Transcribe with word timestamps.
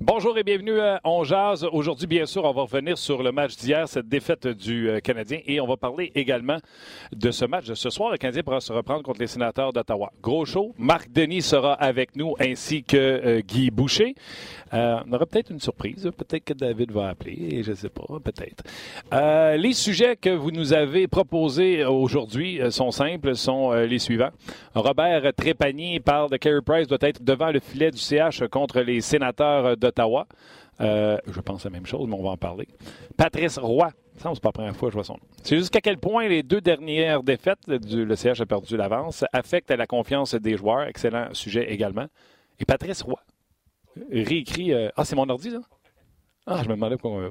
Bonjour 0.00 0.36
et 0.38 0.42
bienvenue 0.42 0.80
à 0.80 1.00
On 1.04 1.22
Jazz. 1.22 1.68
Aujourd'hui, 1.70 2.06
bien 2.06 2.24
sûr, 2.26 2.44
on 2.44 2.52
va 2.52 2.62
revenir 2.62 2.96
sur 2.96 3.22
le 3.22 3.30
match 3.30 3.56
d'hier, 3.56 3.86
cette 3.86 4.08
défaite 4.08 4.48
du 4.48 4.88
euh, 4.88 5.00
Canadien, 5.00 5.40
et 5.46 5.60
on 5.60 5.66
va 5.66 5.76
parler 5.76 6.10
également 6.14 6.56
de 7.14 7.30
ce 7.30 7.44
match 7.44 7.66
de 7.66 7.74
ce 7.74 7.90
soir. 7.90 8.10
Le 8.10 8.16
Canadien 8.16 8.42
pourra 8.42 8.60
se 8.60 8.72
reprendre 8.72 9.02
contre 9.02 9.20
les 9.20 9.26
sénateurs 9.26 9.72
d'Ottawa. 9.72 10.10
Gros 10.22 10.44
show. 10.44 10.74
Marc 10.78 11.12
Denis 11.12 11.42
sera 11.42 11.74
avec 11.74 12.16
nous, 12.16 12.34
ainsi 12.40 12.82
que 12.82 12.96
euh, 12.96 13.40
Guy 13.42 13.70
Boucher. 13.70 14.14
Euh, 14.72 14.98
on 15.06 15.12
aura 15.12 15.26
peut-être 15.26 15.50
une 15.50 15.60
surprise. 15.60 16.10
Peut-être 16.16 16.44
que 16.44 16.54
David 16.54 16.90
va 16.90 17.10
appeler, 17.10 17.62
je 17.62 17.70
ne 17.70 17.76
sais 17.76 17.90
pas, 17.90 18.04
peut-être. 18.24 18.64
les 19.58 19.72
sujets 19.74 20.16
que 20.16 20.30
vous 20.30 20.50
nous 20.50 20.72
avez 20.72 21.06
proposés 21.06 21.84
aujourd'hui 21.84 22.60
sont 22.70 22.90
simples, 22.90 23.36
sont 23.36 23.72
les 23.72 23.98
suivants. 23.98 24.30
Robert 24.74 25.34
Trépanier 25.36 26.00
parle 26.00 26.30
de 26.30 26.38
Carey 26.38 26.62
Price 26.64 26.88
doit 26.88 26.98
être 27.02 27.22
devant 27.22 27.50
le 27.50 27.60
filet 27.60 27.90
du 27.90 27.98
CH 27.98 28.44
contre 28.50 28.80
les 28.80 29.02
sénateurs 29.02 29.76
d'Ottawa. 29.76 29.91
Euh, 30.80 31.18
je 31.26 31.40
pense 31.40 31.64
la 31.64 31.70
même 31.70 31.86
chose, 31.86 32.06
mais 32.08 32.14
on 32.14 32.22
va 32.22 32.30
en 32.30 32.36
parler. 32.36 32.68
Patrice 33.16 33.58
Roy. 33.58 33.90
Ça, 34.16 34.30
c'est 34.34 34.42
pas 34.42 34.48
la 34.48 34.52
première 34.52 34.76
fois 34.76 34.88
que 34.88 34.92
je 34.92 34.96
vois 34.96 35.04
son 35.04 35.14
nom. 35.14 35.20
C'est 35.42 35.56
jusqu'à 35.56 35.80
quel 35.80 35.98
point 35.98 36.28
les 36.28 36.42
deux 36.42 36.60
dernières 36.60 37.22
défaites, 37.22 37.70
du, 37.70 38.04
le 38.04 38.14
CH 38.14 38.40
a 38.40 38.46
perdu 38.46 38.76
l'avance, 38.76 39.24
affectent 39.32 39.70
la 39.70 39.86
confiance 39.86 40.34
des 40.34 40.56
joueurs? 40.56 40.82
Excellent 40.82 41.28
sujet 41.32 41.72
également. 41.72 42.06
Et 42.58 42.64
Patrice 42.64 43.02
Roy 43.02 43.20
réécrit. 44.10 44.72
Euh, 44.72 44.88
ah, 44.96 45.04
c'est 45.04 45.16
mon 45.16 45.28
ordi, 45.28 45.50
là? 45.50 45.60
Ah, 46.44 46.60
je 46.64 46.68
me 46.68 46.74
demandais 46.74 46.96
pourquoi 46.96 47.30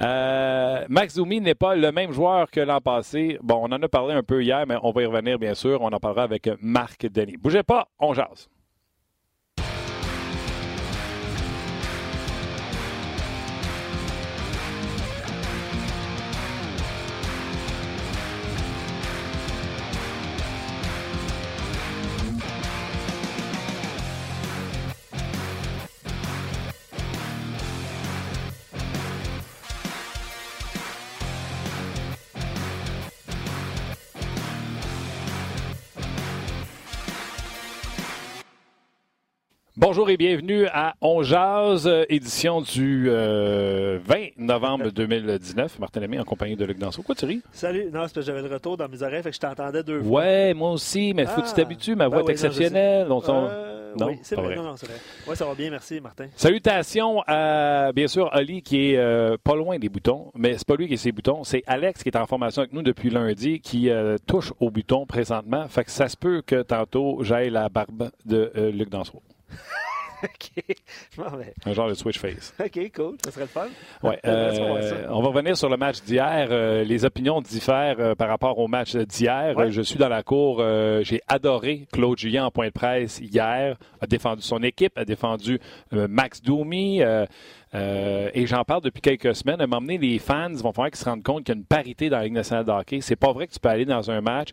euh, 0.00 0.84
Max 0.88 1.14
Zoumi 1.14 1.40
n'est 1.40 1.54
pas 1.54 1.76
le 1.76 1.92
même 1.92 2.10
joueur 2.10 2.50
que 2.50 2.58
l'an 2.58 2.80
passé. 2.80 3.38
Bon, 3.42 3.60
on 3.62 3.72
en 3.72 3.80
a 3.80 3.88
parlé 3.88 4.12
un 4.12 4.24
peu 4.24 4.42
hier, 4.42 4.64
mais 4.66 4.74
on 4.82 4.90
va 4.90 5.02
y 5.02 5.06
revenir, 5.06 5.38
bien 5.38 5.54
sûr. 5.54 5.80
On 5.82 5.92
en 5.92 6.00
parlera 6.00 6.24
avec 6.24 6.50
Marc 6.60 7.06
Denis. 7.06 7.36
Bougez 7.36 7.62
pas, 7.62 7.86
on 8.00 8.12
jase. 8.12 8.48
Bonjour 39.86 40.08
et 40.08 40.16
bienvenue 40.16 40.66
à 40.72 40.94
On 41.02 41.22
Jazz, 41.22 41.86
édition 42.08 42.62
du 42.62 43.04
20 43.04 43.12
euh, 43.12 43.98
novembre 44.38 44.88
2019. 44.90 45.78
Martin 45.78 46.00
Lemay 46.00 46.18
en 46.18 46.24
compagnie 46.24 46.56
de 46.56 46.64
Luc 46.64 46.78
Danseau. 46.78 47.02
Quoi, 47.02 47.14
tu 47.14 47.26
ris? 47.26 47.42
Salut. 47.52 47.84
Non, 47.84 47.90
c'est 47.90 47.98
parce 47.98 48.12
que 48.14 48.20
j'avais 48.22 48.40
le 48.40 48.48
retour 48.48 48.78
dans 48.78 48.88
mes 48.88 49.02
oreilles, 49.02 49.22
fait 49.22 49.28
que 49.28 49.36
je 49.36 49.40
t'entendais 49.40 49.82
deux 49.82 50.00
fois. 50.00 50.20
Ouais, 50.20 50.54
moi 50.54 50.70
aussi, 50.70 51.12
mais 51.12 51.26
faut 51.26 51.42
que 51.42 51.46
tu 51.46 51.52
ah. 51.52 51.56
t'habitues. 51.56 51.96
Ma 51.96 52.08
voix 52.08 52.22
ben 52.22 52.28
est 52.28 52.32
exceptionnelle. 52.32 53.06
Non, 53.08 53.22
euh, 53.28 53.92
non, 54.00 54.06
oui, 54.06 54.18
c'est 54.22 54.36
vrai. 54.36 54.56
Non, 54.56 54.62
non, 54.62 54.76
c'est 54.78 54.86
vrai. 54.86 54.96
Oui, 55.28 55.36
ça 55.36 55.44
va 55.44 55.54
bien, 55.54 55.68
merci, 55.68 56.00
Martin. 56.00 56.28
Salutations 56.34 57.22
à, 57.26 57.92
bien 57.92 58.08
sûr, 58.08 58.30
Ali 58.32 58.62
qui 58.62 58.92
est 58.92 58.96
euh, 58.96 59.36
pas 59.44 59.54
loin 59.54 59.78
des 59.78 59.90
boutons, 59.90 60.32
mais 60.34 60.54
c'est 60.56 60.66
pas 60.66 60.76
lui 60.76 60.88
qui 60.88 60.94
est 60.94 60.96
ses 60.96 61.12
boutons. 61.12 61.44
C'est 61.44 61.62
Alex 61.66 62.02
qui 62.02 62.08
est 62.08 62.16
en 62.16 62.24
formation 62.24 62.62
avec 62.62 62.72
nous 62.72 62.82
depuis 62.82 63.10
lundi, 63.10 63.60
qui 63.60 63.90
touche 64.26 64.50
aux 64.60 64.70
boutons 64.70 65.04
présentement. 65.04 65.68
Fait 65.68 65.84
que 65.84 65.90
ça 65.90 66.08
se 66.08 66.16
peut 66.16 66.40
que 66.40 66.62
tantôt 66.62 67.18
j'aille 67.20 67.50
la 67.50 67.68
barbe 67.68 68.10
de 68.24 68.50
Luc 68.72 68.88
Danseau. 68.88 69.20
OK. 70.24 70.76
Un 71.66 71.72
genre 71.72 71.88
de 71.88 71.94
switch 71.94 72.18
face. 72.18 72.54
OK, 72.58 72.92
cool. 72.94 73.16
Ça 73.24 73.30
serait 73.30 73.42
le 73.42 73.48
fun. 73.48 73.66
Ouais, 74.02 74.18
euh, 74.26 75.06
on 75.10 75.20
va 75.22 75.28
revenir 75.28 75.56
sur 75.56 75.68
le 75.68 75.76
match 75.76 76.02
d'hier. 76.02 76.48
Euh, 76.50 76.84
les 76.84 77.04
opinions 77.04 77.40
diffèrent 77.40 77.96
euh, 77.98 78.14
par 78.14 78.28
rapport 78.28 78.58
au 78.58 78.68
match 78.68 78.96
d'hier. 78.96 79.54
Je 79.70 79.82
suis 79.82 79.98
dans 79.98 80.08
la 80.08 80.22
cour. 80.22 80.62
J'ai 81.02 81.20
adoré 81.28 81.86
Claude 81.92 82.18
Julien 82.18 82.46
en 82.46 82.50
point 82.50 82.68
de 82.68 82.72
presse 82.72 83.20
hier. 83.20 83.76
A 84.00 84.06
défendu 84.06 84.42
son 84.42 84.62
équipe, 84.62 84.96
a 84.96 85.04
défendu 85.04 85.60
Max 85.92 86.40
Doumi. 86.42 87.00
et 87.02 88.46
j'en 88.46 88.64
parle 88.64 88.82
depuis 88.82 89.02
quelques 89.02 89.34
semaines. 89.34 89.60
À 89.60 89.64
un 89.64 89.66
moment 89.66 89.82
donné, 89.82 89.98
les 89.98 90.18
fans 90.18 90.52
vont 90.52 90.72
falloir 90.72 90.90
qu'ils 90.90 91.00
se 91.00 91.04
rendent 91.04 91.22
compte 91.22 91.44
qu'il 91.44 91.54
y 91.54 91.58
a 91.58 91.58
une 91.58 91.66
parité 91.66 92.08
dans 92.08 92.18
la 92.18 92.24
Ligue 92.24 92.34
nationale 92.34 92.64
de 92.64 92.70
hockey. 92.70 93.00
C'est 93.00 93.16
pas 93.16 93.32
vrai 93.32 93.46
que 93.46 93.52
tu 93.52 93.60
peux 93.60 93.68
aller 93.68 93.84
dans 93.84 94.10
un 94.10 94.20
match 94.20 94.50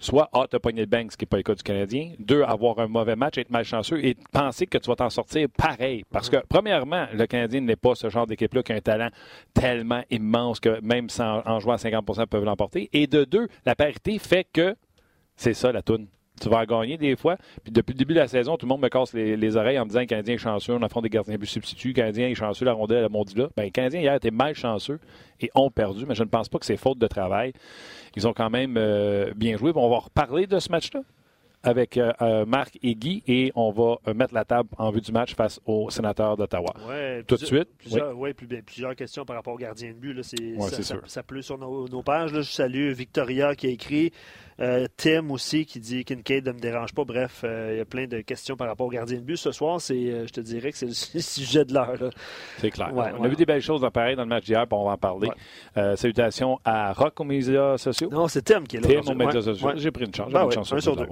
soit 0.00 0.28
A, 0.32 0.46
t'as 0.48 0.58
pogné 0.58 0.80
le 0.80 0.86
bank, 0.86 1.12
ce 1.12 1.16
qui 1.16 1.22
n'est 1.22 1.28
pas 1.28 1.36
le 1.36 1.42
cas 1.42 1.54
du 1.54 1.62
Canadien. 1.62 2.12
Deux, 2.18 2.42
avoir 2.42 2.78
un 2.80 2.88
mauvais 2.88 3.16
match, 3.16 3.38
être 3.38 3.50
malchanceux 3.50 4.04
et 4.04 4.16
penser 4.32 4.66
que 4.66 4.78
tu 4.78 4.88
vas 4.88 4.96
t'en 4.96 5.10
sortir 5.10 5.48
pareil. 5.56 6.04
Parce 6.10 6.28
que, 6.28 6.38
premièrement, 6.48 7.06
le 7.12 7.26
Canadien 7.26 7.60
n'est 7.60 7.76
pas 7.76 7.94
ce 7.94 8.08
genre 8.08 8.26
d'équipe-là 8.26 8.62
qui 8.62 8.72
a 8.72 8.76
un 8.76 8.80
talent 8.80 9.10
tellement 9.54 10.02
immense 10.10 10.58
que 10.58 10.80
même 10.80 11.08
sans, 11.08 11.42
en 11.46 11.60
jouant 11.60 11.74
à 11.74 11.76
50% 11.76 12.26
peuvent 12.26 12.44
l'emporter. 12.44 12.88
Et 12.92 13.06
de 13.06 13.24
deux, 13.24 13.48
la 13.64 13.74
parité 13.74 14.18
fait 14.18 14.46
que 14.50 14.74
c'est 15.36 15.54
ça 15.54 15.72
la 15.72 15.82
toune 15.82 16.08
tu 16.40 16.48
vas 16.48 16.66
gagner 16.66 16.96
des 16.96 17.16
fois. 17.16 17.36
Puis 17.62 17.72
depuis 17.72 17.92
le 17.92 17.98
début 17.98 18.14
de 18.14 18.20
la 18.20 18.28
saison, 18.28 18.56
tout 18.56 18.66
le 18.66 18.70
monde 18.70 18.80
me 18.80 18.88
casse 18.88 19.12
les, 19.12 19.56
oreilles 19.56 19.78
en 19.78 19.84
me 19.84 19.88
disant 19.88 20.00
que 20.00 20.04
le 20.04 20.08
Canadien 20.08 20.34
est 20.34 20.38
chanceux, 20.38 20.74
on 20.74 20.82
affronte 20.82 21.04
des 21.04 21.10
gardiens 21.10 21.36
but 21.36 21.46
substituts, 21.46 21.88
le 21.88 21.94
Canadien 21.94 22.28
est 22.28 22.34
chanceux, 22.34 22.64
la 22.64 22.72
rondelle, 22.72 23.08
mon 23.10 23.24
dit 23.24 23.36
là. 23.36 23.48
Ben, 23.56 23.64
le 23.64 23.70
Canadien 23.70 24.00
hier 24.00 24.14
était 24.14 24.30
mal 24.30 24.54
chanceux 24.54 24.98
et 25.40 25.50
ont 25.54 25.70
perdu, 25.70 26.06
mais 26.06 26.14
je 26.14 26.22
ne 26.22 26.28
pense 26.28 26.48
pas 26.48 26.58
que 26.58 26.66
c'est 26.66 26.76
faute 26.76 26.98
de 26.98 27.06
travail. 27.06 27.52
Ils 28.16 28.26
ont 28.26 28.32
quand 28.32 28.50
même 28.50 28.76
euh, 28.76 29.32
bien 29.36 29.56
joué. 29.56 29.72
on 29.74 29.88
va 29.88 29.98
reparler 29.98 30.46
de 30.46 30.58
ce 30.58 30.70
match-là 30.70 31.00
avec 31.62 31.98
euh, 31.98 32.12
euh, 32.22 32.46
Marc 32.46 32.78
et 32.82 32.94
Guy 32.94 33.22
et 33.26 33.52
on 33.54 33.70
va 33.70 33.98
mettre 34.14 34.32
la 34.32 34.46
table 34.46 34.70
en 34.78 34.90
vue 34.90 35.02
du 35.02 35.12
match 35.12 35.34
face 35.34 35.60
aux 35.66 35.90
sénateurs 35.90 36.36
d'Ottawa. 36.36 36.72
Tout 37.26 37.36
de 37.36 37.44
suite. 37.44 37.68
Plusieurs, 37.76 38.18
oui. 38.18 38.32
plusieurs 38.32 38.96
questions 38.96 39.26
par 39.26 39.36
rapport 39.36 39.52
au 39.52 39.58
gardien 39.58 39.90
de 39.90 39.98
but. 39.98 40.14
Là, 40.14 40.22
ça, 40.22 40.94
ça, 41.04 41.22
pleut 41.22 41.42
sur 41.42 41.58
nos, 41.58 41.86
nos 41.86 42.02
pages. 42.02 42.32
Là. 42.32 42.40
Je 42.40 42.50
salue 42.50 42.92
Victoria 42.92 43.54
qui 43.54 43.66
a 43.66 43.70
écrit 43.70 44.10
euh, 44.60 44.86
Tim 44.96 45.30
aussi 45.30 45.64
qui 45.64 45.80
dit 45.80 46.04
Kincaid 46.04 46.46
ne 46.46 46.52
me 46.52 46.58
dérange 46.58 46.94
pas. 46.94 47.04
Bref, 47.04 47.42
euh, 47.44 47.70
il 47.72 47.78
y 47.78 47.80
a 47.80 47.84
plein 47.84 48.06
de 48.06 48.20
questions 48.20 48.56
par 48.56 48.68
rapport 48.68 48.86
au 48.86 48.90
gardien 48.90 49.18
de 49.18 49.22
but. 49.22 49.36
Ce 49.36 49.52
soir, 49.52 49.80
c'est, 49.80 49.94
euh, 49.94 50.26
je 50.26 50.32
te 50.32 50.40
dirais 50.40 50.72
que 50.72 50.78
c'est 50.78 50.86
le 50.86 50.92
sujet 51.20 51.64
de 51.64 51.72
l'heure. 51.72 52.10
C'est 52.58 52.70
clair. 52.70 52.90
on 52.94 53.24
a 53.24 53.28
vu 53.28 53.36
des 53.36 53.46
belles 53.46 53.62
choses 53.62 53.86
pareil 53.92 54.16
dans 54.16 54.22
le 54.22 54.28
match 54.28 54.44
d'hier, 54.44 54.66
on 54.70 54.84
va 54.84 54.92
en 54.92 54.96
parler. 54.96 55.28
salutations 55.96 56.58
à 56.64 56.92
Rock 56.92 57.20
aux 57.20 57.24
médias 57.24 57.78
sociaux. 57.78 58.10
Non, 58.10 58.28
c'est 58.28 58.42
Tim 58.42 58.64
qui 58.64 58.76
est 58.76 58.80
là. 58.80 59.00
Tim 59.02 59.12
aux 59.12 59.14
médias 59.14 59.42
sociaux. 59.42 59.70
J'ai 59.76 59.90
pris 59.90 60.04
une 60.04 60.14
chance. 60.14 60.32
Ben 60.32 60.44
une 60.44 60.52
chance 60.52 60.72
un 60.72 60.80
sur 60.80 60.96
deux. 60.96 61.06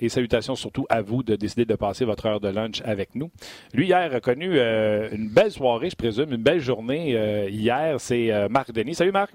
et 0.00 0.08
salutations 0.08 0.54
surtout 0.54 0.86
à 0.90 1.00
vous 1.02 1.22
de 1.22 1.36
décider 1.36 1.64
de 1.64 1.74
passer 1.74 2.04
votre 2.04 2.26
heure 2.26 2.40
de 2.40 2.48
lunch 2.48 2.82
avec 2.84 3.14
nous. 3.14 3.30
Lui, 3.72 3.86
hier, 3.86 4.14
a 4.14 4.20
connu 4.20 4.58
une 4.58 5.28
belle 5.28 5.50
soirée, 5.50 5.90
je 5.90 5.96
présume, 5.96 6.32
une 6.32 6.42
belle 6.42 6.60
journée. 6.60 7.48
hier, 7.50 7.96
c'est 7.98 8.48
Marc 8.50 8.72
Denis. 8.72 8.94
Salut 8.94 9.12
Marc. 9.12 9.32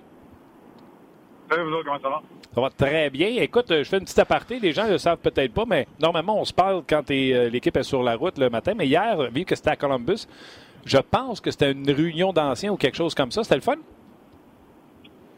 Salut 1.49 1.63
vous 1.63 1.71
autres, 1.71 1.85
comment 1.85 1.99
ça 1.99 2.09
va? 2.09 2.21
Ça 2.53 2.61
va 2.61 2.69
très 2.69 3.09
bien. 3.09 3.27
Écoute, 3.41 3.65
je 3.69 3.83
fais 3.83 3.97
une 3.97 4.03
petite 4.03 4.19
aparté. 4.19 4.59
Les 4.59 4.71
gens 4.71 4.85
ne 4.85 4.91
le 4.91 4.97
savent 4.99 5.17
peut-être 5.17 5.51
pas, 5.51 5.65
mais 5.67 5.87
normalement, 5.99 6.39
on 6.39 6.45
se 6.45 6.53
parle 6.53 6.83
quand 6.87 7.09
euh, 7.09 7.49
l'équipe 7.49 7.75
est 7.75 7.83
sur 7.83 8.03
la 8.03 8.15
route 8.15 8.37
le 8.37 8.51
matin. 8.51 8.73
Mais 8.77 8.85
hier, 8.85 9.17
vu 9.31 9.45
que 9.45 9.55
c'était 9.55 9.71
à 9.71 9.75
Columbus, 9.75 10.27
je 10.85 10.99
pense 10.99 11.41
que 11.41 11.49
c'était 11.49 11.71
une 11.71 11.89
réunion 11.89 12.33
d'anciens 12.33 12.71
ou 12.71 12.77
quelque 12.77 12.97
chose 12.97 13.15
comme 13.15 13.31
ça. 13.31 13.43
C'était 13.43 13.55
le 13.55 13.61
fun? 13.61 13.77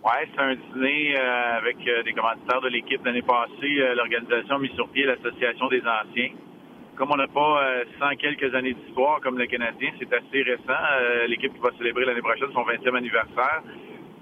Oui, 0.03 0.11
c'est 0.35 0.41
un 0.41 0.55
dîner 0.55 1.15
euh, 1.17 1.57
avec 1.57 1.77
euh, 1.87 2.03
des 2.03 2.11
commanditaires 2.11 2.59
de 2.59 2.67
l'équipe 2.67 3.05
l'année 3.05 3.21
passée. 3.21 3.95
L'organisation 3.95 4.55
a 4.55 4.59
mis 4.59 4.71
sur 4.75 4.89
pied 4.89 5.05
l'Association 5.05 5.67
des 5.69 5.81
anciens. 5.81 6.31
Comme 6.97 7.11
on 7.11 7.15
n'a 7.15 7.27
pas 7.27 7.63
100 7.99 8.17
quelques 8.17 8.53
années 8.53 8.73
d'histoire 8.73 9.21
comme 9.21 9.37
le 9.37 9.45
Canadien, 9.47 9.91
c'est 9.97 10.13
assez 10.13 10.43
récent. 10.43 10.81
l'équipe 11.27 11.53
qui 11.53 11.59
va 11.59 11.69
célébrer 11.77 12.05
l'année 12.05 12.21
prochaine 12.21 12.49
son 12.53 12.63
20e 12.63 12.97
anniversaire. 12.97 13.63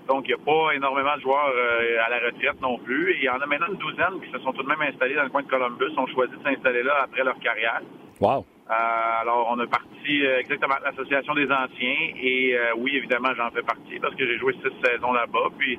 Donc, 0.09 0.25
il 0.27 0.33
n'y 0.33 0.41
a 0.41 0.43
pas 0.43 0.73
énormément 0.73 1.15
de 1.15 1.21
joueurs 1.21 1.53
euh, 1.55 2.03
à 2.03 2.09
la 2.09 2.17
retraite 2.17 2.59
non 2.61 2.79
plus. 2.79 3.15
il 3.15 3.23
y 3.23 3.29
en 3.29 3.39
a 3.39 3.45
maintenant 3.45 3.67
une 3.67 3.77
douzaine 3.77 4.19
qui 4.25 4.31
se 4.31 4.39
sont 4.39 4.51
tout 4.53 4.63
de 4.63 4.67
même 4.67 4.81
installés 4.81 5.13
dans 5.13 5.23
le 5.23 5.29
coin 5.29 5.43
de 5.43 5.47
Columbus, 5.47 5.93
ont 5.97 6.07
choisi 6.07 6.33
de 6.33 6.43
s'installer 6.43 6.81
là 6.81 7.03
après 7.03 7.23
leur 7.23 7.37
carrière. 7.37 7.81
Wow. 8.19 8.39
Euh, 8.39 9.21
alors, 9.21 9.47
on 9.51 9.59
a 9.59 9.67
parti 9.67 10.25
euh, 10.25 10.39
exactement 10.39 10.73
à 10.73 10.89
l'Association 10.89 11.35
des 11.35 11.45
anciens. 11.45 12.09
Et 12.17 12.57
oui, 12.77 12.97
évidemment, 12.97 13.29
j'en 13.37 13.51
fais 13.51 13.61
partie 13.61 13.99
parce 13.99 14.15
que 14.15 14.25
j'ai 14.25 14.39
joué 14.39 14.53
six 14.53 14.73
saisons 14.83 15.13
là-bas. 15.13 15.49
Puis, 15.59 15.77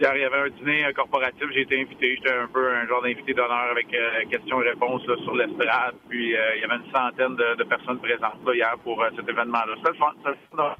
hier, 0.00 0.10
il 0.16 0.22
y 0.22 0.24
avait 0.24 0.40
un 0.40 0.48
dîner 0.48 0.92
corporatif. 0.92 1.46
J'ai 1.52 1.60
été 1.60 1.80
invité. 1.80 2.16
J'étais 2.16 2.34
un 2.34 2.48
peu 2.48 2.68
un 2.68 2.84
genre 2.88 3.02
d'invité 3.02 3.32
d'honneur 3.32 3.70
avec 3.70 3.86
questions 4.28 4.60
et 4.60 4.70
réponses 4.70 5.06
sur 5.22 5.36
l'estrade. 5.36 5.94
Puis, 6.08 6.34
il 6.34 6.60
y 6.60 6.64
avait 6.64 6.82
une 6.82 6.92
centaine 6.92 7.36
de, 7.36 7.62
personnes 7.62 8.00
présentes 8.00 8.42
hier 8.52 8.74
pour 8.82 9.00
cet 9.14 9.28
événement-là. 9.28 9.74
C'était 9.76 9.90
le 9.92 9.98
fun. 9.98 10.74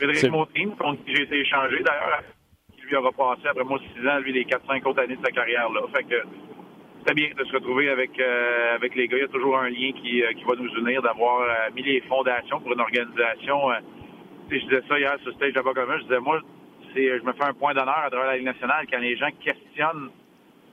Frédéric 0.00 0.30
Montrine, 0.30 0.74
contre 0.76 1.04
qui 1.04 1.14
j'ai 1.14 1.22
été 1.24 1.40
échangé 1.40 1.82
d'ailleurs, 1.82 2.22
qui 2.74 2.80
lui 2.86 2.96
aura 2.96 3.12
passé 3.12 3.48
après 3.48 3.64
moi 3.64 3.78
six 3.78 4.08
ans, 4.08 4.18
lui, 4.20 4.32
les 4.32 4.44
4-5 4.44 4.82
autres 4.88 5.02
années 5.02 5.16
de 5.16 5.24
sa 5.24 5.30
carrière-là. 5.30 5.82
Fait 5.94 6.04
que 6.04 6.22
c'était 7.00 7.14
bien 7.14 7.28
de 7.36 7.44
se 7.44 7.52
retrouver 7.52 7.90
avec 7.90 8.18
avec 8.18 8.92
euh, 8.92 8.96
les 8.96 9.08
gars. 9.08 9.18
Il 9.18 9.20
y 9.20 9.24
a 9.24 9.28
toujours 9.28 9.58
un 9.58 9.68
lien 9.68 9.92
qui, 9.92 10.22
euh, 10.22 10.32
qui 10.32 10.44
va 10.44 10.54
nous 10.56 10.70
unir, 10.80 11.02
d'avoir 11.02 11.42
euh, 11.42 11.70
mis 11.74 11.82
les 11.82 12.00
fondations 12.02 12.60
pour 12.60 12.72
une 12.72 12.80
organisation. 12.80 13.58
je 14.50 14.56
disais 14.56 14.82
ça 14.88 14.98
hier 14.98 15.18
sur 15.22 15.34
stage 15.34 15.56
à 15.56 15.62
commun, 15.62 15.98
je 15.98 16.04
disais 16.04 16.20
moi, 16.20 16.40
c'est 16.94 17.18
je 17.18 17.22
me 17.22 17.32
fais 17.34 17.44
un 17.44 17.52
point 17.52 17.74
d'honneur 17.74 17.98
à 17.98 18.08
travers 18.08 18.28
la 18.28 18.36
Ligue 18.36 18.46
nationale 18.46 18.86
quand 18.90 18.98
les 19.00 19.16
gens 19.16 19.30
questionnent 19.38 20.10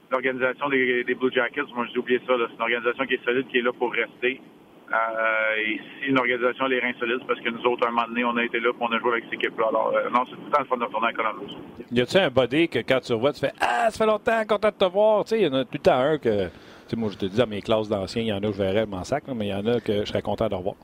l'organisation 0.10 0.70
des, 0.70 1.04
Blue 1.20 1.34
Jackets. 1.34 1.68
Moi, 1.76 1.86
j'ai 1.92 2.00
oublié 2.00 2.22
ça. 2.26 2.34
C'est 2.38 2.56
une 2.56 2.62
organisation 2.62 3.06
qui 3.06 3.16
est 3.16 3.26
solide, 3.26 3.48
qui 3.48 3.58
est 3.58 3.62
là 3.62 3.74
pour 3.74 3.92
rester. 3.92 4.40
Euh, 4.89 5.56
et 5.57 5.80
si 6.00 6.10
une 6.10 6.18
organisation 6.18 6.66
a 6.66 6.69
les 6.69 6.80
reins 6.80 6.94
solides, 7.00 7.19
parce 7.28 7.39
que 7.42 7.50
nous 7.50 7.62
autres, 7.66 7.86
un 7.88 7.92
moment 7.92 8.07
donné, 8.07 8.24
on 8.24 8.38
a 8.38 8.44
été 8.44 8.60
là 8.60 8.69
et 8.69 8.75
on 8.80 8.88
a 8.88 9.00
joué 9.00 9.12
avec 9.12 9.25
cette 9.25 9.34
équipe-là. 9.34 9.66
Alors, 9.69 9.94
euh, 9.94 10.10
non, 10.10 10.24
c'est 10.25 10.36
tout 10.36 10.45
le 10.45 10.51
temps 10.51 10.60
le 10.60 10.66
fun 10.66 10.78
de 10.78 10.84
retourner 10.86 11.07
à 11.07 11.13
Columbus. 11.13 11.54
Y 11.92 12.01
a-tu 12.01 12.18
un 12.18 12.30
body 12.30 12.69
que 12.69 12.80
quand 12.80 13.00
tu 13.01 13.13
revois, 13.13 13.34
tu 13.34 13.42
fais 13.42 13.51
Ah, 13.60 13.89
ça 13.89 13.98
fait 13.98 14.06
longtemps, 14.06 14.42
content 14.48 14.69
de 14.69 14.86
te 14.86 14.92
voir? 14.92 15.25
Tu 15.25 15.30
sais, 15.30 15.42
il 15.42 15.48
y 15.48 15.48
en 15.48 15.54
a 15.54 15.66
tout 15.66 15.72
le 15.74 15.80
temps 15.80 16.00
un 16.00 16.18
que. 16.18 16.45
Tu 16.48 16.51
sais, 16.88 16.95
moi, 16.95 17.10
je 17.12 17.18
te 17.18 17.25
dis, 17.25 17.38
dans 17.38 17.48
mes 17.48 17.62
classes 17.62 17.89
d'anciens, 17.89 18.22
il 18.22 18.28
y 18.28 18.34
en 18.34 18.38
a 18.38 18.48
que 18.48 18.54
je 18.54 18.57
verrais 18.57 18.86
mon 18.86 19.04
sac, 19.04 19.24
mais 19.28 19.48
il 19.48 19.50
y 19.50 19.54
en 19.54 19.66
a 19.66 19.81
que 19.81 20.00
je 20.00 20.06
serais 20.06 20.22
content 20.22 20.48
de 20.48 20.56
revoir. 20.56 20.75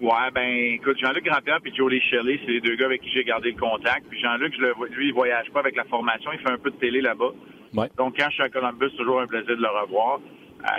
Ouais, 0.00 0.30
ben, 0.34 0.74
écoute, 0.74 0.98
Jean-Luc 0.98 1.24
Grandpierre 1.24 1.60
et 1.64 1.74
Jolie 1.74 2.00
Shelley, 2.00 2.40
c'est 2.44 2.52
les 2.52 2.60
deux 2.60 2.74
gars 2.74 2.86
avec 2.86 3.02
qui 3.02 3.10
j'ai 3.10 3.22
gardé 3.22 3.52
le 3.52 3.60
contact. 3.60 4.06
Puis 4.08 4.20
Jean-Luc, 4.20 4.56
lui, 4.90 5.08
il 5.08 5.14
voyage 5.14 5.50
pas 5.50 5.60
avec 5.60 5.76
la 5.76 5.84
formation, 5.84 6.30
il 6.32 6.40
fait 6.40 6.50
un 6.50 6.58
peu 6.58 6.70
de 6.70 6.76
télé 6.76 7.00
là-bas. 7.00 7.30
Ouais. 7.74 7.88
Donc, 7.96 8.16
quand 8.18 8.26
je 8.28 8.34
suis 8.34 8.42
à 8.42 8.48
Columbus, 8.48 8.86
c'est 8.90 8.96
toujours 8.96 9.20
un 9.20 9.26
plaisir 9.26 9.56
de 9.56 9.62
le 9.62 9.82
revoir. 9.82 10.20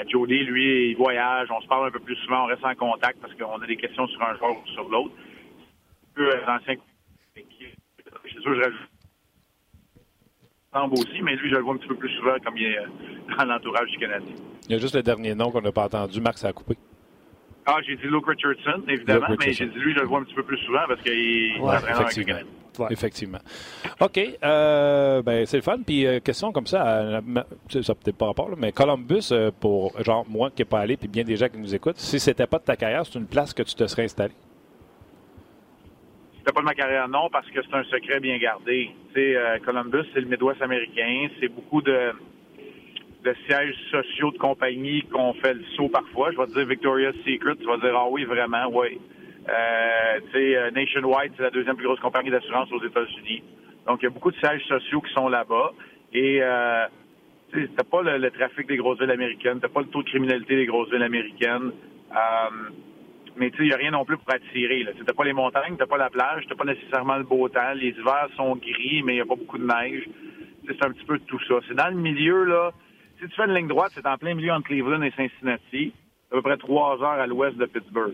Jody, 0.08 0.44
lui, 0.44 0.92
il 0.92 0.98
voyage, 0.98 1.48
on 1.52 1.62
se 1.62 1.68
parle 1.68 1.88
un 1.88 1.92
peu 1.92 2.00
plus 2.00 2.16
souvent, 2.18 2.44
on 2.44 2.48
reste 2.48 2.66
en 2.66 2.76
contact 2.76 3.20
parce 3.22 3.34
qu'on 3.36 3.62
a 3.62 3.68
des 3.68 3.78
questions 3.78 4.08
sur 4.08 4.22
un 4.24 4.36
joueur 4.38 4.52
ou 4.52 4.68
sur 4.68 4.90
l'autre. 4.90 5.14
Peu 6.14 6.28
euh, 6.28 6.48
ancien 6.48 6.76
c'est 7.34 8.42
sûr, 8.42 8.56
je 8.56 8.62
rajoute 8.62 8.90
aussi, 10.92 11.22
mais 11.22 11.36
lui, 11.36 11.50
je 11.50 11.56
le 11.56 11.62
vois 11.62 11.74
un 11.74 11.78
petit 11.78 11.88
peu 11.88 11.96
plus 11.96 12.10
souvent 12.18 12.36
comme 12.44 12.58
il 12.58 12.66
est 12.66 12.80
euh, 12.80 12.86
dans 13.38 13.46
l'entourage 13.46 13.90
du 13.90 13.98
Canadien. 13.98 14.36
Il 14.68 14.74
y 14.74 14.76
a 14.76 14.80
juste 14.80 14.96
le 14.96 15.04
dernier 15.04 15.36
nom 15.36 15.52
qu'on 15.52 15.62
n'a 15.62 15.72
pas 15.72 15.86
entendu. 15.86 16.20
Marc, 16.20 16.38
ça 16.38 16.50
a 16.50 16.54
coupé. 16.54 16.76
Ah, 17.68 17.78
j'ai 17.86 17.96
dit 17.96 18.04
Luke 18.04 18.28
Richardson, 18.28 18.84
évidemment, 18.88 19.28
mais 19.40 19.52
j'ai 19.52 19.66
dit 19.66 19.80
lui, 19.80 19.94
je 19.94 20.00
le 20.00 20.06
vois 20.06 20.20
un 20.20 20.24
petit 20.24 20.36
peu 20.36 20.44
plus 20.44 20.58
souvent 20.60 20.84
parce 20.88 21.02
qu'il 21.02 21.60
ouais, 21.60 21.76
effectivement. 21.90 22.40
Effectivement. 22.90 23.40
OK. 24.02 24.20
Euh, 24.44 25.22
ben, 25.22 25.46
c'est 25.46 25.58
le 25.58 25.64
fun. 25.64 25.78
Puis, 25.86 26.06
euh, 26.06 26.20
question 26.20 26.52
comme 26.52 26.68
ça, 26.68 26.86
euh, 26.88 27.22
ça 27.70 27.96
peut-être 27.96 28.18
pas 28.18 28.28
rapport, 28.28 28.52
mais 28.58 28.72
Columbus, 28.72 29.32
pour 29.60 30.00
genre 30.04 30.26
moi 30.30 30.50
qui 30.50 30.62
n'ai 30.62 30.66
pas 30.66 30.80
allé, 30.80 30.98
puis 30.98 31.08
bien 31.08 31.24
des 31.24 31.38
gens 31.38 31.48
qui 31.48 31.58
nous 31.58 31.74
écoutent, 31.74 31.98
si 31.98 32.20
c'était 32.20 32.48
pas 32.48 32.60
de 32.60 32.66
ta 32.66 32.76
carrière, 32.76 33.06
c'est 33.06 33.18
une 33.18 33.28
place 33.28 33.54
que 33.54 33.64
tu 33.64 33.76
te 33.76 33.88
serais 33.88 34.04
installé? 34.04 34.34
C'était 36.38 36.52
pas 36.54 36.60
de 36.60 36.66
ma 36.66 36.76
carrière, 36.76 37.08
non, 37.08 37.30
parce 37.32 37.50
que 37.50 37.60
c'est 37.64 37.76
un 37.76 37.84
secret 37.86 38.20
bien 38.20 38.38
gardé. 38.38 38.92
Tu 39.14 39.22
sais, 39.34 39.62
Columbus, 39.66 40.04
c'est 40.14 40.20
le 40.20 40.28
Midwest 40.28 40.62
américain. 40.62 41.28
C'est 41.40 41.48
beaucoup 41.48 41.82
de 41.82 42.12
de 43.26 43.36
sièges 43.48 43.76
sociaux 43.90 44.32
de 44.32 44.38
compagnie 44.38 45.02
qu'on 45.12 45.34
fait 45.34 45.56
le 45.56 45.64
saut 45.76 45.90
parfois. 45.90 46.32
Je 46.32 46.38
vais 46.38 46.46
te 46.46 46.54
dire 46.54 46.68
Victoria's 46.68 47.16
Secret, 47.26 47.56
tu 47.60 47.66
vas 47.66 47.78
dire 47.78 47.96
ah 47.96 48.08
oui, 48.10 48.24
vraiment, 48.24 48.68
oui. 48.72 49.00
Euh, 49.50 50.20
tu 50.26 50.32
sais, 50.32 50.58
euh, 50.58 50.72
Nationwide, 50.72 51.34
c'est 51.36 51.44
la 51.44 51.50
deuxième 51.50 51.76
plus 51.76 51.86
grosse 51.86 52.00
compagnie 52.00 52.30
d'assurance 52.30 52.72
aux 52.72 52.84
États-Unis. 52.84 53.44
Donc, 53.88 54.00
il 54.02 54.06
y 54.06 54.08
a 54.08 54.12
beaucoup 54.12 54.32
de 54.32 54.38
sièges 54.38 54.64
sociaux 54.68 55.02
qui 55.02 55.14
sont 55.14 55.28
là-bas. 55.28 55.74
Et 56.14 56.40
euh, 56.42 56.86
tu 57.52 57.68
t'as 57.76 57.84
pas 57.84 58.02
le, 58.02 58.32
trafic 58.32 58.68
des 58.68 58.78
grosses 58.78 59.00
villes 59.00 59.12
américaines, 59.12 59.60
t'as 59.60 59.70
pas 59.70 59.82
le 59.82 59.88
taux 59.88 60.04
de 60.04 60.10
criminalité 60.10 60.56
des 60.56 60.66
grosses 60.66 60.92
villes 60.92 61.04
américaines. 61.04 61.72
Euh, 62.12 62.70
mais 63.38 63.50
tu 63.50 63.58
sais, 63.58 63.64
il 63.64 63.68
n'y 63.68 63.74
a 63.74 63.78
rien 63.78 63.92
non 63.92 64.06
plus 64.06 64.18
pour 64.18 64.34
attirer. 64.34 64.86
Tu 64.96 65.04
n'as 65.04 65.14
pas 65.14 65.24
les 65.24 65.34
montagnes, 65.34 65.76
t'as 65.78 65.88
pas 65.88 65.98
la 65.98 66.10
plage, 66.10 66.46
t'as 66.48 66.56
pas 66.56 66.64
nécessairement 66.64 67.18
le 67.18 67.24
beau 67.24 67.50
temps. 67.50 67.74
Les 67.76 67.90
hivers 67.90 68.30
sont 68.38 68.56
gris, 68.56 69.02
mais 69.04 69.14
il 69.14 69.16
n'y 69.18 69.22
a 69.22 69.26
pas 69.26 69.36
beaucoup 69.36 69.58
de 69.58 69.66
neige. 69.66 70.08
C'est 70.68 70.84
un 70.84 70.92
petit 70.92 71.06
peu 71.06 71.20
tout 71.20 71.40
ça. 71.48 71.56
C'est 71.68 71.76
dans 71.76 71.90
le 71.90 71.96
milieu, 71.96 72.44
là, 72.46 72.72
si 73.20 73.28
tu 73.28 73.36
fais 73.36 73.46
une 73.46 73.54
ligne 73.54 73.68
droite, 73.68 73.92
c'est 73.96 74.06
en 74.06 74.18
plein 74.18 74.34
milieu 74.34 74.52
entre 74.52 74.68
Cleveland 74.68 75.02
et 75.02 75.12
Cincinnati, 75.12 75.94
à 76.32 76.36
peu 76.36 76.42
près 76.42 76.58
trois 76.58 77.02
heures 77.02 77.20
à 77.20 77.28
l'ouest 77.28 77.58
de 77.58 77.66
Pittsburgh. 77.66 78.14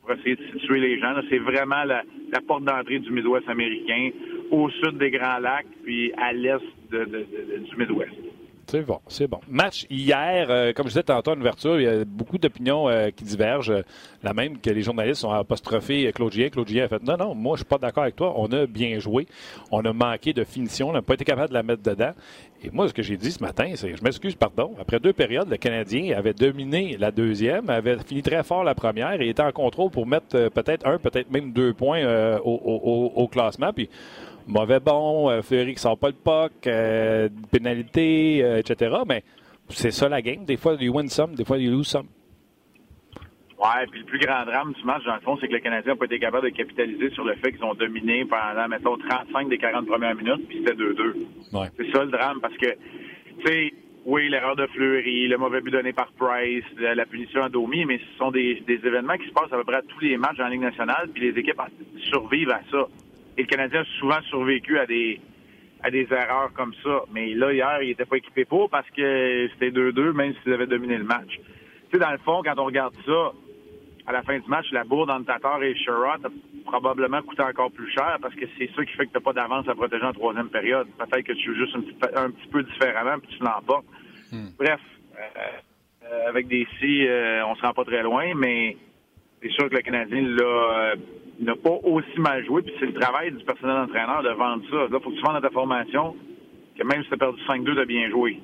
Pour 0.00 0.12
essayer 0.12 0.36
de 0.36 0.44
situer 0.52 0.80
les 0.80 0.98
gens, 0.98 1.14
c'est 1.30 1.38
vraiment 1.38 1.84
la, 1.84 2.02
porte 2.46 2.64
d'entrée 2.64 2.98
du 2.98 3.10
Midwest 3.10 3.48
américain, 3.48 4.10
au 4.50 4.68
sud 4.70 4.98
des 4.98 5.10
Grands 5.10 5.38
Lacs, 5.38 5.66
puis 5.82 6.12
à 6.14 6.32
l'est 6.32 6.60
du 6.90 7.76
Midwest. 7.76 8.23
C'est 9.08 9.26
bon. 9.26 9.40
Match 9.48 9.86
hier, 9.90 10.46
euh, 10.50 10.72
comme 10.72 10.86
je 10.86 10.90
disais 10.90 11.02
tantôt 11.02 11.32
en 11.32 11.40
ouverture, 11.40 11.80
il 11.80 11.84
y 11.84 11.88
a 11.88 12.04
beaucoup 12.04 12.38
d'opinions 12.38 12.88
euh, 12.88 13.10
qui 13.10 13.24
divergent. 13.24 13.82
la 14.22 14.32
même 14.32 14.58
que 14.58 14.70
les 14.70 14.82
journalistes 14.82 15.24
ont 15.24 15.30
apostrophé 15.30 16.10
Claude 16.12 16.32
Gien. 16.32 16.48
Claude 16.48 16.68
Gien 16.68 16.84
a 16.84 16.88
fait 16.88 17.02
Non, 17.02 17.16
non, 17.16 17.34
moi, 17.34 17.56
je 17.56 17.60
suis 17.60 17.68
pas 17.68 17.78
d'accord 17.78 18.04
avec 18.04 18.16
toi. 18.16 18.34
On 18.36 18.50
a 18.52 18.66
bien 18.66 18.98
joué. 18.98 19.26
On 19.70 19.84
a 19.84 19.92
manqué 19.92 20.32
de 20.32 20.44
finition. 20.44 20.90
On 20.90 20.92
n'a 20.92 21.02
pas 21.02 21.14
été 21.14 21.24
capable 21.24 21.48
de 21.50 21.54
la 21.54 21.62
mettre 21.62 21.82
dedans. 21.82 22.12
Et 22.62 22.70
moi, 22.70 22.88
ce 22.88 22.94
que 22.94 23.02
j'ai 23.02 23.16
dit 23.16 23.30
ce 23.30 23.42
matin, 23.42 23.72
c'est 23.74 23.94
Je 23.94 24.02
m'excuse, 24.02 24.34
pardon. 24.34 24.74
Après 24.80 24.98
deux 24.98 25.12
périodes, 25.12 25.50
le 25.50 25.56
Canadien 25.56 26.16
avait 26.16 26.32
dominé 26.32 26.96
la 26.98 27.10
deuxième, 27.10 27.68
avait 27.68 27.98
fini 27.98 28.22
très 28.22 28.42
fort 28.42 28.64
la 28.64 28.74
première 28.74 29.20
et 29.20 29.28
était 29.28 29.42
en 29.42 29.52
contrôle 29.52 29.90
pour 29.90 30.06
mettre 30.06 30.34
euh, 30.34 30.50
peut-être 30.50 30.86
un, 30.86 30.98
peut-être 30.98 31.30
même 31.30 31.52
deux 31.52 31.74
points 31.74 32.02
au, 32.42 33.12
au, 33.14 33.28
classement. 33.28 33.72
Puis 33.72 33.88
mauvais 34.46 34.80
bon, 34.80 35.30
euh, 35.30 35.42
Fleury 35.42 35.74
qui 35.74 35.80
sort 35.80 35.98
pas 35.98 36.08
le 36.08 36.14
puck, 36.14 36.66
euh, 36.66 37.28
pénalité, 37.50 38.42
euh, 38.42 38.58
etc. 38.58 38.96
Mais 39.06 39.22
c'est 39.68 39.90
ça 39.90 40.08
la 40.08 40.22
game. 40.22 40.44
Des 40.44 40.56
fois, 40.56 40.74
you 40.78 40.92
win 40.94 41.08
some, 41.08 41.34
des 41.34 41.44
fois, 41.44 41.58
you 41.58 41.70
lose 41.70 41.88
some. 41.88 42.06
Ouais, 43.58 43.86
puis 43.90 44.00
le 44.00 44.06
plus 44.06 44.18
grand 44.18 44.44
drame 44.44 44.72
du 44.72 44.84
match, 44.84 45.04
dans 45.04 45.14
le 45.14 45.20
fond, 45.20 45.38
c'est 45.40 45.48
que 45.48 45.52
le 45.52 45.60
Canadien 45.60 45.92
n'a 45.92 45.96
pas 45.96 46.04
été 46.04 46.18
capable 46.18 46.50
de 46.50 46.54
capitaliser 46.54 47.10
sur 47.10 47.24
le 47.24 47.34
fait 47.36 47.52
qu'ils 47.52 47.64
ont 47.64 47.74
dominé 47.74 48.24
pendant, 48.26 48.68
mettons, 48.68 48.98
35 48.98 49.48
des 49.48 49.58
40 49.58 49.86
premières 49.86 50.14
minutes, 50.14 50.46
puis 50.48 50.58
c'était 50.58 50.74
2-2. 50.74 51.14
Ouais. 51.52 51.68
C'est 51.78 51.90
ça 51.92 52.04
le 52.04 52.10
drame, 52.10 52.40
parce 52.42 52.56
que, 52.58 52.66
tu 52.66 53.46
sais, 53.46 53.72
oui, 54.04 54.28
l'erreur 54.28 54.54
de 54.56 54.66
Fleury, 54.66 55.28
le 55.28 55.38
mauvais 55.38 55.62
but 55.62 55.70
donné 55.70 55.94
par 55.94 56.12
Price, 56.12 56.64
la, 56.78 57.06
punition 57.06 57.42
à 57.42 57.48
Domi, 57.48 57.86
mais 57.86 57.98
ce 57.98 58.18
sont 58.18 58.30
des, 58.30 58.62
des, 58.66 58.80
événements 58.84 59.16
qui 59.16 59.28
se 59.28 59.32
passent 59.32 59.52
à 59.52 59.56
peu 59.56 59.64
près 59.64 59.76
à 59.76 59.82
tous 59.82 60.00
les 60.00 60.18
matchs 60.18 60.40
en 60.40 60.48
Ligue 60.48 60.60
nationale, 60.60 61.08
puis 61.14 61.30
les 61.30 61.40
équipes 61.40 61.62
survivent 62.10 62.50
à 62.50 62.60
ça. 62.70 62.86
Et 63.36 63.42
le 63.42 63.46
Canadien 63.46 63.80
a 63.80 63.98
souvent 63.98 64.20
survécu 64.22 64.78
à 64.78 64.86
des 64.86 65.20
à 65.84 65.90
des 65.90 66.08
erreurs 66.10 66.50
comme 66.54 66.72
ça. 66.82 67.02
Mais 67.12 67.34
là, 67.34 67.52
hier, 67.52 67.82
il 67.82 67.88
n'était 67.88 68.06
pas 68.06 68.16
équipé 68.16 68.46
pour 68.46 68.70
parce 68.70 68.88
que 68.90 69.48
c'était 69.52 69.70
2-2, 69.70 70.12
même 70.12 70.32
s'ils 70.42 70.52
avaient 70.54 70.66
dominé 70.66 70.96
le 70.96 71.04
match. 71.04 71.28
Tu 71.28 71.42
sais, 71.92 71.98
dans 71.98 72.10
le 72.10 72.18
fond, 72.18 72.40
quand 72.42 72.58
on 72.58 72.64
regarde 72.64 72.94
ça, 73.04 73.32
à 74.06 74.12
la 74.12 74.22
fin 74.22 74.38
du 74.38 74.48
match, 74.48 74.66
la 74.72 74.84
bourde 74.84 75.10
entre 75.10 75.26
Tatar 75.26 75.62
et 75.62 75.74
Sherrod 75.76 76.24
a 76.24 76.30
probablement 76.64 77.22
coûté 77.22 77.42
encore 77.42 77.70
plus 77.70 77.90
cher 77.90 78.18
parce 78.20 78.34
que 78.34 78.46
c'est 78.58 78.70
ça 78.74 78.84
qui 78.84 78.92
fait 78.92 79.06
que 79.06 79.12
tu 79.12 79.18
n'as 79.18 79.20
pas 79.20 79.32
d'avance 79.32 79.68
à 79.68 79.74
protéger 79.74 80.04
en 80.04 80.12
troisième 80.12 80.48
période. 80.48 80.88
Peut-être 80.98 81.26
que 81.26 81.32
tu 81.32 81.44
joues 81.44 81.66
juste 81.66 81.76
un 81.76 82.30
petit, 82.30 82.48
peu 82.48 82.62
différemment 82.62 83.18
puis 83.18 83.36
tu 83.36 83.44
l'emportes. 83.44 83.86
Hmm. 84.32 84.48
Bref, 84.58 84.80
euh, 85.16 85.40
euh, 86.04 86.28
avec 86.28 86.48
des 86.48 86.66
si, 86.80 87.06
euh, 87.06 87.46
on 87.46 87.54
se 87.56 87.62
rend 87.62 87.72
pas 87.72 87.84
très 87.84 88.02
loin, 88.02 88.34
mais 88.34 88.76
c'est 89.42 89.50
sûr 89.50 89.68
que 89.68 89.76
le 89.76 89.82
Canadien 89.82 90.22
l'a 90.22 90.94
n'a 91.40 91.56
pas 91.56 91.78
aussi 91.82 92.18
mal 92.18 92.44
joué, 92.44 92.62
puis 92.62 92.74
c'est 92.78 92.86
le 92.86 92.94
travail 92.94 93.32
du 93.32 93.44
personnel 93.44 93.76
entraîneur 93.76 94.22
de 94.22 94.30
vendre 94.30 94.62
ça. 94.70 94.76
Là, 94.76 94.86
il 94.90 95.00
faut 95.00 95.10
que 95.10 95.16
tu 95.16 95.22
vendes 95.22 95.42
ta 95.42 95.50
formation 95.50 96.16
que 96.76 96.82
même 96.84 97.02
si 97.02 97.08
tu 97.08 97.14
as 97.14 97.18
perdu 97.18 97.40
5-2, 97.42 97.74
de 97.74 97.84
bien 97.84 98.10
jouer. 98.10 98.40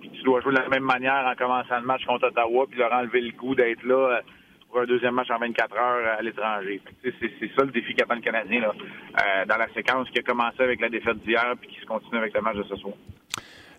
Puis 0.00 0.10
tu 0.10 0.22
dois 0.22 0.40
jouer 0.40 0.52
de 0.52 0.58
la 0.58 0.68
même 0.68 0.84
manière 0.84 1.26
en 1.26 1.34
commençant 1.34 1.78
le 1.80 1.86
match 1.86 2.04
contre 2.04 2.28
Ottawa, 2.28 2.66
puis 2.68 2.78
leur 2.78 2.92
enlever 2.92 3.20
le 3.20 3.32
goût 3.32 3.54
d'être 3.54 3.84
là 3.84 4.16
euh, 4.16 4.20
pour 4.68 4.80
un 4.80 4.86
deuxième 4.86 5.14
match 5.14 5.30
en 5.30 5.38
24 5.38 5.76
heures 5.76 6.18
à 6.18 6.22
l'étranger. 6.22 6.80
C'est 7.02 7.50
ça 7.56 7.64
le 7.64 7.70
défi 7.70 7.94
qu'attend 7.94 8.16
le 8.16 8.20
Canadien 8.20 8.60
là, 8.60 8.72
euh, 8.72 9.44
dans 9.46 9.56
la 9.56 9.68
séquence 9.68 10.08
qui 10.10 10.18
a 10.18 10.22
commencé 10.22 10.60
avec 10.60 10.80
la 10.80 10.88
défaite 10.88 11.18
d'hier, 11.18 11.54
puis 11.60 11.70
qui 11.70 11.80
se 11.80 11.86
continue 11.86 12.18
avec 12.18 12.34
le 12.34 12.40
match 12.40 12.56
de 12.56 12.64
ce 12.64 12.76
soir. 12.76 12.94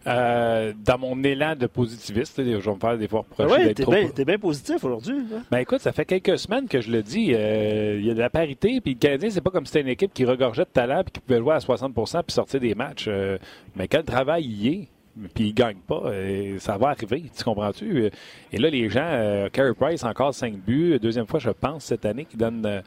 Euh, 0.08 0.74
dans 0.86 0.98
mon 0.98 1.22
élan 1.24 1.56
de 1.56 1.68
positiviste, 1.68 2.38
je 2.38 2.44
vais 2.44 2.74
me 2.74 2.80
faire 2.80 2.98
des 2.98 3.08
fois 3.08 3.20
reprocher 3.20 3.52
ouais, 3.52 3.66
d'être 3.66 3.82
trop... 3.82 3.94
T'es 4.16 4.26
bien 4.26 4.38
positif 4.38 4.84
aujourd'hui. 4.84 5.18
Hein? 5.18 5.42
Ben 5.52 5.60
écoute, 5.60 5.82
ça 5.82 5.92
fait 5.92 6.06
quelques 6.06 6.40
semaines 6.40 6.68
que 6.68 6.80
je 6.80 6.90
le 6.90 7.04
dis. 7.04 7.34
Euh, 7.34 7.98
il 8.00 8.06
y 8.06 8.12
a 8.12 8.14
de 8.14 8.20
la 8.20 8.30
parité, 8.30 8.80
puis 8.80 8.94
le 8.94 9.00
Canadien, 9.00 9.30
c'est 9.30 9.42
pas 9.42 9.50
comme 9.50 9.66
si 9.66 9.74
c'était 9.74 9.82
une 9.82 9.90
équipe 9.90 10.14
qui 10.14 10.24
regorgeait 10.24 10.64
de 10.64 10.70
talent 10.70 11.04
puis 11.04 11.14
qui 11.14 11.20
pouvait 11.20 11.40
jouer 11.40 11.56
à 11.56 11.60
60% 11.60 12.24
puis 12.24 12.34
sortir 12.34 12.60
des 12.62 12.74
matchs. 12.74 13.08
Euh, 13.10 13.38
mais 13.76 13.90
quand 13.90 13.98
le 13.98 14.06
travail 14.06 14.46
y 14.46 14.68
est, 14.70 14.88
puis 15.34 15.48
il 15.48 15.54
gagne 15.54 15.78
pas, 15.88 16.12
ça 16.60 16.78
va 16.78 16.90
arriver, 16.90 17.24
tu 17.36 17.44
comprends-tu? 17.44 18.12
Et 18.54 18.58
là, 18.60 18.70
les 18.70 18.88
gens, 18.88 19.48
Carey 19.52 19.74
Price, 19.74 20.04
encore 20.04 20.32
5 20.32 20.54
buts, 20.54 21.00
deuxième 21.02 21.26
fois, 21.26 21.40
je 21.40 21.50
pense, 21.50 21.86
cette 21.86 22.06
année, 22.06 22.26
qui 22.26 22.38
donne, 22.38 22.84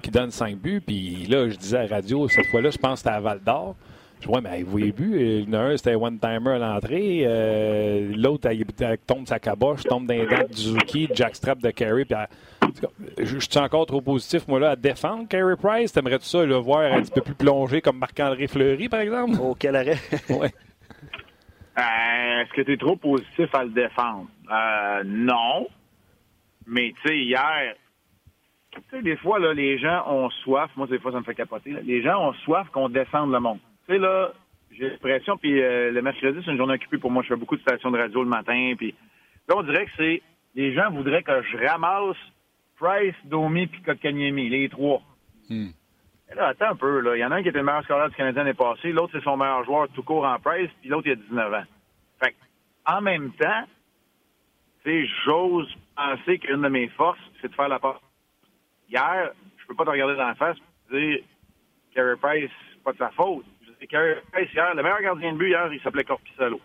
qui 0.00 0.12
donne 0.12 0.30
5 0.30 0.56
buts, 0.56 0.80
puis 0.80 1.26
là, 1.26 1.48
je 1.48 1.56
disais 1.56 1.78
à 1.78 1.86
la 1.88 1.96
radio, 1.96 2.28
cette 2.28 2.46
fois-là, 2.46 2.70
je 2.70 2.78
pense 2.78 3.02
que 3.02 3.08
c'était 3.08 3.16
à 3.16 3.18
Val 3.18 3.40
Oui, 4.26 4.40
mais 4.42 4.62
vous 4.62 4.78
avez 4.78 4.90
vu, 4.90 5.20
il 5.20 5.50
y 5.50 5.56
en 5.56 5.60
a 5.60 5.62
un, 5.64 5.76
c'était 5.76 5.94
one-timer 5.94 6.52
à 6.52 6.58
l'entrée. 6.58 7.22
Euh, 7.24 8.12
l'autre, 8.16 8.50
il, 8.52 8.64
tombe 9.06 9.26
sa 9.26 9.38
caboche, 9.38 9.82
tombe 9.84 10.06
dans 10.06 10.14
les 10.14 10.26
dents 10.26 10.46
de 10.48 10.54
Zuki, 10.54 11.08
jackstrap 11.12 11.58
de 11.58 11.70
Carey. 11.70 12.04
Puis 12.04 12.16
je, 13.18 13.38
suis 13.38 13.58
encore 13.58 13.86
trop 13.86 14.00
positif, 14.00 14.46
moi, 14.48 14.60
là, 14.60 14.70
à 14.70 14.76
défendre 14.76 15.28
Carey 15.28 15.56
Price. 15.56 15.92
T'aimerais-tu 15.92 16.26
ça 16.26 16.44
le 16.44 16.56
voir 16.56 16.92
un 16.92 17.02
petit 17.02 17.12
peu 17.12 17.20
plus 17.20 17.34
plongé 17.34 17.80
comme 17.80 17.98
Marc-André 17.98 18.46
Fleury, 18.46 18.88
par 18.88 19.00
exemple? 19.00 19.36
Oh, 19.40 19.54
quel 19.58 19.76
arrêt! 19.76 19.98
ouais. 20.30 20.52
Euh, 21.76 22.42
est-ce 22.42 22.52
que 22.52 22.62
tu 22.62 22.72
es 22.72 22.76
trop 22.76 22.96
positif 22.96 23.52
à 23.54 23.64
le 23.64 23.70
défendre? 23.70 24.26
Euh, 24.50 25.02
non. 25.04 25.66
Mais, 26.66 26.94
tu 27.02 27.08
sais, 27.08 27.18
hier, 27.18 27.74
tu 28.70 28.80
sais, 28.90 29.02
des 29.02 29.16
fois, 29.16 29.38
là, 29.38 29.52
les 29.52 29.78
gens 29.78 30.04
ont 30.08 30.30
soif. 30.30 30.70
Moi, 30.76 30.86
des 30.86 30.98
fois, 30.98 31.12
ça 31.12 31.18
me 31.18 31.24
fait 31.24 31.34
capoter. 31.34 31.74
Les 31.82 32.02
gens 32.02 32.28
ont 32.28 32.32
soif 32.44 32.68
qu'on 32.72 32.88
descende 32.88 33.32
le 33.32 33.40
monde. 33.40 33.58
Tu 33.86 33.92
sais, 33.92 33.98
là, 33.98 34.32
j'ai 34.70 34.90
l'impression, 34.90 35.36
puis 35.36 35.62
euh, 35.62 35.90
le 35.90 36.02
mercredi, 36.02 36.40
c'est 36.44 36.50
une 36.50 36.56
journée 36.56 36.74
occupée 36.74 36.98
pour 36.98 37.10
moi. 37.10 37.22
Je 37.22 37.28
fais 37.28 37.36
beaucoup 37.36 37.56
de 37.56 37.62
stations 37.62 37.90
de 37.90 37.98
radio 37.98 38.22
le 38.22 38.28
matin, 38.28 38.74
puis 38.76 38.94
là, 39.48 39.56
on 39.56 39.62
dirait 39.62 39.86
que 39.86 39.92
c'est... 39.96 40.22
Les 40.54 40.72
gens 40.72 40.90
voudraient 40.90 41.24
que 41.24 41.42
je 41.42 41.66
ramasse 41.66 42.16
Price, 42.76 43.14
Domi, 43.24 43.66
puis 43.66 43.82
Kotkaniemi, 43.82 44.48
les 44.48 44.68
trois. 44.68 45.02
Hmm. 45.48 45.70
là, 46.34 46.48
attends 46.48 46.70
un 46.70 46.76
peu, 46.76 47.00
là. 47.00 47.16
Il 47.16 47.20
y 47.20 47.24
en 47.24 47.32
a 47.32 47.36
un 47.36 47.42
qui 47.42 47.48
était 47.48 47.58
le 47.58 47.64
meilleur 47.64 47.82
scoreur 47.84 48.08
du 48.08 48.14
Canadien 48.14 48.44
l'année 48.44 48.54
passée, 48.54 48.92
l'autre, 48.92 49.12
c'est 49.12 49.24
son 49.24 49.36
meilleur 49.36 49.64
joueur 49.64 49.88
tout 49.88 50.02
court 50.02 50.24
en 50.24 50.38
Price, 50.38 50.70
puis 50.80 50.90
l'autre, 50.90 51.08
il 51.08 51.12
a 51.12 51.16
19 51.16 51.54
ans. 51.54 51.64
Fait 52.20 52.34
en 52.86 53.00
même 53.00 53.32
temps, 53.32 53.64
j'ose 55.24 55.74
penser 55.96 56.38
qu'une 56.38 56.62
de 56.62 56.68
mes 56.68 56.88
forces, 56.88 57.18
c'est 57.40 57.48
de 57.48 57.54
faire 57.54 57.68
la 57.68 57.78
passe. 57.78 58.00
Hier, 58.88 59.30
je 59.58 59.66
peux 59.66 59.74
pas 59.74 59.84
te 59.84 59.90
regarder 59.90 60.16
dans 60.16 60.28
la 60.28 60.34
face 60.34 60.56
et 60.92 60.98
dire 60.98 61.24
Carey 61.94 62.16
Price, 62.20 62.50
pas 62.84 62.92
de 62.92 62.98
sa 62.98 63.10
faute. 63.10 63.46
Hier, 63.92 64.74
le 64.74 64.82
meilleur 64.82 65.02
gardien 65.02 65.32
de 65.32 65.38
but 65.38 65.48
hier, 65.48 65.72
il 65.72 65.80
s'appelait 65.80 66.04
Corpissalo. 66.04 66.60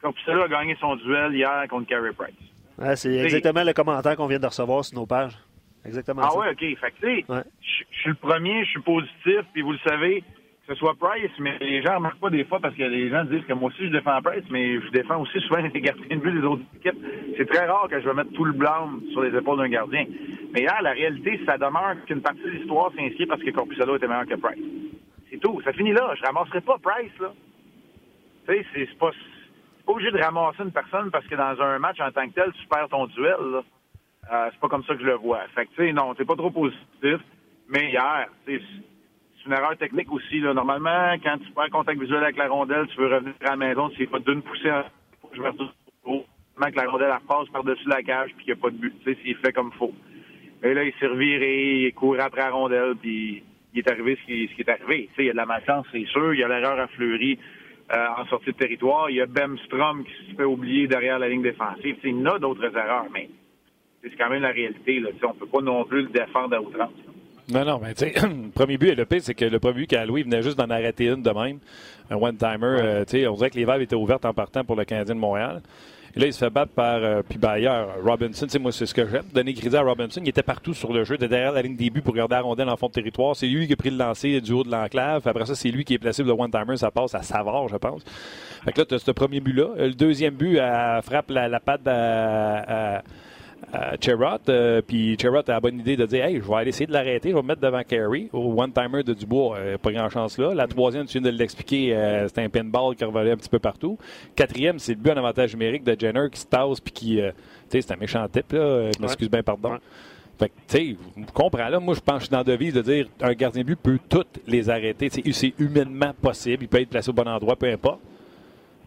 Corpissalo 0.00 0.42
a 0.42 0.48
gagné 0.48 0.76
son 0.80 0.96
duel 0.96 1.34
hier 1.34 1.66
contre 1.68 1.88
Carey 1.88 2.12
Price. 2.12 2.96
c'est 2.96 3.14
exactement 3.14 3.64
le 3.64 3.72
commentaire 3.72 4.16
qu'on 4.16 4.26
vient 4.26 4.38
de 4.38 4.46
recevoir 4.46 4.84
sur 4.84 4.98
nos 4.98 5.06
pages. 5.06 5.36
Exactement 5.84 6.22
ah 6.24 6.36
ouais, 6.36 6.50
OK. 6.50 6.58
Fait 6.58 6.90
que, 7.00 7.42
je 7.60 7.98
suis 8.00 8.10
le 8.10 8.14
premier, 8.16 8.64
je 8.64 8.70
suis 8.70 8.82
positif, 8.82 9.40
puis 9.52 9.62
vous 9.62 9.72
le 9.72 9.78
savez, 9.86 10.20
que 10.20 10.74
ce 10.74 10.78
soit 10.80 10.94
Price, 10.98 11.30
mais 11.38 11.56
les 11.60 11.80
gens 11.82 11.92
ne 11.92 11.96
remarquent 11.96 12.20
pas 12.20 12.30
des 12.30 12.44
fois 12.44 12.58
parce 12.58 12.74
que 12.74 12.82
les 12.82 13.08
gens 13.08 13.24
disent 13.24 13.44
que 13.46 13.52
moi 13.52 13.68
aussi 13.68 13.86
je 13.86 13.92
défends 13.92 14.20
Price, 14.20 14.44
mais 14.50 14.80
je 14.80 14.90
défends 14.90 15.20
aussi 15.20 15.38
souvent 15.40 15.60
les 15.60 15.80
gardiens 15.80 16.16
de 16.16 16.20
but 16.20 16.40
des 16.40 16.46
autres 16.46 16.62
équipes. 16.76 16.98
C'est 17.36 17.48
très 17.48 17.66
rare 17.66 17.88
que 17.88 18.00
je 18.00 18.08
vais 18.08 18.14
mettre 18.14 18.32
tout 18.32 18.44
le 18.44 18.52
blâme 18.52 19.00
sur 19.12 19.22
les 19.22 19.36
épaules 19.36 19.58
d'un 19.58 19.68
gardien. 19.68 20.06
Mais 20.52 20.62
là, 20.62 20.78
la 20.82 20.90
réalité, 20.90 21.40
ça 21.46 21.56
demeure 21.56 21.94
qu'une 22.06 22.20
partie 22.20 22.42
de 22.42 22.50
l'histoire 22.50 22.90
s'inscrit 22.96 23.26
parce 23.26 23.42
que 23.42 23.50
Corpusalo 23.50 23.96
était 23.96 24.08
meilleur 24.08 24.26
que 24.26 24.34
Price. 24.34 24.58
C'est 25.30 25.38
tout. 25.38 25.60
Ça 25.62 25.72
finit 25.72 25.92
là. 25.92 26.14
Je 26.16 26.22
ramasserai 26.24 26.60
pas 26.60 26.78
Price, 26.78 27.18
là. 27.20 27.32
Tu 28.46 28.54
sais, 28.54 28.66
c'est 28.74 28.98
pas, 28.98 29.10
pas 29.84 29.92
obligé 29.92 30.10
de 30.10 30.18
ramasser 30.18 30.62
une 30.62 30.72
personne 30.72 31.10
parce 31.10 31.26
que 31.26 31.34
dans 31.34 31.60
un 31.60 31.78
match 31.78 32.00
en 32.00 32.10
tant 32.12 32.28
que 32.28 32.34
tel, 32.34 32.52
tu 32.52 32.66
perds 32.68 32.88
ton 32.88 33.06
duel, 33.06 33.36
là. 33.52 33.62
Euh, 34.32 34.48
c'est 34.52 34.60
pas 34.60 34.68
comme 34.68 34.84
ça 34.84 34.94
que 34.94 35.00
je 35.00 35.06
le 35.06 35.14
vois. 35.14 35.46
Fait 35.54 35.66
que, 35.66 35.70
tu 35.70 35.86
sais, 35.86 35.92
non, 35.92 36.14
c'est 36.16 36.24
pas 36.24 36.34
trop 36.34 36.50
positif. 36.50 37.20
Mais 37.68 37.90
hier, 37.90 38.28
c'est 38.44 38.60
une 39.46 39.52
erreur 39.52 39.76
technique 39.76 40.10
aussi. 40.10 40.40
Là. 40.40 40.52
Normalement, 40.52 41.14
quand 41.22 41.38
tu 41.38 41.50
prends 41.52 41.68
contact 41.68 42.00
visuel 42.00 42.24
avec 42.24 42.36
la 42.36 42.48
rondelle, 42.48 42.86
tu 42.88 43.00
veux 43.00 43.06
revenir 43.06 43.34
à 43.42 43.50
la 43.50 43.56
maison, 43.56 43.90
c'est 43.96 44.06
pas 44.06 44.18
d'une 44.18 44.42
poussée 44.42 44.70
en 44.70 44.82
je 45.32 45.42
vais 45.42 46.72
que 46.72 46.76
la 46.76 46.90
rondelle 46.90 47.14
passe 47.28 47.48
par-dessus 47.52 47.88
la 47.88 48.02
cage 48.02 48.30
puis 48.36 48.46
qu'il 48.46 48.54
n'y 48.54 48.58
a 48.58 48.62
pas 48.62 48.70
de 48.70 48.76
but. 48.76 48.94
Tu 49.04 49.12
sais, 49.12 49.20
s'il 49.22 49.36
fait 49.36 49.52
comme 49.52 49.72
faux. 49.72 49.92
Mais 50.62 50.72
là, 50.72 50.84
il 50.84 50.92
s'est 50.94 51.06
reviré, 51.06 51.86
il 51.86 51.94
court 51.94 52.16
après 52.18 52.40
la 52.40 52.50
rondelle, 52.50 52.96
puis 52.96 53.44
il 53.76 53.80
est 53.80 53.90
arrivé 53.90 54.16
ce 54.22 54.26
qui, 54.26 54.60
est 54.60 54.68
arrivé. 54.68 55.10
Il 55.18 55.24
y 55.26 55.28
a 55.28 55.32
de 55.32 55.36
la 55.36 55.44
malchance, 55.44 55.86
c'est 55.92 56.06
sûr. 56.06 56.32
Il 56.32 56.40
y 56.40 56.42
a 56.42 56.48
l'erreur 56.48 56.80
à 56.80 56.86
Fleury 56.88 57.38
euh, 57.92 58.06
en 58.16 58.24
sortie 58.26 58.52
de 58.52 58.56
territoire. 58.56 59.10
Il 59.10 59.16
y 59.16 59.20
a 59.20 59.26
Bemstrom 59.26 60.02
qui 60.02 60.30
se 60.30 60.36
fait 60.36 60.44
oublier 60.44 60.88
derrière 60.88 61.18
la 61.18 61.28
ligne 61.28 61.42
défensive. 61.42 61.96
Il 62.02 62.22
y 62.22 62.26
a 62.26 62.38
d'autres 62.38 62.74
erreurs, 62.74 63.06
mais 63.12 63.28
c'est 64.02 64.16
quand 64.16 64.30
même 64.30 64.42
la 64.42 64.50
réalité. 64.50 64.98
Là. 64.98 65.10
On 65.22 65.28
ne 65.28 65.38
peut 65.38 65.46
pas 65.46 65.60
non 65.60 65.84
plus 65.84 66.02
le 66.02 66.08
défendre 66.08 66.56
à 66.56 66.60
outrance. 66.62 66.90
Non, 67.48 67.64
non, 67.64 67.80
mais 67.80 67.94
tu 67.94 68.06
sais, 68.06 68.14
le 68.20 68.50
premier 68.54 68.76
but, 68.76 68.94
le 68.94 69.04
pire, 69.04 69.20
c'est 69.22 69.34
que 69.34 69.44
le 69.44 69.60
premier 69.60 69.80
but 69.80 69.86
qu'à 69.86 70.04
Louis 70.04 70.22
venait 70.24 70.42
juste 70.42 70.58
d'en 70.58 70.68
arrêter 70.70 71.06
une 71.06 71.22
de 71.22 71.30
même. 71.30 71.58
Un 72.10 72.16
one-timer. 72.16 72.56
Euh, 72.62 73.04
tu 73.04 73.18
sais, 73.18 73.26
on 73.26 73.34
dirait 73.34 73.50
que 73.50 73.56
les 73.56 73.64
valves 73.64 73.82
étaient 73.82 73.94
ouvertes 73.96 74.24
en 74.24 74.34
partant 74.34 74.64
pour 74.64 74.76
le 74.76 74.84
Canadien 74.84 75.14
de 75.14 75.20
Montréal. 75.20 75.62
Et 76.16 76.20
là, 76.20 76.26
il 76.26 76.32
se 76.32 76.38
fait 76.38 76.50
battre 76.50 76.72
par. 76.72 76.96
Euh, 76.96 77.22
puis 77.28 77.38
ben, 77.38 77.50
ailleurs, 77.50 77.88
Robinson, 78.02 78.46
moi, 78.58 78.72
c'est 78.72 78.86
ce 78.86 78.94
que 78.94 79.06
j'aime. 79.06 79.24
Donner 79.32 79.54
crédit 79.54 79.76
à 79.76 79.82
Robinson. 79.82 80.20
Il 80.24 80.28
était 80.28 80.42
partout 80.42 80.74
sur 80.74 80.92
le 80.92 81.04
jeu, 81.04 81.18
de 81.18 81.26
derrière 81.26 81.52
la 81.52 81.62
ligne 81.62 81.76
des 81.76 81.90
buts 81.90 82.00
pour 82.00 82.14
garder 82.14 82.34
la 82.34 82.40
rondelle 82.40 82.68
en 82.68 82.76
fond 82.76 82.88
de 82.88 82.92
territoire. 82.92 83.36
C'est 83.36 83.46
lui 83.46 83.66
qui 83.66 83.74
a 83.74 83.76
pris 83.76 83.90
le 83.90 83.98
lancer 83.98 84.40
du 84.40 84.52
haut 84.52 84.64
de 84.64 84.70
l'enclave. 84.70 85.28
Après 85.28 85.46
ça, 85.46 85.54
c'est 85.54 85.70
lui 85.70 85.84
qui 85.84 85.94
est 85.94 85.98
placé 85.98 86.24
pour 86.24 86.34
le 86.34 86.42
one-timer. 86.42 86.76
Ça 86.78 86.90
passe 86.90 87.14
à 87.14 87.22
Savard, 87.22 87.68
je 87.68 87.76
pense. 87.76 88.02
Fait 88.64 88.72
que 88.72 88.80
là, 88.80 88.86
tu 88.86 88.94
as 88.94 88.98
ce 88.98 89.10
premier 89.10 89.40
but-là. 89.40 89.68
Le 89.76 89.92
deuxième 89.92 90.34
but, 90.34 90.56
elle 90.56 91.02
frappe 91.02 91.30
la, 91.30 91.48
la 91.48 91.60
patte 91.60 91.86
à 91.86 92.96
à 92.96 93.02
euh, 93.74 94.82
puis 94.86 95.16
Cherrott 95.20 95.48
a 95.48 95.54
la 95.54 95.60
bonne 95.60 95.80
idée 95.80 95.96
de 95.96 96.06
dire 96.06 96.24
Hey, 96.24 96.36
je 96.36 96.48
vais 96.48 96.54
aller 96.54 96.68
essayer 96.68 96.86
de 96.86 96.92
l'arrêter, 96.92 97.30
je 97.30 97.34
vais 97.34 97.42
me 97.42 97.48
mettre 97.48 97.60
devant 97.60 97.82
Carey. 97.82 98.28
Au 98.32 98.54
one-timer 98.62 99.02
de 99.02 99.12
Dubois, 99.12 99.56
euh, 99.56 99.78
pas 99.78 99.92
grand 99.92 100.08
chance 100.08 100.38
là. 100.38 100.54
La 100.54 100.66
troisième, 100.66 101.06
tu 101.06 101.18
viens 101.18 101.30
de 101.30 101.36
l'expliquer, 101.36 101.94
euh, 101.94 102.28
c'est 102.28 102.42
un 102.42 102.48
pinball 102.48 102.94
qui 102.94 103.04
revolait 103.04 103.32
un 103.32 103.36
petit 103.36 103.48
peu 103.48 103.58
partout. 103.58 103.98
Quatrième, 104.34 104.78
c'est 104.78 104.94
le 104.94 105.00
but 105.00 105.10
en 105.10 105.16
avantage 105.18 105.52
numérique 105.54 105.84
de 105.84 105.96
Jenner 105.98 106.28
qui 106.30 106.40
se 106.40 106.46
tasse 106.46 106.80
puis 106.80 106.92
qui. 106.92 107.16
tu 107.16 107.22
sais, 107.68 107.82
c'est 107.82 107.92
un 107.92 107.96
méchant 107.96 108.26
type, 108.28 108.52
là. 108.52 108.90
Je 108.92 109.00
m'excuse 109.00 109.30
bien, 109.30 109.42
pardon. 109.42 109.78
Fait 110.38 110.50
que, 110.50 110.54
tu 110.68 110.76
sais, 110.76 110.96
vous 111.16 111.24
comprenez, 111.32 111.70
là, 111.70 111.80
moi, 111.80 111.94
je 111.94 112.00
pense 112.00 112.16
que 112.16 112.20
je 112.20 112.24
suis 112.26 112.32
dans 112.32 112.38
la 112.38 112.44
devise 112.44 112.74
de 112.74 112.82
dire 112.82 113.08
un 113.22 113.32
gardien 113.32 113.62
de 113.62 113.68
but 113.68 113.78
peut 113.80 113.98
toutes 114.08 114.40
les 114.46 114.68
arrêter. 114.68 115.08
C'est 115.10 115.54
humainement 115.58 116.12
possible. 116.20 116.64
Il 116.64 116.68
peut 116.68 116.80
être 116.80 116.90
placé 116.90 117.08
au 117.08 117.14
bon 117.14 117.26
endroit, 117.26 117.56
peu 117.56 117.70
importe. 117.70 118.00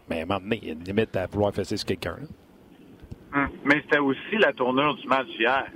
Mais 0.08 0.20
à 0.20 0.22
un 0.22 0.26
moment 0.26 0.40
donné, 0.40 0.60
il 0.62 0.68
y 0.68 0.70
a 0.70 0.74
une 0.74 0.84
limite 0.84 1.14
à 1.16 1.26
vouloir 1.26 1.52
faire 1.52 1.66
sur 1.66 1.84
quelqu'un. 1.84 2.16
Hum. 3.32 3.48
Mais 3.64 3.80
c'était 3.82 3.98
aussi 3.98 4.36
la 4.38 4.52
tournure 4.52 4.96
du 4.96 5.06
match 5.06 5.28
hier. 5.38 5.66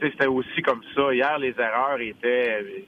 C'était 0.00 0.26
aussi 0.26 0.62
comme 0.62 0.82
ça. 0.94 1.12
Hier, 1.14 1.38
les 1.38 1.54
erreurs 1.58 2.00
étaient, 2.00 2.84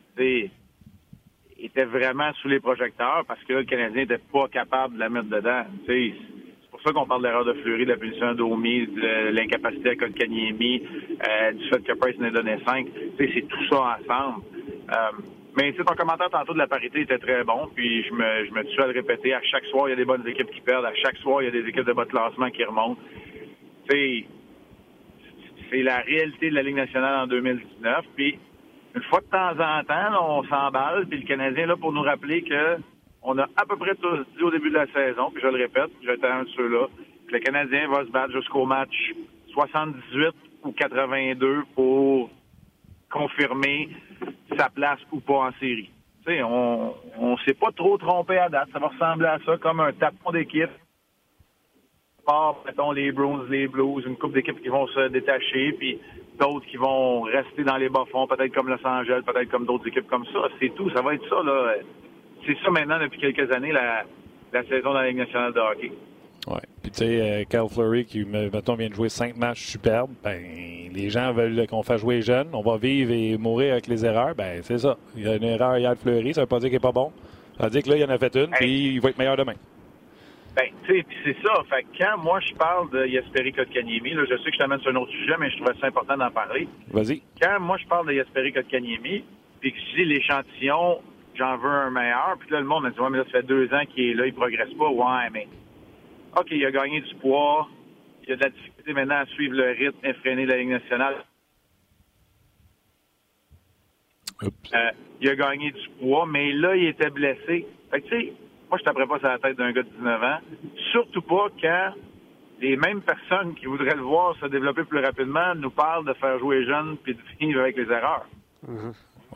étaient 1.59 1.85
vraiment 1.85 2.33
sous 2.41 2.49
les 2.49 2.59
projecteurs 2.59 3.25
parce 3.29 3.43
que 3.45 3.53
là, 3.53 3.59
le 3.61 3.67
Canadien 3.67 4.03
n'était 4.03 4.19
pas 4.33 4.49
capable 4.49 4.95
de 4.95 4.99
la 5.01 5.09
mettre 5.09 5.29
dedans. 5.29 5.65
C'est 5.87 6.15
pour 6.71 6.81
ça 6.83 6.93
qu'on 6.93 7.07
parle 7.07 7.23
de 7.23 7.53
de 7.53 7.63
Fleury, 7.63 7.85
de 7.85 7.91
la 7.91 7.97
punition 7.97 8.35
d'Omi, 8.35 8.87
de 8.87 9.31
l'incapacité 9.31 9.91
à 9.91 9.97
Kotkaniemi, 9.97 10.83
euh, 11.29 11.53
du 11.53 11.69
fait 11.69 11.83
que 11.83 11.93
Price 11.93 12.19
n'a 12.19 12.31
donné 12.31 12.59
5. 12.67 12.87
C'est 13.19 13.47
tout 13.47 13.65
ça 13.71 13.99
ensemble. 14.01 14.43
Euh, 14.91 15.23
mais 15.55 15.73
ton 15.75 15.95
commentaire 15.95 16.31
tantôt 16.31 16.55
de 16.55 16.59
la 16.59 16.67
parité 16.67 17.03
était 17.03 17.19
très 17.19 17.45
bon, 17.45 17.69
puis 17.75 18.05
je 18.05 18.15
me, 18.15 18.47
je 18.47 18.53
me 18.53 18.65
suis 18.65 18.81
à 18.81 18.87
le 18.87 18.95
répéter. 18.95 19.35
À 19.35 19.43
chaque 19.43 19.67
soir, 19.67 19.87
il 19.87 19.91
y 19.91 19.93
a 19.93 19.97
des 19.97 20.07
bonnes 20.07 20.27
équipes 20.27 20.51
qui 20.51 20.63
perdent. 20.63 20.87
À 20.87 20.95
chaque 20.95 21.19
soir, 21.19 21.43
il 21.43 21.45
y 21.45 21.49
a 21.49 21.51
des 21.51 21.69
équipes 21.69 21.85
de 21.85 21.93
bas 21.93 22.07
de 22.07 22.11
classement 22.11 22.51
qui 22.51 22.65
remontent 22.65 22.99
c'est 23.89 25.83
la 25.83 25.99
réalité 25.99 26.51
de 26.51 26.55
la 26.55 26.63
Ligue 26.63 26.77
nationale 26.77 27.25
en 27.25 27.27
2019. 27.27 28.05
Puis, 28.17 28.39
une 28.95 29.03
fois 29.05 29.21
de 29.21 29.27
temps 29.27 29.53
en 29.59 29.85
temps, 29.85 30.39
on 30.39 30.45
s'emballe, 30.45 31.07
puis 31.07 31.21
le 31.21 31.27
Canadien 31.27 31.67
là 31.67 31.77
pour 31.77 31.93
nous 31.93 32.03
rappeler 32.03 32.43
que 32.43 32.79
on 33.23 33.39
a 33.39 33.45
à 33.57 33.65
peu 33.67 33.77
près 33.77 33.95
tous 33.95 34.25
dit 34.37 34.43
au 34.43 34.51
début 34.51 34.71
de 34.71 34.75
la 34.75 34.87
saison, 34.89 35.31
puis 35.31 35.41
je 35.43 35.49
le 35.49 35.57
répète, 35.57 35.91
j'étais 36.03 36.27
un 36.27 36.43
de 36.43 36.49
ceux-là, 36.51 36.89
que 37.29 37.33
le 37.33 37.39
Canadien 37.39 37.89
va 37.89 38.05
se 38.05 38.11
battre 38.11 38.33
jusqu'au 38.33 38.67
match 38.67 39.13
78 39.53 40.35
ou 40.65 40.73
82 40.73 41.63
pour 41.75 42.31
confirmer 43.11 43.91
sa 44.59 44.69
place 44.71 44.99
ou 45.13 45.21
pas 45.21 45.49
en 45.49 45.53
série. 45.61 45.91
sais, 46.27 46.43
on 46.43 46.95
ne 47.21 47.37
s'est 47.47 47.55
pas 47.55 47.71
trop 47.73 47.97
trompé 47.97 48.39
à 48.39 48.49
date. 48.49 48.69
Ça 48.73 48.79
va 48.79 48.89
ressembler 48.89 49.29
à 49.29 49.39
ça, 49.47 49.57
comme 49.59 49.81
un 49.81 49.93
tapon 49.93 50.33
d'équipe 50.33 50.71
part, 52.25 52.57
mettons, 52.67 52.93
les 52.93 53.13
Bruins, 53.13 53.45
les 53.51 53.69
Blues, 53.69 54.05
une 54.07 54.17
coupe 54.17 54.35
d'équipes 54.35 54.61
qui 54.63 54.69
vont 54.69 54.87
se 54.89 55.09
détacher, 55.09 55.73
puis 55.79 55.99
d'autres 56.39 56.67
qui 56.67 56.77
vont 56.77 57.23
rester 57.23 57.65
dans 57.65 57.77
les 57.77 57.89
bas-fonds, 57.89 58.27
peut-être 58.27 58.55
comme 58.55 58.69
Los 58.69 58.85
Angeles, 58.87 59.23
peut-être 59.27 59.51
comme 59.51 59.67
d'autres 59.67 59.87
équipes 59.89 60.09
comme 60.09 60.25
ça. 60.27 60.49
C'est 60.61 60.75
tout. 60.75 60.91
Ça 60.91 61.03
va 61.03 61.15
être 61.15 61.29
ça, 61.29 61.43
là. 61.43 61.75
C'est 62.47 62.57
ça 62.65 62.71
maintenant, 62.71 62.99
depuis 62.99 63.21
quelques 63.21 63.53
années, 63.53 63.73
la, 63.73 64.05
la 64.53 64.63
saison 64.65 64.93
dans 64.93 65.01
la 65.01 65.09
Ligue 65.09 65.19
nationale 65.19 65.53
de 65.53 65.61
hockey. 65.61 65.93
Oui. 66.49 66.59
Puis, 66.83 66.91
tu 66.91 66.99
sais, 66.99 67.21
euh, 67.21 67.45
Kyle 67.45 67.69
Fleury, 67.73 68.05
qui, 68.05 68.25
mettons, 68.25 68.75
vient 68.75 68.89
de 68.89 68.95
jouer 68.95 69.09
cinq 69.09 69.37
matchs 69.37 69.65
superbes, 69.67 70.11
ben, 70.25 70.43
les 70.93 71.09
gens 71.09 71.33
veulent 71.33 71.67
qu'on 71.69 71.85
fasse 71.85 72.01
jouer 72.01 72.21
jeune. 72.21 72.49
On 72.53 72.63
va 72.63 72.79
vivre 72.79 73.13
et 73.13 73.39
mourir 73.39 73.75
avec 73.75 73.87
les 73.87 74.05
erreurs. 74.05 74.35
Ben, 74.35 74.61
c'est 74.63 74.79
ça. 74.79 74.97
Il 75.17 75.23
y 75.23 75.29
a 75.29 75.37
une 75.37 75.45
erreur 75.45 75.79
hier 75.79 75.95
de 75.95 76.01
Fleury. 76.01 76.35
Ça 76.35 76.41
veut 76.41 76.49
pas 76.49 76.59
dire 76.59 76.69
qu'il 76.69 76.77
n'est 76.77 76.81
pas 76.81 76.91
bon. 76.91 77.13
Ça 77.59 77.65
veut 77.65 77.71
dire 77.71 77.83
que 77.85 77.91
là, 77.91 77.97
il 77.97 78.05
en 78.05 78.09
a 78.09 78.19
fait 78.19 78.35
une, 78.35 78.51
puis 78.51 78.95
il 78.95 79.01
va 79.01 79.11
être 79.11 79.19
meilleur 79.19 79.37
demain. 79.37 79.55
Ben, 80.55 80.69
tu 80.85 80.93
sais, 80.93 81.07
c'est 81.25 81.37
ça. 81.43 81.55
Fait 81.71 81.87
quand 81.99 82.19
moi 82.19 82.39
je 82.41 82.55
parle 82.55 82.91
de 82.91 83.07
Yasperi 83.07 83.53
Kotkaniemi, 83.53 84.13
là, 84.13 84.25
je 84.29 84.37
sais 84.37 84.51
que 84.51 84.53
je 84.53 84.59
t'amène 84.59 84.81
sur 84.81 84.91
un 84.91 84.97
autre 84.97 85.13
sujet, 85.13 85.35
mais 85.39 85.51
je 85.51 85.57
trouvais 85.57 85.79
ça 85.81 85.87
important 85.87 86.17
d'en 86.17 86.31
parler. 86.31 86.69
Vas-y. 86.89 87.23
Quand 87.41 87.59
moi 87.61 87.79
je 87.79 87.87
parle 87.87 88.09
de 88.09 88.13
Yasperi 88.13 88.53
Kotkaniemi, 88.53 89.25
puis 89.61 89.73
que 89.73 89.79
je 89.79 89.97
dis 89.97 90.05
l'échantillon, 90.05 91.01
j'en 91.37 91.57
veux 91.57 91.71
un 91.71 91.91
meilleur, 91.91 92.37
puis 92.39 92.51
là 92.51 92.61
le 92.61 92.67
monde 92.67 92.85
me 92.85 92.91
dit 92.91 93.01
ouais, 93.01 93.09
mais 93.11 93.19
là 93.19 93.25
ça 93.25 93.31
fait 93.31 93.47
deux 93.47 93.73
ans 93.73 93.85
qu'il 93.95 94.11
est 94.11 94.15
là, 94.15 94.27
il 94.27 94.35
progresse 94.35 94.73
pas. 94.75 94.89
Ouais, 94.91 95.31
mais 95.33 95.49
ok, 96.37 96.49
il 96.51 96.67
a 96.67 96.71
gagné 96.71 97.01
du 97.01 97.15
poids, 97.15 97.69
il 98.27 98.35
a 98.35 98.37
de 98.37 98.43
la 98.43 98.51
difficulté 98.51 98.93
maintenant 98.93 99.21
à 99.21 99.27
suivre 99.27 99.55
le 99.55 99.71
rythme 99.71 100.05
effréné 100.05 100.45
de 100.45 100.51
la 100.51 100.59
Ligue 100.59 100.69
nationale. 100.69 101.25
Euh, 104.43 104.91
il 105.21 105.31
a 105.31 105.37
gagné 105.37 105.71
du 105.71 105.89
poids, 105.99 106.27
mais 106.27 106.53
là 106.53 106.77
il 106.77 106.89
était 106.89 107.11
blessé. 107.11 107.67
Fait 107.91 108.01
que 108.03 108.09
tu 108.09 108.21
sais 108.21 108.33
moi, 108.73 108.79
je 108.79 108.85
taperais 108.85 109.07
pas 109.07 109.19
sur 109.19 109.29
la 109.29 109.39
tête 109.39 109.59
d'un 109.59 109.71
gars 109.71 109.83
de 109.83 109.89
19 109.99 110.23
ans. 110.23 110.39
Surtout 110.93 111.21
pas 111.21 111.49
quand 111.61 111.93
les 112.59 112.75
mêmes 112.79 113.03
personnes 113.03 113.55
qui 113.55 113.67
voudraient 113.67 113.95
le 113.95 114.01
voir 114.01 114.35
se 114.41 114.47
développer 114.47 114.85
plus 114.85 115.05
rapidement 115.05 115.55
nous 115.55 115.69
parlent 115.69 116.07
de 116.07 116.15
faire 116.15 116.39
jouer 116.39 116.65
jeunes 116.65 116.97
puis 117.05 117.15
de 117.15 117.21
finir 117.37 117.61
avec 117.61 117.77
les 117.77 117.83
erreurs. 117.83 118.25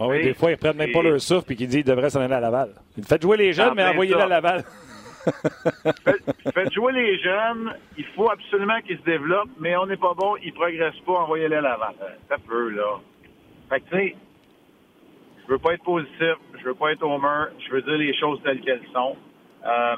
Ah 0.00 0.06
oui, 0.06 0.22
des 0.22 0.32
fois, 0.32 0.52
ils 0.52 0.56
prennent 0.56 0.78
même 0.78 0.90
pas 0.90 1.02
leur 1.02 1.20
souffle 1.20 1.52
et 1.52 1.56
qu'ils 1.56 1.68
disent 1.68 1.84
qu'ils 1.84 1.92
devraient 1.92 2.08
s'en 2.08 2.22
aller 2.22 2.32
à 2.32 2.40
Laval. 2.40 2.70
Faites 3.06 3.20
jouer 3.20 3.36
les 3.36 3.52
jeunes, 3.52 3.74
mais 3.76 3.84
envoyez-les 3.84 4.22
à 4.22 4.26
Laval. 4.26 4.64
faites, 6.54 6.72
jouer 6.72 6.92
les 6.94 7.18
jeunes. 7.18 7.74
Il 7.98 8.06
faut 8.16 8.30
absolument 8.30 8.80
qu'ils 8.86 8.96
se 8.96 9.04
développent, 9.04 9.50
mais 9.60 9.76
on 9.76 9.84
n'est 9.84 9.98
pas 9.98 10.14
bon, 10.14 10.36
ils 10.42 10.54
progressent 10.54 11.00
pas, 11.04 11.12
envoyez-les 11.12 11.56
à 11.56 11.60
Laval. 11.60 11.94
Ça 12.30 12.36
peut, 12.38 12.70
là. 12.70 13.00
Fait 13.68 13.80
que, 13.80 13.90
tu 13.90 13.96
sais, 13.96 14.16
je 15.46 15.52
veux 15.52 15.58
pas 15.58 15.74
être 15.74 15.84
positif, 15.84 16.36
je 16.58 16.64
veux 16.64 16.74
pas 16.74 16.92
être 16.92 17.02
homer, 17.02 17.50
je 17.66 17.70
veux 17.74 17.82
dire 17.82 17.98
les 17.98 18.14
choses 18.18 18.40
telles 18.42 18.62
qu'elles 18.62 18.86
sont. 18.94 19.14
Euh, 19.66 19.96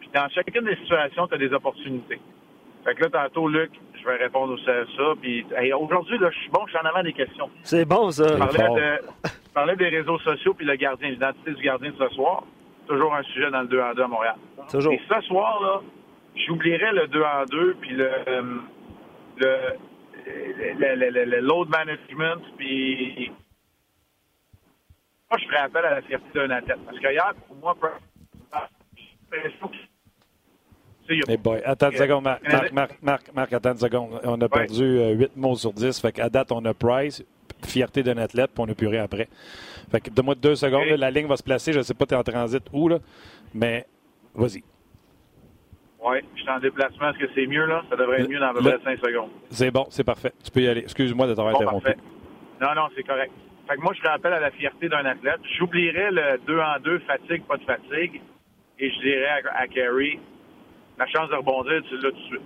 puis 0.00 0.10
dans 0.14 0.28
chacune 0.28 0.64
des 0.64 0.76
situations, 0.76 1.26
tu 1.26 1.34
as 1.34 1.38
des 1.38 1.52
opportunités. 1.52 2.20
Fait 2.84 2.94
que 2.94 3.02
là, 3.02 3.10
tantôt, 3.10 3.48
Luc, 3.48 3.70
je 3.98 4.04
vais 4.06 4.16
répondre 4.16 4.54
aussi 4.54 4.70
à 4.70 4.84
ça. 4.96 5.12
Puis 5.20 5.44
aujourd'hui, 5.78 6.18
là, 6.18 6.30
je 6.30 6.38
suis 6.38 6.50
bon, 6.50 6.60
je 6.66 6.70
suis 6.76 6.80
en 6.80 6.88
avant 6.88 7.02
des 7.02 7.12
questions. 7.12 7.50
C'est 7.62 7.84
bon, 7.84 8.10
ça. 8.10 8.26
Je 8.28 9.52
parlais, 9.52 9.76
des 9.76 9.88
réseaux 9.88 10.18
sociaux 10.20 10.54
puis 10.54 10.64
le 10.64 10.76
gardien, 10.76 11.10
l'identité 11.10 11.52
du 11.52 11.62
gardien 11.62 11.90
de 11.90 11.96
ce 11.96 12.08
soir. 12.14 12.44
Toujours 12.86 13.14
un 13.14 13.22
sujet 13.24 13.50
dans 13.50 13.62
le 13.62 13.68
2 13.68 13.80
en 13.80 13.94
2 13.94 14.02
à 14.02 14.08
Montréal. 14.08 14.36
Toujours. 14.70 14.92
Et 14.92 15.00
ce 15.08 15.20
soir, 15.22 15.60
là, 15.62 15.80
j'oublierais 16.46 16.92
le 16.92 17.06
2 17.08 17.22
en 17.22 17.44
2 17.44 17.76
puis 17.80 17.90
le, 17.90 18.10
euh, 18.28 18.42
le, 19.38 20.94
le, 20.94 21.24
le, 21.24 21.40
load 21.40 21.68
management, 21.68 22.42
puis 22.56 23.30
moi, 25.30 25.38
je 25.38 25.46
ferais 25.46 25.58
appel 25.58 25.84
à 25.84 25.94
la 25.96 26.02
fierté 26.02 26.26
d'un 26.34 26.50
athlète. 26.50 26.78
Parce 26.84 26.98
qu'hier, 26.98 27.32
pour 27.46 27.56
moi, 27.56 27.76
boy, 31.38 31.62
attends 31.64 31.90
une 31.90 31.96
seconde, 31.96 32.24
Marc, 32.24 32.72
Marc, 32.72 33.02
Marc, 33.02 33.34
Marc, 33.34 33.52
attends 33.52 33.72
une 33.72 33.78
seconde. 33.78 34.20
On 34.24 34.40
a 34.40 34.48
perdu 34.48 34.84
8 34.84 35.24
euh, 35.24 35.26
mots 35.36 35.56
sur 35.56 35.72
10. 35.72 36.00
Fait 36.00 36.12
qu'à 36.12 36.28
date, 36.28 36.52
on 36.52 36.64
a 36.64 36.74
Price, 36.74 37.24
fierté 37.64 38.02
d'un 38.02 38.18
athlète, 38.18 38.50
puis 38.54 38.64
on 38.66 38.70
a 38.70 38.74
plus 38.74 38.86
rien 38.86 39.04
après. 39.04 39.28
Fait 39.90 40.00
que 40.00 40.10
donne-moi 40.10 40.34
deux 40.34 40.54
secondes. 40.54 40.86
la 40.86 41.10
ligne 41.10 41.26
va 41.26 41.36
se 41.36 41.42
placer. 41.42 41.72
Je 41.72 41.78
ne 41.78 41.82
sais 41.82 41.94
pas, 41.94 42.06
tu 42.06 42.14
es 42.14 42.16
en 42.16 42.22
transit 42.22 42.62
où, 42.72 42.88
là. 42.88 42.98
Mais 43.54 43.86
vas-y. 44.34 44.62
Oui, 46.02 46.18
je 46.34 46.40
suis 46.40 46.50
en 46.50 46.60
déplacement. 46.60 47.10
Est-ce 47.10 47.18
que 47.18 47.30
c'est 47.34 47.46
mieux, 47.46 47.66
là? 47.66 47.82
Ça 47.90 47.96
devrait 47.96 48.22
être 48.22 48.28
mieux 48.28 48.38
dans 48.38 48.48
à 48.48 48.54
peu 48.54 48.60
près 48.60 48.78
5 48.84 48.98
secondes. 49.00 49.30
C'est 49.50 49.70
bon, 49.70 49.86
c'est 49.90 50.04
parfait. 50.04 50.32
Tu 50.42 50.50
peux 50.50 50.60
y 50.60 50.68
aller. 50.68 50.80
Excuse-moi 50.80 51.26
de 51.26 51.34
t'avoir 51.34 51.54
interrompu. 51.54 51.90
Non, 52.60 52.74
non, 52.74 52.88
c'est 52.94 53.02
correct. 53.02 53.32
Fait 53.68 53.76
que 53.76 53.82
moi, 53.82 53.92
je 53.94 54.08
rappelle 54.08 54.32
à 54.32 54.40
la 54.40 54.50
fierté 54.50 54.88
d'un 54.88 55.04
athlète. 55.04 55.40
J'oublierais 55.58 56.10
le 56.10 56.38
2 56.46 56.58
en 56.58 56.80
2, 56.82 56.98
fatigue, 57.00 57.42
pas 57.44 57.56
de 57.56 57.64
fatigue. 57.64 58.20
Et 58.80 58.90
je 58.90 58.98
dirais 59.00 59.28
à, 59.28 59.60
à 59.60 59.66
Carey, 59.68 60.18
la 60.98 61.06
chance 61.06 61.28
de 61.30 61.36
rebondir, 61.36 61.82
tu 61.88 61.96
l'as 61.96 62.10
tout 62.10 62.16
de 62.16 62.22
suite. 62.22 62.40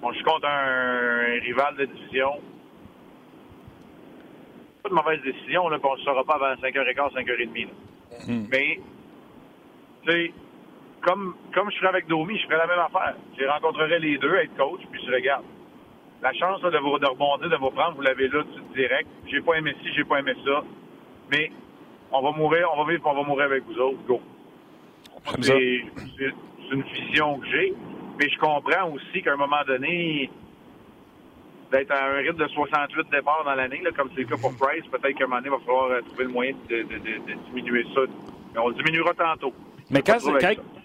Bon, 0.00 0.12
je 0.12 0.22
compte 0.22 0.44
un, 0.44 1.40
rival 1.42 1.76
de 1.76 1.84
division. 1.86 2.40
Pas 4.82 4.88
de 4.88 4.94
mauvaise 4.94 5.20
décision, 5.22 5.68
là, 5.68 5.78
qu'on 5.78 5.96
ne 5.96 6.00
saura 6.00 6.24
pas 6.24 6.34
avant 6.34 6.54
5h15, 6.54 7.12
5h30. 7.12 7.68
Hmm. 8.26 8.46
Mais, 8.50 8.80
tu 10.04 10.10
sais, 10.10 10.32
comme, 11.02 11.34
comme 11.54 11.70
je 11.70 11.76
serais 11.76 11.88
avec 11.88 12.06
Domi, 12.06 12.38
je 12.38 12.44
ferais 12.44 12.58
la 12.58 12.66
même 12.66 12.78
affaire. 12.78 13.16
Je 13.38 13.44
rencontrerais 13.44 13.98
les 13.98 14.16
deux, 14.18 14.34
être 14.36 14.56
coach, 14.56 14.80
puis 14.90 15.02
je 15.04 15.12
regarde. 15.12 15.44
La 16.22 16.32
chance 16.34 16.60
de, 16.60 16.78
vous, 16.78 16.98
de 16.98 17.06
rebondir, 17.06 17.48
de 17.48 17.56
vous 17.56 17.70
prendre, 17.70 17.96
vous 17.96 18.02
l'avez 18.02 18.28
là 18.28 18.42
tout 18.42 18.74
direct. 18.74 19.08
J'ai 19.26 19.40
pas 19.40 19.54
aimé 19.54 19.74
ci, 19.82 19.92
j'ai 19.94 20.04
pas 20.04 20.18
aimé 20.18 20.34
ça. 20.44 20.62
Mais 21.30 21.50
on 22.12 22.22
va 22.22 22.30
mourir, 22.32 22.68
on 22.74 22.84
va 22.84 22.90
vivre, 22.90 23.06
on 23.06 23.14
va 23.14 23.22
mourir 23.22 23.46
avec 23.46 23.64
vous 23.64 23.78
autres. 23.78 24.02
Go. 24.06 24.20
C'est 25.40 25.82
une 26.72 26.82
vision 26.82 27.38
que 27.38 27.46
j'ai. 27.48 27.74
Mais 28.18 28.28
je 28.28 28.38
comprends 28.38 28.90
aussi 28.92 29.22
qu'à 29.22 29.32
un 29.32 29.36
moment 29.36 29.64
donné, 29.66 30.30
d'être 31.70 31.90
à 31.90 32.06
un 32.06 32.16
rythme 32.18 32.36
de 32.36 32.48
68 32.48 33.10
départs 33.10 33.44
dans 33.44 33.54
l'année, 33.54 33.82
comme 33.96 34.10
c'est 34.14 34.22
le 34.22 34.26
cas 34.26 34.36
pour 34.36 34.54
Price, 34.56 34.84
peut-être 34.90 35.16
qu'à 35.16 35.24
un 35.24 35.28
moment 35.28 35.40
donné, 35.40 35.48
il 35.48 35.58
va 35.58 35.64
falloir 35.64 35.90
euh, 35.90 36.00
trouver 36.02 36.24
le 36.24 36.30
moyen 36.30 36.52
de, 36.68 36.82
diminuer 37.46 37.86
ça. 37.94 38.00
Mais 38.54 38.60
on 38.60 38.68
le 38.68 38.74
diminuera 38.74 39.14
tantôt. 39.14 39.54
Mais 39.90 40.02
quand, 40.02 40.18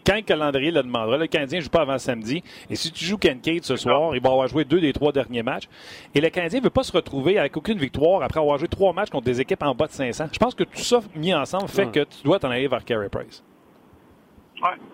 quand, 0.05 0.15
le 0.15 0.21
calendrier 0.21 0.71
le 0.71 0.81
demandera, 0.81 1.17
le 1.17 1.27
Canadien 1.27 1.59
ne 1.59 1.63
joue 1.63 1.69
pas 1.69 1.81
avant 1.81 1.97
samedi. 1.97 2.43
Et 2.69 2.75
si 2.75 2.91
tu 2.91 3.05
joues 3.05 3.17
Kincaid 3.17 3.63
ce 3.63 3.75
soir, 3.75 4.15
il 4.15 4.21
va 4.21 4.29
avoir 4.29 4.47
joué 4.47 4.63
deux 4.63 4.79
des 4.79 4.93
trois 4.93 5.11
derniers 5.11 5.43
matchs. 5.43 5.67
Et 6.13 6.21
le 6.21 6.29
Canadien 6.29 6.59
ne 6.59 6.63
veut 6.63 6.71
pas 6.71 6.83
se 6.83 6.91
retrouver 6.91 7.37
avec 7.37 7.55
aucune 7.57 7.77
victoire 7.77 8.23
après 8.23 8.39
avoir 8.39 8.57
joué 8.57 8.67
trois 8.67 8.93
matchs 8.93 9.09
contre 9.09 9.25
des 9.25 9.41
équipes 9.41 9.63
en 9.63 9.75
bas 9.75 9.87
de 9.87 9.91
500. 9.91 10.27
Je 10.31 10.39
pense 10.39 10.55
que 10.55 10.63
tout 10.63 10.81
ça 10.81 11.01
mis 11.15 11.33
ensemble 11.33 11.67
fait 11.67 11.91
que 11.91 12.01
tu 12.01 12.23
dois 12.23 12.39
t'en 12.39 12.49
aller 12.49 12.67
vers 12.67 12.85
Carey 12.85 13.09
Price. 13.09 13.43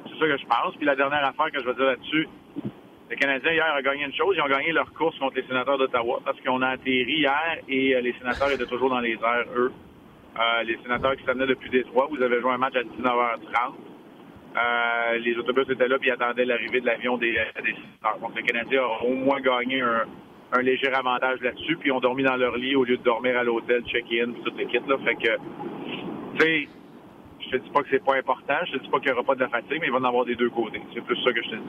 C'est 0.06 0.20
ça 0.20 0.26
que 0.26 0.38
je 0.38 0.46
pense. 0.46 0.76
Puis 0.76 0.86
la 0.86 0.96
dernière 0.96 1.26
affaire 1.26 1.52
que 1.52 1.60
je 1.60 1.66
veux 1.66 1.74
dire 1.74 1.86
là-dessus, 1.86 2.28
les 3.12 3.18
Canadiens 3.18 3.52
hier 3.52 3.76
ont 3.78 3.82
gagné 3.82 4.06
une 4.06 4.14
chose, 4.14 4.36
ils 4.38 4.42
ont 4.42 4.48
gagné 4.48 4.72
leur 4.72 4.92
course 4.94 5.20
contre 5.20 5.36
les 5.36 5.44
sénateurs 5.44 5.78
d'Ottawa 5.78 6.22
parce 6.24 6.40
qu'on 6.40 6.62
a 6.62 6.70
atterri 6.70 7.20
hier 7.20 7.58
et 7.68 7.94
euh, 7.94 8.00
les 8.00 8.14
sénateurs 8.14 8.50
étaient 8.52 8.66
toujours 8.66 8.90
dans 8.90 9.02
les 9.02 9.16
airs, 9.16 9.48
eux. 9.54 9.72
Euh, 10.40 10.64
les 10.64 10.78
sénateurs 10.78 11.18
qui 11.18 11.26
s'amenaient 11.26 11.48
depuis 11.48 11.70
Détroit, 11.70 12.08
vous 12.10 12.22
avez 12.22 12.40
joué 12.40 12.52
un 12.52 12.58
match 12.58 12.76
à 12.76 12.84
19h30. 12.84 13.74
Euh, 14.56 15.18
les 15.18 15.36
autobus 15.36 15.70
étaient 15.70 15.90
là 15.90 16.00
puis 16.00 16.10
attendaient 16.10 16.46
l'arrivée 16.46 16.80
de 16.80 16.86
l'avion 16.86 17.18
des, 17.18 17.34
sénateurs. 17.34 18.20
Donc 18.22 18.34
les 18.34 18.44
Canadiens 18.44 18.84
ont 19.02 19.08
au 19.08 19.16
moins 19.16 19.42
gagné 19.42 19.82
un, 19.82 20.62
léger 20.62 20.88
avantage 20.94 21.42
là-dessus, 21.42 21.76
puis 21.78 21.92
ont 21.92 22.00
dormi 22.00 22.24
dans 22.24 22.38
leur 22.38 22.56
lit 22.56 22.78
au 22.78 22.86
lieu 22.86 22.96
de 22.96 23.04
dormir 23.04 23.38
à 23.38 23.44
l'hôtel, 23.44 23.84
check-in, 23.88 24.32
toute 24.44 24.58
l'équipe. 24.58 24.88
Là. 24.88 24.98
Fait 25.04 25.16
que, 25.16 25.36
tu 26.38 26.40
sais, 26.40 26.68
je 27.52 27.58
te 27.58 27.64
dis 27.64 27.70
pas 27.70 27.82
que 27.82 27.88
c'est 27.92 28.04
pas 28.04 28.16
important, 28.16 28.54
je 28.66 28.78
te 28.78 28.84
dis 28.84 28.90
pas 28.90 29.00
qu'il 29.00 29.12
n'y 29.12 29.14
aura 29.14 29.24
pas 29.24 29.36
de 29.36 29.42
la 29.42 29.50
fatigue, 29.50 29.78
mais 29.82 29.88
il 29.88 29.92
va 29.92 30.00
en 30.00 30.04
avoir 30.04 30.26
des 30.26 30.36
deux 30.36 30.50
côtés. 30.50 30.82
C'est 30.94 31.02
plus 31.02 31.22
ça 31.24 31.32
que 31.34 31.44
je 31.44 31.50
te 31.50 31.56
dis. 31.56 31.62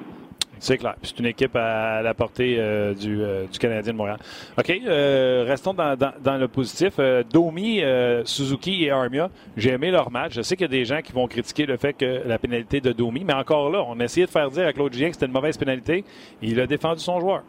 C'est 0.59 0.79
clair. 0.79 0.95
C'est 1.03 1.18
une 1.18 1.27
équipe 1.27 1.57
à 1.57 2.03
la 2.03 2.14
portée 2.14 2.57
euh, 2.57 2.95
euh, 3.05 3.47
du, 3.47 3.59
Canadien 3.59 3.92
de 3.92 3.99
Montréal. 3.99 4.18
OK. 4.57 4.71
Euh, 4.71 5.45
restons 5.45 5.75
dans, 5.75 6.38
le 6.38 6.47
positif. 6.47 7.01
Domi, 7.33 7.83
Suzuki 8.25 8.85
et 8.85 8.90
Armia, 8.92 9.29
j'ai 9.57 9.71
aimé 9.71 9.90
leur 9.90 10.12
match. 10.12 10.35
Je 10.35 10.42
sais 10.42 10.55
qu'il 10.55 10.64
y 10.64 10.71
a 10.71 10.79
des 10.79 10.85
gens 10.85 11.03
qui 11.03 11.12
vont 11.12 11.27
critiquer 11.27 11.66
le 11.66 11.77
fait 11.77 11.95
que 11.95 12.23
la 12.25 12.38
pénalité 12.38 12.81
de 12.81 12.92
Domi, 12.92 13.25
mais 13.25 13.35
encore 13.35 13.71
là, 13.71 13.83
on 13.88 13.99
a 13.99 14.05
essayé 14.05 14.25
de 14.25 14.31
faire 14.31 14.51
dire 14.51 14.68
à 14.68 14.73
Claude 14.73 14.92
Julien 14.92 15.09
que 15.09 15.14
c'était 15.14 15.27
une 15.27 15.33
mauvaise 15.33 15.59
pénalité. 15.59 16.05
il 16.40 16.61
a 16.61 16.66
défendu 16.68 17.01
son 17.01 17.18
joueur. 17.18 17.42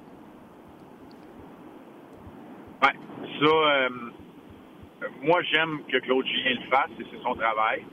Oui. 2.81 2.89
Ça, 3.39 3.89
moi, 5.21 5.39
j'aime 5.51 5.81
que 5.87 5.97
Claude 5.97 6.25
Julien 6.25 6.59
le 6.61 6.69
fasse 6.69 6.89
et 6.99 7.05
c'est 7.11 7.21
son 7.21 7.35
travail 7.35 7.83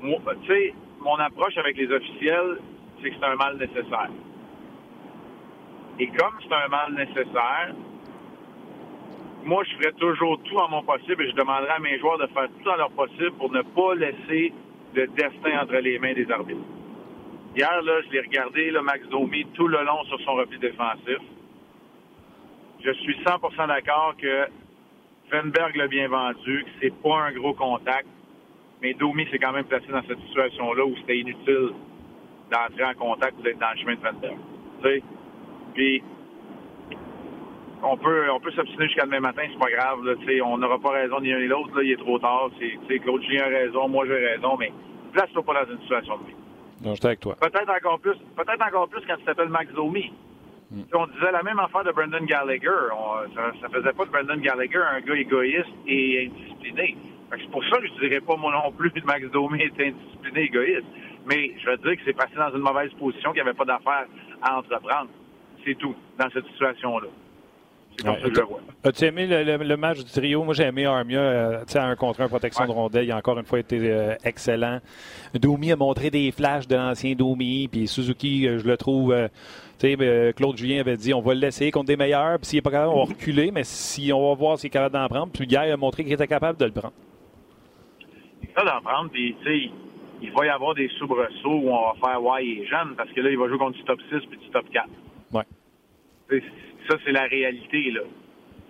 tu 0.00 0.46
sais, 0.46 0.74
mon 1.00 1.16
approche 1.16 1.56
avec 1.56 1.76
les 1.76 1.90
officiels, 1.90 2.58
c'est 3.02 3.10
que 3.10 3.16
c'est 3.18 3.26
un 3.26 3.36
mal 3.36 3.56
nécessaire. 3.56 4.10
Et 5.98 6.06
comme 6.08 6.34
c'est 6.42 6.54
un 6.54 6.68
mal 6.68 6.94
nécessaire, 6.94 7.74
moi, 9.44 9.64
je 9.64 9.76
ferai 9.76 9.92
toujours 9.94 10.40
tout 10.42 10.56
en 10.56 10.68
mon 10.68 10.82
possible 10.82 11.22
et 11.24 11.30
je 11.30 11.34
demanderai 11.36 11.70
à 11.70 11.78
mes 11.78 11.98
joueurs 11.98 12.18
de 12.18 12.26
faire 12.26 12.48
tout 12.62 12.68
en 12.68 12.76
leur 12.76 12.90
possible 12.90 13.32
pour 13.32 13.50
ne 13.50 13.62
pas 13.62 13.94
laisser 13.94 14.52
le 14.94 15.06
destin 15.06 15.62
entre 15.62 15.76
les 15.76 15.98
mains 15.98 16.12
des 16.12 16.30
arbitres. 16.30 16.60
Hier, 17.56 17.82
là, 17.82 18.00
je 18.02 18.12
l'ai 18.12 18.20
regardé, 18.20 18.70
le 18.70 18.82
Max 18.82 19.06
Domi, 19.08 19.46
tout 19.54 19.68
le 19.68 19.82
long 19.84 20.04
sur 20.04 20.20
son 20.20 20.34
repli 20.34 20.58
défensif. 20.58 21.18
Je 22.84 22.92
suis 22.92 23.16
100% 23.24 23.68
d'accord 23.68 24.14
que 24.20 24.46
Fenberg 25.30 25.76
l'a 25.76 25.88
bien 25.88 26.08
vendu, 26.08 26.64
que 26.64 26.70
c'est 26.80 27.02
pas 27.02 27.22
un 27.22 27.32
gros 27.32 27.54
contact. 27.54 28.06
Mais 28.82 28.94
Domi 28.94 29.26
s'est 29.30 29.38
quand 29.38 29.52
même 29.52 29.64
placé 29.64 29.86
dans 29.88 30.02
cette 30.06 30.20
situation-là 30.20 30.84
où 30.84 30.94
c'était 30.96 31.18
inutile 31.18 31.70
d'entrer 32.50 32.84
en 32.84 32.94
contact 32.94 33.38
ou 33.38 33.42
d'être 33.42 33.58
dans 33.58 33.70
le 33.72 33.78
chemin 33.78 33.94
de 33.94 34.00
Fender. 34.00 34.36
Tu 34.82 34.88
sais? 34.88 35.02
Puis, 35.74 36.02
on 37.82 37.96
peut, 37.96 38.30
on 38.30 38.40
peut 38.40 38.50
s'obstiner 38.52 38.86
jusqu'à 38.86 39.04
demain 39.04 39.20
matin, 39.20 39.42
c'est 39.50 39.58
pas 39.58 39.70
grave. 39.70 40.04
Là, 40.04 40.14
on 40.44 40.58
n'aura 40.58 40.78
pas 40.78 40.90
raison 40.90 41.20
ni 41.20 41.30
l'un 41.30 41.40
ni 41.40 41.46
l'autre. 41.46 41.74
Là, 41.76 41.82
il 41.82 41.92
est 41.92 41.96
trop 41.96 42.18
tard. 42.18 42.50
C'est, 42.58 42.98
Claude 43.00 43.22
Julien 43.22 43.44
a 43.44 43.48
raison, 43.48 43.88
moi 43.88 44.06
j'ai 44.06 44.14
raison, 44.14 44.56
mais 44.58 44.72
place-toi 45.12 45.42
pas 45.42 45.64
dans 45.64 45.72
une 45.72 45.80
situation 45.82 46.18
de 46.18 46.26
vie. 46.26 46.36
Non, 46.84 46.94
j'étais 46.94 47.06
avec 47.06 47.20
toi. 47.20 47.36
Peut-être 47.40 47.70
encore 47.70 47.98
plus, 48.00 48.16
peut-être 48.36 48.66
encore 48.66 48.88
plus 48.88 49.02
quand 49.06 49.16
tu 49.16 49.24
t'appelles 49.24 49.48
Max 49.48 49.72
Domi. 49.72 50.12
Hmm. 50.70 50.82
On 50.92 51.06
disait 51.06 51.32
la 51.32 51.42
même 51.42 51.58
affaire 51.58 51.84
de 51.84 51.92
Brendan 51.92 52.24
Gallagher. 52.26 52.68
ça, 53.34 53.52
ça 53.60 53.68
faisait 53.68 53.92
pas 53.92 54.04
de 54.04 54.10
Brendan 54.10 54.40
Gallagher 54.40 54.82
un 54.92 55.00
gars 55.00 55.14
égoïste 55.14 55.68
et 55.86 56.26
indiscipliné. 56.26 56.96
C'est 57.30 57.50
pour 57.50 57.64
ça 57.64 57.78
que 57.78 57.86
je 57.86 58.00
dirais 58.00 58.20
pas 58.20 58.36
moi 58.36 58.52
non 58.52 58.72
plus 58.72 58.90
que 58.90 59.00
Max 59.04 59.26
Domi 59.30 59.60
est 59.60 59.80
indiscipliné, 59.80 60.42
égoïste. 60.44 60.86
Mais 61.26 61.52
je 61.58 61.70
veux 61.70 61.76
dire 61.76 61.96
que 61.96 62.02
c'est 62.04 62.16
passé 62.16 62.34
dans 62.36 62.50
une 62.50 62.62
mauvaise 62.62 62.90
position, 62.98 63.32
qu'il 63.32 63.42
n'y 63.42 63.48
avait 63.48 63.56
pas 63.56 63.66
d'affaires 63.66 64.06
à 64.42 64.58
entreprendre. 64.58 65.10
C'est 65.64 65.74
tout, 65.74 65.94
dans 66.18 66.30
cette 66.30 66.46
situation-là. 66.46 67.08
As-tu 68.84 69.04
aimé 69.06 69.26
le, 69.26 69.76
match 69.76 69.98
du 69.98 70.04
trio? 70.04 70.44
Moi, 70.44 70.54
j'ai 70.54 70.62
aimé 70.62 70.86
Armia, 70.86 71.18
euh, 71.18 71.64
sais, 71.66 71.80
un 71.80 71.96
contre 71.96 72.20
un, 72.20 72.28
protection 72.28 72.64
de 72.64 72.70
rondelle. 72.70 73.04
Il 73.04 73.10
a 73.10 73.16
encore 73.16 73.38
une 73.38 73.44
fois 73.44 73.58
été 73.58 73.78
euh, 73.82 74.14
excellent. 74.22 74.78
Domi 75.34 75.72
a 75.72 75.76
montré 75.76 76.10
des 76.10 76.30
flashs 76.30 76.68
de 76.68 76.76
l'ancien 76.76 77.14
Domi, 77.14 77.66
puis 77.66 77.88
Suzuki, 77.88 78.46
euh, 78.46 78.60
je 78.60 78.66
le 78.66 78.76
trouve. 78.76 79.14
tu 79.80 79.96
sais, 79.96 80.32
Claude 80.36 80.56
Julien 80.56 80.80
avait 80.80 80.96
dit 80.96 81.12
on 81.12 81.20
va 81.20 81.34
le 81.34 81.40
laisser 81.40 81.72
contre 81.72 81.86
des 81.86 81.96
meilleurs, 81.96 82.38
puis 82.38 82.46
s'il 82.46 82.58
n'est 82.58 82.62
pas 82.62 82.70
capable, 82.70 82.92
on 82.92 83.04
va 83.04 83.12
reculer, 83.12 83.50
mais 83.50 83.64
si 83.64 84.12
on 84.12 84.28
va 84.28 84.34
voir 84.34 84.58
s'il 84.58 84.68
est 84.68 84.70
capable 84.70 84.94
d'en 84.94 85.08
prendre. 85.08 85.32
Puis 85.32 85.46
Guy 85.46 85.56
a 85.56 85.76
montré 85.76 86.04
qu'il 86.04 86.12
était 86.12 86.28
capable 86.28 86.58
de 86.58 86.66
le 86.66 86.72
prendre 86.72 86.94
d'en 88.64 88.80
prendre, 88.82 89.10
puis 89.10 89.36
tu 89.42 89.44
sais, 89.44 89.70
il 90.22 90.32
va 90.32 90.46
y 90.46 90.48
avoir 90.48 90.74
des 90.74 90.88
soubresauts 90.98 91.60
où 91.62 91.70
on 91.70 91.92
va 91.92 91.94
faire 92.04 92.22
ouais, 92.22 92.46
il 92.46 92.62
est 92.62 92.66
jeune, 92.66 92.94
parce 92.96 93.10
que 93.10 93.20
là, 93.20 93.30
il 93.30 93.38
va 93.38 93.48
jouer 93.48 93.58
contre 93.58 93.78
du 93.78 93.84
top 93.84 94.00
6 94.10 94.26
puis 94.28 94.38
du 94.38 94.50
top 94.50 94.64
4. 94.72 94.88
Ouais. 95.32 96.42
ça, 96.88 96.96
c'est 97.04 97.12
la 97.12 97.24
réalité, 97.24 97.90
là. 97.90 98.00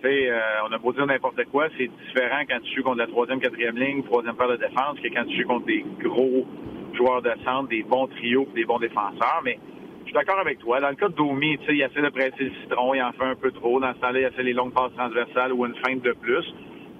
Tu 0.01 0.07
sais, 0.07 0.29
euh, 0.29 0.39
on 0.69 0.71
a 0.71 0.77
beau 0.77 0.93
dire 0.93 1.05
n'importe 1.05 1.43
quoi, 1.45 1.67
c'est 1.77 1.87
différent 1.87 2.41
quand 2.47 2.59
tu 2.61 2.75
joues 2.75 2.83
contre 2.83 2.99
la 2.99 3.07
troisième, 3.07 3.41
quatrième 3.41 3.77
ligne, 3.77 4.03
troisième 4.03 4.35
paire 4.35 4.47
de 4.47 4.55
défense, 4.55 4.97
que 5.03 5.07
quand 5.09 5.25
tu 5.25 5.41
joues 5.41 5.47
contre 5.47 5.65
des 5.65 5.83
gros 5.99 6.45
joueurs 6.93 7.21
de 7.21 7.31
centre, 7.43 7.67
des 7.67 7.83
bons 7.83 8.07
trios, 8.07 8.47
des 8.55 8.63
bons 8.63 8.79
défenseurs. 8.79 9.41
Mais 9.43 9.59
je 10.01 10.05
suis 10.05 10.13
d'accord 10.13 10.39
avec 10.39 10.59
toi. 10.59 10.79
Dans 10.79 10.89
le 10.89 10.95
cas 10.95 11.09
de 11.09 11.15
Domi, 11.15 11.57
tu 11.59 11.65
sais, 11.65 11.73
il 11.73 11.81
essaie 11.81 12.01
de 12.01 12.09
presser 12.09 12.45
le 12.45 12.51
citron, 12.61 12.93
il 12.93 13.01
en 13.01 13.11
fait 13.11 13.25
un 13.25 13.35
peu 13.35 13.51
trop. 13.51 13.79
Dans 13.79 13.93
ce 13.93 13.99
temps-là, 13.99 14.19
il 14.19 14.25
essaie 14.25 14.43
les 14.43 14.53
longues 14.53 14.73
passes 14.73 14.93
transversales 14.95 15.51
ou 15.51 15.65
une 15.65 15.75
feinte 15.75 16.01
de 16.01 16.13
plus. 16.13 16.45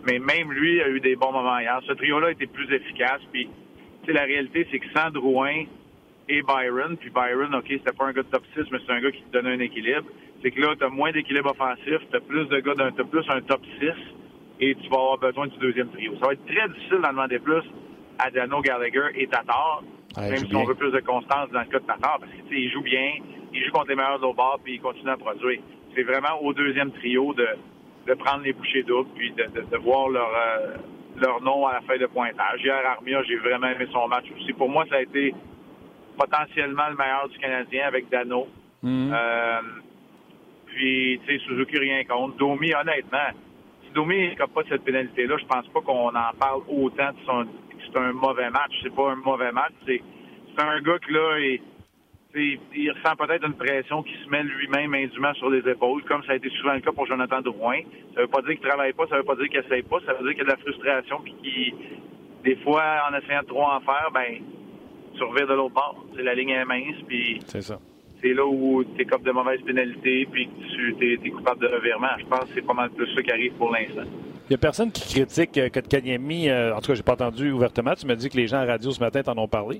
Mais 0.09 0.17
même 0.17 0.51
lui 0.51 0.81
a 0.81 0.89
eu 0.89 0.99
des 0.99 1.15
bons 1.15 1.31
moments 1.31 1.59
hier. 1.59 1.79
Ce 1.87 1.93
trio-là 1.93 2.27
a 2.27 2.31
été 2.31 2.47
plus 2.47 2.71
efficace. 2.73 3.21
Puis, 3.31 3.47
la 4.07 4.23
réalité, 4.23 4.67
c'est 4.71 4.79
que 4.79 4.87
sans 4.95 5.11
Drouin 5.11 5.65
et 6.27 6.41
Byron, 6.41 6.97
puis 6.97 7.11
Byron, 7.11 7.53
OK, 7.53 7.65
c'était 7.67 7.91
pas 7.91 8.05
un 8.05 8.11
gars 8.11 8.23
de 8.23 8.27
top 8.27 8.43
6, 8.55 8.63
mais 8.71 8.79
c'est 8.85 8.91
un 8.91 9.01
gars 9.01 9.11
qui 9.11 9.21
te 9.21 9.31
donnait 9.31 9.53
un 9.53 9.59
équilibre. 9.59 10.05
C'est 10.41 10.49
que 10.49 10.61
là, 10.61 10.73
tu 10.75 10.83
as 10.83 10.89
moins 10.89 11.11
d'équilibre 11.11 11.51
offensif, 11.51 11.99
tu 12.09 12.15
as 12.15 12.21
plus 12.21 12.45
de 12.47 12.59
gars 12.59 12.73
d'un, 12.73 12.91
plus 12.91 13.29
un 13.29 13.41
top 13.41 13.61
6 13.79 13.89
et 14.61 14.75
tu 14.75 14.89
vas 14.89 14.97
avoir 14.97 15.17
besoin 15.19 15.47
du 15.47 15.57
deuxième 15.59 15.89
trio. 15.89 16.13
Ça 16.19 16.27
va 16.27 16.33
être 16.33 16.45
très 16.45 16.67
difficile 16.69 16.99
d'en 17.03 17.09
demander 17.09 17.37
plus 17.37 17.63
à 18.17 18.31
Dano 18.31 18.61
Gallagher 18.61 19.09
et 19.15 19.27
Tatar. 19.27 19.83
même 20.17 20.37
si 20.37 20.55
on 20.55 20.63
veut 20.65 20.75
plus 20.75 20.91
de 20.91 21.01
constance 21.01 21.51
dans 21.51 21.61
le 21.61 21.67
cas 21.67 21.79
de 21.79 21.85
Tatar, 21.85 22.19
parce 22.19 22.31
qu'il 22.47 22.71
joue 22.71 22.81
bien, 22.81 23.11
il 23.53 23.63
joue 23.63 23.71
contre 23.71 23.89
les 23.89 23.95
meilleurs 23.95 24.19
de 24.19 24.35
bord, 24.35 24.59
puis 24.63 24.75
il 24.75 24.81
continue 24.81 25.11
à 25.11 25.17
produire. 25.17 25.59
C'est 25.95 26.03
vraiment 26.03 26.41
au 26.41 26.53
deuxième 26.53 26.91
trio 26.93 27.33
de, 27.33 27.47
de 28.09 28.15
prendre 28.15 28.43
les 28.43 28.53
bouchées 28.53 28.83
doubles, 28.83 29.09
puis 29.15 29.31
de, 29.31 29.43
de, 29.43 29.77
voir 29.77 30.09
leur, 30.09 30.29
euh, 30.29 30.77
leur 31.17 31.41
nom 31.41 31.67
à 31.67 31.73
la 31.73 31.81
feuille 31.81 31.99
de 31.99 32.07
pointage. 32.07 32.59
Hier, 32.63 32.81
Armia, 32.85 33.21
j'ai 33.23 33.37
vraiment 33.37 33.67
aimé 33.67 33.87
son 33.91 34.07
match 34.07 34.25
aussi. 34.35 34.51
Pour 34.53 34.67
moi, 34.67 34.83
ça 34.89 34.95
a 34.95 35.01
été 35.01 35.33
potentiellement 36.17 36.89
le 36.89 36.95
meilleur 36.95 37.29
du 37.29 37.37
Canadien 37.37 37.87
avec 37.87 38.09
Dano. 38.09 38.47
Mhm. 38.81 39.11
Euh, 39.13 39.61
puis, 40.65 41.19
tu 41.25 41.37
sais, 41.37 41.43
Suzuki, 41.45 41.77
rien 41.77 42.03
contre. 42.05 42.35
Domi, 42.37 42.73
honnêtement, 42.73 43.29
si 43.85 43.91
Domi 43.93 44.35
n'a 44.35 44.47
pas 44.47 44.61
cette 44.67 44.83
pénalité-là, 44.83 45.37
je 45.37 45.45
pense 45.45 45.67
pas 45.67 45.81
qu'on 45.81 46.09
en 46.09 46.33
parle 46.39 46.61
autant 46.67 47.11
de 47.11 47.25
son, 47.27 47.45
c'est 47.85 47.99
un 47.99 48.11
mauvais 48.13 48.49
match. 48.49 48.71
C'est 48.81 48.93
pas 48.93 49.11
un 49.11 49.15
mauvais 49.15 49.51
match. 49.51 49.73
C'est, 49.85 50.01
un 50.57 50.81
gars 50.81 50.97
qui, 50.99 51.13
là, 51.13 51.37
il 52.35 52.91
ressent 52.91 53.15
peut-être 53.15 53.45
une 53.45 53.55
pression 53.55 54.03
qui 54.03 54.13
se 54.23 54.29
met 54.29 54.43
lui-même 54.43 54.93
indûment 54.93 55.33
sur 55.33 55.49
les 55.49 55.67
épaules, 55.67 56.03
comme 56.03 56.23
ça 56.23 56.33
a 56.33 56.35
été 56.35 56.49
souvent 56.49 56.73
le 56.73 56.81
cas 56.81 56.91
pour 56.91 57.07
Jonathan 57.07 57.41
Drouin. 57.41 57.79
Ça 58.13 58.21
veut 58.21 58.27
pas 58.27 58.41
dire 58.41 58.51
qu'il 58.51 58.67
travaille 58.67 58.93
pas, 58.93 59.07
ça 59.07 59.17
veut 59.17 59.23
pas 59.23 59.35
dire 59.35 59.49
qu'il 59.49 59.59
essaye 59.59 59.81
pas, 59.81 59.97
ça 60.05 60.13
veut 60.13 60.23
dire 60.23 60.35
qu'il 60.35 60.39
y 60.39 60.41
a 60.41 60.43
de 60.43 60.49
la 60.49 60.57
frustration, 60.57 61.21
puis 61.23 61.33
qu'il, 61.41 61.73
des 62.43 62.55
fois, 62.57 62.83
en 63.09 63.17
essayant 63.17 63.41
de 63.41 63.47
trop 63.47 63.63
en 63.63 63.79
faire, 63.81 64.09
ben, 64.13 64.41
tu 65.15 65.23
reviens 65.23 65.47
de 65.47 65.53
l'autre 65.53 65.73
bord. 65.73 66.05
C'est 66.15 66.23
la 66.23 66.35
ligne 66.35 66.49
est 66.49 66.65
mince, 66.65 67.01
puis... 67.07 67.39
C'est 67.47 67.61
ça. 67.61 67.79
C'est 68.21 68.33
là 68.33 68.45
où 68.45 68.83
tu 68.83 69.01
es 69.01 69.05
comme 69.05 69.23
de 69.23 69.31
mauvaises 69.31 69.61
pénalités, 69.61 70.27
puis 70.31 70.49
tu 70.75 70.95
es, 71.01 71.29
coupable 71.29 71.61
de 71.61 71.67
revirement. 71.67 72.09
Je 72.19 72.25
pense 72.25 72.41
que 72.41 72.49
c'est 72.55 72.65
pas 72.65 72.73
mal 72.73 72.89
plus 72.91 73.07
ça 73.15 73.23
qui 73.23 73.31
arrive 73.31 73.53
pour 73.53 73.71
l'instant. 73.71 74.03
Il 74.49 74.53
n'y 74.53 74.55
a 74.55 74.57
personne 74.57 74.91
qui 74.91 75.13
critique 75.13 75.59
euh, 75.59 75.69
Kotkaniemi. 75.69 76.49
Euh, 76.49 76.75
en 76.75 76.81
tout 76.81 76.87
cas, 76.87 76.95
j'ai 76.95 77.03
pas 77.03 77.13
entendu 77.13 77.51
ouvertement. 77.51 77.93
Tu 77.93 78.07
m'as 78.07 78.15
dit 78.15 78.29
que 78.29 78.35
les 78.35 78.47
gens 78.47 78.57
à 78.57 78.65
la 78.65 78.71
radio 78.71 78.89
ce 78.89 78.99
matin 78.99 79.21
t'en 79.21 79.37
ont 79.37 79.47
parlé. 79.47 79.79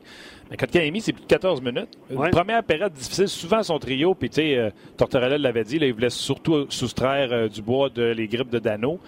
Mais 0.52 0.58
Kotkaniemi, 0.58 1.02
c'est 1.02 1.12
plus 1.12 1.24
de 1.24 1.28
14 1.28 1.60
minutes. 1.60 1.90
première 2.32 2.64
période 2.64 2.94
difficile, 2.94 3.28
souvent 3.28 3.64
son 3.64 3.80
trio. 3.80 4.14
Puis, 4.14 4.30
tu 4.30 4.36
sais, 4.36 4.56
euh, 4.56 4.70
Tortorella 4.96 5.40
l'avait 5.40 5.64
dit, 5.64 5.80
là, 5.80 5.88
il 5.88 5.94
voulait 5.94 6.12
surtout 6.12 6.68
soustraire 6.70 7.50
du 7.50 7.64
bois 7.64 7.90
de 7.90 8.04
les 8.04 8.28
grippes 8.28 8.52
de 8.52 8.60
Dano. 8.60 9.00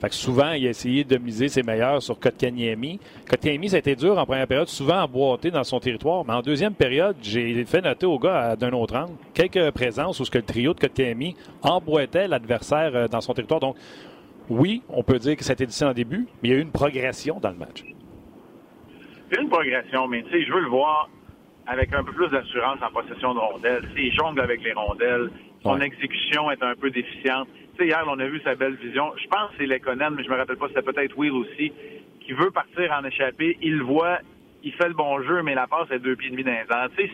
Fait 0.00 0.08
que 0.08 0.14
souvent, 0.14 0.52
il 0.52 0.64
a 0.68 0.70
essayé 0.70 1.02
de 1.02 1.18
miser 1.18 1.48
ses 1.48 1.64
meilleurs 1.64 2.00
sur 2.00 2.20
Kotkaniemi. 2.20 3.00
Kotkaniemi, 3.28 3.70
ça 3.70 3.76
a 3.76 3.78
été 3.80 3.96
dur 3.96 4.16
en 4.16 4.24
première 4.24 4.46
période, 4.46 4.68
souvent 4.68 5.02
emboîté 5.02 5.50
dans 5.50 5.64
son 5.64 5.80
territoire. 5.80 6.24
Mais 6.24 6.34
en 6.34 6.42
deuxième 6.42 6.74
période, 6.74 7.16
j'ai 7.20 7.64
fait 7.64 7.80
noter 7.80 8.06
au 8.06 8.20
gars 8.20 8.54
d'un 8.54 8.70
autre 8.70 8.94
angle 8.94 9.14
quelques 9.34 9.72
présences 9.72 10.20
où 10.20 10.24
ce 10.24 10.30
que 10.30 10.38
le 10.38 10.44
trio 10.44 10.74
de 10.74 10.78
Kotkaniemi 10.78 11.34
emboîtait 11.62 12.28
l'adversaire 12.28 13.08
dans 13.08 13.20
son 13.20 13.34
territoire. 13.34 13.58
Donc, 13.58 13.74
oui, 14.48 14.82
on 14.88 15.02
peut 15.02 15.18
dire 15.18 15.36
que 15.36 15.44
ça 15.44 15.50
a 15.50 15.54
été 15.54 15.66
difficile 15.66 15.88
en 15.88 15.92
début, 15.92 16.26
mais 16.42 16.48
il 16.48 16.50
y 16.50 16.54
a 16.54 16.58
eu 16.58 16.62
une 16.62 16.72
progression 16.72 17.38
dans 17.40 17.50
le 17.50 17.56
match. 17.56 17.82
Il 17.84 19.34
y 19.34 19.36
a 19.36 19.40
eu 19.40 19.44
une 19.44 19.50
progression, 19.50 20.08
mais 20.08 20.22
tu 20.22 20.30
sais, 20.30 20.44
je 20.44 20.52
veux 20.52 20.60
le 20.60 20.68
voir 20.68 21.10
avec 21.66 21.92
un 21.92 22.02
peu 22.02 22.12
plus 22.12 22.28
d'assurance 22.28 22.78
en 22.82 22.90
possession 22.90 23.34
de 23.34 23.38
rondelles. 23.38 23.88
il 23.96 24.12
jongle 24.12 24.40
avec 24.40 24.62
les 24.62 24.72
rondelles. 24.72 25.30
Son 25.62 25.80
exécution 25.80 26.50
est 26.50 26.62
un 26.62 26.74
peu 26.74 26.90
déficiente. 26.90 27.48
Tu 27.76 27.82
sais, 27.82 27.86
hier, 27.88 28.02
on 28.06 28.18
a 28.18 28.26
vu 28.26 28.40
sa 28.42 28.54
belle 28.54 28.76
vision. 28.76 29.12
Je 29.22 29.28
pense 29.28 29.50
que 29.50 29.56
c'est 29.58 29.66
Lekonen, 29.66 30.14
mais 30.14 30.24
je 30.24 30.30
me 30.30 30.36
rappelle 30.36 30.56
pas, 30.56 30.68
c'était 30.68 30.82
peut-être 30.82 31.16
Will 31.18 31.32
aussi, 31.32 31.72
qui 32.20 32.32
veut 32.32 32.50
partir 32.50 32.90
en 32.92 33.04
échappée. 33.04 33.58
Il 33.60 33.76
le 33.76 33.84
voit, 33.84 34.20
il 34.62 34.72
fait 34.72 34.88
le 34.88 34.94
bon 34.94 35.20
jeu, 35.22 35.42
mais 35.42 35.54
la 35.54 35.66
passe 35.66 35.90
est 35.90 35.98
deux 35.98 36.16
pieds 36.16 36.28
et 36.28 36.30
demi 36.30 36.44
dans 36.44 36.88
Tu 36.96 37.06
sais, 37.06 37.10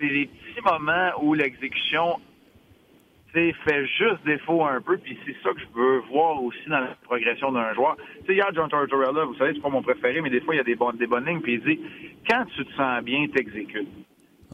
c'est 0.00 0.08
des 0.08 0.26
petits 0.26 0.60
moments 0.64 1.10
où 1.22 1.34
l'exécution 1.34 2.18
fait 3.34 3.86
juste 3.86 4.24
défaut 4.24 4.64
un 4.64 4.80
peu, 4.80 4.96
puis 4.98 5.18
c'est 5.26 5.36
ça 5.42 5.50
que 5.52 5.60
je 5.60 5.66
veux 5.74 5.98
voir 6.10 6.42
aussi 6.42 6.68
dans 6.68 6.80
la 6.80 6.96
progression 7.02 7.52
d'un 7.52 7.74
joueur. 7.74 7.96
Tu 8.20 8.26
sais, 8.26 8.34
hier, 8.34 8.46
John 8.54 8.68
Tortorella, 8.68 9.24
vous 9.24 9.34
savez, 9.34 9.54
c'est 9.54 9.60
pas 9.60 9.68
mon 9.68 9.82
préféré, 9.82 10.20
mais 10.20 10.30
des 10.30 10.40
fois, 10.40 10.54
il 10.54 10.58
y 10.58 10.60
a 10.60 10.64
des 10.64 10.76
bonnes, 10.76 10.96
des 10.96 11.06
bonnes 11.06 11.26
lignes, 11.26 11.40
puis 11.40 11.54
il 11.54 11.62
dit, 11.62 11.80
quand 12.28 12.44
tu 12.56 12.64
te 12.64 12.72
sens 12.74 13.02
bien, 13.02 13.26
t'exécutes. 13.28 13.88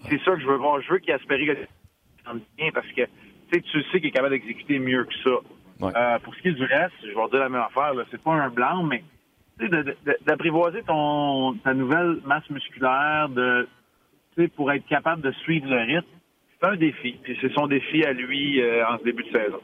C'est 0.08 0.20
ça 0.22 0.32
que 0.32 0.40
je 0.40 0.46
veux 0.46 0.56
voir. 0.56 0.80
Je 0.80 0.92
veux 0.92 0.98
qu'il 0.98 1.12
espère 1.12 1.38
que 1.38 1.52
tu 1.52 2.40
bien, 2.56 2.70
parce 2.72 2.86
que 2.88 3.02
tu 3.52 3.82
sais 3.82 4.00
qu'il 4.00 4.06
est 4.06 4.12
capable 4.12 4.30
d'exécuter 4.30 4.78
mieux 4.78 5.04
que 5.04 5.14
ça. 5.24 5.36
Euh, 5.82 6.18
pour 6.20 6.34
ce 6.34 6.42
qui 6.42 6.48
est 6.48 6.52
du 6.52 6.64
reste, 6.64 6.94
je 7.02 7.08
vais 7.08 7.28
dire 7.30 7.40
la 7.40 7.48
même 7.48 7.62
affaire, 7.62 7.92
c'est 8.10 8.22
pas 8.22 8.32
un 8.32 8.50
blanc, 8.50 8.82
mais 8.82 9.02
d'apprivoiser 10.26 10.82
ton 10.84 11.54
ta 11.64 11.74
nouvelle 11.74 12.18
masse 12.24 12.48
musculaire, 12.48 13.28
de 13.28 13.68
pour 14.56 14.72
être 14.72 14.86
capable 14.86 15.20
de 15.20 15.32
suivre 15.32 15.68
le 15.68 15.80
rythme, 15.80 16.08
c'est 16.60 16.66
un 16.66 16.76
défi. 16.76 17.16
Puis 17.22 17.36
c'est 17.40 17.52
son 17.52 17.66
défi 17.66 18.04
à 18.04 18.12
lui 18.12 18.60
euh, 18.60 18.84
en 18.86 18.98
ce 18.98 19.04
début 19.04 19.24
de 19.24 19.30
saison. 19.30 19.60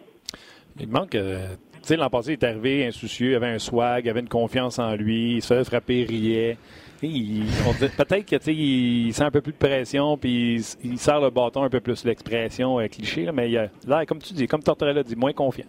Il 0.78 0.88
manque. 0.88 1.14
Euh, 1.14 1.54
tu 1.82 1.92
sais, 1.92 1.96
l'an 1.96 2.10
passé, 2.10 2.30
il 2.30 2.32
est 2.32 2.44
arrivé 2.44 2.86
insoucieux, 2.86 3.30
il 3.30 3.34
avait 3.36 3.46
un 3.46 3.58
swag, 3.58 4.06
il 4.06 4.10
avait 4.10 4.20
une 4.20 4.28
confiance 4.28 4.78
en 4.78 4.96
lui, 4.96 5.34
il 5.36 5.42
se 5.42 5.54
faisait 5.54 5.64
frapper, 5.64 6.04
riait. 6.04 6.56
Peut-être 7.00 8.24
qu'il 8.24 9.12
sent 9.12 9.22
un 9.22 9.30
peu 9.30 9.40
plus 9.40 9.52
de 9.52 9.58
pression, 9.58 10.16
puis 10.16 10.56
il, 10.82 10.98
sert 10.98 11.20
le 11.20 11.30
bâton 11.30 11.62
un 11.62 11.68
peu 11.68 11.80
plus 11.80 12.04
l'expression 12.04 12.80
euh, 12.80 12.88
cliché, 12.88 13.30
mais 13.32 13.50
il 13.50 13.58
a, 13.58 13.68
là, 13.86 14.06
comme 14.06 14.18
tu 14.18 14.34
dis, 14.34 14.46
comme 14.46 14.62
Tortorella 14.62 15.02
dit, 15.02 15.14
moins 15.14 15.32
confiant. 15.32 15.66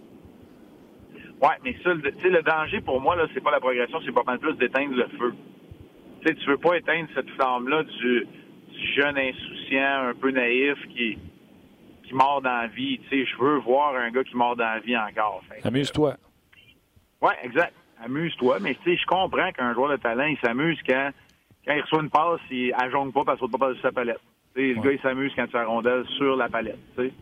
Oui, 1.13 1.49
mais 1.63 1.75
ça, 1.83 1.93
le, 1.93 2.01
le 2.01 2.41
danger 2.41 2.81
pour 2.81 2.99
moi, 2.99 3.15
là, 3.15 3.27
c'est 3.33 3.43
pas 3.43 3.51
la 3.51 3.59
progression, 3.59 3.99
c'est 4.03 4.13
pas 4.13 4.23
mal 4.25 4.39
plus 4.39 4.55
d'éteindre 4.55 4.95
le 4.95 5.07
feu. 5.19 5.33
Tu 6.21 6.29
sais, 6.29 6.35
tu 6.35 6.49
veux 6.49 6.57
pas 6.57 6.77
éteindre 6.77 7.09
cette 7.13 7.29
flamme-là 7.31 7.83
du, 7.83 8.25
jeune 8.95 9.17
insouciant, 9.17 10.09
un 10.09 10.13
peu 10.13 10.31
naïf 10.31 10.77
qui, 10.89 11.17
qui 12.03 12.13
mord 12.13 12.41
dans 12.41 12.61
la 12.61 12.67
vie. 12.67 12.99
Tu 12.99 13.09
sais, 13.09 13.25
je 13.25 13.37
veux 13.37 13.57
voir 13.57 13.95
un 13.95 14.11
gars 14.11 14.23
qui 14.23 14.35
mord 14.35 14.55
dans 14.55 14.65
la 14.65 14.79
vie 14.79 14.97
encore. 14.97 15.43
Amuse-toi. 15.63 16.15
Oui, 17.21 17.33
exact. 17.43 17.73
Amuse-toi. 18.03 18.59
Mais 18.61 18.75
tu 18.75 18.91
sais, 18.91 18.97
je 18.97 19.05
comprends 19.05 19.51
qu'un 19.51 19.73
joueur 19.73 19.91
de 19.91 19.97
talent, 19.97 20.25
il 20.25 20.37
s'amuse 20.39 20.79
quand, 20.87 21.11
quand 21.65 21.73
il 21.73 21.81
reçoit 21.81 22.01
une 22.01 22.09
passe, 22.09 22.41
il 22.51 22.73
ajongle 22.73 23.11
pas 23.11 23.23
parce 23.25 23.39
qu'il 23.39 23.47
ne 23.47 23.51
pas 23.51 23.67
par 23.67 23.75
sa 23.81 23.91
palette. 23.91 24.21
Tu 24.55 24.61
sais, 24.61 24.73
Le 24.75 24.81
gars, 24.81 24.91
il 24.91 24.99
s'amuse 25.01 25.31
quand 25.35 25.47
tu 25.47 25.57
as 25.57 25.61
la 25.61 25.67
rondelle 25.67 26.05
sur 26.17 26.35
la 26.35 26.49
palette. 26.49 26.79
Tu 26.95 27.07
sais. 27.07 27.13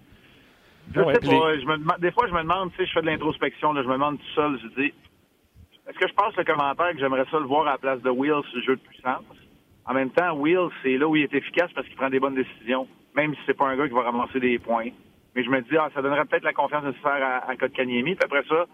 Je 0.93 0.99
sais 0.99 1.19
pas, 1.19 1.57
je 1.57 1.65
me, 1.65 1.99
des 1.99 2.11
fois, 2.11 2.27
je 2.27 2.33
me 2.33 2.41
demande, 2.41 2.71
tu 2.71 2.77
sais, 2.77 2.85
je 2.85 2.93
fais 2.93 3.01
de 3.01 3.07
l'introspection, 3.07 3.73
je 3.73 3.87
me 3.87 3.93
demande 3.93 4.19
tout 4.19 4.35
seul, 4.35 4.59
je 4.61 4.81
dis, 4.81 4.93
est-ce 5.87 5.97
que 5.97 6.07
je 6.07 6.13
passe 6.13 6.35
le 6.35 6.43
commentaire 6.43 6.91
que 6.91 6.99
j'aimerais 6.99 7.25
ça 7.31 7.39
le 7.39 7.45
voir 7.45 7.67
à 7.67 7.71
la 7.71 7.77
place 7.77 8.01
de 8.01 8.09
Will 8.09 8.41
sur 8.49 8.57
le 8.57 8.63
jeu 8.63 8.75
de 8.75 8.81
puissance? 8.81 9.23
En 9.85 9.93
même 9.93 10.09
temps, 10.09 10.35
Will, 10.35 10.69
c'est 10.81 10.97
là 10.97 11.07
où 11.07 11.15
il 11.15 11.23
est 11.23 11.33
efficace 11.33 11.71
parce 11.73 11.87
qu'il 11.87 11.95
prend 11.95 12.09
des 12.09 12.19
bonnes 12.19 12.35
décisions, 12.35 12.87
même 13.15 13.33
si 13.35 13.39
c'est 13.45 13.57
pas 13.57 13.67
un 13.67 13.77
gars 13.77 13.87
qui 13.87 13.93
va 13.93 14.01
ramasser 14.01 14.39
des 14.39 14.57
points. 14.57 14.89
Mais 15.35 15.43
je 15.43 15.49
me 15.49 15.61
dis, 15.61 15.77
ah, 15.77 15.89
ça 15.93 16.01
donnerait 16.01 16.25
peut-être 16.25 16.43
la 16.43 16.53
confiance 16.53 16.83
nécessaire 16.83 17.21
à, 17.21 17.49
à 17.49 17.55
Kotkaniemi. 17.55 18.15
Puis 18.15 18.25
après 18.25 18.43
ça, 18.47 18.65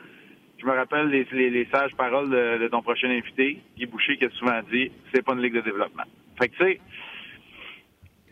je 0.61 0.65
me 0.65 0.71
rappelle 0.71 1.07
les, 1.07 1.67
sages 1.71 1.95
paroles 1.95 2.29
de, 2.29 2.67
ton 2.67 2.81
prochain 2.81 3.09
invité, 3.09 3.59
Guy 3.77 3.87
Boucher, 3.87 4.17
qui 4.17 4.25
a 4.25 4.29
souvent 4.31 4.61
dit, 4.71 4.91
c'est 5.13 5.23
pas 5.23 5.33
une 5.33 5.41
ligue 5.41 5.55
de 5.55 5.61
développement. 5.61 6.03
Fait 6.39 6.49
que 6.49 6.55
tu 6.55 6.63
sais, 6.63 6.79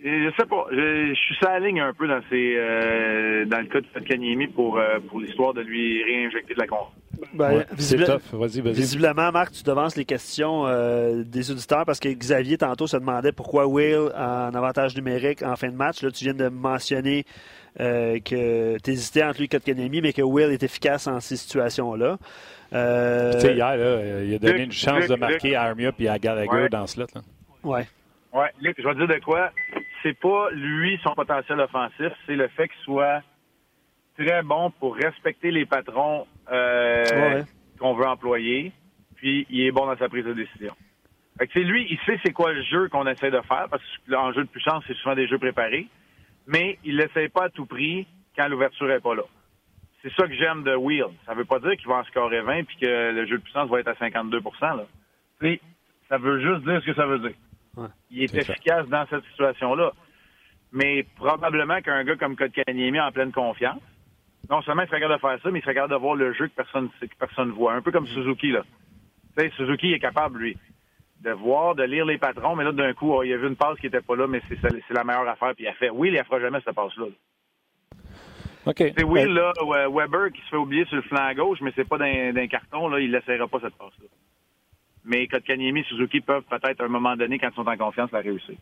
je 0.04 0.32
sais 0.38 0.46
pas, 0.46 0.68
je, 0.72 1.13
suis 1.15 1.36
sur 1.36 1.50
la 1.50 1.60
ligne 1.60 1.82
un 1.82 1.94
peu 1.94 2.08
dans 2.08 2.22
ces, 2.30 2.56
euh, 2.56 3.46
dans 3.46 3.60
le 3.60 3.65
cas 3.65 3.82
de 3.82 3.88
Kotkaniemi 3.88 4.48
pour, 4.48 4.78
euh, 4.78 5.00
pour 5.00 5.20
l'histoire 5.20 5.54
de 5.54 5.62
lui 5.62 6.04
réinjecter 6.04 6.54
de 6.54 6.60
la 6.60 6.68
confiance. 6.68 6.99
Ben, 7.34 7.66
visiblement, 7.72 9.32
Marc, 9.32 9.52
tu 9.52 9.64
devances 9.64 9.96
les 9.96 10.06
questions 10.06 10.68
euh, 10.68 11.24
des 11.24 11.52
auditeurs 11.52 11.86
parce 11.86 12.00
que 12.00 12.10
Xavier, 12.10 12.58
tantôt, 12.58 12.88
se 12.88 12.98
demandait 12.98 13.32
pourquoi 13.32 13.68
Will 13.68 14.12
en 14.16 14.54
avantage 14.54 14.96
numérique 14.96 15.44
en 15.44 15.56
fin 15.56 15.70
de 15.70 15.76
match. 15.76 16.02
Là, 16.02 16.12
tu 16.12 16.24
viens 16.24 16.34
de 16.34 16.50
mentionner 16.50 17.26
euh, 17.80 18.20
que 18.20 18.78
tu 18.80 18.92
hésitais 18.92 19.24
entre 19.24 19.38
lui 19.38 19.46
et 19.46 19.48
Kotkaniemi, 19.48 20.02
mais 20.02 20.14
que 20.14 20.22
Will 20.22 20.52
est 20.52 20.64
efficace 20.64 21.08
en 21.08 21.20
ces 21.20 21.38
situations-là. 21.38 22.18
Euh... 22.74 23.34
Tu 23.34 23.40
sais, 23.40 23.56
hier, 23.56 23.78
là, 23.78 24.24
il 24.24 24.36
a 24.36 24.40
donné 24.40 24.64
une 24.64 24.72
chance 24.72 25.08
de 25.08 25.16
marquer 25.16 25.56
à 25.56 25.64
Armia 25.64 25.92
et 26.00 26.10
à 26.10 26.20
Gallagher 26.20 26.70
dans 26.70 26.88
ce 26.88 27.00
lot. 27.00 27.14
Là. 27.16 27.22
Ouais. 27.64 27.88
Ouais, 28.34 28.52
Luc, 28.62 28.76
je 28.78 28.88
vais 28.88 28.94
te 28.94 29.00
dire 29.00 29.08
de 29.08 29.24
quoi. 29.24 29.52
C'est 30.04 30.18
pas 30.18 30.50
lui 30.52 31.00
son 31.04 31.14
potentiel 31.14 31.60
offensif, 31.60 32.12
c'est 32.26 32.36
le 32.36 32.48
fait 32.50 32.68
qu'il 32.68 32.84
soit 32.84 33.22
très 34.18 34.44
bon 34.44 34.72
pour 34.80 34.96
respecter 34.96 35.52
les 35.52 35.66
patrons 35.66 36.28
euh, 36.52 37.44
qu'on 37.80 37.94
veut 37.94 38.08
employer, 38.08 38.72
puis 39.16 39.46
il 39.50 39.62
est 39.62 39.72
bon 39.72 39.86
dans 39.86 39.98
sa 39.98 40.10
prise 40.10 40.26
de 40.26 40.34
décision. 40.34 40.76
Fait 41.38 41.48
que 41.48 41.60
lui, 41.60 41.88
il 41.90 41.98
sait 42.06 42.20
c'est 42.24 42.34
quoi 42.34 42.52
le 42.52 42.62
jeu 42.64 42.90
qu'on 42.90 43.08
essaie 43.08 43.32
de 43.32 43.42
faire, 43.42 43.68
parce 43.70 43.84
que 43.84 44.12
l'enjeu 44.12 44.44
de 44.44 44.50
puissance, 44.50 44.84
c'est 44.88 44.96
souvent 44.98 45.16
des 45.16 45.28
jeux 45.28 45.38
préparés, 45.38 45.88
mais 46.48 46.78
il 46.84 46.98
l'essaie 46.98 47.30
pas 47.30 47.46
à 47.46 47.50
tout 47.50 47.66
prix 47.66 48.08
quand 48.36 48.48
l'ouverture 48.48 48.92
est 48.92 49.00
pas 49.00 49.16
là. 49.16 49.24
C'est 50.02 50.14
ça 50.14 50.28
que 50.28 50.34
j'aime 50.34 50.64
de 50.64 50.76
Will. 50.76 51.06
Ça 51.26 51.34
veut 51.34 51.46
pas 51.46 51.60
dire 51.60 51.76
qu'il 51.78 51.88
va 51.88 51.96
en 51.96 52.04
scorer 52.06 52.42
20 52.42 52.64
puis 52.64 52.78
que 52.78 53.12
le 53.12 53.26
jeu 53.26 53.38
de 53.38 53.44
puissance 53.44 53.70
va 53.70 53.80
être 53.80 53.90
à 53.90 53.96
52 53.96 54.42
là. 54.62 54.86
ça 56.08 56.18
veut 56.18 56.40
juste 56.40 56.66
dire 56.66 56.82
ce 56.82 56.86
que 56.86 56.94
ça 56.94 57.06
veut 57.06 57.20
dire. 57.20 57.36
il 58.10 58.24
est, 58.24 58.36
efficace 58.36 58.88
dans 58.88 59.06
cette 59.10 59.26
situation-là. 59.26 59.92
Mais 60.72 61.06
probablement 61.16 61.82
qu'un 61.82 62.04
gars 62.04 62.16
comme 62.16 62.36
Kotkaniemi 62.36 63.00
en 63.00 63.12
pleine 63.12 63.32
confiance, 63.32 63.82
non 64.50 64.62
seulement 64.64 64.82
il 64.82 64.88
serait 64.88 65.00
capable 65.00 65.22
de 65.22 65.28
faire 65.28 65.42
ça, 65.42 65.52
mais 65.52 65.60
il 65.60 65.62
serait 65.62 65.76
capable 65.76 65.94
de 65.94 66.00
voir 66.00 66.16
le 66.16 66.34
jeu 66.34 66.48
que 66.48 66.56
personne 66.56 66.90
que 67.00 67.16
personne 67.18 67.52
voit. 67.52 67.74
Un 67.74 67.82
peu 67.82 67.92
comme 67.92 68.08
Suzuki, 68.08 68.52
là. 68.52 68.64
Tu 69.38 69.44
sais, 69.44 69.52
Suzuki 69.56 69.94
est 69.94 70.00
capable, 70.00 70.40
lui, 70.40 70.58
de 71.22 71.32
voir, 71.32 71.76
de 71.76 71.84
lire 71.84 72.06
les 72.06 72.18
patrons, 72.18 72.56
mais 72.56 72.64
là, 72.64 72.72
d'un 72.72 72.94
coup, 72.94 73.12
oh, 73.14 73.24
il 73.24 73.32
a 73.34 73.38
vu 73.38 73.48
une 73.48 73.56
passe 73.56 73.78
qui 73.80 73.86
n'était 73.86 74.02
pas 74.02 74.16
là, 74.16 74.28
mais 74.28 74.42
c'est 74.50 74.94
la 74.94 75.04
meilleure 75.04 75.28
affaire, 75.28 75.54
puis 75.56 75.66
il 75.66 75.68
a 75.68 75.74
fait. 75.74 75.90
Oui, 75.90 76.10
il 76.10 76.18
ne 76.18 76.24
fera 76.24 76.40
jamais 76.40 76.60
cette 76.66 76.76
passe-là. 76.76 77.06
OK. 78.66 78.78
C'est 78.78 79.04
Will, 79.04 79.34
là, 79.34 79.54
Weber 79.90 80.32
qui 80.32 80.42
se 80.42 80.50
fait 80.50 80.58
oublier 80.58 80.86
sur 80.86 80.98
le 80.98 81.02
flanc 81.04 81.34
gauche, 81.34 81.60
mais 81.62 81.72
c'est 81.76 81.88
pas 81.88 81.98
d'un 81.98 82.48
carton, 82.48 82.88
là, 82.88 83.00
il 83.00 83.12
laissera 83.12 83.48
pas 83.48 83.60
cette 83.62 83.76
passe-là. 83.76 84.08
Mais 85.06 85.28
Kotkaniemi 85.28 85.82
et 85.82 85.84
Suzuki 85.84 86.22
peuvent 86.22 86.44
peut-être 86.44 86.82
à 86.82 86.86
un 86.86 86.90
moment 86.90 87.16
donné, 87.16 87.40
quand 87.40 87.50
ils 87.50 87.56
sont 87.56 87.68
en 87.68 87.78
confiance, 87.78 88.12
la 88.12 88.20
réussir. 88.20 88.56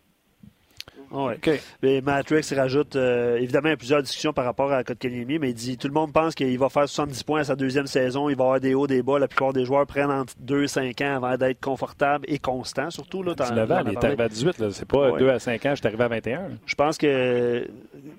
Oui. 1.12 1.34
Mais 1.82 2.02
Matrix 2.02 2.46
rajoute, 2.56 2.96
euh, 2.96 3.38
évidemment, 3.38 3.68
il 3.68 3.72
y 3.72 3.74
a 3.74 3.78
plusieurs 3.78 4.02
discussions 4.02 4.34
par 4.34 4.46
rapport 4.46 4.72
à 4.72 4.84
Kotkaniemi, 4.84 5.40
mais 5.40 5.50
il 5.52 5.54
dit 5.54 5.78
tout 5.78 5.88
le 5.88 5.94
monde 5.94 6.12
pense 6.12 6.36
qu'il 6.36 6.58
va 6.58 6.70
faire 6.70 6.88
70 6.88 7.24
points 7.24 7.42
à 7.42 7.44
sa 7.46 7.56
deuxième 7.56 7.88
saison, 7.88 8.30
il 8.30 8.36
va 8.36 8.44
avoir 8.44 8.60
des 8.60 8.74
hauts, 8.74 8.88
des 8.88 9.02
bas. 9.02 9.20
La 9.20 9.28
plupart 9.28 9.54
des 9.54 9.66
joueurs 9.66 9.86
prennent 9.86 10.12
entre 10.12 10.34
2 10.40 10.64
et 10.64 10.68
5 10.68 11.02
ans 11.02 11.16
avant 11.16 11.38
d'être 11.38 11.62
confortable 11.62 12.26
et 12.28 12.40
constant, 12.40 12.90
surtout. 12.90 13.24
Là, 13.24 13.36
19 13.36 13.72
ans, 13.72 13.84
il 13.86 13.94
est 13.94 14.04
arrivé 14.04 14.24
à 14.24 14.30
18, 14.30 14.72
c'est 14.72 14.86
pas 14.86 15.12
2 15.18 15.30
à 15.30 15.40
5 15.40 15.66
ans, 15.66 15.70
je 15.72 15.76
suis 15.76 15.88
arrivé 15.88 16.04
à 16.04 16.08
21. 16.08 16.42
Je 16.66 16.76
pense 16.76 16.98
que, 16.98 17.68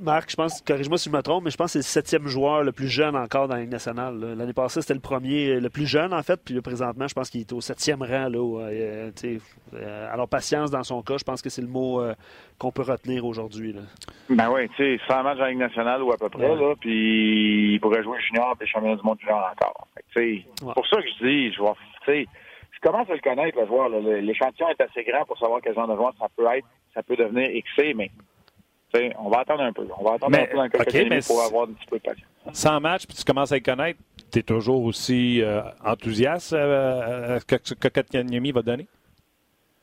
Marc, 0.00 0.30
je 0.30 0.36
pense, 0.36 0.60
corrige-moi 0.62 0.98
si 0.98 1.10
je 1.10 1.16
me 1.16 1.22
trompe, 1.22 1.44
mais 1.44 1.50
je 1.50 1.56
pense 1.56 1.68
que 1.68 1.72
c'est 1.72 1.78
le 1.78 2.02
septième 2.02 2.26
joueur 2.26 2.62
le 2.62 2.72
plus 2.72 2.88
jeune 2.88 3.16
encore 3.16 3.48
dans 3.48 3.54
la 3.54 3.62
Ligue 3.62 3.70
nationale. 3.72 4.34
L'année 4.36 4.52
passée, 4.52 4.80
c'était 4.80 4.94
le 4.94 5.00
premier, 5.00 5.60
le 5.60 5.70
plus 5.70 5.86
jeune 5.86 6.12
en 6.12 6.22
fait, 6.22 6.40
puis 6.44 6.60
présentement, 6.60 7.08
je 7.08 7.14
pense 7.14 7.30
qu'il 7.30 7.40
est 7.40 7.52
au 7.52 7.60
septième 7.60 8.02
rang. 8.02 8.28
Là, 8.28 8.38
euh, 8.38 9.10
euh, 9.74 10.12
alors, 10.12 10.28
patience 10.28 10.70
dans 10.70 10.82
son 10.82 11.02
cas, 11.02 11.16
je 11.18 11.24
pense 11.24 11.42
que 11.42 11.50
c'est 11.50 11.62
le 11.62 11.68
mot 11.68 12.00
euh, 12.00 12.14
qu'on 12.58 12.72
peut 12.72 12.82
retenir 12.82 13.24
aujourd'hui. 13.24 13.74
Ben 14.28 14.50
oui, 14.50 14.68
tu 14.76 14.98
sais, 14.98 15.00
100 15.06 15.22
matchs 15.22 15.38
en 15.38 15.46
Ligue 15.46 15.58
nationale 15.58 16.02
ou 16.02 16.12
à 16.12 16.16
peu 16.16 16.28
près, 16.28 16.54
là, 16.54 16.74
puis 16.80 17.74
il 17.74 17.80
pourrait 17.80 18.02
jouer 18.02 18.18
junior 18.20 18.56
et 18.60 18.66
champion 18.66 18.96
du 18.96 19.02
monde 19.02 19.18
junior 19.20 19.50
encore. 19.52 19.86
C'est 20.12 20.44
pour 20.60 20.86
ça 20.86 20.96
que 20.96 21.08
je 21.20 21.26
dis, 21.26 21.52
je 21.52 21.58
vois, 21.60 21.76
je 22.06 22.80
commence 22.80 23.10
à 23.10 23.14
le 23.14 23.20
connaître, 23.20 23.58
le 23.58 23.66
joueur. 23.66 23.88
L'échantillon 23.88 24.68
est 24.70 24.80
assez 24.80 25.04
grand 25.04 25.24
pour 25.24 25.38
savoir 25.38 25.60
quel 25.62 25.74
genre 25.74 25.88
de 25.88 25.96
joueur 25.96 26.14
ça 26.18 26.26
peut 26.36 26.46
être, 26.56 26.66
ça 26.94 27.02
peut 27.02 27.16
devenir 27.16 27.48
XC, 27.50 27.94
mais 27.94 28.10
on 29.18 29.28
va 29.28 29.40
attendre 29.40 29.62
un 29.62 29.72
peu. 29.72 29.86
On 29.98 30.04
va 30.04 30.14
attendre 30.14 30.38
un 30.38 30.46
peu 30.46 30.56
dans 30.56 30.64
le 30.64 31.26
pour 31.26 31.42
avoir 31.42 31.68
un 31.68 31.72
petit 31.72 31.86
peu 31.86 31.98
de 31.98 32.02
patience. 32.02 32.26
100 32.52 32.80
matchs, 32.80 33.06
puis 33.06 33.16
tu 33.16 33.24
commences 33.24 33.52
à 33.52 33.56
le 33.56 33.62
connaître, 33.62 34.00
tu 34.32 34.38
es 34.38 34.42
toujours 34.42 34.84
aussi 34.84 35.42
euh, 35.42 35.62
enthousiaste 35.84 36.52
euh, 36.54 37.36
à 37.36 37.40
ce 37.40 37.44
que, 37.44 37.88
que 37.88 38.52
va 38.52 38.62
donner? 38.62 38.86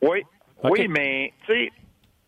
Oui. 0.02 0.24
Oui, 0.64 0.88
mais 0.88 1.32
tu 1.46 1.54
sais, 1.54 1.72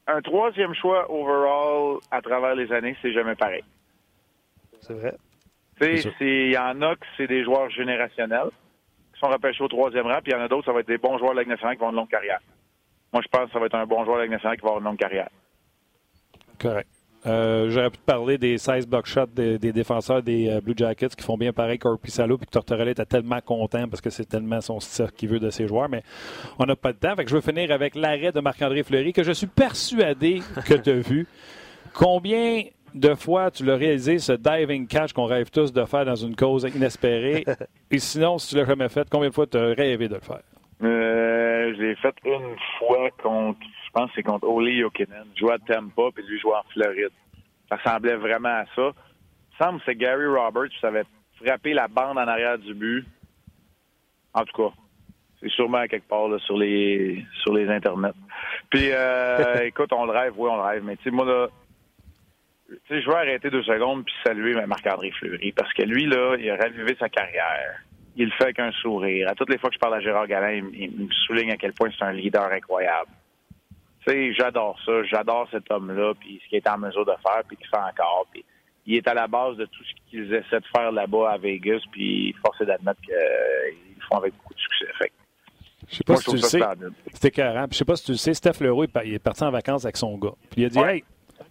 un 0.07 0.21
troisième 0.21 0.73
choix 0.73 1.09
overall 1.11 1.99
à 2.11 2.21
travers 2.21 2.55
les 2.55 2.71
années, 2.71 2.95
c'est 3.01 3.13
jamais 3.13 3.35
pareil. 3.35 3.63
C'est 4.81 4.93
vrai. 4.93 5.15
Tu 5.79 5.97
sais, 5.97 6.13
il 6.21 6.51
y 6.51 6.57
en 6.57 6.81
a 6.81 6.95
que 6.95 7.05
c'est 7.17 7.27
des 7.27 7.43
joueurs 7.43 7.69
générationnels 7.69 8.49
qui 9.13 9.19
sont 9.19 9.27
repêchés 9.27 9.63
au 9.63 9.67
troisième 9.67 10.07
rang, 10.07 10.19
puis 10.23 10.31
il 10.31 10.35
y 10.35 10.37
en 10.37 10.43
a 10.43 10.47
d'autres, 10.47 10.65
ça 10.65 10.73
va 10.73 10.79
être 10.79 10.87
des 10.87 10.97
bons 10.97 11.17
joueurs 11.17 11.31
de 11.31 11.37
la 11.37 11.41
Ligue 11.43 11.51
nationale 11.51 11.75
qui 11.75 11.81
vont 11.81 11.87
avoir 11.87 11.93
une 11.93 11.97
longue 11.97 12.09
carrière. 12.09 12.39
Moi, 13.13 13.21
je 13.23 13.27
pense 13.27 13.47
que 13.47 13.53
ça 13.53 13.59
va 13.59 13.67
être 13.67 13.75
un 13.75 13.85
bon 13.85 14.03
joueur 14.03 14.17
de 14.17 14.21
la 14.21 14.25
Ligue 14.25 14.33
nationale 14.33 14.57
qui 14.57 14.63
va 14.63 14.69
avoir 14.69 14.79
une 14.79 14.85
longue 14.85 14.97
carrière. 14.97 15.29
Correct. 16.59 16.89
Euh, 17.25 17.69
j'aurais 17.69 17.89
pu 17.89 17.97
te 17.97 18.05
parler 18.05 18.37
des 18.37 18.57
16 18.57 18.87
block 18.87 19.05
shots 19.07 19.25
des, 19.33 19.57
défenseurs 19.57 20.21
des 20.21 20.49
euh, 20.49 20.61
Blue 20.61 20.75
Jackets 20.77 21.09
qui 21.09 21.23
font 21.23 21.35
bien 21.35 21.51
pareil 21.51 21.79
Corpi 21.79 22.11
Salo 22.11 22.37
puis 22.37 22.45
que 22.45 22.51
Tortorella 22.51 22.91
était 22.91 23.05
tellement 23.05 23.41
content 23.41 23.87
parce 23.89 24.01
que 24.01 24.09
c'est 24.09 24.25
tellement 24.25 24.61
son 24.61 24.79
style 24.79 25.11
qu'il 25.15 25.29
veut 25.29 25.39
de 25.39 25.49
ses 25.49 25.67
joueurs, 25.67 25.89
mais 25.89 26.03
on 26.59 26.65
n'a 26.65 26.75
pas 26.75 26.93
de 26.93 26.97
temps. 26.97 27.15
Fait 27.15 27.23
que 27.23 27.29
je 27.29 27.35
veux 27.35 27.41
finir 27.41 27.71
avec 27.71 27.95
l'arrêt 27.95 28.31
de 28.31 28.39
Marc-André 28.39 28.83
Fleury 28.83 29.13
que 29.13 29.23
je 29.23 29.31
suis 29.31 29.47
persuadé 29.47 30.41
que 30.65 30.75
tu 30.75 30.89
as 30.89 30.93
vu. 30.99 31.27
Combien 31.93 32.63
de 32.93 33.15
fois 33.15 33.49
tu 33.51 33.65
l'as 33.65 33.75
réalisé, 33.75 34.19
ce 34.19 34.33
diving 34.33 34.87
catch 34.87 35.11
qu'on 35.11 35.25
rêve 35.25 35.49
tous 35.49 35.73
de 35.73 35.83
faire 35.85 36.05
dans 36.05 36.15
une 36.15 36.35
cause 36.35 36.67
inespérée? 36.75 37.43
Et 37.91 37.99
sinon, 37.99 38.37
si 38.37 38.49
tu 38.49 38.55
l'as 38.55 38.65
jamais 38.65 38.89
fait, 38.89 39.07
combien 39.09 39.29
de 39.29 39.33
fois 39.33 39.47
tu 39.47 39.57
as 39.57 39.73
rêvé 39.73 40.07
de 40.07 40.15
le 40.15 40.21
faire? 40.21 40.41
Euh, 40.83 41.73
je 41.75 41.81
l'ai 41.81 41.95
fait 41.95 42.15
une 42.23 42.55
fois 42.77 43.09
contre 43.21 43.59
je 43.61 43.91
pense 43.93 44.09
que 44.09 44.15
c'est 44.17 44.23
contre 44.23 44.47
Oli 44.47 44.79
Jokinen. 44.79 45.25
Jouait 45.35 45.53
à 45.53 45.59
Tampa, 45.59 46.03
puis 46.13 46.23
lui 46.27 46.39
jouait 46.39 46.53
en 46.53 46.63
Floride. 46.71 47.11
Ça 47.69 47.77
ressemblait 47.77 48.15
vraiment 48.15 48.49
à 48.49 48.65
ça. 48.75 48.91
Il 49.51 49.63
semble 49.63 49.79
que 49.79 49.85
c'est 49.87 49.95
Gary 49.95 50.27
Roberts 50.27 50.69
qui 50.69 50.85
avait 50.85 51.05
frappé 51.41 51.73
la 51.73 51.87
bande 51.87 52.17
en 52.17 52.27
arrière 52.27 52.59
du 52.59 52.73
but. 52.75 53.05
En 54.33 54.43
tout 54.43 54.55
cas, 54.55 54.75
c'est 55.41 55.49
sûrement 55.49 55.87
quelque 55.87 56.07
part 56.07 56.27
sur 56.41 56.57
les 56.57 57.25
sur 57.41 57.53
les 57.53 57.67
internets. 57.69 58.13
Puis 58.69 58.89
euh, 58.91 59.61
écoute, 59.63 59.91
on 59.93 60.05
le 60.05 60.11
rêve, 60.11 60.33
oui, 60.37 60.49
on 60.51 60.57
le 60.57 60.63
rêve. 60.63 60.83
Mais 60.83 60.95
tu 60.97 61.03
sais, 61.03 61.11
moi 61.11 61.25
là, 61.25 61.47
tu 62.69 62.77
sais, 62.87 63.01
je 63.01 63.07
vais 63.09 63.15
arrêter 63.15 63.49
deux 63.49 63.63
secondes 63.63 64.05
puis 64.05 64.13
saluer 64.23 64.53
Marc-André 64.65 65.11
Fleury 65.11 65.53
parce 65.53 65.73
que 65.73 65.83
lui 65.83 66.05
là, 66.05 66.35
il 66.37 66.49
a 66.51 66.57
ravivé 66.57 66.95
sa 66.99 67.09
carrière. 67.09 67.81
Il 68.17 68.25
le 68.25 68.31
fait 68.31 68.45
avec 68.45 68.59
un 68.59 68.71
sourire. 68.71 69.29
À 69.29 69.35
toutes 69.35 69.49
les 69.49 69.57
fois 69.57 69.69
que 69.69 69.75
je 69.75 69.79
parle 69.79 69.93
à 69.93 69.99
Gérard 69.99 70.27
Galin, 70.27 70.69
il 70.73 70.91
me 70.91 71.11
souligne 71.25 71.51
à 71.51 71.57
quel 71.57 71.73
point 71.73 71.89
c'est 71.97 72.03
un 72.03 72.13
leader 72.13 72.51
incroyable 72.51 73.11
j'adore 74.37 74.77
ça. 74.85 75.03
J'adore 75.03 75.47
cet 75.51 75.69
homme-là, 75.71 76.13
puis 76.19 76.39
ce 76.43 76.49
qu'il 76.49 76.57
est 76.57 76.67
en 76.67 76.77
mesure 76.77 77.05
de 77.05 77.13
faire, 77.21 77.43
puis 77.47 77.57
qu'il 77.57 77.67
fait 77.67 77.77
encore. 77.77 78.25
Puis 78.31 78.43
il 78.85 78.95
est 78.95 79.07
à 79.07 79.13
la 79.13 79.27
base 79.27 79.57
de 79.57 79.65
tout 79.65 79.83
ce 79.83 80.09
qu'ils 80.09 80.33
essaient 80.33 80.59
de 80.59 80.65
faire 80.75 80.91
là-bas 80.91 81.31
à 81.31 81.37
Vegas, 81.37 81.81
puis 81.91 82.33
force 82.41 82.61
est 82.61 82.65
d'admettre 82.65 83.01
qu'ils 83.01 83.13
le 83.13 84.01
font 84.09 84.17
avec 84.17 84.33
beaucoup 84.35 84.53
de 84.53 84.59
succès. 84.59 84.87
Fait 84.97 85.11
je 85.89 85.95
sais 85.95 86.03
pas 86.03 86.17
si 86.17 86.25
tu 86.25 86.35
le 86.35 86.41
sais. 86.41 86.59
C'était 87.13 87.31
carré. 87.31 87.65
Je 87.71 87.77
sais 87.77 87.85
pas 87.85 87.95
si 87.95 88.05
tu 88.05 88.11
le 88.11 88.17
sais, 88.17 88.33
Steph 88.33 88.59
Leroy, 88.61 88.87
il 89.05 89.13
est 89.13 89.19
parti 89.19 89.43
en 89.43 89.51
vacances 89.51 89.85
avec 89.85 89.95
son 89.95 90.17
gars. 90.17 90.33
Puis 90.49 90.61
il 90.61 90.65
a 90.65 90.69
dit, 90.69 90.79
hey, 90.79 91.03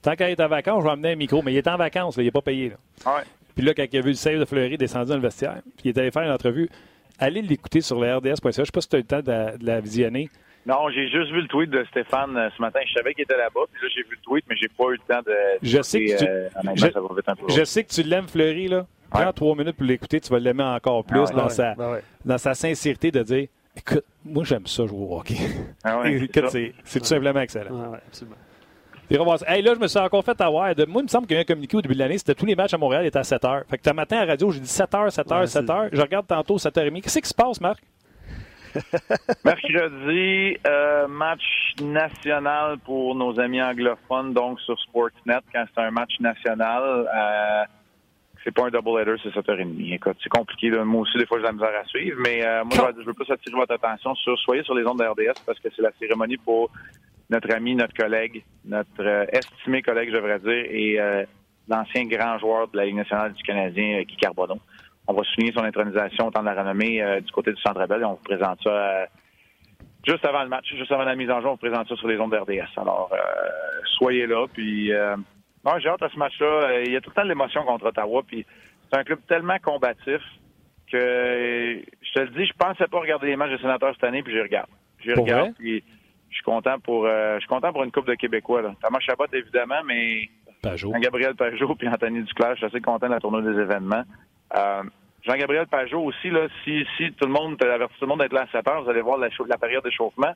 tant 0.03 0.15
qu'il 0.15 0.27
est 0.27 0.41
en 0.41 0.49
vacances, 0.49 0.81
je 0.81 0.87
vais 0.87 0.93
amener 0.93 1.13
un 1.13 1.17
micro. 1.17 1.41
Mais 1.43 1.55
il 1.55 1.57
est 1.57 1.69
en 1.69 1.77
vacances, 1.77 2.17
il 2.19 2.25
n'est 2.25 2.31
pas 2.31 2.43
payé. 2.43 2.71
Là. 2.71 3.23
Puis 3.57 3.65
là, 3.65 3.75
quand 3.75 3.85
il 3.91 3.99
a 3.99 4.03
vu 4.03 4.11
le 4.11 4.15
save 4.15 4.39
de 4.39 4.45
Fleury, 4.45 4.69
il 4.69 4.75
est 4.75 4.79
descendu 4.79 5.09
dans 5.09 5.17
le 5.17 5.23
vestiaire. 5.23 5.63
Puis 5.77 5.87
il 5.87 5.89
est 5.89 5.99
allé 5.99 6.11
faire 6.11 6.23
une 6.23 6.31
entrevue. 6.31 6.69
Allez 7.19 7.41
l'écouter 7.41 7.81
sur 7.81 7.99
le 7.99 8.15
RDS.ca. 8.15 8.51
Je 8.51 8.65
sais 8.65 8.71
pas 8.73 8.81
si 8.83 8.89
tu 8.89 8.97
as 8.97 8.99
eu 8.99 9.03
le 9.03 9.07
temps 9.07 9.23
de 9.23 9.65
la 9.65 9.81
visionner. 9.81 10.29
Non, 10.67 10.91
j'ai 10.91 11.09
juste 11.09 11.31
vu 11.31 11.41
le 11.41 11.47
tweet 11.47 11.71
de 11.71 11.85
Stéphane 11.91 12.37
euh, 12.37 12.49
ce 12.55 12.61
matin. 12.61 12.81
Je 12.87 12.93
savais 12.93 13.15
qu'il 13.15 13.23
était 13.23 13.37
là-bas, 13.37 13.61
puis 13.73 13.83
là, 13.83 13.89
j'ai 13.95 14.03
vu 14.03 14.17
le 14.17 14.23
tweet, 14.23 14.45
mais 14.51 14.57
j'ai 14.57 14.69
pas 14.69 14.85
eu 14.87 14.95
le 14.95 15.15
temps 15.15 15.23
de. 15.25 15.33
Je 15.63 15.81
sais 15.81 16.05
que 16.05 16.19
tu, 16.19 16.25
euh, 16.27 16.49
je, 17.49 17.65
sais 17.65 17.85
que 17.85 17.93
tu 17.93 18.03
l'aimes, 18.03 18.27
Fleury, 18.27 18.67
là. 18.67 18.85
Prends 19.09 19.33
trois 19.33 19.55
minutes 19.55 19.77
pour 19.77 19.87
l'écouter, 19.87 20.21
tu 20.21 20.29
vas 20.31 20.41
l'aimer 20.41 20.65
encore 20.65 21.05
plus 21.05 21.27
ah 21.31 21.35
dans, 21.35 21.49
sa, 21.49 21.75
ben 21.77 22.01
dans 22.25 22.39
sa 22.39 22.55
sincérité 22.55 23.13
de 23.13 23.23
dire 23.23 23.47
Écoute, 23.77 24.05
moi, 24.25 24.43
j'aime 24.45 24.67
ça 24.67 24.85
jouer 24.87 24.99
au 24.99 25.19
hockey. 25.19 25.37
Ah 25.85 26.03
c'est 26.85 26.99
tout 26.99 27.05
simplement 27.05 27.41
excellent. 27.41 27.93
Ah 27.95 28.01
Hey, 29.09 29.63
là, 29.63 29.75
je 29.75 29.81
me 29.81 29.87
suis 29.87 29.99
encore 29.99 30.25
fait 30.25 30.41
avoir. 30.41 30.75
De... 30.75 30.85
Moi, 30.85 31.03
il 31.03 31.05
me 31.05 31.09
semble 31.09 31.27
qu'il 31.27 31.37
y 31.37 31.39
a 31.39 31.43
un 31.43 31.45
communiqué 31.45 31.77
au 31.77 31.83
début 31.83 31.95
de 31.95 32.01
l'année, 32.01 32.19
c'était 32.19 32.35
tous 32.35 32.47
les 32.47 32.57
matchs 32.57 32.75
à 32.75 32.79
Montréal 32.79 33.07
étaient 33.07 33.19
à 33.19 33.25
7 33.25 33.43
h. 33.43 33.65
Fait 33.69 33.79
que 33.79 33.91
matin 33.91 34.17
à 34.19 34.25
la 34.25 34.33
radio, 34.33 34.51
j'ai 34.51 34.61
dit 34.61 34.69
7 34.69 34.91
h, 34.91 35.11
7 35.11 35.27
h, 35.29 35.47
7 35.47 35.65
h. 35.65 35.89
Je 35.93 36.01
regarde 36.01 36.27
tantôt 36.27 36.59
7 36.59 36.75
h 36.75 36.91
30. 36.91 37.03
Qu'est-ce 37.03 37.19
qui 37.21 37.29
se 37.29 37.35
passe, 37.35 37.61
Marc? 37.61 37.81
Mercredi, 39.45 40.59
euh, 40.67 41.07
match 41.09 41.75
national 41.81 42.79
pour 42.85 43.15
nos 43.15 43.39
amis 43.41 43.63
anglophones, 43.63 44.35
donc 44.35 44.61
sur 44.61 44.79
Sportsnet, 44.81 45.41
quand 45.53 45.65
c'est 45.75 45.83
un 45.83 45.91
match 45.91 46.19
national. 46.21 46.83
Euh, 47.15 47.65
c'est 48.45 48.53
pas 48.53 48.67
un 48.67 48.71
double 48.71 49.01
header, 49.01 49.17
c'est 49.23 49.31
7h30. 49.31 49.95
Écoute, 49.95 50.17
c'est 50.23 50.29
compliqué. 50.29 50.71
Moi 50.71 51.03
aussi, 51.03 51.17
des 51.19 51.27
fois, 51.27 51.39
j'ai 51.39 51.45
la 51.45 51.53
misère 51.53 51.81
à 51.81 51.85
suivre, 51.85 52.21
mais 52.23 52.45
euh, 52.45 52.65
moi, 52.65 52.93
je 52.97 53.05
veux 53.05 53.15
plus 53.15 53.31
attirer 53.31 53.57
votre 53.57 53.75
attention 53.75 54.15
sur, 54.15 54.39
soyez 54.39 54.63
sur 54.63 54.75
les 54.75 54.85
ondes 54.87 54.99
de 54.99 55.05
RDS 55.05 55.41
parce 55.45 55.59
que 55.59 55.69
c'est 55.75 55.83
la 55.83 55.91
cérémonie 55.99 56.37
pour 56.37 56.71
notre 57.31 57.53
ami, 57.53 57.75
notre 57.75 57.95
collègue, 57.95 58.45
notre 58.65 59.27
estimé 59.33 59.83
collègue, 59.83 60.11
je 60.11 60.17
devrais 60.17 60.39
dire, 60.39 60.49
et 60.51 60.99
l'ancien 61.69 62.05
grand 62.07 62.39
joueur 62.39 62.69
de 62.69 62.77
la 62.77 62.85
Ligue 62.85 62.97
nationale 62.97 63.33
du 63.33 63.43
Canadien, 63.43 64.03
Guy 64.03 64.17
Carbonneau 64.17 64.61
on 65.09 65.15
va 65.15 65.23
souligner 65.25 65.53
son 65.53 65.65
intronisation 65.65 66.27
au 66.27 66.31
temps 66.31 66.41
de 66.41 66.47
la 66.47 66.55
renommée 66.55 67.03
euh, 67.03 67.21
du 67.21 67.31
côté 67.33 67.53
du 67.53 67.61
Centre 67.63 67.87
Bell 67.87 68.03
et 68.03 68.05
on 68.05 68.15
vous 68.15 68.25
présente 68.25 68.61
ça 68.63 68.71
euh, 68.71 69.07
juste 70.07 70.25
avant 70.25 70.43
le 70.43 70.49
match, 70.49 70.67
juste 70.75 70.93
avant 70.93 71.05
la 71.05 71.15
mise 71.15 71.31
en 71.31 71.41
jeu, 71.41 71.49
on 71.49 71.53
vous 71.53 71.57
présente 71.57 71.89
ça 71.89 71.97
sur 71.97 72.09
les 72.09 72.19
ondes 72.19 72.31
d'RDS. 72.31 72.69
Alors, 72.77 73.11
euh, 73.13 73.17
soyez 73.99 74.27
là. 74.27 74.47
Puis, 74.53 74.93
non, 75.65 75.79
j'ai 75.81 75.89
hâte 75.89 76.03
à 76.03 76.09
ce 76.09 76.17
match-là. 76.17 76.81
Il 76.85 76.93
y 76.93 76.97
a 76.97 77.01
tout 77.01 77.11
le 77.11 77.15
temps 77.15 77.25
de 77.25 77.29
l'émotion 77.29 77.65
contre 77.65 77.87
Ottawa. 77.87 78.23
Puis, 78.25 78.47
c'est 78.89 78.99
un 78.99 79.03
club 79.03 79.19
tellement 79.27 79.59
combatif 79.59 80.21
que, 80.91 81.81
je 82.03 82.13
te 82.13 82.21
le 82.21 82.29
dis, 82.29 82.47
je 82.47 82.53
pensais 82.57 82.87
pas 82.87 83.01
regarder 83.01 83.27
les 83.27 83.37
matchs 83.37 83.51
des 83.51 83.59
sénateurs 83.59 83.95
cette 83.95 84.05
année, 84.05 84.23
puis 84.23 84.33
j'y 84.33 84.41
regarde. 84.41 84.69
J'y 85.03 85.13
regarde, 85.13 85.55
puis 85.59 85.83
je 86.37 86.43
suis 86.43 86.45
content 86.45 86.79
pour, 86.79 87.07
je 87.07 87.39
suis 87.39 87.49
content 87.49 87.73
pour 87.73 87.83
une 87.83 87.91
coupe 87.91 88.07
de 88.07 88.15
Québécois. 88.15 88.61
Là. 88.61 88.75
Thomas 88.83 89.01
Chabot, 89.01 89.25
évidemment, 89.33 89.83
mais 89.87 90.29
Gabriel 91.01 91.35
Pajot 91.35 91.75
puis 91.75 91.89
Anthony 91.89 92.23
Duclair, 92.23 92.53
je 92.53 92.57
suis 92.57 92.67
assez 92.67 92.81
content 92.81 93.07
de 93.07 93.13
la 93.13 93.21
tournée 93.21 93.43
des 93.43 93.59
événements. 93.59 94.03
Euh, 94.57 94.83
Jean-Gabriel 95.23 95.67
Pajot 95.67 96.03
aussi, 96.03 96.31
là, 96.31 96.47
si, 96.65 96.85
si 96.97 97.13
tout 97.13 97.27
le 97.27 97.33
monde 97.33 97.57
avertit 97.63 97.95
tout 97.99 98.05
le 98.05 98.09
monde 98.09 98.21
d'être 98.21 98.33
là 98.33 98.43
à 98.43 98.47
7 98.49 98.69
heures, 98.69 98.83
vous 98.83 98.91
allez 98.91 99.01
voir 99.01 99.19
la, 99.19 99.29
la 99.49 99.59
période 99.59 99.83
d'échauffement. 99.83 100.33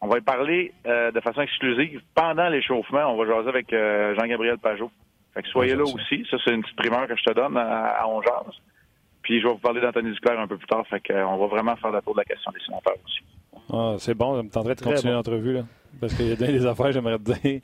On 0.00 0.08
va 0.08 0.18
y 0.18 0.20
parler 0.20 0.72
euh, 0.86 1.12
de 1.12 1.20
façon 1.20 1.40
exclusive 1.42 2.00
pendant 2.14 2.48
l'échauffement. 2.48 3.06
On 3.06 3.16
va 3.16 3.26
jaser 3.26 3.48
avec 3.48 3.72
euh, 3.72 4.14
Jean-Gabriel 4.16 4.58
Pajot. 4.58 4.90
Fait 5.32 5.42
que 5.42 5.48
soyez 5.48 5.74
là 5.74 5.84
aussi. 5.84 6.26
Ça, 6.30 6.36
c'est 6.44 6.52
une 6.52 6.62
petite 6.62 6.76
primeur 6.76 7.06
que 7.06 7.16
je 7.16 7.22
te 7.22 7.32
donne 7.32 7.56
à, 7.56 8.00
à 8.00 8.06
Puis 9.22 9.40
je 9.40 9.46
vais 9.46 9.52
vous 9.52 9.58
parler 9.58 9.80
d'Anthony 9.80 10.12
Duclair 10.12 10.38
un 10.38 10.46
peu 10.46 10.56
plus 10.56 10.66
tard. 10.66 10.86
Fait 10.88 11.00
qu'on 11.00 11.36
va 11.36 11.46
vraiment 11.46 11.76
faire 11.76 11.90
la 11.90 12.00
tour 12.02 12.14
de 12.14 12.20
la 12.20 12.24
question 12.24 12.50
des 12.52 12.60
sénateurs 12.60 12.96
aussi. 13.04 13.20
Ah, 13.72 13.94
c'est 13.98 14.14
bon, 14.14 14.36
je 14.36 14.42
me 14.42 14.50
tenterai 14.50 14.74
de 14.74 14.80
continuer 14.80 15.12
l'entrevue. 15.12 15.54
Là. 15.54 15.62
Parce 16.00 16.14
qu'il 16.14 16.28
y 16.28 16.32
a 16.32 16.36
des 16.36 16.66
affaires, 16.66 16.92
j'aimerais 16.92 17.18
te 17.18 17.32
dire. 17.32 17.60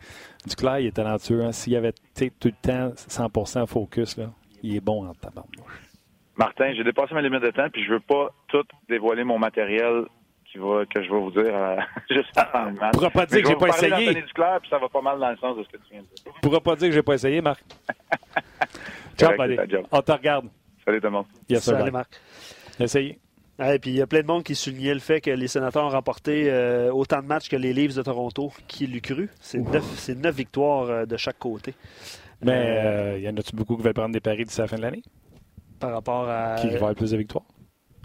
Duclair, 0.47 0.79
il 0.81 0.87
est 0.87 0.97
talentueux. 0.97 1.45
Hein. 1.45 1.53
S'il 1.53 1.73
y 1.73 1.77
avait 1.77 1.93
tout 1.93 2.31
le 2.45 2.53
temps 2.53 2.89
100% 2.95 3.67
focus, 3.67 4.17
là, 4.17 4.31
il 4.63 4.77
est 4.77 4.81
bon 4.81 5.07
en 5.07 5.15
tabarnouche. 5.15 5.89
Martin, 6.37 6.73
j'ai 6.75 6.85
dépassé 6.85 7.15
ma 7.15 7.21
limite 7.21 7.43
de 7.43 7.51
temps, 7.51 7.69
puis 7.73 7.83
je 7.85 7.93
veux 7.93 8.01
pas 8.01 8.31
tout 8.47 8.65
dévoiler 8.89 9.25
mon 9.25 9.39
matériel 9.39 10.05
qui 10.45 10.59
va, 10.59 10.87
que 10.87 11.03
je 11.03 11.11
vais 11.11 11.19
vous 11.19 11.33
dire 11.33 11.55
euh, 11.55 11.77
juste 12.11 12.37
avant 12.37 12.67
le 12.67 12.73
match. 12.73 12.95
pourras 12.95 13.11
pas 13.11 13.27
dire 13.27 13.43
que 13.43 13.49
j'ai 13.49 13.57
pas 13.57 13.69
essayé. 13.69 14.15
Duclair, 14.15 14.61
puis 14.61 14.71
ça 14.71 14.79
va 14.79 14.89
pas 14.89 15.03
mal 15.03 15.19
dans 15.19 15.31
le 15.31 15.37
sens 15.39 15.57
de 15.57 15.65
ce 15.65 15.69
que 15.69 15.77
tu 15.79 15.93
viens 15.93 16.03
de 16.03 16.51
dire. 16.51 16.63
pas 16.63 16.77
dire 16.77 16.89
que 16.89 16.95
j'ai 16.95 17.03
pas 17.03 17.15
essayé, 17.15 17.41
Marc. 17.41 17.61
Ciao, 19.19 19.37
buddy. 19.37 19.57
On 19.91 20.01
te 20.01 20.13
regarde. 20.13 20.49
Salut 20.89 21.01
tout 21.01 21.07
le 21.09 21.13
monde. 21.13 21.27
Yes, 21.51 21.65
Salut, 21.65 21.91
Marc. 21.91 22.19
Essayez. 22.81 23.19
et 23.63 23.79
puis 23.79 23.91
il 23.91 23.97
y 23.97 24.01
a 24.01 24.07
plein 24.07 24.23
de 24.23 24.27
monde 24.27 24.43
qui 24.43 24.55
soulignait 24.55 24.95
le 24.95 25.01
fait 25.01 25.21
que 25.21 25.31
les 25.31 25.47
sénateurs 25.47 25.85
ont 25.85 25.91
remporté 25.91 26.51
euh, 26.51 26.91
autant 26.91 27.21
de 27.21 27.27
matchs 27.27 27.51
que 27.51 27.57
les 27.57 27.75
Leafs 27.75 27.95
de 27.95 28.01
Toronto. 28.01 28.51
Qui 28.69 28.87
l'eût 28.87 29.03
cru? 29.03 29.29
C'est 29.39 29.59
neuf, 29.59 30.09
neuf, 30.17 30.35
victoires 30.35 30.89
euh, 30.89 31.05
de 31.05 31.19
chaque 31.19 31.39
côté. 31.39 31.75
Mais 32.41 33.17
il 33.19 33.23
y 33.25 33.29
en 33.29 33.37
a-tu 33.37 33.55
beaucoup 33.55 33.77
qui 33.77 33.83
veulent 33.83 33.93
prendre 33.93 34.15
des 34.15 34.21
paris 34.21 34.47
d'ici 34.47 34.61
la 34.61 34.67
fin 34.67 34.77
de 34.79 34.81
l'année? 34.81 35.03
Par 35.79 35.93
rapport 35.93 36.27
à. 36.27 36.55
Qui 36.59 36.69
va 36.71 36.77
avoir 36.77 36.95
plus 36.95 37.11
de 37.11 37.19
victoires? 37.19 37.45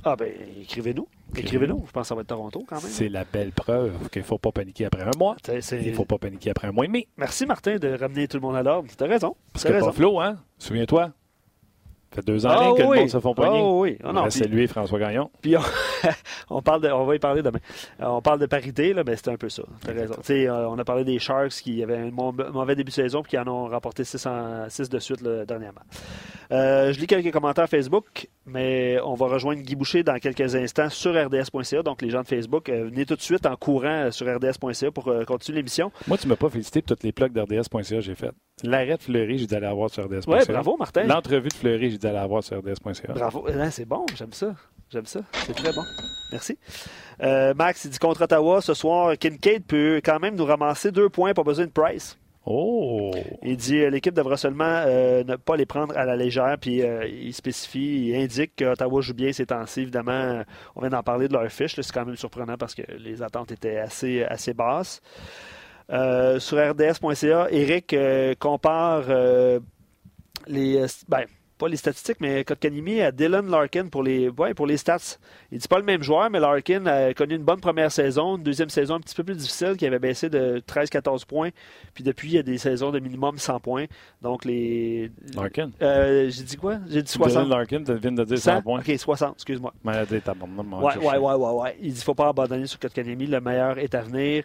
Ah 0.03 0.17
ben, 0.17 0.33
écrivez-nous. 0.59 1.07
Écrivez-nous. 1.37 1.85
Je 1.87 1.91
pense 1.93 2.01
que 2.01 2.07
ça 2.09 2.15
va 2.15 2.21
être 2.21 2.27
Toronto 2.27 2.65
quand 2.67 2.81
même. 2.83 2.91
C'est 2.91 3.07
la 3.07 3.23
belle 3.23 3.53
preuve 3.53 4.09
qu'il 4.09 4.23
ne 4.23 4.27
faut 4.27 4.39
pas 4.39 4.51
paniquer 4.51 4.87
après 4.87 5.03
un 5.03 5.17
mois. 5.17 5.37
Il 5.47 5.87
ne 5.87 5.93
faut 5.93 6.03
pas 6.03 6.17
paniquer 6.17 6.49
après 6.49 6.67
un 6.67 6.73
mois 6.73 6.83
et 6.83 6.89
demi. 6.89 7.07
Merci 7.15 7.45
Martin 7.45 7.77
de 7.77 7.97
ramener 7.97 8.27
tout 8.27 8.35
le 8.35 8.41
monde 8.41 8.57
à 8.57 8.63
l'ordre. 8.63 8.89
Tu 8.97 9.01
as 9.01 9.07
raison. 9.07 9.37
Parce 9.53 9.63
que 9.63 9.71
raison. 9.71 10.19
hein? 10.19 10.35
Souviens-toi. 10.59 11.13
Ça 12.13 12.21
fait 12.21 12.27
deux 12.27 12.45
ans 12.45 12.49
ah, 12.51 12.73
que 12.77 12.83
le 12.83 12.87
monde 12.87 13.09
se 13.09 13.19
font 13.19 13.33
poigner. 13.33 13.59
Oh, 13.59 13.81
oui. 13.81 13.97
Non, 14.03 14.29
c'est 14.29 14.47
lui, 14.47 14.67
François 14.67 14.99
Gagnon. 14.99 15.31
Puis 15.41 15.55
on, 16.49 16.61
parle 16.61 16.81
de, 16.81 16.89
on 16.89 17.05
va 17.05 17.15
y 17.15 17.19
parler 17.19 17.41
demain. 17.41 17.59
Euh, 18.01 18.05
on 18.05 18.21
parle 18.21 18.39
de 18.39 18.45
parité, 18.45 18.93
là, 18.93 19.03
mais 19.03 19.15
c'est 19.15 19.29
un 19.29 19.35
peu 19.35 19.49
ça. 19.49 19.63
Raison. 19.87 20.15
Euh, 20.29 20.67
on 20.69 20.77
a 20.77 20.83
parlé 20.83 21.03
des 21.03 21.17
Sharks 21.17 21.53
qui 21.53 21.81
avaient 21.81 21.97
un 21.97 22.11
mauvais 22.11 22.75
début 22.75 22.91
de 22.91 22.95
saison 22.95 23.23
et 23.23 23.27
qui 23.27 23.37
en 23.39 23.47
ont 23.47 23.67
remporté 23.67 24.03
6, 24.03 24.27
de 24.89 24.99
suite 24.99 25.21
le, 25.21 25.45
dernièrement. 25.45 25.81
Euh, 26.51 26.93
je 26.93 26.99
lis 26.99 27.07
quelques 27.07 27.31
commentaires 27.31 27.67
Facebook, 27.67 28.27
mais 28.45 28.99
on 29.03 29.15
va 29.15 29.25
rejoindre 29.25 29.63
Guy 29.63 29.75
Boucher 29.75 30.03
dans 30.03 30.19
quelques 30.19 30.55
instants 30.55 30.89
sur 30.89 31.13
rds.ca. 31.13 31.81
Donc, 31.81 32.03
les 32.03 32.11
gens 32.11 32.21
de 32.21 32.27
Facebook, 32.27 32.69
venez 32.69 33.07
tout 33.07 33.15
de 33.15 33.21
suite 33.21 33.47
en 33.47 33.55
courant 33.55 34.11
sur 34.11 34.27
rds.ca 34.27 34.91
pour 34.91 35.11
continuer 35.25 35.57
l'émission. 35.57 35.91
Moi, 36.07 36.19
tu 36.19 36.27
ne 36.27 36.33
m'as 36.33 36.37
pas 36.37 36.49
félicité 36.49 36.83
pour 36.83 36.89
toutes 36.89 37.03
les 37.03 37.11
plugs 37.11 37.33
d'rds.ca 37.33 37.81
que 37.81 38.01
j'ai 38.01 38.13
faites. 38.13 38.35
L'arrêt 38.61 38.97
de 38.97 39.01
Fleury, 39.01 39.39
j'ai 39.39 39.47
dit 39.47 39.55
aller 39.55 39.73
voir 39.73 39.89
sur 39.89 40.05
RDS.ca. 40.05 40.31
Oui, 40.31 40.39
bravo, 40.47 40.77
Martin. 40.77 41.03
L'entrevue 41.03 41.49
de 41.49 41.53
Fleury, 41.53 41.89
j'ai 41.89 41.97
dit 42.03 42.15
aller 42.15 42.27
voir 42.27 42.43
sur 42.43 42.57
RDS.ca. 42.57 43.13
Bravo. 43.13 43.45
Eh, 43.47 43.71
c'est 43.71 43.85
bon, 43.85 44.05
j'aime 44.15 44.33
ça. 44.33 44.53
J'aime 44.89 45.05
ça. 45.05 45.21
C'est 45.45 45.53
très 45.53 45.73
bon. 45.73 45.83
Merci. 46.31 46.57
Euh, 47.21 47.53
Max, 47.55 47.85
il 47.85 47.91
dit 47.91 47.99
contre 47.99 48.23
Ottawa, 48.23 48.61
ce 48.61 48.73
soir, 48.73 49.17
Kincaid 49.17 49.65
peut 49.65 50.01
quand 50.03 50.19
même 50.19 50.35
nous 50.35 50.45
ramasser 50.45 50.91
deux 50.91 51.09
points, 51.09 51.33
pas 51.33 51.43
besoin 51.43 51.65
de 51.65 51.71
Price. 51.71 52.17
Oh! 52.45 53.11
Il 53.41 53.55
dit 53.55 53.79
euh, 53.79 53.89
l'équipe 53.89 54.13
devra 54.13 54.35
seulement 54.35 54.83
euh, 54.85 55.23
ne 55.23 55.37
pas 55.37 55.55
les 55.55 55.65
prendre 55.65 55.97
à 55.97 56.03
la 56.03 56.17
légère, 56.17 56.57
puis 56.59 56.81
il 56.81 57.33
spécifie, 57.33 58.09
il 58.09 58.15
indique 58.15 58.57
qu'Ottawa 58.57 59.01
joue 59.01 59.13
bien 59.13 59.31
ces 59.31 59.45
temps-ci. 59.45 59.81
Évidemment, 59.81 60.43
on 60.75 60.81
vient 60.81 60.89
d'en 60.89 61.03
parler 61.03 61.27
de 61.27 61.33
leur 61.33 61.49
fiche. 61.49 61.75
C'est 61.75 61.91
quand 61.91 62.05
même 62.05 62.17
surprenant 62.17 62.57
parce 62.57 62.75
que 62.75 62.83
les 62.99 63.23
attentes 63.23 63.51
étaient 63.51 63.77
assez, 63.77 64.23
assez 64.23 64.53
basses. 64.53 65.01
Sur 65.89 66.57
rds.ca, 66.57 67.47
Eric 67.49 67.95
compare 68.39 69.05
les. 70.47 70.85
Ben, 71.07 71.25
pas 71.63 71.69
les 71.69 71.77
statistiques, 71.77 72.17
mais 72.19 72.43
Kotkanimi 72.43 72.99
à 72.99 73.11
Dylan 73.13 73.49
Larkin 73.49 73.87
pour 73.87 74.03
les, 74.03 74.27
ouais, 74.27 74.53
pour 74.53 74.67
les 74.67 74.75
stats. 74.75 75.17
Il 75.49 75.59
dit 75.59 75.67
pas 75.67 75.77
le 75.77 75.85
même 75.85 76.03
joueur, 76.03 76.29
mais 76.29 76.41
Larkin 76.41 76.85
a 76.87 77.13
connu 77.13 77.35
une 77.35 77.43
bonne 77.43 77.61
première 77.61 77.89
saison, 77.89 78.35
une 78.35 78.43
deuxième 78.43 78.69
saison 78.69 78.95
un 78.95 78.99
petit 78.99 79.15
peu 79.15 79.23
plus 79.23 79.35
difficile, 79.35 79.75
qui 79.77 79.85
avait 79.85 79.99
baissé 79.99 80.29
de 80.29 80.61
13-14 80.67 81.25
points. 81.25 81.51
Puis 81.93 82.03
depuis, 82.03 82.29
il 82.29 82.33
y 82.33 82.37
a 82.37 82.43
des 82.43 82.57
saisons 82.57 82.91
de 82.91 82.99
minimum 82.99 83.37
100 83.37 83.61
points. 83.61 83.85
Donc 84.21 84.43
les. 84.43 85.09
Larkin? 85.35 85.71
J'ai 85.79 86.43
dit 86.43 86.57
quoi? 86.57 86.79
J'ai 86.89 87.01
dit 87.01 87.11
60. 87.11 87.31
Dylan 87.31 87.49
Larkin, 87.49 87.83
tu 87.83 87.95
viens 87.95 88.11
de 88.11 88.25
dire 88.25 88.37
100, 88.37 88.61
points. 88.61 88.79
Ok, 88.79 88.93
60, 88.97 89.35
excuse-moi. 89.35 89.73
Ouais, 89.85 89.93
ouais, 90.97 91.17
ouais, 91.17 91.33
ouais, 91.33 91.51
ouais. 91.61 91.77
Il 91.81 91.93
dit 91.93 92.01
faut 92.01 92.13
pas 92.13 92.27
abandonner 92.27 92.67
sur 92.67 92.79
Kotkanimi, 92.79 93.27
le 93.27 93.39
meilleur 93.39 93.77
est 93.77 93.95
à 93.95 94.01
venir. 94.01 94.43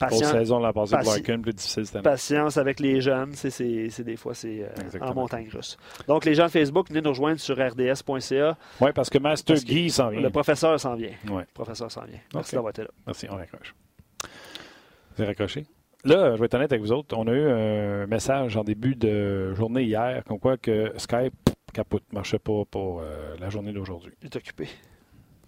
Patience, 0.00 0.30
saison 0.32 0.58
la 0.58 0.72
passée 0.72 0.96
pour 1.02 1.42
plus 1.42 1.52
difficile 1.52 1.86
cette 1.86 2.02
Patience 2.02 2.56
avec 2.56 2.80
les 2.80 3.00
jeunes, 3.00 3.32
c'est 3.34 4.02
des 4.02 4.16
fois 4.16 4.34
c'est 4.34 4.62
euh, 4.62 4.98
en 5.00 5.14
montagne 5.14 5.48
russe. 5.52 5.76
Donc 6.08 6.24
les 6.24 6.34
gens 6.34 6.46
de 6.46 6.50
Facebook, 6.50 6.88
venez 6.88 7.02
nous 7.02 7.10
rejoindre 7.10 7.38
sur 7.38 7.56
rds.ca. 7.56 8.56
Oui, 8.80 8.90
parce 8.94 9.10
que 9.10 9.18
Master 9.18 9.56
Guy 9.56 9.90
s'en 9.90 10.08
vient. 10.08 10.20
Le 10.20 10.30
professeur 10.30 10.78
s'en 10.80 10.94
vient. 10.94 11.12
Le 11.24 11.44
professeur 11.52 11.90
s'en 11.90 12.04
vient. 12.04 12.18
Merci 12.34 12.54
d'avoir 12.54 12.70
été 12.70 12.82
là. 12.82 12.88
Merci, 13.06 13.26
on 13.30 13.36
raccroche. 13.36 13.74
Vous 14.22 15.22
avez 15.22 15.26
raccroché? 15.26 15.66
Là, 16.04 16.34
je 16.34 16.40
vais 16.40 16.46
être 16.46 16.54
honnête 16.54 16.72
avec 16.72 16.82
vous 16.82 16.92
autres. 16.92 17.14
On 17.16 17.26
a 17.26 17.32
eu 17.32 17.50
un 17.50 18.06
message 18.06 18.56
en 18.56 18.64
début 18.64 18.94
de 18.94 19.52
journée 19.54 19.82
hier, 19.82 20.24
comme 20.24 20.38
quoi 20.38 20.56
que 20.56 20.94
Skype 20.96 21.34
capote, 21.72 22.02
ne 22.10 22.16
marchait 22.16 22.38
pas 22.38 22.64
pour 22.70 23.00
euh, 23.00 23.36
la 23.38 23.48
journée 23.48 23.72
d'aujourd'hui. 23.72 24.12
Il 24.22 24.26
est 24.26 24.36
occupé. 24.36 24.68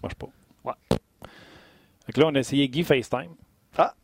Marche 0.03 0.15
pas. 0.15 0.29
Ouais. 0.65 0.75
Donc 0.91 2.17
là, 2.17 2.27
on 2.27 2.35
a 2.35 2.38
essayé 2.38 2.69
Guy 2.69 2.85
FaceTime. 2.85 3.35
Ah! 3.77 3.95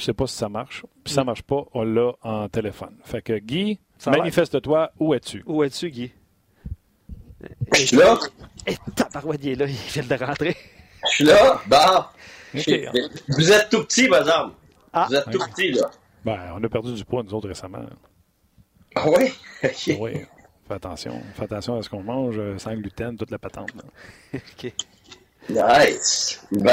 Je 0.00 0.06
sais 0.06 0.14
pas 0.14 0.26
si 0.26 0.34
ça 0.34 0.48
marche. 0.48 0.86
Si 1.04 1.12
ça 1.12 1.24
marche 1.24 1.42
pas, 1.42 1.62
on 1.74 1.82
l'a 1.82 2.12
en 2.22 2.48
téléphone. 2.48 2.96
Fait 3.04 3.20
que 3.20 3.38
Guy, 3.38 3.78
manifeste-toi. 4.06 4.92
Où 4.98 5.12
es-tu? 5.12 5.42
Où 5.44 5.62
es-tu, 5.62 5.90
Guy? 5.90 6.10
Je 7.74 7.80
suis 7.80 7.96
là. 7.98 8.18
Et 8.66 8.76
tabarouette, 8.96 9.40
il 9.42 9.50
est 9.50 9.54
là. 9.56 9.66
Il 9.66 9.74
vient 9.74 10.02
de 10.02 10.24
rentrer. 10.24 10.56
Je 11.04 11.16
suis 11.16 11.24
là. 11.24 11.60
Bah. 11.66 12.14
Vous 12.54 13.52
êtes 13.52 13.68
tout 13.68 13.84
petit, 13.84 14.06
exemple. 14.06 14.54
Ah. 14.90 15.06
Vous 15.06 15.16
êtes 15.16 15.30
tout 15.30 15.38
petit, 15.38 15.72
là. 15.72 15.90
Ben, 16.24 16.38
on 16.54 16.64
a 16.64 16.68
perdu 16.70 16.94
du 16.94 17.04
poids, 17.04 17.22
nous 17.22 17.34
autres, 17.34 17.48
récemment. 17.48 17.84
Ah 18.94 19.04
oui? 19.06 19.34
oui. 20.00 20.12
Fais 20.66 20.74
attention. 20.74 21.20
Fais 21.34 21.44
attention 21.44 21.76
à 21.76 21.82
ce 21.82 21.90
qu'on 21.90 22.02
mange 22.02 22.38
euh, 22.38 22.56
sans 22.56 22.74
gluten, 22.74 23.18
toute 23.18 23.30
la 23.30 23.38
patente. 23.38 23.72
OK. 24.34 24.72
Nice! 25.50 26.40
Bon. 26.52 26.70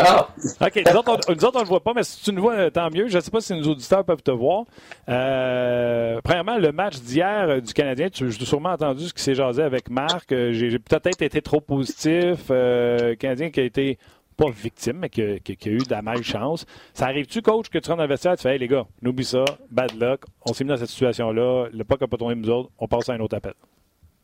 OK, 0.61 0.81
nous 0.85 0.97
autres, 0.97 1.19
on, 1.27 1.59
ne 1.59 1.63
le 1.63 1.67
voit 1.67 1.83
pas, 1.83 1.93
mais 1.93 2.03
si 2.03 2.23
tu 2.23 2.31
nous 2.31 2.41
vois, 2.41 2.53
euh, 2.53 2.69
tant 2.69 2.89
mieux. 2.89 3.07
Je 3.07 3.17
ne 3.17 3.21
sais 3.21 3.31
pas 3.31 3.41
si 3.41 3.53
nos 3.53 3.71
auditeurs 3.71 4.03
peuvent 4.03 4.21
te 4.21 4.31
voir. 4.31 4.65
Euh, 5.09 6.19
premièrement, 6.23 6.57
le 6.57 6.71
match 6.71 6.99
d'hier 6.99 7.49
euh, 7.49 7.59
du 7.59 7.73
Canadien, 7.73 8.09
tu 8.09 8.27
as 8.27 8.31
sûrement 8.31 8.71
entendu 8.71 9.05
ce 9.07 9.13
qui 9.13 9.23
s'est 9.23 9.35
jasé 9.35 9.63
avec 9.63 9.89
Marc. 9.89 10.29
J'ai 10.29 10.79
peut-être 10.79 11.21
été 11.21 11.41
trop 11.41 11.61
positif. 11.61 12.45
Euh, 12.49 13.15
Canadien 13.15 13.49
qui 13.49 13.59
a 13.59 13.63
été 13.63 13.97
pas 14.35 14.49
victime, 14.51 14.97
mais 14.99 15.09
qui 15.09 15.21
a, 15.21 15.69
eu 15.69 15.79
de 15.79 15.89
la 15.89 16.01
malchance. 16.01 16.65
Ça 16.93 17.07
arrive-tu, 17.07 17.41
coach, 17.41 17.69
que 17.69 17.79
tu 17.79 17.89
rentres 17.89 17.97
dans 17.97 18.03
le 18.03 18.09
vestiaire 18.09 18.33
et 18.33 18.37
tu 18.37 18.43
fais 18.43 18.53
Hey 18.53 18.59
les 18.59 18.67
gars, 18.67 18.85
n'oublie 19.01 19.25
ça, 19.25 19.43
bad 19.71 19.91
luck, 19.99 20.21
on 20.45 20.53
s'est 20.53 20.63
mis 20.63 20.69
dans 20.69 20.77
cette 20.77 20.89
situation-là, 20.89 21.69
le 21.73 21.83
pas 21.83 21.95
n'a 21.99 22.07
pas 22.07 22.17
tourné 22.17 22.35
nous 22.35 22.49
autres, 22.49 22.69
on 22.77 22.87
passe 22.87 23.09
à 23.09 23.13
un 23.13 23.19
autre 23.19 23.35
appel. 23.35 23.53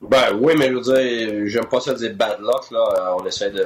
Ben 0.01 0.37
oui, 0.39 0.53
mais 0.57 0.67
je 0.67 0.73
veux 0.73 0.81
dire, 0.81 1.47
j'aime 1.47 1.65
pas 1.65 1.79
ça 1.79 1.93
dire 1.93 2.13
bad 2.15 2.39
luck, 2.39 2.69
là. 2.71 3.15
On 3.19 3.25
essaie 3.25 3.49
de 3.49 3.65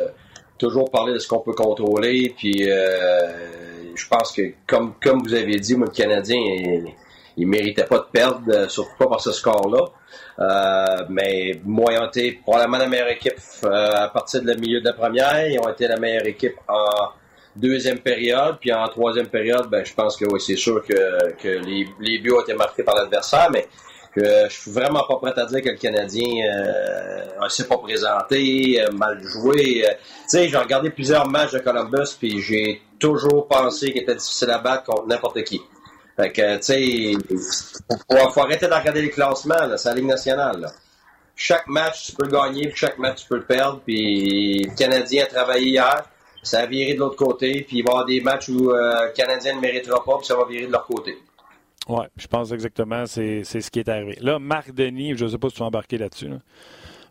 toujours 0.57 0.89
parler 0.89 1.13
de 1.13 1.19
ce 1.19 1.27
qu'on 1.27 1.39
peut 1.39 1.53
contrôler. 1.53 2.33
Puis 2.35 2.69
euh, 2.69 3.95
je 3.95 4.07
pense 4.07 4.31
que 4.31 4.41
comme 4.65 4.93
comme 5.01 5.23
vous 5.23 5.33
avez 5.33 5.59
dit, 5.59 5.75
moi 5.75 5.87
le 5.87 5.93
Canadien, 5.93 6.37
il, 6.37 6.85
il 7.37 7.47
méritait 7.47 7.85
pas 7.85 7.99
de 7.99 8.07
perdre, 8.11 8.41
euh, 8.49 8.67
surtout 8.67 8.95
pas 8.97 9.07
par 9.07 9.21
ce 9.21 9.31
score-là. 9.31 9.85
Euh, 10.39 11.05
mais 11.09 11.49
ils 11.49 11.99
ont 11.99 12.07
été 12.07 12.39
probablement 12.43 12.77
la 12.77 12.87
meilleure 12.87 13.09
équipe 13.09 13.39
à 13.63 14.09
partir 14.09 14.41
de 14.41 14.47
la 14.47 14.55
milieu 14.55 14.79
de 14.79 14.85
la 14.85 14.93
première. 14.93 15.47
Ils 15.47 15.59
ont 15.59 15.69
été 15.69 15.87
la 15.87 15.97
meilleure 15.97 16.27
équipe 16.27 16.55
en 16.67 17.09
deuxième 17.55 17.99
période. 17.99 18.57
Puis 18.59 18.71
en 18.71 18.87
troisième 18.87 19.27
période, 19.27 19.67
ben, 19.69 19.83
je 19.83 19.93
pense 19.93 20.15
que 20.15 20.25
oui, 20.25 20.39
c'est 20.39 20.55
sûr 20.55 20.83
que, 20.83 21.33
que 21.33 21.47
les, 21.47 21.87
les 21.99 22.19
buts 22.19 22.33
ont 22.33 22.41
été 22.41 22.53
marqués 22.53 22.83
par 22.83 22.95
l'adversaire, 22.95 23.49
mais 23.51 23.67
que 24.17 24.49
je 24.49 24.61
suis 24.61 24.71
vraiment 24.71 25.05
pas 25.07 25.17
prêt 25.17 25.39
à 25.39 25.45
dire 25.45 25.61
que 25.61 25.69
le 25.69 25.77
Canadien 25.77 26.45
euh, 26.45 27.43
ne 27.43 27.49
s'est 27.49 27.67
pas 27.67 27.77
présenté, 27.77 28.81
euh, 28.81 28.91
mal 28.91 29.21
joué. 29.23 29.85
Euh. 29.85 29.91
tu 29.91 30.29
sais, 30.29 30.49
j'ai 30.49 30.57
regardé 30.57 30.89
plusieurs 30.89 31.27
matchs 31.27 31.51
de 31.51 31.59
Columbus, 31.59 32.15
puis 32.19 32.41
j'ai 32.41 32.81
toujours 32.99 33.47
pensé 33.47 33.91
qu'il 33.91 34.01
était 34.01 34.15
difficile 34.15 34.49
à 34.49 34.57
battre 34.57 34.83
contre 34.85 35.07
n'importe 35.07 35.43
qui. 35.43 35.61
Fait 36.15 36.31
que, 36.31 36.57
tu 36.57 36.63
sais, 36.63 36.83
il 36.83 37.19
faut, 37.29 38.41
arrêter 38.41 38.67
de 38.67 38.73
regarder 38.73 39.03
les 39.03 39.11
classements, 39.11 39.77
c'est 39.77 39.89
la 39.89 39.95
Ligue 39.95 40.07
nationale. 40.07 40.71
Chaque 41.35 41.67
match, 41.67 42.07
tu 42.07 42.11
peux 42.13 42.27
gagner, 42.27 42.67
puis 42.69 42.75
chaque 42.75 42.97
match, 42.97 43.21
tu 43.21 43.27
peux 43.27 43.35
le 43.35 43.45
perdre. 43.45 43.81
Puis 43.85 44.63
le 44.63 44.75
Canadien 44.75 45.25
a 45.25 45.27
travaillé 45.27 45.67
hier, 45.67 46.05
ça 46.41 46.61
a 46.61 46.65
viré 46.65 46.95
de 46.95 46.99
l'autre 46.99 47.17
côté, 47.17 47.63
puis 47.67 47.79
il 47.79 47.83
va 47.83 47.89
y 47.89 47.91
avoir 47.91 48.05
des 48.05 48.21
matchs 48.21 48.49
où 48.49 48.71
le 48.71 49.13
Canadien 49.13 49.55
ne 49.55 49.61
méritera 49.61 50.03
pas, 50.03 50.17
puis 50.17 50.25
ça 50.25 50.35
va 50.35 50.45
virer 50.45 50.65
de 50.65 50.71
leur 50.71 50.87
côté. 50.87 51.19
Oui, 51.89 52.03
je 52.17 52.27
pense 52.27 52.51
exactement 52.51 53.05
c'est 53.05 53.43
ce 53.43 53.71
qui 53.71 53.79
est 53.79 53.89
arrivé. 53.89 54.17
Là, 54.21 54.39
Marc 54.39 54.73
Denis, 54.73 55.15
je 55.15 55.25
ne 55.25 55.29
sais 55.29 55.37
pas 55.37 55.49
si 55.49 55.55
tu 55.55 55.63
as 55.63 55.65
embarqué 55.65 55.97
là-dessus. 55.97 56.29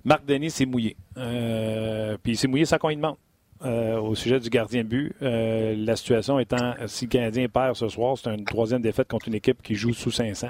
Marc 0.05 0.25
Denis 0.27 0.51
s'est 0.51 0.67
mouillé. 0.67 0.97
Euh, 1.17 2.17
puis 2.23 2.33
il 2.33 2.37
s'est 2.37 2.47
mouillé 2.47 2.65
sans 2.65 2.79
qu'on 2.79 2.89
lui 2.89 2.97
demande. 2.97 3.17
Euh, 3.65 3.99
au 3.99 4.15
sujet 4.15 4.39
du 4.39 4.51
gardien 4.51 4.85
but. 4.85 5.15
Euh, 5.23 5.75
la 5.79 5.97
situation 5.97 6.39
étant, 6.39 6.75
si 6.87 7.07
le 7.07 7.11
Canadien 7.11 7.49
perd 7.49 7.75
ce 7.75 7.89
soir, 7.89 8.17
c'est 8.19 8.33
une 8.33 8.45
troisième 8.45 8.83
défaite 8.83 9.09
contre 9.09 9.29
une 9.29 9.35
équipe 9.35 9.63
qui 9.63 9.75
joue 9.75 9.95
sous 9.95 10.11
500. 10.11 10.49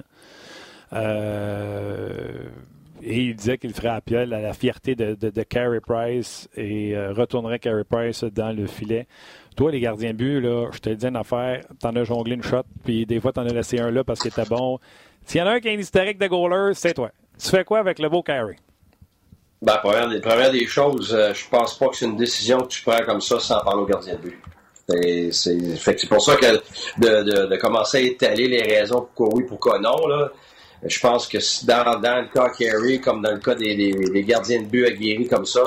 Et 3.17 3.21
il 3.21 3.35
disait 3.35 3.57
qu'il 3.57 3.73
ferait 3.73 3.89
appel 3.89 4.35
à 4.35 4.41
la 4.41 4.53
fierté 4.53 4.95
de, 4.95 5.15
de, 5.15 5.43
Carey 5.43 5.81
Price 5.81 6.49
et 6.55 6.95
retournerait 7.13 7.59
Carey 7.59 7.85
Price 7.89 8.25
dans 8.25 8.55
le 8.55 8.67
filet. 8.67 9.07
Toi, 9.57 9.71
les 9.71 9.81
gardiens 9.81 10.11
de 10.11 10.17
but, 10.17 10.41
là, 10.41 10.69
je 10.71 10.79
te 10.79 10.91
dis 10.91 11.07
une 11.07 11.17
affaire, 11.17 11.63
t'en 11.81 11.97
as 11.97 12.05
jonglé 12.05 12.35
une 12.35 12.43
shot, 12.43 12.65
puis 12.85 13.07
des 13.07 13.19
fois, 13.19 13.33
t'en 13.33 13.47
as 13.47 13.55
laissé 13.55 13.81
un 13.81 13.91
là 13.91 14.05
parce 14.05 14.21
qu'il 14.21 14.31
était 14.31 14.45
bon. 14.45 14.79
S'il 15.25 15.41
y 15.41 15.43
en 15.43 15.47
a 15.47 15.53
un 15.53 15.61
qui 15.61 15.69
a 15.69 15.73
une 15.73 15.81
historique 15.81 16.19
de 16.19 16.27
goaler, 16.27 16.75
c'est 16.75 16.93
toi. 16.93 17.11
Tu 17.43 17.49
fais 17.49 17.65
quoi 17.65 17.79
avec 17.79 17.99
le 17.99 18.11
beau 18.11 18.23
carry? 18.23 18.57
Ben, 19.63 19.79
première, 19.79 20.21
première 20.21 20.53
des 20.53 20.67
choses, 20.67 21.15
euh, 21.15 21.33
je 21.33 21.49
pense 21.49 21.79
pas 21.79 21.89
que 21.89 21.97
c'est 21.97 22.05
une 22.05 22.19
décision 22.19 22.61
que 22.61 22.69
tu 22.69 22.83
prends 22.83 23.03
comme 23.07 23.23
ça 23.23 23.41
sans 23.41 23.61
parler 23.61 23.83
au 23.83 23.87
gardien 23.87 24.15
de 24.15 24.19
but. 24.19 25.33
C'est 25.33 26.09
pour 26.09 26.21
ça 26.21 26.37
que 26.37 26.61
de, 26.99 27.47
de, 27.49 27.57
commencer 27.57 27.97
à 27.97 28.01
étaler 28.03 28.47
les 28.47 28.63
raisons 28.63 29.01
pourquoi 29.01 29.35
oui, 29.35 29.45
pourquoi 29.49 29.79
non, 29.81 30.07
là, 30.07 30.31
Je 30.85 31.01
pense 31.01 31.27
que 31.27 31.39
dans, 31.65 32.21
le 32.21 32.33
cas 32.33 32.51
Carey, 32.51 32.99
comme 32.99 33.23
dans 33.23 33.33
le 33.33 33.39
cas 33.39 33.55
des, 33.55 34.25
gardiens 34.27 34.61
de 34.61 34.67
but 34.67 34.87
aguerris 34.87 35.29
comme 35.29 35.47
ça, 35.47 35.63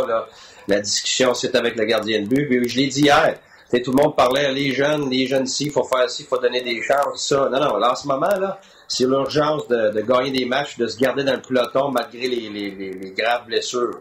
la 0.68 0.80
discussion 0.80 1.34
c'est 1.34 1.56
avec 1.56 1.76
le 1.76 1.86
gardien 1.86 2.22
de 2.22 2.28
but. 2.28 2.68
je 2.68 2.78
l'ai 2.78 2.88
dit 2.88 3.02
hier. 3.02 3.40
tout 3.72 3.92
le 3.92 4.04
monde 4.04 4.16
parlait, 4.16 4.52
les 4.54 4.72
jeunes, 4.72 5.10
les 5.10 5.26
jeunes 5.28 5.46
ici, 5.46 5.66
il 5.66 5.72
faut 5.72 5.84
faire 5.84 6.10
ci, 6.10 6.24
il 6.24 6.28
faut 6.28 6.38
donner 6.38 6.62
des 6.62 6.82
chances, 6.82 7.28
ça. 7.28 7.50
Non, 7.52 7.60
non, 7.60 7.78
là, 7.78 7.92
en 7.92 7.96
ce 7.96 8.08
moment, 8.08 8.28
là, 8.28 8.60
c'est 8.88 9.06
l'urgence 9.06 9.68
de, 9.68 10.02
gagner 10.02 10.32
des 10.32 10.46
matchs, 10.46 10.78
de 10.78 10.88
se 10.88 10.98
garder 10.98 11.24
dans 11.24 11.34
le 11.36 11.42
peloton 11.42 11.90
malgré 11.92 12.28
les, 12.28 13.14
graves 13.18 13.46
blessures. 13.46 14.00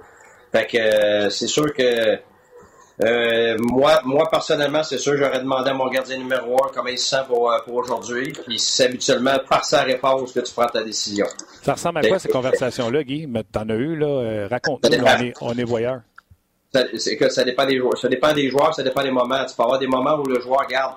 Fait 0.53 0.67
que 0.67 0.79
euh, 0.79 1.31
c'est 1.31 1.47
sûr 1.47 1.73
que 1.75 2.19
euh, 3.05 3.57
moi, 3.61 4.01
moi, 4.05 4.29
personnellement, 4.31 4.83
c'est 4.83 4.99
sûr, 4.99 5.17
j'aurais 5.17 5.41
demandé 5.41 5.71
à 5.71 5.75
mon 5.75 5.89
gardien 5.89 6.19
numéro 6.19 6.57
un 6.65 6.71
comment 6.75 6.89
il 6.89 6.99
se 6.99 7.09
sent 7.09 7.23
pour, 7.27 7.53
euh, 7.53 7.59
pour 7.65 7.75
aujourd'hui. 7.75 8.33
Puis 8.47 8.59
c'est 8.59 8.87
habituellement 8.87 9.39
par 9.49 9.65
sa 9.65 9.83
réponse 9.83 10.33
que 10.33 10.41
tu 10.41 10.53
prends 10.53 10.67
ta 10.67 10.83
décision. 10.83 11.27
Ça 11.63 11.75
ressemble 11.75 11.99
à 11.99 12.09
quoi 12.09 12.19
ces 12.19 12.29
conversations-là, 12.29 13.05
Guy? 13.05 13.29
T'en 13.53 13.69
as 13.69 13.75
eu, 13.75 13.97
là? 13.97 14.49
Raconte-nous, 14.51 15.05
on 15.05 15.23
est, 15.23 15.35
on 15.41 15.53
est 15.57 15.65
voyeur. 15.65 16.01
C'est 16.97 17.17
que 17.17 17.29
ça 17.29 17.45
dépend 17.45 17.67
des 17.67 17.79
joueurs. 17.79 17.97
Ça 17.97 18.09
dépend 18.09 18.33
des 18.33 18.51
joueurs, 18.51 18.75
ça 18.75 18.83
dépend 18.83 19.03
des 19.03 19.11
moments. 19.11 19.45
Tu 19.47 19.55
peux 19.55 19.63
avoir 19.63 19.79
des 19.79 19.87
moments 19.87 20.17
où 20.17 20.25
le 20.25 20.41
joueur 20.41 20.67
garde 20.67 20.95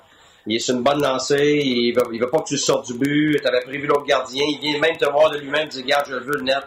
il 0.47 0.55
est 0.55 0.59
sur 0.59 0.75
une 0.75 0.83
bonne 0.83 1.01
lancée, 1.01 1.61
il 1.63 1.93
veut, 1.93 2.03
il 2.13 2.19
veut 2.19 2.29
pas 2.29 2.39
que 2.39 2.47
tu 2.47 2.57
sortes 2.57 2.87
du 2.87 2.97
but, 2.97 3.39
tu 3.39 3.47
avais 3.47 3.61
prévu 3.61 3.85
l'autre 3.85 4.05
gardien, 4.05 4.43
il 4.47 4.59
vient 4.59 4.79
même 4.79 4.97
te 4.97 5.05
voir 5.05 5.29
de 5.29 5.37
lui-même, 5.37 5.67
dit 5.67 5.83
Garde, 5.83 6.05
je 6.09 6.15
veux 6.15 6.37
le 6.37 6.43
net. 6.43 6.63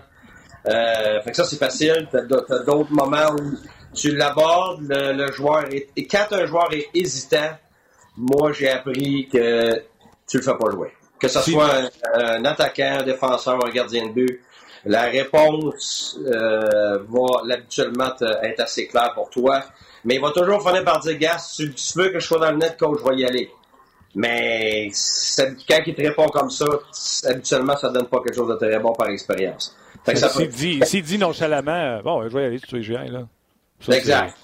Euh, 0.66 1.20
fait 1.22 1.30
que 1.30 1.36
ça, 1.36 1.44
c'est 1.44 1.58
facile. 1.58 2.06
Tu 2.10 2.16
as, 2.16 2.22
d'autres 2.22 2.92
moments 2.92 3.34
où 3.38 3.56
tu 3.94 4.14
l'abordes, 4.14 4.86
le, 4.88 5.32
joueur 5.32 5.64
est. 5.72 5.88
Et 5.96 6.06
quand 6.06 6.26
un 6.32 6.46
joueur 6.46 6.72
est 6.72 6.88
hésitant, 6.94 7.50
moi 8.16 8.52
j'ai 8.52 8.70
appris 8.70 9.28
que 9.32 9.82
tu 10.28 10.38
le 10.38 10.42
fais 10.42 10.56
pas 10.56 10.70
jouer. 10.70 10.92
Que 11.18 11.28
ce 11.28 11.40
soit 11.40 11.90
un, 12.14 12.44
attaquant, 12.44 12.98
un 13.00 13.02
défenseur, 13.02 13.64
un 13.64 13.70
gardien 13.70 14.06
de 14.06 14.12
but, 14.12 14.40
la 14.84 15.04
réponse 15.04 16.18
euh, 16.26 16.98
va 17.08 17.54
habituellement 17.54 18.12
être 18.42 18.60
assez 18.60 18.86
claire 18.88 19.12
pour 19.14 19.30
toi. 19.30 19.62
Mais 20.04 20.16
il 20.16 20.20
va 20.20 20.30
toujours 20.30 20.62
finir 20.66 20.84
par 20.84 21.00
dire, 21.00 21.16
gars, 21.16 21.38
si 21.38 21.70
tu 21.70 21.98
veux 21.98 22.10
que 22.10 22.20
je 22.20 22.26
sois 22.26 22.38
dans 22.38 22.50
le 22.50 22.58
net, 22.58 22.76
coach, 22.78 23.00
je 23.02 23.08
vais 23.08 23.16
y 23.16 23.24
aller. 23.24 23.50
Mais 24.14 24.90
quand 25.66 25.80
il 25.86 25.94
te 25.94 26.02
répond 26.02 26.26
comme 26.26 26.50
ça, 26.50 26.66
habituellement, 27.24 27.76
ça 27.76 27.88
ne 27.88 27.94
donne 27.94 28.06
pas 28.06 28.18
quelque 28.18 28.36
chose 28.36 28.48
de 28.48 28.56
très 28.56 28.78
bon 28.78 28.92
par 28.92 29.08
expérience. 29.08 29.74
S'il 30.14 30.48
dit, 30.48 31.02
dit, 31.02 31.18
nonchalamment, 31.18 31.72
euh, 31.72 32.02
bon, 32.02 32.28
je 32.28 32.36
vais 32.36 32.42
y 32.42 32.46
aller, 32.46 32.60
tu 32.60 32.76
es 32.76 33.08
là. 33.08 33.26
Exact. 33.92 34.36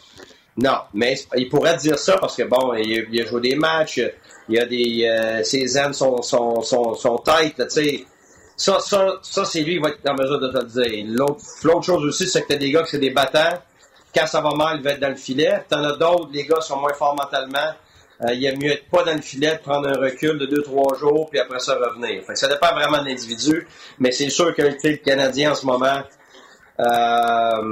Non, 0.56 0.78
mais 0.92 1.14
il 1.36 1.48
pourrait 1.48 1.76
dire 1.76 1.98
ça 1.98 2.18
parce 2.18 2.36
que, 2.36 2.42
bon, 2.42 2.74
il, 2.74 3.20
a 3.20 3.24
joué 3.24 3.40
des 3.40 3.56
matchs, 3.56 4.00
il 4.48 4.56
y 4.56 4.58
a 4.58 4.66
des. 4.66 5.06
Euh, 5.08 5.42
ses 5.44 5.78
ailes 5.78 5.94
sont, 5.94 6.20
sont, 6.22 6.60
sont, 6.60 6.94
sont 6.94 7.18
tight, 7.18 7.56
tu 7.56 7.64
sais. 7.68 8.04
Ça, 8.56 8.78
ça, 8.78 9.18
ça 9.22 9.44
c'est 9.46 9.62
lui 9.62 9.76
qui 9.76 9.78
va 9.78 9.88
être 9.88 10.06
en 10.06 10.14
mesure 10.14 10.38
de 10.38 10.48
te 10.48 10.58
le 10.58 10.64
dire. 10.64 11.04
L'autre 11.62 11.82
chose 11.82 12.04
aussi, 12.04 12.28
c'est 12.28 12.42
que 12.42 12.48
tu 12.48 12.54
as 12.54 12.58
des 12.58 12.70
gars 12.70 12.82
qui 12.82 12.90
sont 12.90 12.98
des 12.98 13.10
battants. 13.10 13.58
Quand 14.14 14.26
ça 14.26 14.42
va 14.42 14.50
mal, 14.54 14.78
il 14.78 14.82
va 14.82 14.90
être 14.90 15.00
dans 15.00 15.08
le 15.08 15.14
filet. 15.14 15.62
T'en 15.68 15.82
as 15.82 15.92
d'autres, 15.92 16.28
les 16.32 16.44
gars 16.44 16.60
sont 16.60 16.78
moins 16.78 16.92
forts 16.92 17.16
mentalement. 17.16 17.72
Euh, 18.22 18.34
il 18.34 18.44
est 18.44 18.54
mieux 18.56 18.72
être 18.72 18.86
pas 18.90 19.02
dans 19.02 19.14
le 19.14 19.22
filet, 19.22 19.54
de 19.54 19.62
prendre 19.62 19.88
un 19.88 19.98
recul 19.98 20.36
de 20.36 20.44
2-3 20.44 20.98
jours, 20.98 21.30
puis 21.30 21.40
après 21.40 21.58
ça 21.58 21.74
revenir. 21.76 22.22
Fait 22.24 22.36
ça 22.36 22.48
dépend 22.48 22.74
vraiment 22.74 23.02
de 23.02 23.08
l'individu, 23.08 23.66
mais 23.98 24.12
c'est 24.12 24.28
sûr 24.28 24.54
que 24.54 24.60
le 24.60 24.96
Canadien 24.96 25.52
en 25.52 25.54
ce 25.54 25.64
moment, 25.64 26.02
euh, 26.80 27.62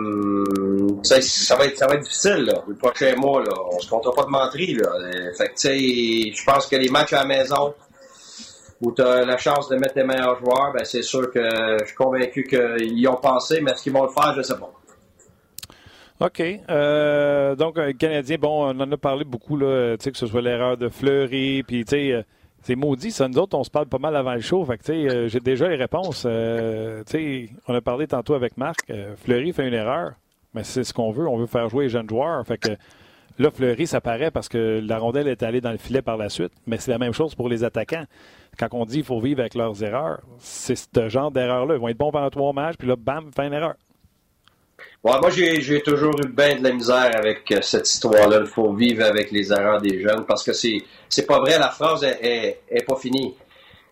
ça, 1.03 1.57
va 1.57 1.67
être, 1.67 2.01
difficile, 2.01 2.53
le 2.67 2.75
prochain 2.75 3.15
mois. 3.17 3.43
Là. 3.43 3.53
On 3.73 3.79
se 3.79 3.89
comptera 3.89 4.15
pas 4.15 4.25
de 4.25 4.31
menterie. 4.31 4.75
Là. 4.75 4.89
Euh, 4.95 5.33
je 5.39 6.45
pense 6.45 6.67
que 6.67 6.77
les 6.77 6.89
matchs 6.89 7.13
à 7.13 7.21
la 7.21 7.27
maison, 7.27 7.75
où 8.81 8.93
tu 8.93 9.03
as 9.03 9.25
la 9.25 9.37
chance 9.39 9.69
de 9.69 9.77
mettre 9.77 9.95
tes 9.95 10.05
meilleurs 10.05 10.39
joueurs, 10.39 10.73
ben, 10.73 10.85
c'est 10.85 11.03
sûr 11.03 11.31
que 11.31 11.41
je 11.81 11.87
suis 11.87 11.97
convaincu 11.97 12.45
qu'ils 12.45 12.99
y 12.99 13.09
ont 13.09 13.17
pensé, 13.17 13.61
mais 13.61 13.73
est-ce 13.73 13.83
qu'ils 13.83 13.93
vont 13.93 14.05
le 14.05 14.11
faire, 14.11 14.33
je 14.35 14.39
ne 14.39 14.43
sais 14.43 14.57
pas. 14.57 14.73
OK. 16.21 16.43
Euh, 16.69 17.55
donc, 17.55 17.79
Canadien, 17.97 18.37
bon, 18.41 18.67
on 18.67 18.81
en 18.81 18.93
a 18.93 18.97
parlé 18.97 19.25
beaucoup, 19.25 19.57
que 19.59 19.97
ce 20.01 20.27
soit 20.27 20.43
l'erreur 20.43 20.77
de 20.77 20.89
Fleury, 20.89 21.63
puis 21.63 21.85
tu 21.85 21.91
sais, 21.91 22.13
euh, 22.13 22.23
c'est 22.63 22.75
maudit, 22.75 23.13
ça. 23.13 23.29
Nous 23.29 23.39
autres, 23.39 23.57
on 23.57 23.63
se 23.63 23.71
parle 23.71 23.87
pas 23.87 23.99
mal 23.99 24.17
avant 24.17 24.35
le 24.35 24.41
show. 24.41 24.67
J'ai 24.87 25.41
déjà 25.41 25.69
les 25.69 25.77
réponses. 25.77 26.27
On 26.27 27.75
a 27.75 27.81
parlé 27.81 28.07
tantôt 28.09 28.35
avec 28.35 28.57
Marc. 28.57 28.93
Fleury 29.23 29.53
fait 29.53 29.69
une 29.69 29.75
erreur, 29.75 30.15
mais 30.55 30.65
c'est 30.65 30.85
ce 30.85 30.93
qu'on 30.93 31.11
veut. 31.11 31.29
On 31.29 31.37
veut 31.37 31.47
faire 31.47 31.69
jouer 31.69 31.85
les 31.85 31.91
jeunes 31.91 32.09
joueurs. 32.09 32.45
Fait 32.47 32.79
là, 33.39 33.51
Fleury, 33.51 33.87
ça 33.87 34.01
paraît 34.01 34.31
parce 34.31 34.49
que 34.49 34.81
la 34.83 34.99
rondelle 34.99 35.29
est 35.29 35.43
allée 35.43 35.61
dans 35.61 35.73
le 35.73 35.79
filet 35.79 36.03
par 36.03 36.17
la 36.17 36.29
suite. 36.29 36.53
Mais 36.67 36.79
c'est 36.79 36.91
la 36.91 36.99
même 36.99 37.13
chose 37.13 37.35
pour 37.35 37.49
les 37.49 37.65
attaquants. 37.65 38.05
Quand 38.59 38.69
on 38.73 38.85
dit 38.85 38.97
qu'il 38.97 39.05
faut 39.05 39.21
vivre 39.21 39.41
avec 39.41 39.55
leurs 39.55 39.83
erreurs, 39.83 40.21
c'est 40.39 40.77
ce 40.77 41.09
genre 41.09 41.31
d'erreur-là. 41.31 41.75
Ils 41.75 41.81
vont 41.81 41.89
être 41.89 41.99
bons 41.99 42.11
pendant 42.11 42.31
trois 42.31 42.53
matchs, 42.53 42.77
puis 42.77 42.89
là, 42.89 42.97
bam, 42.97 43.31
fait 43.35 43.47
une 43.47 43.53
erreur 43.53 43.75
moi, 45.05 45.31
j'ai 45.31 45.83
toujours 45.83 46.15
eu 46.21 46.29
bien 46.29 46.57
de 46.57 46.65
la 46.65 46.73
misère 46.73 47.11
avec 47.15 47.51
euh, 47.53 47.61
cette 47.63 47.89
histoire-là. 47.89 48.41
Il 48.41 48.47
faut 48.47 48.73
vivre 48.73 49.05
avec 49.05 49.31
les 49.31 49.53
erreurs 49.53 49.81
des 49.81 50.01
jeunes 50.01 50.25
parce 50.27 50.45
que 50.45 50.53
c'est 50.53 51.27
pas 51.27 51.39
vrai. 51.39 51.59
La 51.59 51.71
phrase 51.71 52.05
est, 52.05 52.61
est, 52.69 52.83
pas 52.83 52.97
finie. 52.97 53.35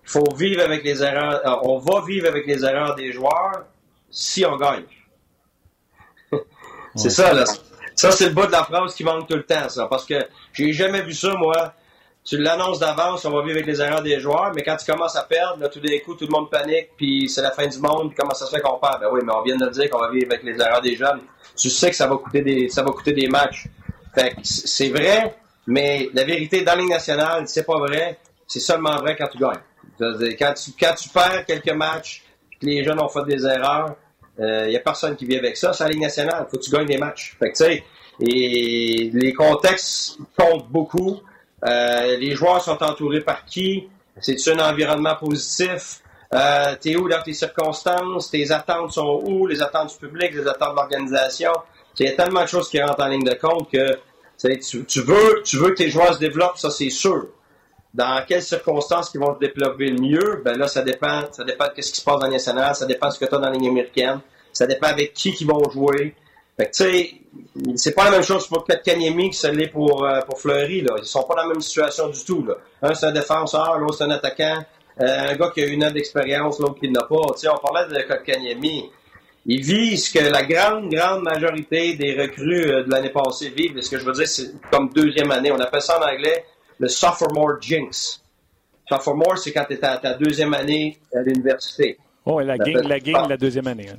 Il 0.05 0.11
faut 0.11 0.35
vivre 0.37 0.63
avec 0.63 0.85
les 0.85 1.03
erreurs. 1.03 1.41
Euh, 1.47 1.69
on 1.69 1.79
va 1.79 2.05
vivre 2.07 2.29
avec 2.29 2.47
les 2.47 2.65
erreurs 2.65 2.95
des 2.95 3.13
joueurs 3.13 3.67
si 4.11 4.45
on 4.45 4.57
gagne. 4.57 4.85
C'est 6.97 7.11
ça, 7.11 7.33
là. 7.33 7.45
Ça, 7.95 8.11
c'est 8.11 8.27
le 8.27 8.35
bout 8.35 8.47
de 8.47 8.53
la 8.53 8.65
phrase 8.65 8.95
qui 8.95 9.05
manque 9.05 9.29
tout 9.29 9.37
le 9.37 9.45
temps, 9.45 9.69
ça. 9.69 9.87
Parce 9.87 10.05
que 10.05 10.15
j'ai 10.53 10.73
jamais 10.73 11.03
vu 11.03 11.15
ça, 11.15 11.33
moi 11.35 11.73
tu 12.27 12.37
l'annonces 12.39 12.81
d'avance, 12.81 13.25
on 13.25 13.31
va 13.31 13.43
vivre 13.43 13.53
avec 13.53 13.67
les 13.67 13.81
erreurs 13.81 14.03
des 14.03 14.19
joueurs, 14.19 14.53
mais 14.53 14.65
quand 14.65 14.77
tu 14.77 14.91
commences 14.91 15.15
à 15.15 15.23
perdre, 15.23 15.61
là, 15.61 15.69
tout 15.69 15.79
d'un 15.79 15.97
coup, 16.05 16.15
tout 16.15 16.27
le 16.27 16.33
monde 16.33 16.51
panique, 16.51 16.89
puis 16.97 17.29
c'est 17.29 17.41
la 17.41 17.53
fin 17.53 17.69
du 17.69 17.79
monde, 17.79 18.09
puis 18.09 18.17
comment 18.19 18.35
ça 18.35 18.47
se 18.47 18.51
fait 18.51 18.61
qu'on 18.61 18.79
perd? 18.81 19.01
Ben 19.01 19.07
oui, 19.13 19.21
mais 19.25 19.33
on 19.33 19.43
vient 19.43 19.57
de 19.57 19.69
dire 19.69 19.89
qu'on 19.89 20.01
va 20.01 20.11
vivre 20.11 20.27
avec 20.33 20.43
les 20.43 20.61
erreurs 20.61 20.81
des 20.81 20.97
jeunes. 20.97 21.21
Tu 21.57 21.71
sais 21.71 21.89
que 21.89 21.95
ça 21.95 22.09
va 22.09 22.17
coûter 22.17 22.43
des, 22.43 22.69
ça 22.69 22.83
va 22.83 22.91
coûter 22.91 23.13
des 23.13 23.29
matchs. 23.29 23.69
Fait 24.13 24.31
que 24.31 24.41
c'est 24.43 24.89
vrai, 24.89 25.37
mais 25.69 26.11
la 26.15 26.25
vérité, 26.25 26.63
dans 26.63 26.75
la 26.75 26.81
Ligue 26.81 26.91
nationale, 26.91 27.47
c'est 27.47 27.65
pas 27.65 27.79
vrai. 27.79 28.19
C'est 28.49 28.61
seulement 28.61 28.97
vrai 28.97 29.15
quand 29.17 29.29
tu 29.29 29.39
gagnes. 29.39 29.63
Quand 30.37 30.55
tu, 30.55 30.73
quand 30.79 30.95
tu 30.95 31.09
perds 31.09 31.45
quelques 31.47 31.73
matchs, 31.73 32.25
que 32.61 32.67
les 32.67 32.83
jeunes 32.83 33.01
ont 33.01 33.09
fait 33.09 33.25
des 33.25 33.47
erreurs, 33.47 33.95
il 34.39 34.45
euh, 34.45 34.69
n'y 34.69 34.77
a 34.77 34.81
personne 34.81 35.17
qui 35.17 35.25
vit 35.25 35.37
avec 35.37 35.57
ça. 35.57 35.73
C'est 35.73 35.85
la 35.85 35.91
Ligue 35.91 36.03
nationale. 36.03 36.47
Faut 36.51 36.59
que 36.59 36.63
tu 36.63 36.71
gagnes 36.71 36.87
des 36.87 36.99
matchs. 36.99 37.37
Fait 37.39 37.53
que, 37.53 37.57
tu 37.57 37.83
et 38.19 39.11
les 39.13 39.33
contextes 39.35 40.19
comptent 40.39 40.69
beaucoup. 40.69 41.21
Euh, 41.65 42.17
les 42.17 42.35
joueurs 42.35 42.63
sont 42.63 42.83
entourés 42.83 43.21
par 43.21 43.45
qui? 43.45 43.89
C'est-tu 44.21 44.51
un 44.51 44.59
environnement 44.59 45.17
positif? 45.17 46.01
Euh, 46.33 46.75
T'es 46.81 46.97
où 46.97 47.09
dans 47.09 47.23
tes 47.23 47.35
circonstances? 47.35 48.31
Tes 48.31 48.51
attentes 48.53 48.93
sont 48.93 49.23
où? 49.27 49.47
Les 49.47 49.63
attentes 49.63 49.93
du 49.93 50.07
public, 50.07 50.33
les 50.33 50.49
attentes 50.49 50.71
de 50.71 50.77
l'organisation? 50.77 51.53
Il 51.99 52.07
y 52.07 52.09
a 52.09 52.13
tellement 52.13 52.43
de 52.43 52.47
choses 52.47 52.69
qui 52.69 52.81
rentrent 52.81 53.03
en 53.03 53.09
ligne 53.09 53.25
de 53.25 53.35
compte 53.35 53.71
que 53.71 53.99
tu, 54.39 55.01
veux, 55.01 55.43
tu 55.45 55.57
veux 55.57 55.71
que 55.71 55.77
tes 55.77 55.91
joueurs 55.91 56.15
se 56.15 56.19
développent, 56.19 56.59
ça 56.59 56.71
c'est 56.71 56.91
sûr. 56.91 57.29
Dans 57.97 58.23
quelles 58.29 58.43
circonstances 58.43 59.11
ils 59.15 59.21
vont 59.21 59.35
se 59.35 59.39
développer 59.39 59.89
le 59.89 59.99
mieux? 59.99 60.43
Ben 60.45 60.59
là, 60.59 60.69
ça 60.69 60.83
dépend. 60.83 61.23
Ça 61.33 61.45
dépend 61.45 61.65
de 61.65 61.81
ce 61.81 61.91
qui 61.91 61.99
se 61.99 62.05
passe 62.05 62.21
dans 62.21 62.29
la 62.29 62.75
ça 62.75 62.85
dépend 62.85 63.09
de 63.09 63.13
ce 63.15 63.19
que 63.19 63.25
tu 63.25 63.35
as 63.35 63.39
dans 63.39 63.51
ligne 63.51 63.69
américaine, 63.69 64.21
ça 64.53 64.67
dépend 64.67 64.89
avec 64.89 65.15
qui 65.15 65.31
ils 65.31 65.47
vont 65.47 65.63
jouer. 65.71 66.15
Fait 66.59 66.67
que, 66.67 66.71
tu 66.73 66.85
sais, 66.85 67.11
c'est 67.77 67.95
pas 67.95 68.05
la 68.05 68.11
même 68.11 68.23
chose 68.23 68.47
pour 68.49 68.67
Kanyemi 68.67 69.31
que 69.31 69.47
l'est 69.49 69.69
pour, 69.69 70.05
euh, 70.05 70.21
pour 70.21 70.39
Fleury. 70.39 70.83
Là. 70.83 70.97
Ils 70.99 71.07
sont 71.07 71.23
pas 71.23 71.37
dans 71.37 71.43
la 71.43 71.49
même 71.49 71.61
situation 71.61 72.09
du 72.09 72.23
tout. 72.23 72.45
Là. 72.45 72.55
Un, 72.83 72.95
c'est 72.95 73.07
un 73.07 73.13
défenseur, 73.13 73.79
l'autre, 73.79 73.97
c'est 73.97 74.05
un 74.05 74.11
attaquant. 74.11 74.65
Euh, 75.01 75.31
un 75.31 75.35
gars 75.35 75.51
qui 75.55 75.63
a 75.63 75.67
une 75.67 75.85
an 75.85 75.91
d'expérience, 75.91 76.59
l'autre 76.59 76.79
qui 76.81 76.91
n'a 76.91 77.03
pas. 77.03 77.35
Tu 77.39 77.49
on 77.49 77.57
parlait 77.57 77.89
de 77.89 78.15
Kanyemi. 78.25 78.91
Ils 79.47 79.63
vivent 79.63 79.99
ce 79.99 80.13
que 80.13 80.19
la 80.19 80.43
grande, 80.43 80.91
grande 80.91 81.23
majorité 81.23 81.95
des 81.95 82.21
recrues 82.21 82.71
euh, 82.71 82.85
de 82.85 82.91
l'année 82.91 83.11
passée 83.11 83.49
vivent. 83.49 83.81
ce 83.81 83.91
que 83.91 83.99
je 83.99 84.05
veux 84.05 84.13
dire, 84.13 84.29
c'est 84.29 84.53
comme 84.71 84.91
deuxième 84.91 85.31
année. 85.31 85.51
On 85.51 85.61
appelle 85.61 85.83
ça 85.83 85.99
en 85.99 86.07
anglais 86.07 86.45
le 86.79 86.89
sophomore 86.89 87.61
jinx. 87.61 88.23
Sophomore, 88.89 89.39
c'est 89.39 89.53
quand 89.53 89.65
tu 89.65 89.75
es 89.75 89.85
à 89.85 89.97
ta 89.97 90.15
deuxième 90.15 90.55
année 90.55 90.99
à 91.15 91.21
l'université. 91.21 91.99
Oh, 92.25 92.41
la 92.41 92.57
gang, 92.57 92.83
la 92.87 93.01
gang, 93.01 93.29
la 93.29 93.37
deuxième 93.37 93.67
année. 93.67 93.89
Hein. 93.91 93.97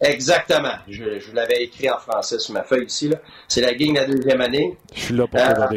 Exactement. 0.00 0.74
Je, 0.88 1.18
je 1.18 1.32
l'avais 1.32 1.64
écrit 1.64 1.90
en 1.90 1.98
français 1.98 2.38
sur 2.38 2.54
ma 2.54 2.62
feuille 2.62 2.86
ici. 2.86 3.10
C'est 3.48 3.60
la 3.60 3.74
game 3.74 3.94
de 3.94 4.00
la 4.00 4.06
deuxième 4.06 4.40
année. 4.40 4.78
Je 4.94 5.00
suis 5.00 5.14
là 5.14 5.26
pour 5.26 5.40
regarder. 5.40 5.76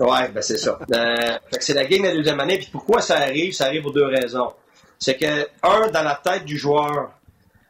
Euh, 0.00 0.04
ouais, 0.04 0.28
ben 0.28 0.42
c'est 0.42 0.58
ça. 0.58 0.78
Euh, 0.92 1.38
c'est 1.60 1.74
la 1.74 1.84
game 1.84 2.02
de 2.02 2.08
la 2.08 2.14
deuxième 2.14 2.40
année. 2.40 2.58
Puis 2.58 2.68
pourquoi 2.72 3.00
ça 3.00 3.18
arrive? 3.18 3.52
Ça 3.52 3.66
arrive 3.66 3.82
pour 3.82 3.92
deux 3.92 4.06
raisons. 4.06 4.52
C'est 4.98 5.16
que, 5.16 5.48
un, 5.62 5.88
dans 5.92 6.02
la 6.02 6.20
tête 6.22 6.44
du 6.44 6.58
joueur, 6.58 7.12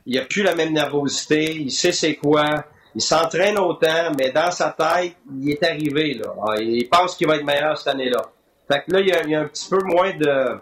il 0.06 0.12
n'y 0.12 0.18
a 0.18 0.24
plus 0.24 0.42
la 0.42 0.54
même 0.54 0.72
nervosité, 0.72 1.54
il 1.54 1.70
sait 1.70 1.92
c'est 1.92 2.14
quoi, 2.14 2.64
il 2.98 3.00
s'entraîne 3.00 3.56
autant, 3.60 4.10
mais 4.18 4.32
dans 4.32 4.50
sa 4.50 4.70
tête, 4.70 5.14
il 5.40 5.50
est 5.52 5.62
arrivé. 5.62 6.14
Là. 6.14 6.34
Ah, 6.48 6.60
il 6.60 6.88
pense 6.88 7.14
qu'il 7.14 7.28
va 7.28 7.36
être 7.36 7.44
meilleur 7.44 7.78
cette 7.78 7.94
année-là. 7.94 8.22
Fait 8.66 8.82
que 8.84 8.92
là, 8.92 9.00
il 9.00 9.30
y, 9.30 9.34
a, 9.36 9.40
un 9.40 9.46
petit 9.46 9.68
peu 9.70 9.78
moins 9.84 10.12
de... 10.16 10.58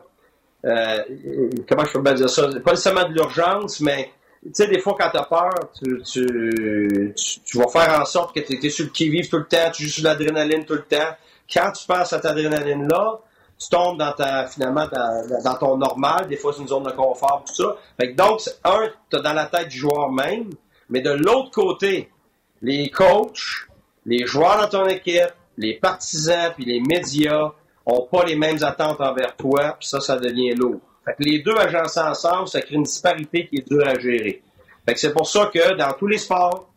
Euh, 0.67 1.03
comment 1.67 1.87
je 1.87 1.93
peux 1.95 2.03
bien 2.03 2.13
dire 2.13 2.29
ça? 2.29 2.47
Pas 2.63 2.73
nécessairement 2.73 3.09
de 3.09 3.15
l'urgence, 3.15 3.81
mais 3.81 4.11
tu 4.45 4.51
sais, 4.53 4.69
des 4.69 4.81
fois, 4.81 4.95
quand 5.01 5.09
tu 5.09 5.17
as 5.17 5.25
peur, 5.25 5.55
tu, 5.83 6.03
tu, 6.03 7.15
tu, 7.43 7.59
vas 7.59 7.69
faire 7.69 7.99
en 7.99 8.05
sorte 8.05 8.35
que 8.35 8.41
tu 8.41 8.67
es 8.67 8.69
sur 8.69 8.85
le 8.85 8.91
qui-vive 8.91 9.31
tout 9.31 9.39
le 9.39 9.47
temps, 9.47 9.71
tu 9.73 9.85
joues 9.85 9.91
sur 9.91 10.05
l'adrénaline 10.05 10.67
tout 10.67 10.75
le 10.75 10.85
temps. 10.85 11.17
Quand 11.51 11.73
tu 11.73 11.87
passes 11.87 12.11
cette 12.11 12.27
adrénaline-là, 12.27 13.19
tu 13.59 13.71
tombes 13.71 13.99
dans 13.99 14.13
ta, 14.13 14.47
finalement, 14.47 14.87
dans, 14.87 15.55
ton 15.55 15.79
normal. 15.79 16.29
Des 16.29 16.37
fois, 16.37 16.53
c'est 16.53 16.61
une 16.61 16.69
zone 16.69 16.83
de 16.83 16.91
confort, 16.91 17.45
tout 17.47 17.55
ça. 17.55 17.77
Donc, 18.15 18.43
un, 18.63 18.89
tu 19.09 19.17
as 19.17 19.21
dans 19.21 19.33
la 19.33 19.47
tête 19.47 19.69
du 19.69 19.79
joueur 19.79 20.13
même, 20.13 20.51
mais 20.91 21.01
de 21.01 21.13
l'autre 21.13 21.51
côté, 21.51 22.11
les 22.67 22.91
coachs, 22.91 23.69
les 24.05 24.27
joueurs 24.27 24.59
dans 24.59 24.69
ton 24.69 24.87
équipe, 24.89 25.33
les 25.57 25.75
partisans, 25.75 26.53
puis 26.53 26.65
les 26.65 26.81
médias 26.81 27.53
ont 27.87 28.09
pas 28.11 28.25
les 28.25 28.35
mêmes 28.35 28.63
attentes 28.63 29.01
envers 29.01 29.37
toi, 29.37 29.77
puis 29.79 29.89
ça, 29.89 30.01
ça 30.01 30.17
devient 30.17 30.53
lourd. 30.53 30.81
Fait 31.05 31.15
que 31.15 31.23
les 31.23 31.39
deux 31.39 31.55
agences 31.57 31.97
ensemble, 31.97 32.49
ça 32.49 32.61
crée 32.61 32.75
une 32.75 32.83
disparité 32.83 33.47
qui 33.47 33.59
est 33.59 33.69
dure 33.69 33.87
à 33.87 33.97
gérer. 33.97 34.43
Fait 34.85 34.95
que 34.95 34.99
c'est 34.99 35.13
pour 35.13 35.29
ça 35.29 35.49
que 35.55 35.77
dans 35.77 35.93
tous 35.93 36.09
les 36.09 36.19
sports, 36.19 36.69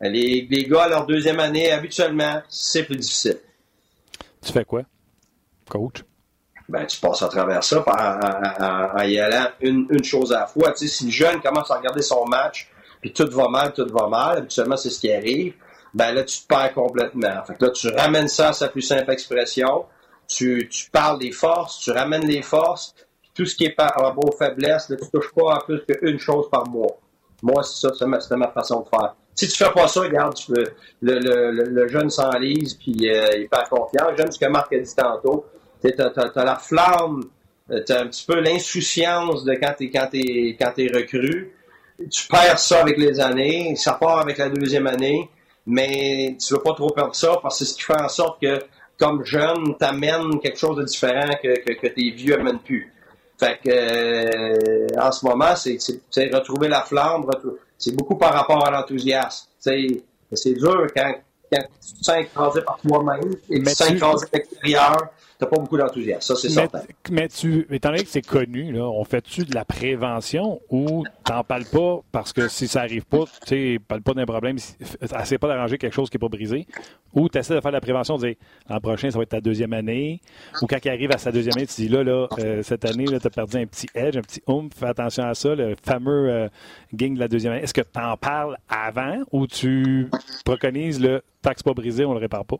les, 0.00 0.46
les 0.50 0.64
gars 0.64 0.84
à 0.84 0.88
leur 0.88 1.06
deuxième 1.06 1.38
année, 1.38 1.70
habituellement, 1.70 2.40
c'est 2.48 2.84
plus 2.84 2.96
difficile. 2.96 3.38
Tu 4.42 4.52
fais 4.52 4.64
quoi, 4.64 4.84
coach? 5.68 6.02
Ben, 6.66 6.86
tu 6.86 6.98
passes 6.98 7.22
à 7.22 7.28
travers 7.28 7.62
ça 7.62 7.84
en, 7.86 9.02
y 9.02 9.18
allant 9.18 9.50
une, 9.60 9.86
une, 9.90 10.02
chose 10.02 10.32
à 10.32 10.40
la 10.40 10.46
fois. 10.46 10.72
Tu 10.72 10.88
sais, 10.88 10.94
si 10.94 11.04
le 11.04 11.10
jeune 11.10 11.40
commence 11.42 11.70
à 11.70 11.76
regarder 11.76 12.02
son 12.02 12.24
match, 12.24 12.70
puis 13.06 13.12
tout 13.12 13.30
va 13.30 13.48
mal, 13.48 13.72
tout 13.72 13.86
va 13.92 14.08
mal, 14.08 14.38
habituellement, 14.38 14.76
c'est 14.76 14.90
ce 14.90 14.98
qui 14.98 15.12
arrive, 15.12 15.54
ben 15.94 16.12
là, 16.12 16.24
tu 16.24 16.40
te 16.40 16.46
perds 16.48 16.74
complètement. 16.74 17.44
Fait 17.46 17.54
que 17.54 17.66
là, 17.66 17.70
tu 17.70 17.88
ramènes 17.88 18.26
ça 18.26 18.48
à 18.48 18.52
sa 18.52 18.66
plus 18.66 18.82
simple 18.82 19.08
expression, 19.12 19.84
tu, 20.26 20.68
tu 20.68 20.90
parles 20.90 21.20
des 21.20 21.30
forces, 21.30 21.78
tu 21.78 21.92
ramènes 21.92 22.26
les 22.26 22.42
forces, 22.42 22.96
puis 23.22 23.30
tout 23.32 23.46
ce 23.46 23.54
qui 23.54 23.66
est 23.66 23.70
par 23.70 23.94
rapport 23.94 24.28
aux 24.28 24.36
faiblesses, 24.36 24.88
là, 24.88 24.96
tu 24.96 25.08
touches 25.08 25.32
pas 25.32 25.54
en 25.54 25.58
plus 25.58 25.82
qu'une 25.84 26.18
chose 26.18 26.50
par 26.50 26.68
mois. 26.68 26.98
Moi, 27.42 27.62
c'est 27.62 27.86
ça, 27.86 27.94
c'est 27.96 28.06
ma, 28.06 28.18
ma, 28.36 28.48
façon 28.48 28.80
de 28.80 28.88
faire. 28.88 29.14
Si 29.36 29.46
tu 29.46 29.56
fais 29.56 29.70
pas 29.70 29.86
ça, 29.86 30.00
regarde, 30.00 30.34
le, 30.48 30.64
le, 31.02 31.50
le, 31.52 31.88
jeune 31.88 32.10
s'enlise, 32.10 32.74
puis 32.74 33.08
euh, 33.08 33.28
il 33.36 33.48
perd 33.48 33.68
confiance. 33.68 34.14
J'aime 34.16 34.32
ce 34.32 34.38
que 34.40 34.46
Marc 34.46 34.72
a 34.72 34.78
dit 34.78 34.94
tantôt. 34.96 35.44
Tu 35.80 35.92
as, 35.96 36.44
la 36.44 36.56
flamme, 36.56 37.22
euh, 37.70 37.84
tu 37.86 37.92
as 37.92 38.00
un 38.00 38.06
petit 38.08 38.26
peu 38.26 38.40
l'insouciance 38.40 39.44
de 39.44 39.52
quand 39.52 39.74
tu 39.78 39.84
es, 39.84 39.90
quand 39.90 40.08
es, 40.12 40.56
quand 40.58 40.72
es 40.78 40.88
recru. 40.88 41.52
Tu 42.10 42.28
perds 42.28 42.58
ça 42.58 42.80
avec 42.80 42.98
les 42.98 43.20
années, 43.20 43.74
ça 43.76 43.94
part 43.94 44.18
avec 44.18 44.38
la 44.38 44.48
deuxième 44.48 44.86
année, 44.86 45.28
mais 45.66 46.36
tu 46.38 46.54
veux 46.54 46.60
pas 46.60 46.74
trop 46.74 46.90
perdre 46.90 47.14
ça 47.14 47.38
parce 47.42 47.58
que 47.58 47.64
c'est 47.64 47.72
ce 47.72 47.76
qui 47.76 47.82
fait 47.82 48.00
en 48.00 48.08
sorte 48.08 48.40
que, 48.40 48.58
comme 48.98 49.24
jeune, 49.24 49.74
tu 49.78 49.84
amènes 49.84 50.38
quelque 50.40 50.58
chose 50.58 50.76
de 50.76 50.84
différent 50.84 51.30
que, 51.42 51.58
que, 51.60 51.72
que 51.72 51.86
tes 51.86 52.10
vieux 52.10 52.38
amènent 52.38 52.58
plus. 52.58 52.92
Fait 53.38 53.58
que 53.62 53.70
euh, 53.70 54.86
en 54.98 55.12
ce 55.12 55.26
moment, 55.26 55.54
c'est 55.56 56.34
retrouver 56.34 56.68
la 56.68 56.82
flamme, 56.82 57.26
c'est 57.76 57.94
beaucoup 57.94 58.16
par 58.16 58.32
rapport 58.32 58.66
à 58.66 58.70
l'enthousiasme. 58.70 59.48
C'est 59.58 60.52
dur 60.54 60.86
quand, 60.94 61.14
quand 61.52 61.62
tu 61.62 61.92
te 61.94 62.04
sens 62.04 62.16
écrasé 62.18 62.60
par 62.62 62.78
toi-même 62.78 63.32
et 63.50 63.58
tu 63.58 63.64
te 63.64 63.70
sens 63.70 63.90
écrasé 63.90 64.26
à 64.32 64.36
l'extérieur 64.36 65.10
t'as 65.38 65.46
pas 65.46 65.56
beaucoup 65.58 65.76
d'enthousiasme. 65.76 66.20
Ça, 66.20 66.34
c'est 66.36 66.48
certain. 66.48 66.82
Mais 67.10 67.28
tu, 67.28 67.66
étant 67.70 67.90
donné 67.90 68.04
que 68.04 68.08
c'est 68.08 68.26
connu, 68.26 68.72
là, 68.72 68.84
on 68.84 69.04
fait-tu 69.04 69.44
de 69.44 69.54
la 69.54 69.64
prévention 69.64 70.60
ou 70.70 71.04
t'en 71.24 71.44
parles 71.44 71.66
pas 71.66 72.00
parce 72.12 72.32
que 72.32 72.48
si 72.48 72.68
ça 72.68 72.80
arrive 72.80 73.04
pas, 73.04 73.24
tu 73.46 73.48
sais, 73.48 73.78
parle 73.86 74.02
pas 74.02 74.14
d'un 74.14 74.24
problème, 74.24 74.56
essaie 75.00 75.38
pas 75.38 75.48
d'arranger 75.48 75.78
quelque 75.78 75.94
chose 75.94 76.08
qui 76.08 76.16
est 76.16 76.20
pas 76.20 76.28
brisé, 76.28 76.66
ou 77.12 77.28
tu 77.28 77.38
essaies 77.38 77.54
de 77.54 77.60
faire 77.60 77.70
de 77.70 77.76
la 77.76 77.80
prévention, 77.80 78.16
de 78.16 78.26
dire 78.26 78.36
l'an 78.68 78.80
prochain, 78.80 79.10
ça 79.10 79.18
va 79.18 79.22
être 79.22 79.30
ta 79.30 79.40
deuxième 79.40 79.72
année, 79.72 80.20
ou 80.62 80.66
quand 80.66 80.78
il 80.84 80.88
arrive 80.88 81.12
à 81.12 81.18
sa 81.18 81.32
deuxième 81.32 81.56
année, 81.56 81.66
tu 81.66 81.82
dis 81.82 81.88
là, 81.88 82.02
là, 82.02 82.28
euh, 82.38 82.62
cette 82.62 82.84
année, 82.84 83.04
tu 83.04 83.14
as 83.14 83.30
perdu 83.30 83.56
un 83.56 83.66
petit 83.66 83.88
edge, 83.94 84.16
un 84.16 84.22
petit 84.22 84.42
oomph, 84.46 84.72
fais 84.74 84.86
attention 84.86 85.24
à 85.24 85.34
ça, 85.34 85.54
le 85.54 85.74
fameux 85.82 86.30
euh, 86.30 86.48
gang 86.94 87.14
de 87.14 87.20
la 87.20 87.28
deuxième 87.28 87.52
année. 87.52 87.62
Est-ce 87.62 87.74
que 87.74 87.82
tu 87.82 88.00
en 88.00 88.16
parles 88.16 88.56
avant 88.68 89.18
ou 89.32 89.46
tu 89.46 90.08
préconises 90.44 91.00
le 91.00 91.22
taxe 91.46 91.62
pas 91.62 91.74
brisé, 91.74 92.04
on 92.04 92.12
le 92.12 92.18
répare 92.18 92.44
pas? 92.44 92.56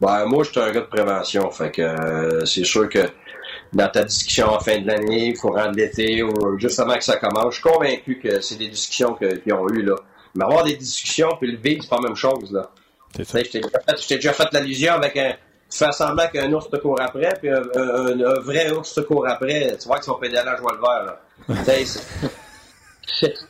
Ben, 0.00 0.26
moi, 0.26 0.42
je 0.42 0.50
suis 0.50 0.60
un 0.60 0.72
gars 0.72 0.80
de 0.80 0.86
prévention. 0.86 1.48
Fait 1.52 1.70
que 1.70 1.82
euh, 1.82 2.44
c'est 2.44 2.64
sûr 2.64 2.88
que 2.88 3.08
dans 3.72 3.88
ta 3.88 4.02
discussion 4.02 4.48
en 4.48 4.58
fin 4.58 4.80
de 4.80 4.86
l'année, 4.88 5.34
courant 5.34 5.70
de 5.70 5.76
l'été 5.76 6.22
ou 6.22 6.58
justement 6.58 6.94
que 6.94 7.04
ça 7.04 7.16
commence, 7.16 7.54
je 7.54 7.60
suis 7.60 7.62
convaincu 7.62 8.18
que 8.18 8.40
c'est 8.40 8.56
des 8.56 8.68
discussions 8.68 9.14
qu'ils 9.14 9.54
ont 9.54 9.68
eues 9.68 9.82
là. 9.82 9.94
Mais 10.34 10.44
avoir 10.44 10.64
des 10.64 10.76
discussions 10.76 11.30
puis 11.40 11.52
le 11.52 11.58
vivre, 11.58 11.82
c'est 11.82 11.88
pas 11.88 12.00
la 12.02 12.08
même 12.08 12.16
chose 12.16 12.52
là. 12.52 12.68
Je 13.16 13.22
t'ai 13.22 13.60
déjà, 13.60 14.16
déjà 14.16 14.32
fait 14.32 14.48
l'allusion 14.52 14.94
avec 14.94 15.16
un. 15.16 15.34
Tu 15.70 15.78
fais 15.78 15.92
semblant 15.92 16.26
qu'un 16.28 16.52
ours 16.52 16.68
te 16.68 16.76
court 16.76 17.00
après, 17.00 17.32
puis 17.40 17.48
un, 17.48 17.60
vrai 18.40 18.70
ours 18.72 18.94
te 18.94 19.00
court 19.00 19.26
après, 19.28 19.76
tu 19.80 19.86
vois 19.86 19.98
que 19.98 20.04
son 20.04 20.14
pédalage 20.14 20.60
voit 20.60 20.72
le 20.72 20.80
vert 20.80 21.04
là. 21.04 21.20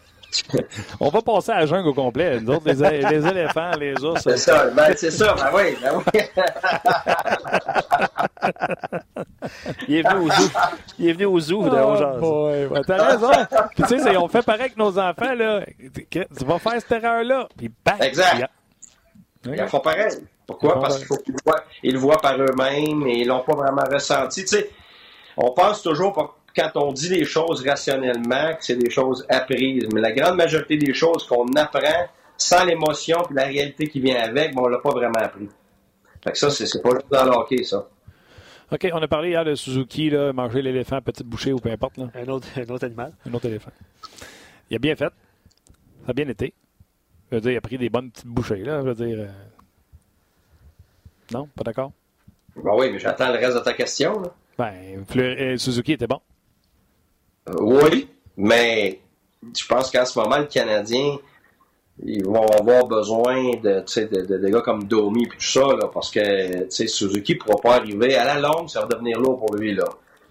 On 1.01 1.09
va 1.09 1.23
passer 1.23 1.53
à 1.53 1.61
la 1.61 1.67
jungle 1.67 1.89
au 1.89 1.95
complet. 1.95 2.41
Nous 2.41 2.55
autres, 2.55 2.67
les, 2.67 3.03
les 3.03 3.27
éléphants, 3.27 3.71
les 3.79 3.95
ours. 4.03 4.23
C'est 4.23 4.37
ça, 4.37 4.67
ben, 4.71 4.95
c'est 4.97 5.11
ça, 5.11 5.35
ben 5.35 5.51
oui, 5.55 5.77
ben 5.81 5.93
oui. 5.97 6.05
Il 9.89 9.97
est 9.97 10.03
venu 10.03 10.27
au 10.27 10.31
zoo. 10.31 10.51
Il 10.99 11.09
est 11.09 11.13
venu 11.13 11.25
au 11.27 11.41
zoo, 11.41 11.65
oh, 11.65 12.69
T'as 12.87 13.05
raison. 13.05 13.31
Puis 13.75 13.85
tu 13.89 13.99
sais, 14.01 14.17
on 14.17 14.29
fait 14.29 14.43
pareil 14.43 14.63
avec 14.63 14.77
nos 14.77 14.99
enfants, 14.99 15.35
là. 15.35 15.65
Tu 16.11 16.45
vas 16.45 16.59
faire 16.59 16.81
cette 16.81 16.93
erreur-là. 16.93 17.49
Puis 17.57 17.71
bang! 17.85 17.97
Exact. 18.01 18.51
Ils 19.47 19.69
font 19.69 19.81
pareil. 19.81 20.13
Pourquoi? 20.47 20.81
Parce 20.81 20.99
qu'il 20.99 21.07
faut 21.07 21.17
qu'ils 21.17 21.35
voient, 21.45 21.65
ils 21.83 21.93
le 21.93 21.99
voient 21.99 22.19
par 22.19 22.37
eux-mêmes 22.37 23.07
et 23.07 23.21
ils 23.21 23.27
l'ont 23.27 23.41
pas 23.41 23.55
vraiment 23.55 23.85
ressenti. 23.91 24.43
Tu 24.43 24.57
sais, 24.57 24.71
on 25.37 25.53
pense 25.53 25.83
toujours 25.83 26.37
quand 26.55 26.71
on 26.77 26.93
dit 26.93 27.09
les 27.09 27.25
choses 27.25 27.67
rationnellement, 27.67 28.55
que 28.55 28.65
c'est 28.65 28.77
des 28.77 28.91
choses 28.91 29.27
apprises. 29.29 29.89
Mais 29.93 30.01
la 30.01 30.13
grande 30.13 30.37
majorité 30.37 30.77
des 30.77 30.95
choses 30.95 31.27
qu'on 31.27 31.47
apprend 31.57 32.09
sans 32.37 32.65
l'émotion 32.65 33.19
et 33.31 33.35
la 33.35 33.45
réalité 33.45 33.89
qui 33.89 34.01
vient 34.01 34.23
avec, 34.23 34.55
bon, 34.55 34.65
on 34.65 34.69
l'a 34.69 34.79
pas 34.79 34.91
vraiment 34.91 35.19
appris. 35.19 35.49
Fait 36.23 36.33
que 36.33 36.39
ça, 36.39 36.51
c'est 36.51 36.83
pas 36.83 36.91
juste 36.91 37.11
dans 37.11 37.25
le 37.25 37.31
hockey, 37.31 37.63
ça. 37.65 37.89
OK, 38.73 38.89
on 38.93 39.03
a 39.03 39.09
parlé 39.09 39.31
hier 39.31 39.45
de 39.45 39.55
Suzuki, 39.55 40.11
là, 40.11 40.33
manger 40.33 40.63
l'éléphant, 40.63 41.01
petite 41.01 41.27
bouchée 41.27 41.53
ou 41.53 41.59
peu 41.59 41.71
importe. 41.71 41.99
Là. 41.99 42.09
Un, 42.15 42.29
autre, 42.29 42.49
un 42.57 42.69
autre 42.71 42.85
animal. 42.85 43.13
Un 43.29 43.35
autre 43.35 43.47
éléphant. 43.47 43.71
Il 44.71 44.77
a 44.77 44.79
bien 44.79 44.97
fait. 44.97 45.13
Ça 46.05 46.11
a 46.11 46.13
bien 46.13 46.29
été. 46.29 46.55
Je 47.31 47.37
veux 47.37 47.41
dire, 47.41 47.53
il 47.53 47.57
a 47.57 47.61
pris 47.61 47.79
des 47.79 47.91
bonnes 47.91 48.11
petites 48.11 48.27
bouchées, 48.27 48.65
là. 48.65 48.81
Je 48.81 48.89
veux 48.89 48.95
dire. 48.95 49.19
Euh, 49.21 49.29
non, 51.33 51.49
pas 51.55 51.63
d'accord? 51.63 51.93
Ben 52.57 52.73
oui, 52.75 52.91
mais 52.91 52.99
j'attends 52.99 53.33
le 53.33 53.39
reste 53.39 53.57
de 53.57 53.63
ta 53.63 53.73
question. 53.75 54.21
Là. 54.21 54.29
Ben, 54.57 55.05
euh, 55.17 55.57
Suzuki 55.57 55.93
était 55.93 56.07
bon. 56.07 56.21
Euh, 57.49 57.55
oui, 57.61 58.09
mais 58.37 59.01
je 59.57 59.67
pense 59.67 59.91
qu'en 59.91 60.05
ce 60.05 60.19
moment, 60.19 60.39
le 60.39 60.47
Canadien, 60.47 61.19
ils 62.03 62.25
vont 62.25 62.47
avoir 62.47 62.87
besoin 62.87 63.51
de, 63.57 63.85
de, 63.85 64.37
de, 64.37 64.49
gars 64.49 64.61
comme 64.63 64.85
Domi 64.85 65.25
et 65.25 65.29
tout 65.29 65.41
ça, 65.41 65.61
là, 65.61 65.89
parce 65.93 66.11
que 66.11 66.67
Suzuki 66.71 67.35
ne 67.35 67.39
pourra 67.39 67.57
pas 67.61 67.75
arriver. 67.77 68.17
À 68.17 68.25
la 68.25 68.41
longue, 68.41 68.69
ça 68.69 68.81
va 68.81 68.87
devenir 68.87 69.21
lourd 69.21 69.39
pour 69.39 69.55
lui. 69.55 69.75
Là, 69.75 69.85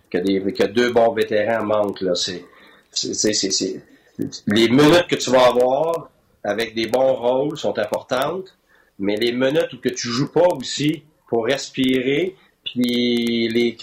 que, 0.10 0.18
des, 0.18 0.54
que 0.54 0.66
deux 0.66 0.92
bons 0.92 1.12
vétérans 1.14 1.64
manquent. 1.64 2.02
Là, 2.02 2.14
c'est, 2.16 2.46
c'est, 2.92 3.84
les 4.48 4.70
minutes 4.70 5.08
que 5.10 5.16
tu 5.16 5.32
vas 5.32 5.48
avoir 5.48 6.10
avec 6.44 6.76
des 6.76 6.88
bons 6.88 7.14
rôles 7.14 7.58
sont 7.58 7.78
importantes, 7.80 8.56
mais 9.00 9.16
les 9.16 9.32
minutes 9.32 9.74
où 9.74 9.78
que 9.78 9.90
tu 9.90 10.10
joues 10.10 10.32
pas 10.32 10.48
aussi 10.56 11.04
pour 11.28 11.46
respirer, 11.46 12.36
puis 12.64 13.48
les, 13.50 13.78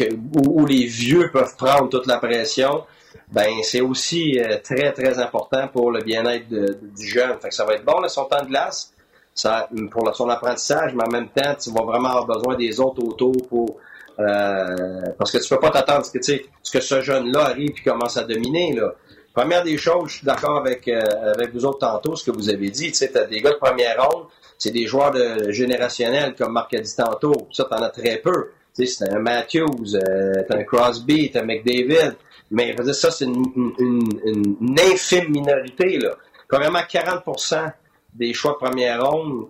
où 0.46 0.64
les 0.66 0.84
vieux 0.84 1.30
peuvent 1.32 1.56
prendre 1.56 1.88
toute 1.88 2.06
la 2.06 2.18
pression, 2.18 2.84
ben 3.32 3.50
c'est 3.62 3.80
aussi 3.80 4.38
euh, 4.38 4.58
très, 4.62 4.92
très 4.92 5.18
important 5.18 5.68
pour 5.68 5.90
le 5.90 6.02
bien-être 6.02 6.48
du 6.48 7.06
jeune. 7.06 7.38
Fait 7.40 7.48
que 7.48 7.54
ça 7.54 7.64
va 7.64 7.74
être 7.74 7.84
bon, 7.84 8.00
là, 8.00 8.08
son 8.08 8.24
temps 8.24 8.42
de 8.42 8.48
glace, 8.48 8.92
ça, 9.34 9.68
pour 9.90 10.14
son 10.14 10.28
apprentissage, 10.28 10.94
mais 10.94 11.04
en 11.04 11.10
même 11.10 11.28
temps, 11.28 11.54
tu 11.60 11.70
vas 11.70 11.82
vraiment 11.82 12.08
avoir 12.08 12.26
besoin 12.26 12.56
des 12.56 12.80
autres 12.80 13.02
autour 13.02 13.34
pour. 13.48 13.76
Euh, 14.18 15.02
parce 15.16 15.30
que 15.30 15.38
tu 15.38 15.48
peux 15.48 15.60
pas 15.60 15.70
t'attendre 15.70 16.04
ce 16.04 16.10
que, 16.12 16.72
que 16.72 16.80
ce 16.80 17.00
jeune-là 17.00 17.46
arrive 17.46 17.70
et 17.70 17.88
commence 17.88 18.16
à 18.18 18.24
dominer. 18.24 18.74
Là. 18.74 18.94
Première 19.32 19.62
des 19.62 19.78
choses, 19.78 20.10
je 20.10 20.16
suis 20.16 20.26
d'accord 20.26 20.58
avec, 20.58 20.88
euh, 20.88 21.00
avec 21.34 21.54
vous 21.54 21.64
autres 21.64 21.78
tantôt, 21.78 22.16
ce 22.16 22.28
que 22.28 22.36
vous 22.36 22.48
avez 22.50 22.68
dit. 22.68 22.90
Tu 22.90 23.04
as 23.04 23.24
des 23.24 23.40
gars 23.40 23.52
de 23.52 23.56
première 23.56 24.04
ronde, 24.04 24.26
c'est 24.58 24.72
des 24.72 24.86
joueurs 24.86 25.12
de 25.12 25.50
générationnels, 25.52 26.34
comme 26.34 26.52
Marc 26.52 26.74
a 26.74 26.80
dit 26.80 26.96
tantôt. 26.96 27.48
Ça, 27.52 27.64
tu 27.64 27.74
en 27.74 27.82
as 27.82 27.90
très 27.90 28.18
peu. 28.18 28.50
C'est 28.72 29.08
un 29.10 29.18
Matthews, 29.20 29.94
euh, 29.94 30.42
t'as 30.48 30.56
un 30.56 30.64
Crosby, 30.64 31.30
t'as 31.30 31.40
un 31.40 31.44
McDavid. 31.44 32.16
Mais 32.50 32.74
je 32.76 32.82
dire, 32.82 32.94
ça, 32.94 33.10
c'est 33.10 33.26
une, 33.26 34.76
infime 34.78 35.30
minorité. 35.30 35.98
Là. 35.98 36.16
Premièrement, 36.48 36.80
40% 36.80 37.72
des 38.14 38.34
choix 38.34 38.52
de 38.52 38.56
première 38.56 39.06
ronde 39.06 39.48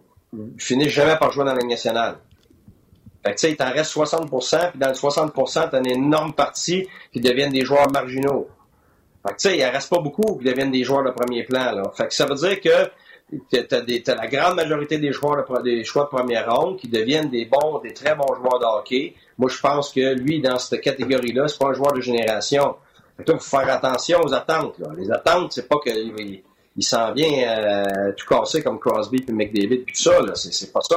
finissent 0.59 0.93
jamais 0.93 1.17
par 1.17 1.33
jouer 1.33 1.45
dans 1.45 1.55
la 1.55 1.61
Ligue 1.61 1.71
nationale. 1.71 2.19
Fait 3.25 3.33
que, 3.33 3.37
tu 3.37 3.41
sais, 3.41 3.51
il 3.51 3.57
t'en 3.57 3.71
reste 3.71 3.95
60% 3.95 4.71
puis 4.71 4.79
dans 4.79 4.89
le 4.89 4.95
60% 4.95 5.71
t'as 5.71 5.79
une 5.79 5.87
énorme 5.87 6.33
partie 6.33 6.89
qui 7.13 7.21
deviennent 7.21 7.53
des 7.53 7.65
joueurs 7.65 7.91
marginaux. 7.91 8.49
Tu 9.27 9.35
sais, 9.37 9.59
il 9.59 9.65
en 9.65 9.71
reste 9.71 9.91
pas 9.91 10.01
beaucoup 10.01 10.37
qui 10.39 10.45
deviennent 10.45 10.71
des 10.71 10.85
joueurs 10.85 11.05
de 11.05 11.11
premier 11.11 11.45
plan. 11.45 11.83
Fait 11.95 12.09
que 12.09 12.15
ça 12.15 12.25
veut 12.25 12.37
dire 12.37 12.61
que 12.61 12.91
t'as, 13.51 13.83
t'as 13.83 14.15
la 14.15 14.27
grande 14.27 14.57
majorité 14.57 14.97
des 14.99 15.13
joueurs 15.13 15.37
de, 15.37 15.63
des 15.63 15.85
choix 15.85 16.05
de 16.05 16.09
première 16.09 16.55
ronde 16.55 16.79
qui 16.79 16.89
deviennent 16.89 17.29
des 17.29 17.45
bons, 17.45 17.79
des 17.81 17.93
très 17.93 18.15
bons 18.15 18.35
joueurs 18.35 18.59
de 18.59 18.65
hockey. 18.65 19.15
Moi, 19.37 19.51
je 19.51 19.61
pense 19.61 19.93
que 19.93 20.15
lui, 20.15 20.41
dans 20.41 20.59
cette 20.59 20.81
catégorie-là, 20.81 21.49
c'est 21.49 21.59
pas 21.59 21.69
un 21.69 21.75
joueur 21.75 21.93
de 21.93 22.01
génération. 22.01 22.77
Il 23.27 23.33
faut 23.35 23.39
faire 23.39 23.73
attention 23.73 24.21
aux 24.21 24.33
attentes. 24.33 24.77
Les 24.97 25.11
attentes, 25.11 25.53
c'est 25.53 25.69
pas 25.69 25.77
qu'il 25.83 26.43
il, 26.77 26.83
s'en 26.83 27.13
vient 27.13 27.49
euh, 27.49 28.13
tout 28.17 28.27
casser 28.27 28.63
comme 28.63 28.79
Crosby 28.79 29.21
puis 29.23 29.35
McDavid 29.35 29.85
puis 29.85 29.95
tout 29.95 30.03
ça. 30.03 30.19
C'est, 30.35 30.73
pas 30.73 30.81
ça. 30.81 30.97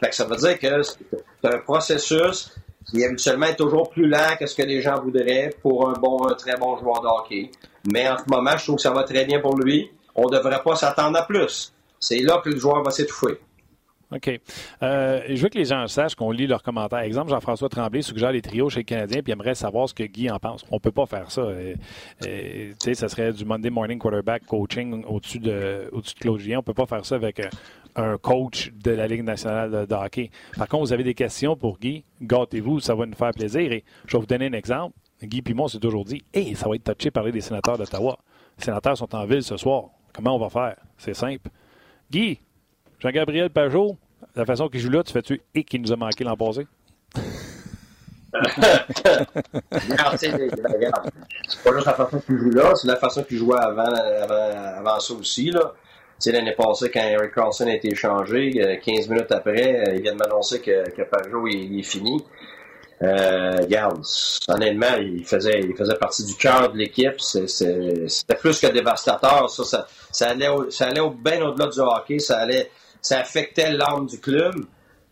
Fait 0.00 0.08
que 0.08 0.14
ça 0.14 0.24
veut 0.24 0.36
dire 0.36 0.58
que 0.58 0.82
c'est 0.82 1.54
un 1.54 1.58
processus 1.58 2.52
qui 2.90 3.04
habituellement 3.04 3.46
est 3.46 3.56
toujours 3.56 3.90
plus 3.90 4.08
lent 4.08 4.36
que 4.38 4.46
ce 4.46 4.54
que 4.54 4.62
les 4.62 4.80
gens 4.80 5.00
voudraient 5.00 5.50
pour 5.62 5.88
un 5.88 5.92
bon, 5.94 6.26
un 6.28 6.34
très 6.34 6.56
bon 6.56 6.76
joueur 6.78 7.00
de 7.00 7.06
hockey. 7.06 7.50
Mais 7.90 8.08
en 8.08 8.18
ce 8.18 8.24
moment, 8.28 8.56
je 8.56 8.64
trouve 8.64 8.76
que 8.76 8.82
ça 8.82 8.90
va 8.90 9.04
très 9.04 9.24
bien 9.24 9.40
pour 9.40 9.56
lui. 9.56 9.90
On 10.14 10.28
ne 10.28 10.36
devrait 10.36 10.62
pas 10.62 10.76
s'attendre 10.76 11.18
à 11.18 11.26
plus. 11.26 11.72
C'est 11.98 12.18
là 12.18 12.40
que 12.44 12.50
le 12.50 12.58
joueur 12.58 12.82
va 12.82 12.90
s'étouffer. 12.90 13.38
OK. 14.14 14.40
Euh, 14.82 15.22
je 15.28 15.42
veux 15.42 15.48
que 15.48 15.58
les 15.58 15.64
gens 15.64 15.86
sachent 15.88 16.14
qu'on 16.14 16.30
lit 16.30 16.46
leurs 16.46 16.62
commentaires. 16.62 17.00
Exemple, 17.00 17.30
Jean-François 17.30 17.68
Tremblay 17.68 18.02
suggère 18.02 18.32
les 18.32 18.42
trios 18.42 18.70
chez 18.70 18.80
les 18.80 18.84
Canadiens 18.84 19.22
puis 19.22 19.32
aimerait 19.32 19.54
savoir 19.54 19.88
ce 19.88 19.94
que 19.94 20.04
Guy 20.04 20.30
en 20.30 20.38
pense. 20.38 20.64
On 20.70 20.78
peut 20.78 20.92
pas 20.92 21.06
faire 21.06 21.30
ça. 21.30 21.42
Euh, 21.42 21.74
euh, 22.24 22.70
tu 22.70 22.74
sais, 22.78 22.94
ça 22.94 23.08
serait 23.08 23.32
du 23.32 23.44
Monday 23.44 23.70
Morning 23.70 23.98
Quarterback 23.98 24.46
coaching 24.46 25.04
au-dessus 25.06 25.40
de, 25.40 25.88
au-dessus 25.92 26.14
de 26.14 26.20
Claude 26.20 26.38
Julien. 26.38 26.58
On 26.60 26.62
peut 26.62 26.74
pas 26.74 26.86
faire 26.86 27.04
ça 27.04 27.16
avec 27.16 27.42
un 27.96 28.16
coach 28.18 28.72
de 28.72 28.92
la 28.92 29.06
Ligue 29.06 29.24
nationale 29.24 29.86
de 29.86 29.94
hockey. 29.94 30.30
Par 30.56 30.68
contre, 30.68 30.84
vous 30.84 30.92
avez 30.92 31.04
des 31.04 31.14
questions 31.14 31.56
pour 31.56 31.78
Guy, 31.78 32.04
gâtez-vous, 32.22 32.80
ça 32.80 32.94
va 32.94 33.06
nous 33.06 33.14
faire 33.14 33.32
plaisir. 33.32 33.72
Et 33.72 33.84
je 34.06 34.16
vais 34.16 34.20
vous 34.20 34.26
donner 34.26 34.46
un 34.46 34.52
exemple. 34.52 34.96
Guy 35.22 35.42
puis 35.42 35.54
moi, 35.54 35.64
on 35.64 35.68
s'est 35.68 35.78
toujours 35.78 36.04
dit, 36.04 36.22
hey, 36.32 36.54
ça 36.54 36.68
va 36.68 36.76
être 36.76 36.94
touché 36.94 37.10
parler 37.10 37.32
des 37.32 37.40
sénateurs 37.40 37.78
d'Ottawa. 37.78 38.18
Les 38.58 38.64
sénateurs 38.64 38.96
sont 38.96 39.12
en 39.14 39.24
ville 39.24 39.42
ce 39.42 39.56
soir. 39.56 39.86
Comment 40.12 40.36
on 40.36 40.38
va 40.38 40.48
faire? 40.48 40.76
C'est 40.98 41.14
simple. 41.14 41.50
Guy, 42.10 42.38
Jean-Gabriel 43.00 43.50
Pajot, 43.50 43.96
la 44.36 44.44
façon 44.44 44.68
qu'il 44.68 44.80
joue 44.80 44.90
là, 44.90 45.02
tu 45.02 45.12
fais-tu 45.12 45.40
et 45.54 45.64
qui 45.64 45.78
nous 45.78 45.92
a 45.92 45.96
manqué 45.96 46.24
l'an 46.24 46.36
passé? 46.36 46.66
c'est 50.16 50.32
pas 51.62 51.72
juste 51.72 51.86
la 51.86 51.94
façon 51.94 52.20
qu'il 52.20 52.38
joue 52.38 52.50
là, 52.50 52.74
c'est 52.74 52.88
la 52.88 52.96
façon 52.96 53.22
qu'il 53.22 53.38
jouait 53.38 53.60
avant, 53.60 53.84
avant, 53.84 55.00
ça 55.00 55.14
aussi. 55.14 55.52
L'année 56.26 56.54
passée, 56.56 56.90
quand 56.90 57.02
Eric 57.02 57.34
Carlson 57.34 57.66
a 57.66 57.74
été 57.74 57.92
échangé, 57.92 58.80
15 58.82 59.08
minutes 59.08 59.30
après, 59.30 59.94
il 59.94 60.02
vient 60.02 60.14
de 60.14 60.18
m'annoncer 60.18 60.60
que, 60.60 60.90
que 60.90 61.02
Pajot 61.02 61.46
il, 61.48 61.78
est 61.78 61.82
fini. 61.82 62.24
Euh, 63.02 63.56
regarde, 63.60 64.02
honnêtement, 64.48 64.96
il 64.98 65.24
faisait, 65.24 65.60
il 65.60 65.74
faisait 65.76 65.96
partie 65.96 66.24
du 66.24 66.34
cœur 66.36 66.72
de 66.72 66.78
l'équipe. 66.78 67.20
C'était 67.20 68.34
plus 68.40 68.58
que 68.58 68.68
dévastateur. 68.68 69.50
Ça, 69.50 69.86
ça, 70.10 70.28
allait, 70.28 70.48
ça 70.70 70.86
allait 70.86 71.02
bien 71.18 71.42
au-delà 71.42 71.66
du 71.66 71.80
hockey. 71.80 72.18
Ça 72.18 72.38
allait, 72.38 72.70
ça 73.04 73.20
affectait 73.20 73.70
l'âme 73.70 74.06
du 74.06 74.18
club. 74.18 74.54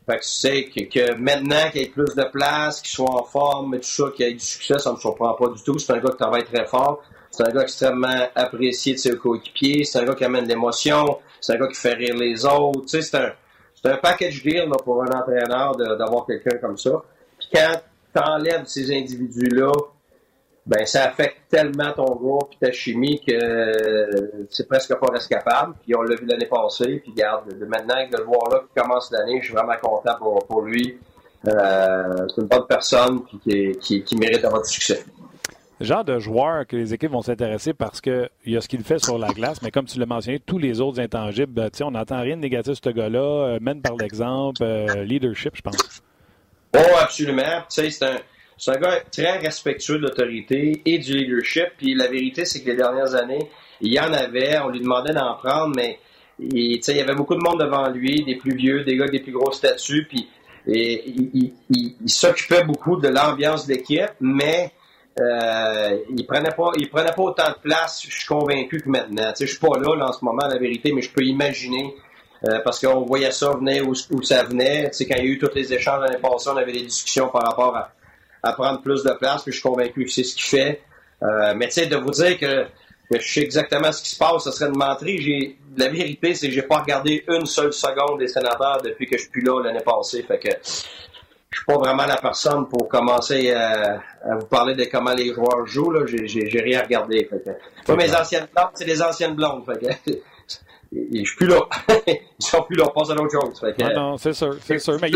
Fait 0.06 0.16
que 0.16 0.22
tu 0.22 0.28
sais 0.28 0.64
que, 0.64 1.14
maintenant 1.14 1.70
qu'il 1.70 1.82
y 1.82 1.84
ait 1.84 1.88
plus 1.88 2.14
de 2.16 2.24
place, 2.24 2.80
qu'il 2.80 2.90
soit 2.90 3.08
en 3.08 3.22
forme 3.22 3.74
et 3.74 3.80
tout 3.80 3.86
ça, 3.88 4.04
qu'il 4.16 4.26
ait 4.26 4.32
du 4.32 4.40
succès, 4.40 4.78
ça 4.78 4.90
ne 4.90 4.96
me 4.96 5.00
surprend 5.00 5.34
pas 5.34 5.48
du 5.48 5.62
tout. 5.62 5.78
C'est 5.78 5.92
un 5.92 5.98
gars 5.98 6.10
qui 6.10 6.16
travaille 6.16 6.44
très 6.44 6.64
fort. 6.66 7.02
C'est 7.30 7.46
un 7.46 7.50
gars 7.50 7.62
extrêmement 7.62 8.28
apprécié 8.34 8.94
de 8.94 8.98
ses 8.98 9.16
coéquipiers. 9.16 9.84
C'est 9.84 10.00
un 10.00 10.04
gars 10.04 10.14
qui 10.14 10.24
amène 10.24 10.48
l'émotion. 10.48 11.18
C'est 11.40 11.54
un 11.54 11.58
gars 11.58 11.68
qui 11.68 11.76
fait 11.76 11.94
rire 11.94 12.16
les 12.16 12.44
autres. 12.44 12.80
Tu 12.80 12.88
sais, 12.88 13.02
c'est 13.02 13.16
un, 13.18 13.32
c'est 13.74 13.90
un 13.90 13.96
package 13.98 14.42
deal 14.42 14.68
là, 14.68 14.76
pour 14.82 15.02
un 15.04 15.08
entraîneur 15.08 15.76
d'avoir 15.76 16.26
quelqu'un 16.26 16.56
comme 16.58 16.78
ça. 16.78 16.90
Puis 17.38 17.48
quand 17.54 17.80
tu 18.14 18.22
enlèves 18.22 18.64
ces 18.66 18.90
individus-là, 18.90 19.70
ben 20.64 20.86
ça 20.86 21.04
affecte 21.04 21.38
tellement 21.48 21.92
ton 21.92 22.14
groupe 22.14 22.50
et 22.52 22.66
ta 22.66 22.72
chimie 22.72 23.20
que 23.20 23.32
euh, 23.32 24.46
c'est 24.50 24.68
presque 24.68 24.94
pas 24.94 25.08
rescapable. 25.12 25.74
Puis 25.82 25.94
on 25.96 26.02
l'a 26.02 26.14
vu 26.14 26.24
l'année 26.26 26.46
passée. 26.46 27.00
Puis 27.02 27.12
regarde, 27.12 27.58
de 27.58 27.66
maintenant 27.66 27.94
de 28.10 28.16
le 28.16 28.24
voir 28.24 28.48
là 28.50 28.60
qui 28.60 28.80
commence 28.80 29.10
l'année, 29.10 29.40
je 29.40 29.46
suis 29.46 29.54
vraiment 29.54 29.76
content 29.82 30.14
pour, 30.18 30.46
pour 30.46 30.62
lui. 30.62 30.98
Euh, 31.48 32.26
c'est 32.28 32.40
une 32.40 32.46
bonne 32.46 32.66
personne 32.68 33.24
qui, 33.24 33.76
qui, 33.80 34.04
qui 34.04 34.16
mérite 34.16 34.44
avoir 34.44 34.62
du 34.62 34.70
succès. 34.70 35.04
Le 35.80 35.86
genre 35.86 36.04
de 36.04 36.20
joueur 36.20 36.64
que 36.64 36.76
les 36.76 36.94
équipes 36.94 37.10
vont 37.10 37.22
s'intéresser 37.22 37.72
parce 37.74 38.00
qu'il 38.00 38.30
y 38.46 38.56
a 38.56 38.60
ce 38.60 38.68
qu'il 38.68 38.84
fait 38.84 39.00
sur 39.00 39.18
la 39.18 39.30
glace, 39.30 39.60
mais 39.62 39.72
comme 39.72 39.86
tu 39.86 39.98
l'as 39.98 40.06
mentionné, 40.06 40.38
tous 40.38 40.58
les 40.58 40.80
autres 40.80 41.00
intangibles, 41.00 41.52
ben, 41.52 41.70
on 41.80 41.90
n'entend 41.90 42.20
rien 42.20 42.36
de 42.36 42.42
négatif 42.42 42.74
sur 42.74 42.84
ce 42.84 42.90
gars-là, 42.90 43.18
euh, 43.18 43.58
mène 43.60 43.82
par 43.82 43.96
l'exemple, 43.96 44.62
leadership, 45.02 45.56
je 45.56 45.62
pense. 45.62 46.02
Oh, 46.76 46.96
absolument. 47.00 47.62
Tu 47.68 47.82
sais, 47.82 47.90
c'est 47.90 48.04
un, 48.04 48.16
c'est 48.62 48.70
un 48.70 48.78
gars 48.78 49.00
très 49.10 49.38
respectueux 49.38 49.96
de 49.96 50.02
l'autorité 50.02 50.82
et 50.86 50.98
du 50.98 51.14
leadership. 51.14 51.66
Puis 51.78 51.96
la 51.96 52.06
vérité, 52.06 52.44
c'est 52.44 52.62
que 52.62 52.70
les 52.70 52.76
dernières 52.76 53.12
années, 53.16 53.50
il 53.80 53.92
y 53.92 53.98
en 53.98 54.12
avait, 54.12 54.56
on 54.60 54.68
lui 54.68 54.80
demandait 54.80 55.12
d'en 55.12 55.34
prendre, 55.34 55.74
mais 55.74 55.98
il, 56.38 56.76
il 56.76 56.96
y 56.96 57.00
avait 57.00 57.16
beaucoup 57.16 57.34
de 57.34 57.42
monde 57.42 57.58
devant 57.58 57.88
lui, 57.88 58.22
des 58.22 58.36
plus 58.36 58.54
vieux, 58.54 58.84
des 58.84 58.96
gars 58.96 59.08
des 59.08 59.18
plus 59.18 59.32
gros 59.32 59.50
statuts, 59.50 60.06
puis 60.08 60.28
et, 60.68 61.02
il, 61.70 61.92
s'occupait 62.06 62.62
beaucoup 62.62 63.00
de 63.00 63.08
l'ambiance 63.08 63.66
de 63.66 63.74
l'équipe, 63.74 64.12
mais 64.20 64.70
euh, 65.18 65.98
il 66.16 66.24
prenait 66.24 66.54
pas 66.56 66.70
il 66.76 66.88
prenait 66.88 67.10
pas 67.10 67.22
autant 67.22 67.48
de 67.48 67.58
place, 67.60 68.04
je 68.08 68.14
suis 68.14 68.28
convaincu 68.28 68.80
que 68.80 68.88
maintenant. 68.88 69.32
Tu 69.32 69.38
sais, 69.38 69.46
je 69.46 69.50
suis 69.50 69.60
pas 69.60 69.76
là, 69.76 69.96
là 69.96 70.10
en 70.10 70.12
ce 70.12 70.24
moment, 70.24 70.46
la 70.46 70.58
vérité, 70.58 70.92
mais 70.92 71.02
je 71.02 71.10
peux 71.10 71.24
imaginer 71.24 71.96
euh, 72.44 72.60
parce 72.64 72.78
qu'on 72.78 73.00
voyait 73.00 73.32
ça 73.32 73.50
venir 73.56 73.88
où, 73.88 74.22
ça 74.22 74.44
venait. 74.44 74.88
Tu 74.90 74.98
sais, 74.98 75.06
quand 75.06 75.16
il 75.16 75.24
y 75.24 75.28
a 75.28 75.32
eu 75.32 75.38
tous 75.38 75.50
les 75.52 75.72
échanges 75.72 76.00
l'année 76.02 76.22
passée, 76.22 76.48
on 76.48 76.56
avait 76.56 76.72
des 76.72 76.82
discussions 76.82 77.28
par 77.28 77.42
rapport 77.42 77.74
à, 77.76 77.92
prendre 78.50 78.82
plus 78.82 79.04
de 79.04 79.12
place, 79.12 79.42
puis 79.42 79.52
je 79.52 79.58
suis 79.58 79.68
convaincu 79.68 80.04
que 80.04 80.10
c'est 80.10 80.24
ce 80.24 80.34
qu'il 80.34 80.58
fait. 80.58 80.82
Euh, 81.22 81.54
mais 81.56 81.66
tu 81.66 81.74
sais, 81.74 81.86
de 81.86 81.96
vous 81.96 82.10
dire 82.10 82.36
que, 82.38 82.66
je 83.12 83.18
sais 83.20 83.40
exactement 83.40 83.92
ce 83.92 84.02
qui 84.02 84.10
se 84.10 84.18
passe, 84.18 84.44
ça 84.44 84.52
serait 84.52 84.70
de 84.70 84.76
mentir. 84.76 85.54
la 85.76 85.88
vérité, 85.88 86.34
c'est 86.34 86.48
que 86.48 86.54
j'ai 86.54 86.62
pas 86.62 86.78
regardé 86.78 87.24
une 87.28 87.46
seule 87.46 87.72
seconde 87.72 88.18
des 88.18 88.28
sénateurs 88.28 88.80
depuis 88.82 89.06
que 89.06 89.16
je 89.16 89.22
suis 89.22 89.30
plus 89.30 89.42
là 89.42 89.62
l'année 89.62 89.84
passée. 89.84 90.22
Fait 90.22 90.38
que 90.38 90.48
je 91.52 91.58
suis 91.58 91.66
pas 91.66 91.76
vraiment 91.76 92.06
la 92.06 92.16
personne 92.16 92.66
pour 92.68 92.88
commencer 92.88 93.52
à, 93.52 94.00
vous 94.38 94.46
parler 94.46 94.74
de 94.74 94.84
comment 94.84 95.12
les 95.12 95.32
joueurs 95.32 95.66
jouent. 95.66 95.90
Là. 95.90 96.06
J'ai, 96.06 96.60
rien 96.60 96.82
regardé. 96.82 97.28
Fait 97.30 97.96
mes 97.96 98.14
anciennes 98.14 98.48
blondes, 98.54 98.70
c'est 98.74 98.86
les 98.86 99.02
anciennes 99.02 99.34
blondes. 99.34 99.64
Fait 99.66 100.00
je 100.92 101.24
suis 101.24 101.36
plus 101.36 101.46
là. 101.46 101.60
Ils 102.06 102.20
sont 102.44 102.62
plus 102.62 102.76
là, 102.76 102.84
on 102.88 102.98
passe 102.98 103.10
à 103.10 103.14
d'autres 103.14 103.32
choses. 103.32 103.62
ah 103.82 103.92
non, 103.92 104.16
c'est 104.16 104.32
sûr, 104.32 104.56
c'est 104.64 104.78
sûr. 104.78 104.98
Mais 105.00 105.10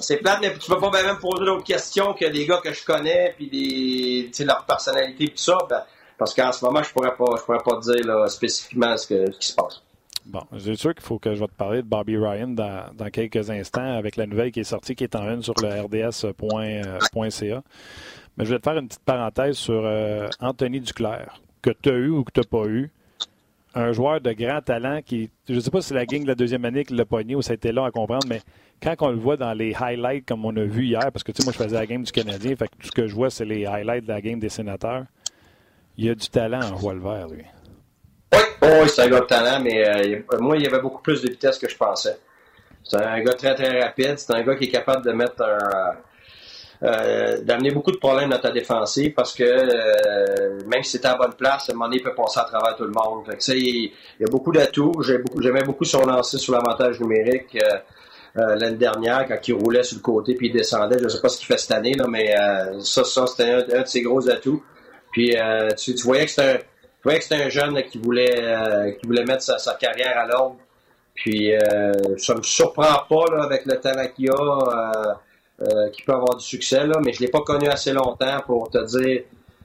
C'est 0.00 0.16
plate, 0.18 0.38
mais 0.40 0.52
tu 0.58 0.70
peux 0.70 0.78
pas 0.78 0.90
même 0.90 1.18
poser 1.18 1.44
d'autres 1.44 1.64
questions 1.64 2.14
que 2.14 2.24
des 2.26 2.46
gars 2.46 2.60
que 2.62 2.72
je 2.72 2.84
connais, 2.84 3.34
puis 3.36 3.48
des, 3.48 4.44
leur 4.44 4.64
personnalité, 4.64 5.28
tout 5.28 5.36
ça. 5.36 5.58
Ben, 5.68 5.82
parce 6.18 6.34
qu'en 6.34 6.52
ce 6.52 6.64
moment, 6.64 6.82
je 6.82 6.92
pourrais 6.92 7.14
pas, 7.14 7.36
je 7.38 7.42
pourrais 7.42 7.62
pas 7.64 7.80
te 7.80 7.92
dire 7.92 8.30
spécifiquement 8.30 8.96
ce, 8.96 9.06
que, 9.06 9.30
qui 9.30 9.48
se 9.48 9.54
passe. 9.54 9.82
Bon, 10.26 10.42
c'est 10.58 10.74
sûr 10.76 10.94
qu'il 10.94 11.02
faut 11.04 11.18
que 11.18 11.34
je 11.34 11.40
vais 11.40 11.46
te 11.46 11.52
parler 11.54 11.82
de 11.82 11.86
Bobby 11.86 12.16
Ryan 12.16 12.48
dans, 12.48 13.10
quelques 13.12 13.50
instants 13.50 13.96
avec 13.96 14.16
la 14.16 14.26
nouvelle 14.26 14.52
qui 14.52 14.60
est 14.60 14.64
sortie, 14.64 14.94
qui 14.94 15.04
est 15.04 15.14
en 15.16 15.28
une 15.28 15.42
sur 15.42 15.54
le 15.60 15.82
rds.ca. 15.82 17.62
Mais 18.36 18.44
je 18.44 18.54
vais 18.54 18.58
te 18.58 18.64
faire 18.64 18.78
une 18.78 18.88
petite 18.88 19.04
parenthèse 19.04 19.56
sur 19.56 19.82
euh, 19.84 20.28
Anthony 20.40 20.80
Duclair, 20.80 21.40
que 21.62 21.70
tu 21.70 21.90
as 21.90 21.94
eu 21.94 22.08
ou 22.08 22.24
que 22.24 22.32
tu 22.32 22.40
n'as 22.40 22.46
pas 22.46 22.66
eu 22.66 22.90
un 23.74 23.92
joueur 23.92 24.20
de 24.20 24.32
grand 24.32 24.62
talent 24.62 25.00
qui, 25.04 25.30
je 25.48 25.54
ne 25.54 25.60
sais 25.60 25.70
pas 25.70 25.82
si 25.82 25.88
c'est 25.88 25.94
la 25.94 26.06
gang 26.06 26.22
de 26.22 26.28
la 26.28 26.34
deuxième 26.34 26.64
année 26.64 26.84
qui 26.84 26.94
l'a 26.94 27.04
pogné 27.04 27.34
ou 27.34 27.42
ça 27.42 27.52
a 27.52 27.54
été 27.54 27.72
long 27.72 27.84
à 27.84 27.90
comprendre, 27.90 28.26
mais 28.28 28.40
quand 28.82 28.94
on 29.00 29.10
le 29.10 29.18
voit 29.18 29.36
dans 29.36 29.52
les 29.52 29.74
highlights 29.74 30.26
comme 30.26 30.44
on 30.44 30.56
a 30.56 30.64
vu 30.64 30.86
hier, 30.86 31.10
parce 31.12 31.22
que 31.22 31.32
tu 31.32 31.42
sais, 31.42 31.46
moi 31.46 31.52
je 31.52 31.62
faisais 31.62 31.76
la 31.76 31.86
game 31.86 32.02
du 32.02 32.12
Canadien, 32.12 32.56
fait 32.56 32.68
tout 32.78 32.86
ce 32.86 32.92
que 32.92 33.06
je 33.06 33.14
vois, 33.14 33.30
c'est 33.30 33.44
les 33.44 33.66
highlights 33.66 34.04
de 34.04 34.12
la 34.12 34.20
game 34.20 34.38
des 34.38 34.48
sénateurs. 34.48 35.04
Il 35.96 36.10
a 36.10 36.14
du 36.14 36.28
talent 36.28 36.60
en 36.60 36.92
le 36.92 37.00
vert, 37.00 37.28
lui. 37.28 37.44
Oui, 38.62 38.88
c'est 38.88 39.02
un 39.02 39.08
gars 39.08 39.20
de 39.20 39.26
talent, 39.26 39.62
mais 39.62 39.88
euh, 39.88 40.22
moi, 40.40 40.56
il 40.56 40.62
y 40.62 40.66
avait 40.66 40.80
beaucoup 40.80 41.02
plus 41.02 41.22
de 41.22 41.30
vitesse 41.30 41.58
que 41.58 41.68
je 41.68 41.76
pensais. 41.76 42.18
C'est 42.82 42.96
un 42.96 43.20
gars 43.20 43.34
très, 43.34 43.54
très 43.54 43.80
rapide. 43.82 44.18
C'est 44.18 44.34
un 44.34 44.42
gars 44.42 44.56
qui 44.56 44.64
est 44.64 44.70
capable 44.70 45.04
de 45.04 45.12
mettre 45.12 45.42
un, 45.42 45.96
euh, 46.84 47.40
d'amener 47.42 47.70
beaucoup 47.70 47.92
de 47.92 47.96
problèmes 47.96 48.28
dans 48.28 48.38
ta 48.38 48.50
défensive 48.50 49.14
parce 49.14 49.32
que 49.32 49.42
euh, 49.42 50.58
même 50.66 50.82
si 50.82 50.92
c'était 50.92 51.08
à 51.08 51.14
bonne 51.14 51.32
place, 51.32 51.70
à 51.70 51.72
un 51.72 51.76
moment 51.76 51.86
donné, 51.86 51.98
il 51.98 52.02
peut 52.02 52.14
passer 52.14 52.40
à 52.40 52.44
travers 52.44 52.76
tout 52.76 52.84
le 52.84 52.90
monde. 52.90 53.24
il, 53.48 53.92
y 54.20 54.24
a 54.24 54.30
beaucoup 54.30 54.52
d'atouts. 54.52 54.92
J'aimais 55.40 55.62
beaucoup 55.62 55.84
son 55.84 56.04
lancer 56.04 56.36
sur 56.36 56.52
l'avantage 56.52 57.00
numérique 57.00 57.56
euh, 57.62 57.78
l'année 58.34 58.76
dernière 58.76 59.26
quand 59.28 59.38
il 59.46 59.54
roulait 59.54 59.84
sur 59.84 59.98
le 59.98 60.02
côté 60.02 60.34
puis 60.34 60.48
il 60.48 60.52
descendait. 60.52 60.98
Je 60.98 61.04
ne 61.04 61.08
sais 61.08 61.20
pas 61.20 61.28
ce 61.28 61.38
qu'il 61.38 61.46
fait 61.46 61.58
cette 61.58 61.72
année, 61.72 61.94
là, 61.94 62.06
mais 62.08 62.34
ça, 62.80 63.04
ça 63.04 63.26
c'était 63.26 63.50
un, 63.50 63.82
de 63.82 63.86
ses 63.86 64.02
gros 64.02 64.28
atouts. 64.28 64.62
Puis 65.12 65.36
tu, 65.76 65.94
voyais 66.02 66.24
que 66.24 66.30
c'était 66.30 66.60
un, 67.34 67.46
un 67.46 67.48
jeune 67.48 67.82
qui 67.84 67.98
voulait 67.98 68.96
qui 69.00 69.06
voulait 69.06 69.24
mettre 69.24 69.42
sa, 69.42 69.74
carrière 69.74 70.18
à 70.18 70.26
l'ordre. 70.26 70.56
Puis 71.14 71.52
ça 72.18 72.34
me 72.34 72.42
surprend 72.42 73.04
pas 73.08 73.44
avec 73.44 73.66
le 73.66 73.76
talent 73.80 74.08
qu'il 74.14 74.30
a. 74.30 75.20
Euh, 75.62 75.88
qui 75.90 76.02
peut 76.02 76.12
avoir 76.12 76.36
du 76.36 76.44
succès, 76.44 76.84
là, 76.84 77.00
mais 77.04 77.12
je 77.12 77.20
ne 77.20 77.26
l'ai 77.26 77.30
pas 77.30 77.42
connu 77.42 77.68
assez 77.68 77.92
longtemps 77.92 78.40
pour 78.44 78.68
te 78.70 78.84
dire 78.98 79.22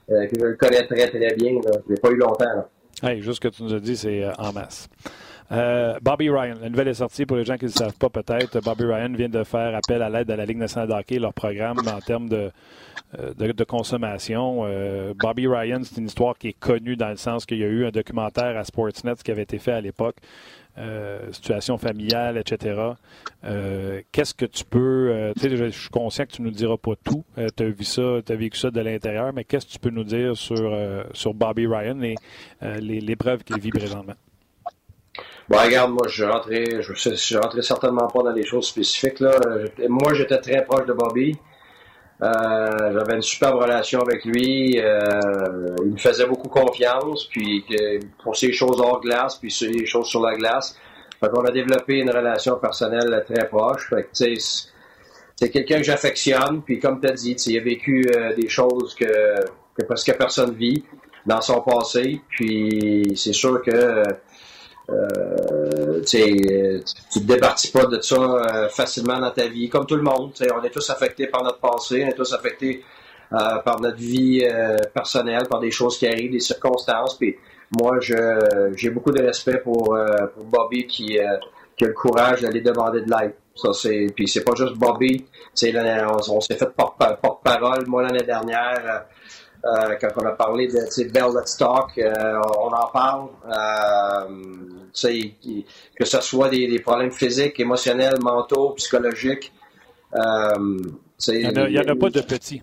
euh, 0.08 0.24
que 0.28 0.38
je 0.38 0.44
le 0.44 0.54
connais 0.54 0.86
très 0.86 1.08
très 1.08 1.34
bien. 1.34 1.60
Je 1.64 1.68
ne 1.68 1.94
l'ai 1.94 2.00
pas 2.00 2.10
eu 2.10 2.16
longtemps. 2.16 2.68
Hey, 3.02 3.20
juste 3.20 3.42
ce 3.42 3.48
que 3.48 3.48
tu 3.48 3.64
nous 3.64 3.74
as 3.74 3.80
dit, 3.80 3.96
c'est 3.96 4.22
euh, 4.22 4.32
en 4.38 4.52
masse. 4.52 4.88
Bobby 5.50 6.30
Ryan, 6.30 6.54
la 6.60 6.68
nouvelle 6.68 6.88
est 6.88 6.94
sortie 6.94 7.26
pour 7.26 7.36
les 7.36 7.44
gens 7.44 7.56
qui 7.56 7.64
ne 7.64 7.70
le 7.70 7.74
savent 7.74 7.98
pas 7.98 8.08
peut-être. 8.08 8.60
Bobby 8.60 8.84
Ryan 8.84 9.12
vient 9.12 9.28
de 9.28 9.42
faire 9.42 9.74
appel 9.74 10.00
à 10.02 10.08
l'aide 10.08 10.28
de 10.28 10.34
la 10.34 10.46
Ligue 10.46 10.58
nationale 10.58 10.88
de 10.88 11.16
leur 11.16 11.34
programme 11.34 11.78
en 11.78 12.00
termes 12.00 12.28
de, 12.28 12.52
de, 13.18 13.64
consommation. 13.64 14.64
Bobby 15.18 15.48
Ryan, 15.48 15.80
c'est 15.82 15.98
une 15.98 16.06
histoire 16.06 16.38
qui 16.38 16.48
est 16.48 16.58
connue 16.58 16.96
dans 16.96 17.08
le 17.08 17.16
sens 17.16 17.46
qu'il 17.46 17.58
y 17.58 17.64
a 17.64 17.68
eu 17.68 17.84
un 17.84 17.90
documentaire 17.90 18.56
à 18.56 18.64
Sportsnet 18.64 19.14
qui 19.24 19.32
avait 19.32 19.42
été 19.42 19.58
fait 19.58 19.72
à 19.72 19.80
l'époque 19.80 20.16
euh, 20.78 21.32
situation 21.32 21.78
familiale, 21.78 22.38
etc. 22.38 22.80
Euh, 23.44 24.02
qu'est-ce 24.12 24.32
que 24.32 24.46
tu 24.46 24.64
peux. 24.64 25.10
Euh, 25.10 25.32
tu 25.34 25.40
sais, 25.40 25.56
je, 25.56 25.68
suis 25.68 25.90
conscient 25.90 26.24
que 26.24 26.30
tu 26.30 26.42
ne 26.42 26.46
nous 26.46 26.54
diras 26.54 26.76
pas 26.76 26.92
tout. 27.04 27.24
tu 27.56 27.62
as 27.64 27.68
vu 27.68 27.84
ça, 27.84 28.18
as 28.26 28.34
vécu 28.34 28.56
ça 28.56 28.70
de 28.70 28.80
l'intérieur, 28.80 29.32
mais 29.32 29.44
qu'est-ce 29.44 29.66
que 29.66 29.72
tu 29.72 29.78
peux 29.80 29.90
nous 29.90 30.04
dire 30.04 30.36
sur, 30.36 30.72
sur 31.12 31.34
Bobby 31.34 31.66
Ryan 31.66 32.00
et 32.02 32.14
l'épreuve 32.80 33.42
qu'il 33.42 33.58
vit 33.58 33.70
présentement? 33.70 34.14
Bon, 35.50 35.58
regarde, 35.58 35.90
moi, 35.90 36.06
je 36.06 36.24
rentrais, 36.24 36.80
je, 36.80 37.36
rentrais 37.36 37.62
certainement 37.62 38.06
pas 38.06 38.22
dans 38.22 38.32
des 38.32 38.46
choses 38.46 38.68
spécifiques. 38.68 39.18
Là. 39.18 39.32
Moi, 39.88 40.14
j'étais 40.14 40.38
très 40.38 40.64
proche 40.64 40.86
de 40.86 40.92
Bobby. 40.92 41.36
Euh, 42.22 42.92
j'avais 42.92 43.16
une 43.16 43.22
superbe 43.22 43.56
relation 43.56 43.98
avec 43.98 44.24
lui. 44.24 44.78
Euh, 44.78 45.74
il 45.84 45.90
me 45.90 45.96
faisait 45.96 46.26
beaucoup 46.26 46.48
confiance, 46.48 47.26
puis 47.26 47.64
pour 48.22 48.36
ces 48.36 48.52
choses 48.52 48.80
hors 48.80 49.00
glace, 49.00 49.38
puis 49.38 49.50
ces 49.50 49.86
choses 49.86 50.06
sur 50.06 50.22
la 50.22 50.36
glace. 50.36 50.78
Fait 51.18 51.26
a 51.26 51.50
développé 51.50 51.94
une 51.94 52.10
relation 52.10 52.54
personnelle 52.60 53.24
très 53.26 53.48
proche. 53.48 53.88
Fait 53.90 54.04
que, 54.04 54.10
c'est 54.12 55.50
quelqu'un 55.50 55.78
que 55.78 55.82
j'affectionne, 55.82 56.62
puis 56.62 56.78
comme 56.78 57.00
tu 57.00 57.08
as 57.08 57.12
dit, 57.12 57.32
il 57.32 57.58
a 57.58 57.60
vécu 57.60 58.06
euh, 58.16 58.36
des 58.36 58.48
choses 58.48 58.94
que, 58.94 59.04
que 59.04 59.84
presque 59.84 60.16
personne 60.16 60.54
vit 60.54 60.84
dans 61.26 61.40
son 61.40 61.60
passé, 61.60 62.20
puis 62.28 63.14
c'est 63.16 63.32
sûr 63.32 63.60
que 63.62 64.04
euh, 64.92 66.00
tu 66.04 67.20
te 67.20 67.26
départis 67.26 67.70
pas 67.70 67.86
de 67.86 68.00
ça 68.00 68.16
euh, 68.16 68.68
facilement 68.68 69.18
dans 69.18 69.30
ta 69.30 69.46
vie, 69.46 69.68
comme 69.68 69.86
tout 69.86 69.96
le 69.96 70.02
monde. 70.02 70.32
On 70.54 70.62
est 70.62 70.70
tous 70.70 70.90
affectés 70.90 71.26
par 71.26 71.42
notre 71.42 71.58
passé, 71.58 72.04
on 72.04 72.08
est 72.08 72.14
tous 72.14 72.32
affectés 72.32 72.82
euh, 73.32 73.58
par 73.64 73.80
notre 73.80 73.98
vie 73.98 74.44
personnelle, 74.92 75.46
par 75.48 75.60
des 75.60 75.70
choses 75.70 75.98
qui 75.98 76.06
arrivent, 76.06 76.32
des 76.32 76.40
circonstances. 76.40 77.18
Moi, 77.78 77.98
j'ai 78.00 78.90
beaucoup 78.90 79.12
de 79.12 79.22
respect 79.22 79.58
pour, 79.58 79.96
Bobby 80.44 80.86
qui, 80.86 81.18
a 81.18 81.38
le 81.80 81.92
courage 81.92 82.42
d'aller 82.42 82.60
demander 82.60 83.02
de 83.02 83.10
l'aide. 83.10 83.34
C'est, 83.72 84.06
puis 84.14 84.26
c'est 84.26 84.44
pas 84.44 84.54
juste 84.54 84.74
Bobby. 84.74 85.26
On, 85.62 86.40
s'est 86.40 86.56
fait 86.56 86.70
porte-parole. 86.74 87.86
Moi, 87.86 88.02
l'année 88.02 88.24
dernière, 88.24 88.80
euh, 88.84 88.98
quand 89.62 90.08
on 90.16 90.26
a 90.26 90.32
parlé 90.32 90.66
de 90.66 91.10
Bell 91.10 91.26
Let's 91.34 91.56
Talk, 91.56 91.98
euh, 91.98 92.40
on 92.58 92.68
en 92.68 92.86
parle. 92.92 93.28
Euh, 93.46 94.28
que 95.96 96.04
ce 96.04 96.20
soit 96.20 96.48
des, 96.48 96.80
problèmes 96.80 97.12
physiques, 97.12 97.60
émotionnels, 97.60 98.18
mentaux, 98.20 98.70
psychologiques. 98.70 99.52
il 100.12 100.18
n'y 101.28 101.46
en, 101.46 101.88
a 101.88 101.96
pas 101.96 102.10
de 102.10 102.20
petits. 102.20 102.62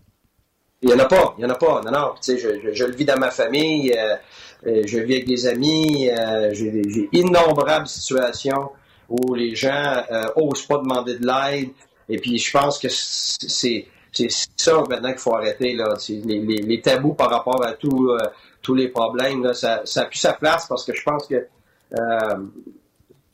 Il 0.81 0.89
n'y 0.89 0.95
en 0.95 0.99
a 0.99 1.05
pas, 1.05 1.35
il 1.37 1.45
n'y 1.45 1.49
en 1.49 1.53
a 1.53 1.57
pas. 1.57 1.81
Non, 1.85 1.91
non. 1.91 2.13
Je, 2.21 2.35
je, 2.35 2.73
je, 2.73 2.83
le 2.83 2.93
vis 2.93 3.05
dans 3.05 3.17
ma 3.17 3.31
famille, 3.31 3.95
je 4.65 4.99
vis 4.99 5.15
avec 5.15 5.25
des 5.25 5.47
amis, 5.47 6.09
j'ai 6.51 7.09
innombrables 7.13 7.87
situations 7.87 8.71
où 9.07 9.33
les 9.33 9.55
gens 9.55 10.03
n'osent 10.35 10.65
pas 10.65 10.79
demander 10.79 11.17
de 11.17 11.25
l'aide. 11.25 11.69
Et 12.09 12.17
puis 12.17 12.37
je 12.37 12.51
pense 12.51 12.77
que 12.77 12.87
c'est 12.89 13.87
c'est 14.17 14.47
ça 14.55 14.83
maintenant 14.89 15.09
qu'il 15.09 15.19
faut 15.19 15.35
arrêter. 15.35 15.73
Là. 15.73 15.93
Les, 16.25 16.81
tabous 16.81 17.13
par 17.13 17.29
rapport 17.29 17.63
à 17.63 17.71
euh, 17.71 18.17
tous 18.61 18.75
les 18.75 18.87
problèmes, 18.87 19.53
ça 19.53 19.83
n'a 19.95 20.05
plus 20.05 20.19
sa 20.19 20.33
place 20.33 20.67
parce 20.67 20.85
que 20.85 20.93
je 20.93 21.03
pense 21.03 21.27
que 21.27 21.35
euh, 21.35 22.35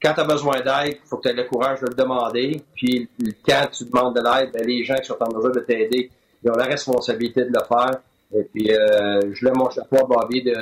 quand 0.02 0.14
tu 0.14 0.20
as 0.20 0.26
besoin 0.26 0.60
d'aide, 0.60 0.98
il 1.04 1.08
faut 1.08 1.18
que 1.18 1.24
tu 1.24 1.30
aies 1.30 1.34
le 1.34 1.46
courage 1.46 1.80
de 1.82 1.88
le 1.88 1.96
demander. 1.96 2.62
Puis 2.76 3.10
quand 3.48 3.68
tu 3.72 3.86
demandes 3.86 4.16
de 4.16 4.22
l'aide, 4.22 4.52
ben, 4.52 4.66
les 4.66 4.84
gens 4.84 4.96
qui 4.96 5.06
sont 5.06 5.18
en 5.22 5.34
mesure 5.34 5.52
de 5.52 5.62
t'aider, 5.62 6.12
ils 6.44 6.52
ont 6.52 6.56
la 6.56 6.66
responsabilité 6.66 7.46
de 7.46 7.54
le 7.54 7.64
faire. 7.66 8.00
Et 8.36 8.44
puis, 8.44 8.72
euh, 8.72 9.32
je 9.32 9.46
lève 9.46 9.56
mon 9.56 9.70
chapeau 9.70 9.98
à 9.98 10.04
Bobby 10.06 10.42
de, 10.42 10.54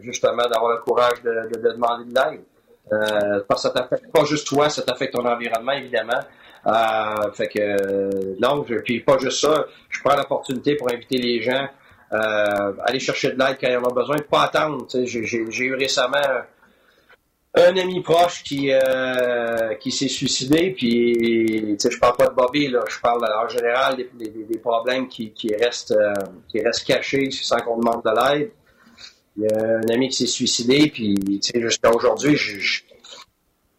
justement 0.00 0.48
d'avoir 0.48 0.72
le 0.72 0.78
courage 0.78 1.22
de, 1.22 1.30
de, 1.54 1.72
demander 1.72 2.10
de 2.10 2.14
l'aide. 2.14 2.40
Parce 3.46 3.62
que 3.62 3.68
ça 3.68 3.70
t'affecte 3.70 4.10
pas 4.10 4.24
juste 4.24 4.46
toi, 4.46 4.70
ça 4.70 4.82
t'affecte 4.82 5.12
ton 5.12 5.26
environnement, 5.26 5.72
évidemment. 5.72 6.20
Euh, 6.68 7.32
fait 7.32 7.48
que 7.48 8.38
non, 8.40 8.64
je, 8.68 8.74
puis 8.76 9.00
pas 9.00 9.18
juste 9.18 9.40
ça, 9.40 9.64
je 9.88 10.00
prends 10.02 10.16
l'opportunité 10.16 10.76
pour 10.76 10.92
inviter 10.92 11.18
les 11.18 11.40
gens 11.40 11.68
euh, 12.12 12.72
aller 12.86 13.00
chercher 13.00 13.32
de 13.32 13.38
l'aide 13.38 13.58
quand 13.60 13.68
ils 13.68 13.76
en 13.76 13.84
ont 13.84 13.94
besoin, 13.94 14.16
pas 14.30 14.44
attendre. 14.44 14.86
J'ai 15.04 15.64
eu 15.64 15.74
récemment 15.74 16.16
un 17.54 17.76
ami 17.76 18.00
proche 18.02 18.42
qui 18.42 18.70
euh, 18.72 19.74
qui 19.74 19.90
s'est 19.90 20.08
suicidé, 20.08 20.70
puis 20.70 21.76
je 21.78 21.98
parle 21.98 22.16
pas 22.16 22.28
de 22.28 22.34
Bobby, 22.34 22.68
là, 22.68 22.80
je 22.88 22.98
parle 23.00 23.24
en 23.24 23.48
général 23.48 23.96
des, 23.96 24.58
problèmes 24.58 25.08
qui, 25.08 25.32
restent 25.60 25.92
euh, 25.92 26.14
qui 26.48 26.60
restent 26.60 26.86
cachés 26.86 27.30
sans 27.30 27.58
qu'on 27.58 27.78
demande 27.78 28.02
de 28.04 28.10
l'aide. 28.10 28.50
Il 29.36 29.44
y 29.44 29.52
a 29.52 29.76
un 29.76 29.94
ami 29.94 30.08
qui 30.08 30.16
s'est 30.16 30.26
suicidé, 30.26 30.90
puis 30.90 31.40
jusqu'à 31.54 31.90
aujourd'hui, 31.90 32.36
je, 32.36 32.82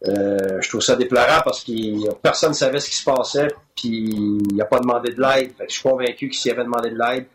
euh, 0.08 0.60
je 0.62 0.68
trouve 0.68 0.80
ça 0.80 0.96
déplorable 0.96 1.42
parce 1.44 1.62
que 1.62 2.14
personne 2.14 2.50
ne 2.50 2.54
savait 2.54 2.80
ce 2.80 2.88
qui 2.88 2.96
se 2.96 3.04
passait, 3.04 3.48
puis 3.76 4.10
il 4.50 4.56
n'a 4.56 4.64
pas 4.64 4.80
demandé 4.80 5.12
de 5.12 5.20
l'aide. 5.20 5.52
Je 5.68 5.74
suis 5.74 5.82
convaincu 5.82 6.28
que 6.30 6.34
s'il 6.34 6.52
avait 6.52 6.64
demandé 6.64 6.90
de 6.90 6.98
l'aide, 6.98 7.26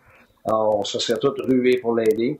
on 0.45 0.84
se 0.84 0.99
serait 0.99 1.20
tous 1.20 1.36
rués 1.41 1.78
pour 1.78 1.95
l'aider. 1.95 2.39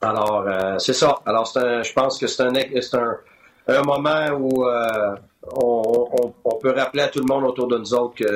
Alors, 0.00 0.44
euh, 0.46 0.78
c'est 0.78 0.92
ça. 0.92 1.20
Alors, 1.26 1.46
je 1.46 1.92
pense 1.92 2.18
que 2.18 2.26
c'est 2.26 2.42
un, 2.42 3.82
moment 3.82 4.26
où 4.38 4.66
euh, 4.66 5.14
on, 5.54 6.58
peut 6.60 6.72
rappeler 6.72 7.02
à 7.02 7.08
tout 7.08 7.20
le 7.20 7.26
monde 7.26 7.44
autour 7.44 7.68
de 7.68 7.78
nous 7.78 7.94
autres 7.94 8.14
qu'ils 8.14 8.26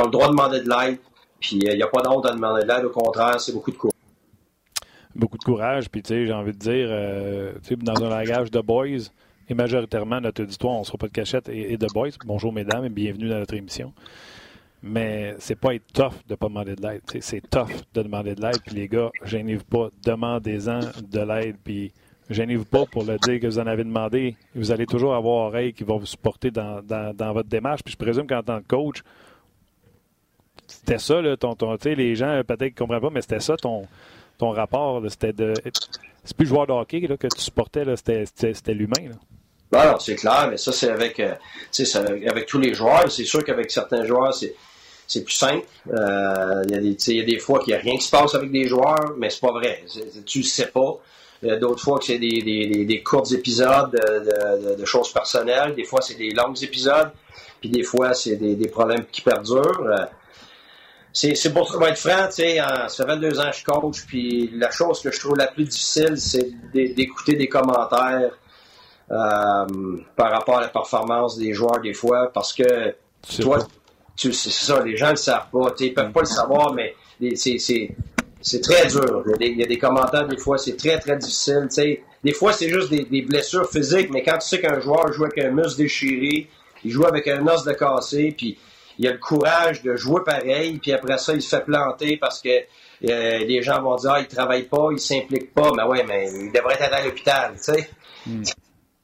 ont 0.00 0.04
le 0.04 0.10
droit 0.10 0.26
de 0.26 0.32
demander 0.32 0.60
de 0.60 0.68
l'aide. 0.68 0.98
Puis 1.40 1.56
il 1.56 1.76
n'y 1.76 1.82
a 1.82 1.86
pas 1.86 2.02
de 2.02 2.08
honte 2.08 2.26
à 2.26 2.32
demander 2.32 2.62
de 2.62 2.68
l'aide. 2.68 2.84
Au 2.84 2.90
contraire, 2.90 3.40
c'est 3.40 3.52
beaucoup 3.52 3.70
de 3.70 3.76
courage. 3.76 3.94
Beaucoup 5.14 5.38
de 5.38 5.44
courage. 5.44 5.88
Puis, 5.90 6.02
tu 6.02 6.14
sais, 6.14 6.26
j'ai 6.26 6.32
envie 6.32 6.52
de 6.52 6.58
dire, 6.58 6.88
dans 7.82 8.04
un 8.04 8.08
langage 8.08 8.50
de 8.50 8.60
boys, 8.60 9.10
et 9.48 9.54
majoritairement 9.54 10.20
notre 10.20 10.42
auditoire, 10.42 10.74
on 10.74 10.80
ne 10.80 10.84
sera 10.84 10.98
pas 10.98 11.08
de 11.08 11.12
cachette 11.12 11.48
et, 11.48 11.76
de 11.76 11.86
boys. 11.86 12.10
Bonjour 12.26 12.52
mesdames 12.52 12.84
et 12.84 12.90
bienvenue 12.90 13.28
dans 13.28 13.38
notre 13.38 13.54
émission. 13.54 13.92
Mais 14.82 15.34
c'est 15.38 15.58
pas 15.58 15.74
être 15.74 15.86
tough 15.92 16.12
de 16.28 16.34
ne 16.34 16.36
pas 16.36 16.48
demander 16.48 16.76
de 16.76 16.82
l'aide. 16.82 17.00
C'est 17.20 17.48
tough 17.48 17.70
de 17.94 18.02
demander 18.02 18.34
de 18.34 18.42
l'aide. 18.42 18.60
Puis 18.64 18.76
les 18.76 18.88
gars, 18.88 19.10
gênez-vous 19.24 19.64
pas, 19.64 19.88
demandez-en 20.04 20.80
de 21.10 21.20
l'aide. 21.20 21.56
Puis 21.64 21.92
gênez-vous 22.30 22.66
pas 22.66 22.84
pour 22.86 23.04
le 23.04 23.16
dire 23.18 23.40
que 23.40 23.46
vous 23.46 23.58
en 23.58 23.66
avez 23.66 23.84
demandé. 23.84 24.36
Vous 24.54 24.70
allez 24.70 24.86
toujours 24.86 25.14
avoir 25.14 25.46
oreille 25.46 25.72
qui 25.72 25.82
vont 25.82 25.96
vous 25.96 26.06
supporter 26.06 26.50
dans, 26.50 26.82
votre 27.32 27.48
démarche. 27.48 27.82
Puis 27.82 27.92
je 27.92 27.98
présume 27.98 28.26
qu'en 28.26 28.42
tant 28.42 28.60
que 28.60 28.66
coach, 28.66 29.02
c'était 30.66 30.98
ça, 30.98 31.22
là, 31.22 31.36
ton, 31.36 31.56
les 31.84 32.14
gens 32.14 32.42
peut-être 32.46 32.62
ne 32.62 32.78
comprennent 32.78 33.00
pas, 33.00 33.10
mais 33.10 33.22
c'était 33.22 33.40
ça 33.40 33.56
ton, 33.56 33.88
ton 34.36 34.50
rapport. 34.50 35.02
C'était 35.08 35.32
de. 35.32 35.54
C'est 36.22 36.36
plus 36.36 36.46
joueur 36.46 36.66
de 36.66 36.72
hockey 36.72 37.00
que 37.00 37.26
tu 37.26 37.40
supportais, 37.40 37.84
c'était 37.96 38.74
l'humain. 38.74 39.10
Non, 39.70 39.98
c'est 39.98 40.14
clair, 40.14 40.48
mais 40.50 40.56
ça, 40.56 40.72
c'est 40.72 40.90
avec, 40.90 41.20
euh, 41.20 41.34
avec 42.26 42.46
tous 42.46 42.58
les 42.58 42.72
joueurs. 42.72 43.10
C'est 43.10 43.24
sûr 43.24 43.44
qu'avec 43.44 43.70
certains 43.70 44.04
joueurs, 44.04 44.32
c'est 44.34 45.24
plus 45.24 45.34
simple. 45.34 45.66
Euh, 45.92 46.62
il 46.68 47.14
y, 47.16 47.20
a 47.20 47.24
des 47.24 47.38
fois 47.38 47.58
qu'il 47.58 47.74
n'y 47.74 47.78
a 47.78 47.82
rien 47.82 47.96
qui 47.96 48.04
se 48.04 48.10
passe 48.10 48.34
avec 48.34 48.50
des 48.50 48.66
joueurs, 48.66 49.14
mais 49.18 49.28
c'est 49.28 49.40
pas 49.40 49.52
vrai. 49.52 49.84
Tu 50.24 50.38
ne 50.38 50.44
sais 50.44 50.68
pas. 50.68 50.98
D'autres 51.60 51.82
fois 51.82 51.98
que 51.98 52.06
c'est 52.06 52.18
des, 52.18 52.42
des, 52.42 52.84
des, 52.84 53.02
courts 53.02 53.32
épisodes 53.32 53.92
de, 53.92 54.84
choses 54.84 55.12
personnelles. 55.12 55.74
Des 55.74 55.84
fois, 55.84 56.00
c'est 56.00 56.16
des 56.16 56.30
longs 56.30 56.54
épisodes. 56.54 57.10
Puis 57.60 57.68
des 57.68 57.82
fois, 57.82 58.14
c'est 58.14 58.36
des, 58.36 58.68
problèmes 58.68 59.04
qui 59.12 59.20
perdurent. 59.20 59.86
Euh, 59.86 60.06
c'est 61.12 61.52
pour 61.52 61.86
être 61.86 61.98
franc, 61.98 62.26
tu 62.28 62.42
sais, 62.42 62.56
ça 62.56 62.88
fait 62.88 63.04
22 63.04 63.40
ans 63.40 63.50
que 63.50 63.56
je 63.56 63.64
coach, 63.64 64.06
puis 64.06 64.50
la 64.54 64.70
chose 64.70 65.00
que 65.00 65.10
je 65.10 65.18
trouve 65.18 65.36
la 65.36 65.48
plus 65.48 65.64
difficile, 65.64 66.16
c'est 66.16 66.48
d'écouter 66.72 67.34
des 67.34 67.48
commentaires 67.48 68.30
par 69.08 70.30
rapport 70.30 70.58
à 70.58 70.60
la 70.62 70.68
performance 70.68 71.38
des 71.38 71.52
joueurs 71.52 71.80
des 71.80 71.94
fois, 71.94 72.30
parce 72.32 72.52
que 72.52 72.94
toi, 73.40 73.58
c'est 74.16 74.32
ça, 74.32 74.82
les 74.82 74.96
gens 74.96 75.06
ne 75.06 75.10
le 75.12 75.16
savent 75.16 75.50
pas, 75.52 75.72
ils 75.80 75.94
peuvent 75.94 76.12
pas 76.12 76.20
le 76.20 76.26
savoir, 76.26 76.72
mais 76.74 76.94
c'est 77.36 78.60
très 78.60 78.86
dur. 78.86 79.24
Il 79.40 79.58
y, 79.58 79.62
a 79.62 79.66
des, 79.66 79.78
commentaires 79.78 80.26
des 80.26 80.38
fois, 80.38 80.58
c'est 80.58 80.76
très 80.76 80.98
très 80.98 81.16
difficile. 81.16 81.66
sais. 81.70 82.02
Des 82.24 82.32
fois, 82.32 82.52
c'est 82.52 82.68
juste 82.68 82.90
des, 82.90 83.04
des, 83.04 83.22
blessures 83.22 83.70
physiques, 83.70 84.10
mais 84.10 84.22
quand 84.22 84.38
tu 84.38 84.48
sais 84.48 84.60
qu'un 84.60 84.80
joueur 84.80 85.12
joue 85.12 85.24
avec 85.24 85.38
un 85.38 85.50
muscle 85.50 85.78
déchiré, 85.78 86.48
il 86.84 86.90
joue 86.90 87.06
avec 87.06 87.28
un 87.28 87.46
os 87.46 87.64
de 87.64 87.72
cassé, 87.72 88.34
puis 88.36 88.58
il 88.98 89.06
a 89.06 89.12
le 89.12 89.18
courage 89.18 89.82
de 89.82 89.94
jouer 89.96 90.22
pareil, 90.24 90.78
puis 90.78 90.92
après 90.92 91.18
ça, 91.18 91.32
il 91.32 91.42
se 91.42 91.48
fait 91.48 91.64
planter 91.64 92.16
parce 92.16 92.40
que 92.40 92.48
euh, 92.48 93.38
les 93.38 93.62
gens 93.62 93.80
vont 93.80 93.94
dire 93.94 94.10
ah, 94.14 94.20
il 94.20 94.26
travaille 94.26 94.64
pas, 94.64 94.88
il 94.90 94.98
s'implique 94.98 95.54
pas. 95.54 95.70
Mais 95.76 95.84
ouais, 95.84 96.04
mais 96.06 96.28
il 96.32 96.52
devrait 96.52 96.74
être 96.74 96.92
à 96.92 97.04
l'hôpital, 97.04 97.52
tu 97.54 97.72
sais. 97.72 97.88
Hmm. 98.26 98.42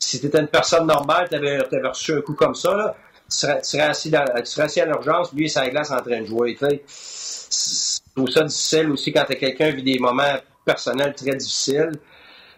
Si 0.04 0.20
tu 0.20 0.26
étais 0.26 0.40
une 0.40 0.48
personne 0.48 0.86
normale, 0.86 1.28
tu 1.28 1.36
avais, 1.36 1.58
reçu 1.58 2.14
un 2.14 2.20
coup 2.20 2.34
comme 2.34 2.54
ça, 2.54 2.74
là, 2.74 2.96
tu, 3.30 3.36
serais, 3.36 3.80
assis 3.82 4.80
à 4.80 4.86
l'urgence, 4.86 5.32
lui, 5.32 5.50
il 5.50 5.70
glace 5.70 5.90
en 5.90 6.00
train 6.00 6.20
de 6.20 6.26
jouer. 6.26 6.56
Je 6.60 8.14
trouve 8.14 8.28
ça 8.28 8.44
difficile 8.44 8.90
aussi 8.90 9.12
quand 9.12 9.24
quelqu'un 9.24 9.70
vit 9.70 9.82
des 9.82 9.98
moments 9.98 10.36
personnels 10.64 11.14
très 11.14 11.34
difficiles. 11.34 11.92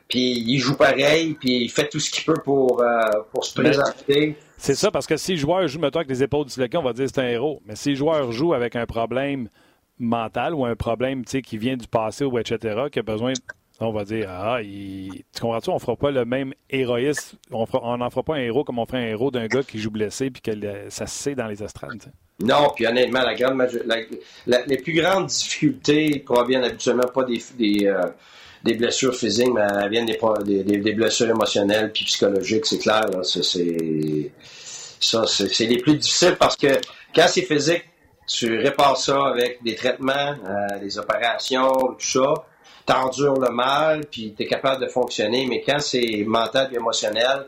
Puis 0.09 0.39
il 0.39 0.59
joue 0.59 0.77
pareil, 0.77 1.35
puis 1.35 1.65
il 1.65 1.71
fait 1.71 1.89
tout 1.89 1.99
ce 1.99 2.11
qu'il 2.11 2.25
peut 2.25 2.41
pour, 2.45 2.81
euh, 2.81 3.01
pour 3.33 3.45
se 3.45 3.55
présenter. 3.55 4.37
C'est 4.57 4.77
ça, 4.77 4.91
parce 4.91 5.07
que 5.07 5.17
si 5.17 5.33
le 5.33 5.39
joueur 5.39 5.67
joue, 5.67 5.81
mettons, 5.81 5.99
avec 5.99 6.09
les 6.09 6.23
épaules 6.23 6.47
disloquées, 6.47 6.77
on 6.77 6.83
va 6.83 6.93
dire 6.93 7.07
que 7.07 7.13
c'est 7.15 7.21
un 7.21 7.29
héros. 7.29 7.61
Mais 7.67 7.75
si 7.75 7.91
le 7.91 7.95
joueur 7.97 8.31
joue 8.31 8.55
avec 8.55 8.77
un 8.77 8.87
problème 8.87 9.49
mental 9.99 10.55
ou 10.55 10.65
un 10.65 10.77
problème 10.77 11.25
qui 11.25 11.59
vient 11.59 11.77
du 11.77 11.89
passé 11.89 12.25
ou 12.25 12.39
etc., 12.39 12.85
qui 12.93 12.99
a 13.01 13.03
besoin, 13.03 13.33
on 13.81 13.93
va 13.93 14.05
dire, 14.05 14.29
ah, 14.31 14.59
tu 14.63 15.41
comprends-tu, 15.41 15.71
on 15.71 15.79
fera 15.79 15.97
pas 15.97 16.11
le 16.11 16.25
même 16.25 16.55
héroïsme, 16.71 17.37
on 17.51 17.67
n'en 17.99 18.11
fera 18.11 18.23
pas 18.23 18.35
un 18.37 18.41
héros 18.41 18.65
comme 18.65 18.79
on 18.79 18.87
ferait 18.87 19.05
un 19.05 19.09
héros 19.09 19.31
d'un 19.31 19.47
gars 19.47 19.63
qui 19.63 19.79
joue 19.79 19.91
blessé 19.91 20.31
puis 20.31 20.41
que 20.41 20.53
ça 20.89 21.07
se 21.07 21.23
sait 21.23 21.35
dans 21.35 21.47
les 21.47 21.63
estrades. 21.63 22.13
Non, 22.41 22.71
puis 22.75 22.87
honnêtement, 22.87 23.23
la 23.23 23.35
grande 23.35 23.63
les 24.67 24.77
plus 24.79 24.93
grandes 24.93 25.27
difficultés 25.27 26.23
proviennent 26.25 26.65
habituellement 26.65 27.09
pas 27.15 27.25
des, 27.25 27.43
des, 27.59 27.87
euh, 27.87 28.03
des 28.65 28.75
blessures 28.75 29.15
physiques, 29.15 29.53
mais 29.55 29.63
elles 29.63 29.91
viennent 29.91 30.07
des, 30.07 30.63
des, 30.63 30.93
blessures 30.93 31.31
émotionnelles 31.31 31.93
puis 31.93 32.05
psychologiques, 32.05 32.67
c'est 32.67 32.79
clair. 32.79 33.05
C'est 33.23 33.43
ça, 34.99 35.25
c'est 35.27 35.67
les 35.67 35.79
plus 35.79 35.97
difficiles 35.97 36.37
parce 36.39 36.57
que 36.57 36.79
quand 37.15 37.27
c'est 37.29 37.43
physique, 37.43 37.85
tu 38.27 38.59
répares 38.59 38.97
ça 38.97 39.27
avec 39.27 39.63
des 39.63 39.75
traitements, 39.75 40.35
euh, 40.45 40.79
des 40.81 40.99
opérations, 40.99 41.73
tout 41.99 42.07
ça. 42.07 42.35
T'endures 42.87 43.41
le 43.41 43.51
mal, 43.51 44.07
puis 44.07 44.33
tu 44.37 44.45
es 44.45 44.47
capable 44.47 44.81
de 44.81 44.89
fonctionner. 44.89 45.47
Mais 45.47 45.61
quand 45.61 45.81
c'est 45.81 46.25
mental 46.25 46.71
et 46.73 46.77
émotionnel, 46.77 47.47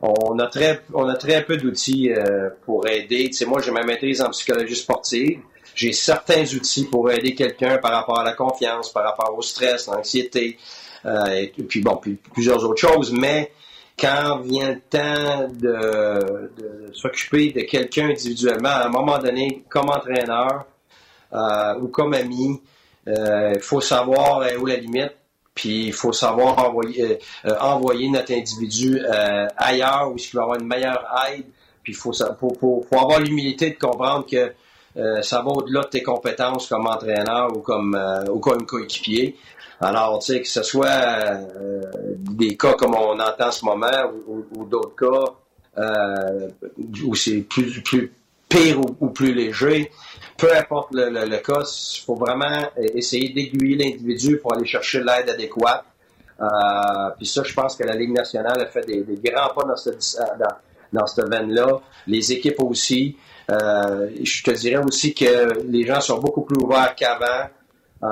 on 0.00 0.38
a 0.38 0.46
très, 0.48 0.82
on 0.92 1.08
a 1.08 1.14
très 1.14 1.44
peu 1.44 1.56
d'outils 1.56 2.12
euh, 2.12 2.50
pour 2.64 2.86
aider. 2.86 3.30
Tu 3.30 3.46
moi, 3.46 3.60
j'ai 3.62 3.70
ma 3.70 3.82
maîtrise 3.82 4.20
en 4.20 4.30
psychologie 4.30 4.76
sportive. 4.76 5.40
J'ai 5.74 5.92
certains 5.92 6.42
outils 6.42 6.86
pour 6.86 7.10
aider 7.10 7.34
quelqu'un 7.34 7.78
par 7.78 7.92
rapport 7.92 8.18
à 8.18 8.24
la 8.24 8.32
confiance, 8.32 8.90
par 8.90 9.04
rapport 9.04 9.36
au 9.36 9.42
stress, 9.42 9.86
l'anxiété, 9.86 10.58
euh, 11.04 11.26
et 11.26 11.48
puis 11.48 11.80
bon, 11.80 11.96
puis 11.96 12.18
plusieurs 12.32 12.64
autres 12.64 12.80
choses. 12.80 13.12
Mais 13.12 13.52
quand 13.98 14.40
vient 14.40 14.72
le 14.72 14.80
temps 14.80 15.48
de, 15.48 16.92
s'occuper 16.92 17.52
de 17.52 17.60
quelqu'un 17.60 18.08
individuellement, 18.08 18.70
à 18.70 18.86
un 18.86 18.88
moment 18.88 19.18
donné, 19.18 19.64
comme 19.68 19.90
entraîneur 19.90 20.64
euh, 21.32 21.80
ou 21.80 21.88
comme 21.88 22.14
ami, 22.14 22.60
il 23.06 23.60
faut 23.60 23.80
savoir 23.80 24.46
où 24.60 24.66
la 24.66 24.76
limite, 24.76 25.12
puis 25.54 25.86
il 25.86 25.92
faut 25.92 26.12
savoir 26.12 26.58
envoyer, 26.58 27.18
euh, 27.46 27.54
envoyer 27.60 28.10
notre 28.10 28.32
individu 28.32 29.00
ailleurs 29.56 30.12
où 30.12 30.16
il 30.16 30.30
va 30.36 30.42
avoir 30.42 30.58
une 30.60 30.66
meilleure 30.66 31.06
aide. 31.28 31.44
Puis 31.82 31.92
il 31.92 31.96
faut, 31.96 32.12
faut, 32.12 32.84
faut, 32.88 32.98
avoir 32.98 33.20
l'humilité 33.20 33.70
de 33.70 33.78
comprendre 33.78 34.26
que 34.26 34.52
ça 35.22 35.42
va 35.42 35.50
au-delà 35.50 35.82
de 35.82 35.88
tes 35.88 36.02
compétences 36.02 36.68
comme 36.68 36.86
entraîneur 36.86 37.54
ou 37.54 37.60
comme, 37.60 37.96
ou 38.28 38.38
comme 38.38 38.66
coéquipier. 38.66 39.36
Alors, 39.80 40.20
tu 40.20 40.32
sais, 40.32 40.42
que 40.42 40.48
ce 40.48 40.62
soit 40.62 40.88
euh, 40.88 41.82
des 42.16 42.56
cas 42.56 42.74
comme 42.74 42.94
on 42.94 43.18
entend 43.20 43.48
en 43.48 43.50
ce 43.50 43.64
moment 43.64 44.12
ou, 44.26 44.64
d'autres 44.64 44.96
cas 44.96 45.82
euh, 45.82 46.48
où 47.04 47.14
c'est 47.14 47.42
plus, 47.42 47.82
plus 47.82 48.12
pire 48.48 48.80
ou, 49.00 49.08
plus 49.08 49.34
léger, 49.34 49.90
peu 50.36 50.54
importe 50.54 50.88
le, 50.92 51.36
cas, 51.38 51.62
il 51.62 52.00
faut 52.04 52.14
vraiment 52.14 52.68
essayer 52.76 53.28
d'aiguiller 53.30 53.76
l'individu 53.76 54.38
pour 54.38 54.54
aller 54.54 54.66
chercher 54.66 55.00
l'aide 55.00 55.30
adéquate. 55.30 55.84
Euh, 56.40 56.44
puis 57.16 57.26
ça, 57.26 57.42
je 57.42 57.54
pense 57.54 57.76
que 57.76 57.84
la 57.84 57.94
Ligue 57.94 58.12
nationale 58.12 58.60
a 58.60 58.66
fait 58.66 58.84
des, 58.86 59.04
grands 59.24 59.54
pas 59.54 59.64
dans 59.64 59.76
cette, 59.76 60.02
dans, 60.38 61.00
dans 61.00 61.06
cette 61.06 61.28
veine-là. 61.28 61.80
Les 62.06 62.32
équipes 62.32 62.60
aussi. 62.62 63.16
je 63.48 64.42
te 64.42 64.50
dirais 64.50 64.82
aussi 64.84 65.14
que 65.14 65.62
les 65.66 65.86
gens 65.86 66.00
sont 66.00 66.18
beaucoup 66.18 66.42
plus 66.42 66.62
ouverts 66.62 66.94
qu'avant. 66.94 67.48
Euh, 68.02 68.06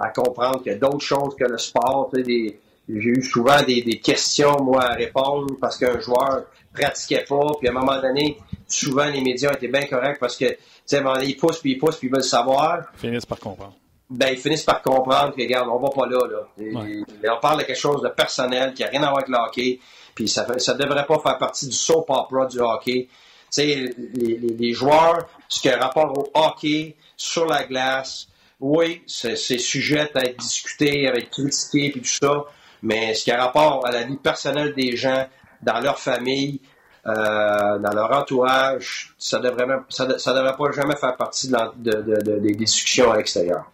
à 0.00 0.08
comprendre 0.08 0.62
qu'il 0.62 0.72
y 0.72 0.74
a 0.74 0.78
d'autres 0.78 1.04
choses 1.04 1.36
que 1.36 1.44
le 1.44 1.58
sport. 1.58 2.10
j'ai 2.14 2.58
eu 2.88 3.22
souvent 3.22 3.62
des, 3.62 4.00
questions, 4.02 4.56
moi, 4.62 4.84
à 4.84 4.94
répondre 4.94 5.54
parce 5.60 5.76
qu'un 5.76 6.00
joueur 6.00 6.44
pratiquait 6.72 7.24
pas, 7.28 7.46
puis 7.58 7.68
à 7.68 7.72
un 7.72 7.74
moment 7.74 8.00
donné, 8.00 8.38
souvent 8.68 9.06
les 9.06 9.20
médias 9.20 9.52
étaient 9.52 9.68
bien 9.68 9.86
corrects 9.86 10.18
parce 10.20 10.36
que, 10.36 10.46
tu 10.46 10.56
sais, 10.86 11.02
ils 11.22 11.36
poussent, 11.36 11.58
puis 11.58 11.72
ils 11.72 11.78
poussent, 11.78 11.96
puis 11.96 12.08
ils 12.08 12.14
veulent 12.14 12.22
savoir. 12.22 12.84
Ils 12.94 13.00
finissent 13.00 13.26
par 13.26 13.38
comprendre. 13.38 13.74
Ben, 14.10 14.28
ils 14.32 14.38
finissent 14.38 14.64
par 14.64 14.80
comprendre 14.82 15.34
que, 15.34 15.42
regarde, 15.42 15.68
on 15.68 15.78
va 15.78 15.90
pas 15.90 16.06
là, 16.06 16.20
là. 16.26 17.34
on 17.36 17.40
parle 17.40 17.60
de 17.60 17.64
quelque 17.64 17.78
chose 17.78 18.02
de 18.02 18.08
personnel 18.08 18.72
qui 18.72 18.84
a 18.84 18.88
rien 18.88 19.02
à 19.02 19.10
voir 19.10 19.18
avec 19.18 19.28
le 19.28 19.36
hockey, 19.36 19.80
puis 20.14 20.28
ça 20.28 20.46
ça 20.58 20.74
devrait 20.74 21.04
pas 21.04 21.18
faire 21.18 21.38
partie 21.38 21.66
du 21.66 21.74
soap 21.74 22.08
opera 22.08 22.46
du 22.46 22.58
hockey. 22.60 23.08
Tu 23.10 23.62
sais, 23.62 23.94
les, 24.14 24.36
les, 24.36 24.72
joueurs, 24.72 25.26
ce 25.48 25.60
qui 25.60 25.68
a 25.70 25.78
rapport 25.78 26.16
au 26.18 26.30
hockey, 26.34 26.96
sur 27.16 27.46
la 27.46 27.64
glace, 27.64 28.28
oui, 28.60 29.02
c'est 29.06 29.36
sujet 29.36 30.10
à 30.14 30.24
être 30.24 30.38
discuté, 30.38 31.06
avec 31.06 31.30
critiqué 31.30 31.86
et 31.86 31.92
tout 31.92 32.04
ça, 32.04 32.44
mais 32.82 33.14
ce 33.14 33.24
qui 33.24 33.30
a 33.30 33.42
rapport 33.42 33.86
à 33.86 33.90
la 33.90 34.04
vie 34.04 34.16
personnelle 34.16 34.74
des 34.74 34.96
gens, 34.96 35.26
dans 35.62 35.80
leur 35.80 35.98
famille, 35.98 36.60
euh, 37.08 37.78
dans 37.78 37.94
leur 37.94 38.12
entourage, 38.12 39.14
ça 39.18 39.38
devrait 39.38 39.66
devrait 39.66 40.56
pas 40.56 40.72
jamais 40.72 40.96
faire 40.96 41.16
partie 41.16 41.50
des 41.76 42.54
discussions 42.54 43.10
à 43.10 43.16
l'extérieur. 43.16 43.64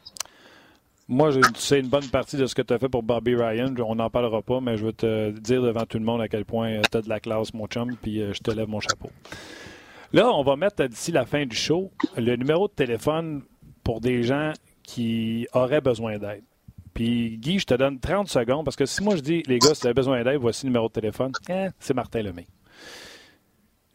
Moi, 1.06 1.32
sais 1.56 1.80
une 1.80 1.88
bonne 1.88 2.08
partie 2.08 2.36
de 2.36 2.46
ce 2.46 2.54
que 2.54 2.62
tu 2.62 2.72
as 2.72 2.78
fait 2.78 2.88
pour 2.88 3.02
Bobby 3.02 3.34
Ryan. 3.34 3.74
On 3.86 3.96
n'en 3.96 4.08
parlera 4.08 4.40
pas, 4.40 4.60
mais 4.60 4.78
je 4.78 4.86
veux 4.86 4.92
te 4.92 5.30
dire 5.32 5.62
devant 5.62 5.84
tout 5.84 5.98
le 5.98 6.04
monde 6.04 6.22
à 6.22 6.28
quel 6.28 6.46
point 6.46 6.80
tu 6.90 6.96
as 6.96 7.02
de 7.02 7.08
la 7.10 7.20
classe, 7.20 7.52
mon 7.52 7.66
chum, 7.66 7.94
puis 8.00 8.22
euh, 8.22 8.32
je 8.32 8.40
te 8.40 8.50
lève 8.50 8.68
mon 8.68 8.80
chapeau. 8.80 9.10
Là, 10.14 10.30
on 10.32 10.42
va 10.42 10.56
mettre 10.56 10.82
d'ici 10.84 11.12
la 11.12 11.26
fin 11.26 11.44
du 11.44 11.56
show 11.56 11.90
le 12.16 12.36
numéro 12.36 12.68
de 12.68 12.72
téléphone 12.72 13.42
pour 13.82 14.00
des 14.00 14.22
gens 14.22 14.52
qui 14.82 15.46
auraient 15.52 15.82
besoin 15.82 16.18
d'aide. 16.18 16.44
Puis 16.94 17.36
Guy, 17.38 17.58
je 17.58 17.66
te 17.66 17.74
donne 17.74 17.98
30 17.98 18.28
secondes 18.28 18.64
parce 18.64 18.76
que 18.76 18.86
si 18.86 19.02
moi 19.02 19.16
je 19.16 19.20
dis, 19.20 19.42
les 19.46 19.58
gars, 19.58 19.74
si 19.74 19.80
vous 19.82 19.88
avez 19.88 19.94
besoin 19.94 20.22
d'aide, 20.22 20.40
voici 20.40 20.64
le 20.64 20.70
numéro 20.70 20.88
de 20.88 20.92
téléphone, 20.92 21.32
eh, 21.50 21.66
c'est 21.80 21.94
Martin 21.94 22.22
Lemay. 22.22 22.46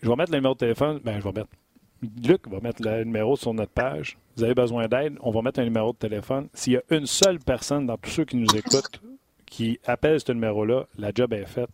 Je 0.01 0.09
vais 0.09 0.15
mettre 0.15 0.31
le 0.31 0.37
numéro 0.37 0.53
de 0.53 0.59
téléphone, 0.59 0.99
ben 1.03 1.19
je 1.19 1.23
vais 1.23 1.33
mettre. 1.33 1.49
Luc 2.25 2.47
va 2.47 2.61
mettre 2.61 2.81
le 2.81 3.03
numéro 3.03 3.35
sur 3.35 3.53
notre 3.53 3.71
page. 3.71 4.17
Vous 4.37 4.43
avez 4.43 4.53
besoin 4.53 4.87
d'aide, 4.87 5.17
on 5.21 5.31
va 5.31 5.41
mettre 5.41 5.59
un 5.59 5.65
numéro 5.65 5.91
de 5.91 5.97
téléphone. 5.97 6.47
S'il 6.53 6.73
y 6.73 6.77
a 6.77 6.81
une 6.91 7.05
seule 7.05 7.39
personne 7.39 7.85
dans 7.85 7.97
tous 7.97 8.09
ceux 8.09 8.25
qui 8.25 8.37
nous 8.37 8.55
écoutent 8.55 9.01
qui 9.45 9.79
appelle 9.85 10.19
ce 10.19 10.31
numéro-là, 10.31 10.85
la 10.97 11.11
job 11.13 11.33
est 11.33 11.45
faite. 11.45 11.69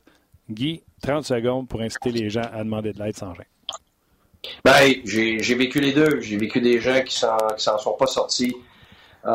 Guy, 0.49 0.81
30 1.03 1.25
secondes 1.25 1.67
pour 1.67 1.81
inciter 1.81 2.11
les 2.11 2.29
gens 2.29 2.47
à 2.53 2.63
demander 2.63 2.93
de 2.93 3.03
l'aide 3.03 3.15
sans 3.15 3.33
gêne. 3.35 3.45
Ben, 4.63 4.95
j'ai 5.03 5.55
vécu 5.55 5.79
les 5.79 5.91
deux. 5.91 6.21
J'ai 6.21 6.37
vécu 6.37 6.61
des 6.61 6.79
gens 6.79 7.01
qui 7.03 7.23
ne 7.23 7.57
s'en 7.57 7.77
sont 7.77 7.93
pas 7.93 8.07
sortis 8.07 8.55
euh, 9.25 9.29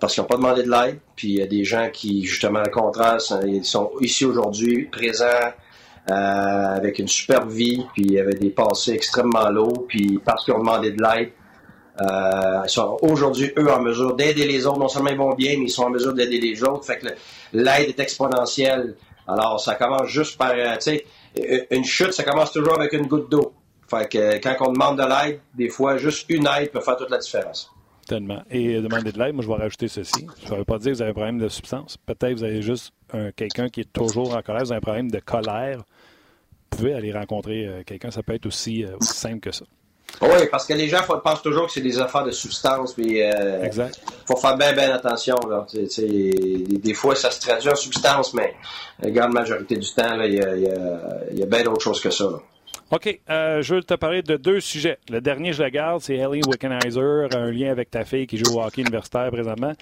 parce 0.00 0.14
qu'ils 0.14 0.22
n'ont 0.22 0.28
pas 0.28 0.36
demandé 0.36 0.62
de 0.62 0.70
l'aide. 0.70 0.98
Puis 1.16 1.28
il 1.28 1.38
y 1.38 1.42
a 1.42 1.46
des 1.46 1.64
gens 1.64 1.88
qui, 1.92 2.24
justement, 2.24 2.62
au 2.62 2.70
contraire, 2.70 3.18
ils 3.46 3.64
sont 3.64 3.90
ici 4.00 4.24
aujourd'hui, 4.24 4.84
présents, 4.84 5.52
avec 6.06 6.98
une 6.98 7.08
superbe 7.08 7.50
vie, 7.50 7.86
puis 7.94 8.04
il 8.04 8.18
avait 8.18 8.34
des 8.34 8.50
passés 8.50 8.92
extrêmement 8.92 9.48
lourds, 9.50 9.86
puis 9.88 10.20
parce 10.24 10.44
qu'ils 10.44 10.54
ont 10.54 10.58
demandé 10.58 10.90
de 10.92 11.02
l'aide, 11.02 11.32
euh, 12.00 12.62
ils 12.64 12.70
sont 12.70 12.98
aujourd'hui, 13.02 13.52
eux, 13.56 13.70
en 13.70 13.80
mesure 13.80 14.14
d'aider 14.14 14.46
les 14.46 14.66
autres. 14.66 14.80
Non 14.80 14.88
seulement 14.88 15.10
ils 15.10 15.16
vont 15.16 15.34
bien, 15.34 15.56
mais 15.58 15.66
ils 15.66 15.70
sont 15.70 15.84
en 15.84 15.90
mesure 15.90 16.12
d'aider 16.12 16.40
les 16.40 16.62
autres. 16.64 16.84
Fait 16.84 16.98
que 16.98 17.06
l'aide 17.52 17.88
est 17.88 18.00
exponentielle. 18.00 18.96
Alors, 19.28 19.60
ça 19.60 19.76
commence 19.76 20.08
juste 20.08 20.36
par, 20.36 20.52
tu 20.52 20.80
sais, 20.80 21.04
une 21.70 21.84
chute, 21.84 22.12
ça 22.12 22.24
commence 22.24 22.52
toujours 22.52 22.74
avec 22.74 22.92
une 22.92 23.06
goutte 23.06 23.30
d'eau. 23.30 23.52
Fait 23.88 24.10
que 24.10 24.38
quand 24.38 24.56
on 24.68 24.72
demande 24.72 24.98
de 24.98 25.04
l'aide, 25.04 25.40
des 25.54 25.68
fois, 25.68 25.96
juste 25.96 26.26
une 26.28 26.48
aide 26.58 26.72
peut 26.72 26.80
faire 26.80 26.96
toute 26.96 27.10
la 27.10 27.18
différence. 27.18 27.70
Tellement. 28.08 28.42
Et 28.50 28.80
demander 28.82 29.12
de 29.12 29.18
l'aide, 29.18 29.34
moi, 29.34 29.44
je 29.44 29.48
vais 29.48 29.54
rajouter 29.54 29.88
ceci. 29.88 30.26
Ça 30.46 30.54
ne 30.54 30.58
veut 30.58 30.64
pas 30.64 30.78
dire 30.78 30.90
que 30.90 30.96
vous 30.96 31.02
avez 31.02 31.12
un 31.12 31.14
problème 31.14 31.38
de 31.38 31.48
substance. 31.48 31.96
Peut-être 31.96 32.34
que 32.34 32.38
vous 32.38 32.44
avez 32.44 32.60
juste 32.60 32.92
quelqu'un 33.36 33.68
qui 33.68 33.82
est 33.82 33.92
toujours 33.92 34.36
en 34.36 34.42
colère, 34.42 34.64
vous 34.64 34.72
avez 34.72 34.78
un 34.78 34.80
problème 34.80 35.10
de 35.12 35.20
colère. 35.20 35.84
Vous 36.74 36.78
pouvez 36.78 36.94
aller 36.94 37.12
rencontrer 37.12 37.66
euh, 37.68 37.82
quelqu'un, 37.86 38.10
ça 38.10 38.24
peut 38.24 38.34
être 38.34 38.46
aussi, 38.46 38.84
euh, 38.84 38.96
aussi, 39.00 39.14
simple 39.14 39.38
que 39.38 39.52
ça. 39.52 39.64
Oui, 40.20 40.48
parce 40.50 40.66
que 40.66 40.74
les 40.74 40.88
gens 40.88 41.02
pensent 41.22 41.42
toujours 41.42 41.66
que 41.66 41.72
c'est 41.72 41.80
des 41.80 42.00
affaires 42.00 42.24
de 42.24 42.32
substance. 42.32 42.94
Il 42.98 43.22
euh, 43.22 43.68
faut 44.26 44.36
faire 44.36 44.56
bien, 44.56 44.72
bien 44.72 44.92
attention. 44.92 45.36
des, 45.72 46.94
fois, 46.94 47.14
ça 47.14 47.30
se 47.30 47.40
traduit 47.40 47.70
en 47.70 47.76
substance, 47.76 48.34
mais 48.34 48.54
la 48.98 49.10
grande 49.10 49.32
majorité 49.32 49.76
du 49.76 49.88
temps, 49.94 50.20
il 50.22 50.34
y 50.34 50.42
a, 50.42 50.56
y, 50.56 51.42
a, 51.42 51.46
bien 51.46 51.62
d'autres 51.62 51.80
choses 51.80 52.00
que 52.00 52.10
ça. 52.10 52.24
OK. 52.90 53.20
Euh, 53.30 53.62
je 53.62 53.76
veux 53.76 53.82
te 53.82 53.94
parler 53.94 54.22
de 54.22 54.36
deux 54.36 54.58
sujets. 54.58 54.98
Le 55.08 55.20
dernier, 55.20 55.52
je 55.52 55.62
le 55.62 55.70
garde, 55.70 56.00
c'est 56.00 56.16
Ellie 56.16 56.42
Wickenheiser, 56.44 57.28
un 57.36 57.52
lien 57.52 57.70
avec 57.70 57.90
ta 57.90 58.04
fille 58.04 58.26
qui 58.26 58.36
joue 58.36 58.58
au 58.58 58.62
hockey 58.62 58.82
universitaire 58.82 59.30
présentement. 59.30 59.72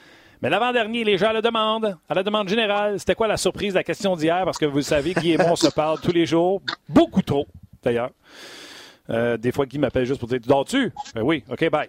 Mais 0.42 0.50
l'avant-dernier, 0.50 1.04
les 1.04 1.18
gens 1.18 1.28
à 1.28 1.32
la 1.32 1.40
demande, 1.40 1.96
à 2.08 2.14
la 2.14 2.24
demande 2.24 2.48
générale, 2.48 2.98
c'était 2.98 3.14
quoi 3.14 3.28
la 3.28 3.36
surprise, 3.36 3.74
la 3.74 3.84
question 3.84 4.16
d'hier? 4.16 4.42
Parce 4.44 4.58
que 4.58 4.66
vous 4.66 4.82
savez, 4.82 5.14
Guy 5.14 5.32
et 5.32 5.36
moi, 5.36 5.52
on 5.52 5.56
se 5.56 5.68
parle 5.68 6.00
tous 6.00 6.10
les 6.10 6.26
jours, 6.26 6.60
beaucoup 6.88 7.22
trop, 7.22 7.46
d'ailleurs. 7.80 8.10
Euh, 9.08 9.36
des 9.36 9.52
fois, 9.52 9.66
Guy 9.66 9.78
m'appelle 9.78 10.04
juste 10.04 10.18
pour 10.18 10.28
dire 10.28 10.40
Tu 10.40 10.48
dors-tu? 10.48 10.92
Ben 11.14 11.22
oui, 11.22 11.44
OK, 11.48 11.70
bye. 11.70 11.88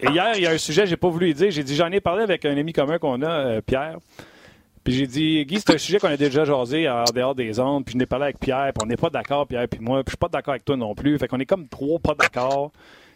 Et 0.00 0.08
hier, 0.08 0.32
il 0.36 0.42
y 0.42 0.46
a 0.46 0.52
un 0.52 0.58
sujet, 0.58 0.86
j'ai 0.86 0.96
pas 0.96 1.10
voulu 1.10 1.34
dire. 1.34 1.50
J'ai 1.50 1.62
dit 1.62 1.76
J'en 1.76 1.90
ai 1.92 2.00
parlé 2.00 2.22
avec 2.22 2.46
un 2.46 2.56
ami 2.56 2.72
commun 2.72 2.98
qu'on 2.98 3.20
a, 3.20 3.30
euh, 3.30 3.60
Pierre. 3.60 3.98
Puis 4.82 4.94
j'ai 4.94 5.06
dit, 5.06 5.44
Guy, 5.44 5.60
c'est 5.60 5.74
un 5.74 5.78
sujet 5.78 5.98
qu'on 5.98 6.08
a 6.08 6.16
déjà 6.16 6.46
jasé 6.46 6.88
en 6.88 7.04
dehors 7.14 7.34
des 7.34 7.60
ondes. 7.60 7.84
Puis 7.84 7.92
je 7.92 7.98
n'ai 7.98 8.06
parlé 8.06 8.24
avec 8.24 8.38
Pierre, 8.38 8.72
puis 8.72 8.82
on 8.82 8.86
n'est 8.86 8.96
pas 8.96 9.10
d'accord, 9.10 9.46
Pierre, 9.46 9.68
puis 9.68 9.78
moi. 9.80 10.02
Puis 10.02 10.12
je 10.12 10.12
suis 10.12 10.16
pas 10.16 10.28
d'accord 10.28 10.52
avec 10.52 10.64
toi 10.64 10.78
non 10.78 10.94
plus. 10.94 11.18
Fait 11.18 11.28
qu'on 11.28 11.38
est 11.38 11.46
comme 11.46 11.68
trop 11.68 11.98
pas 11.98 12.14
d'accord. 12.14 12.72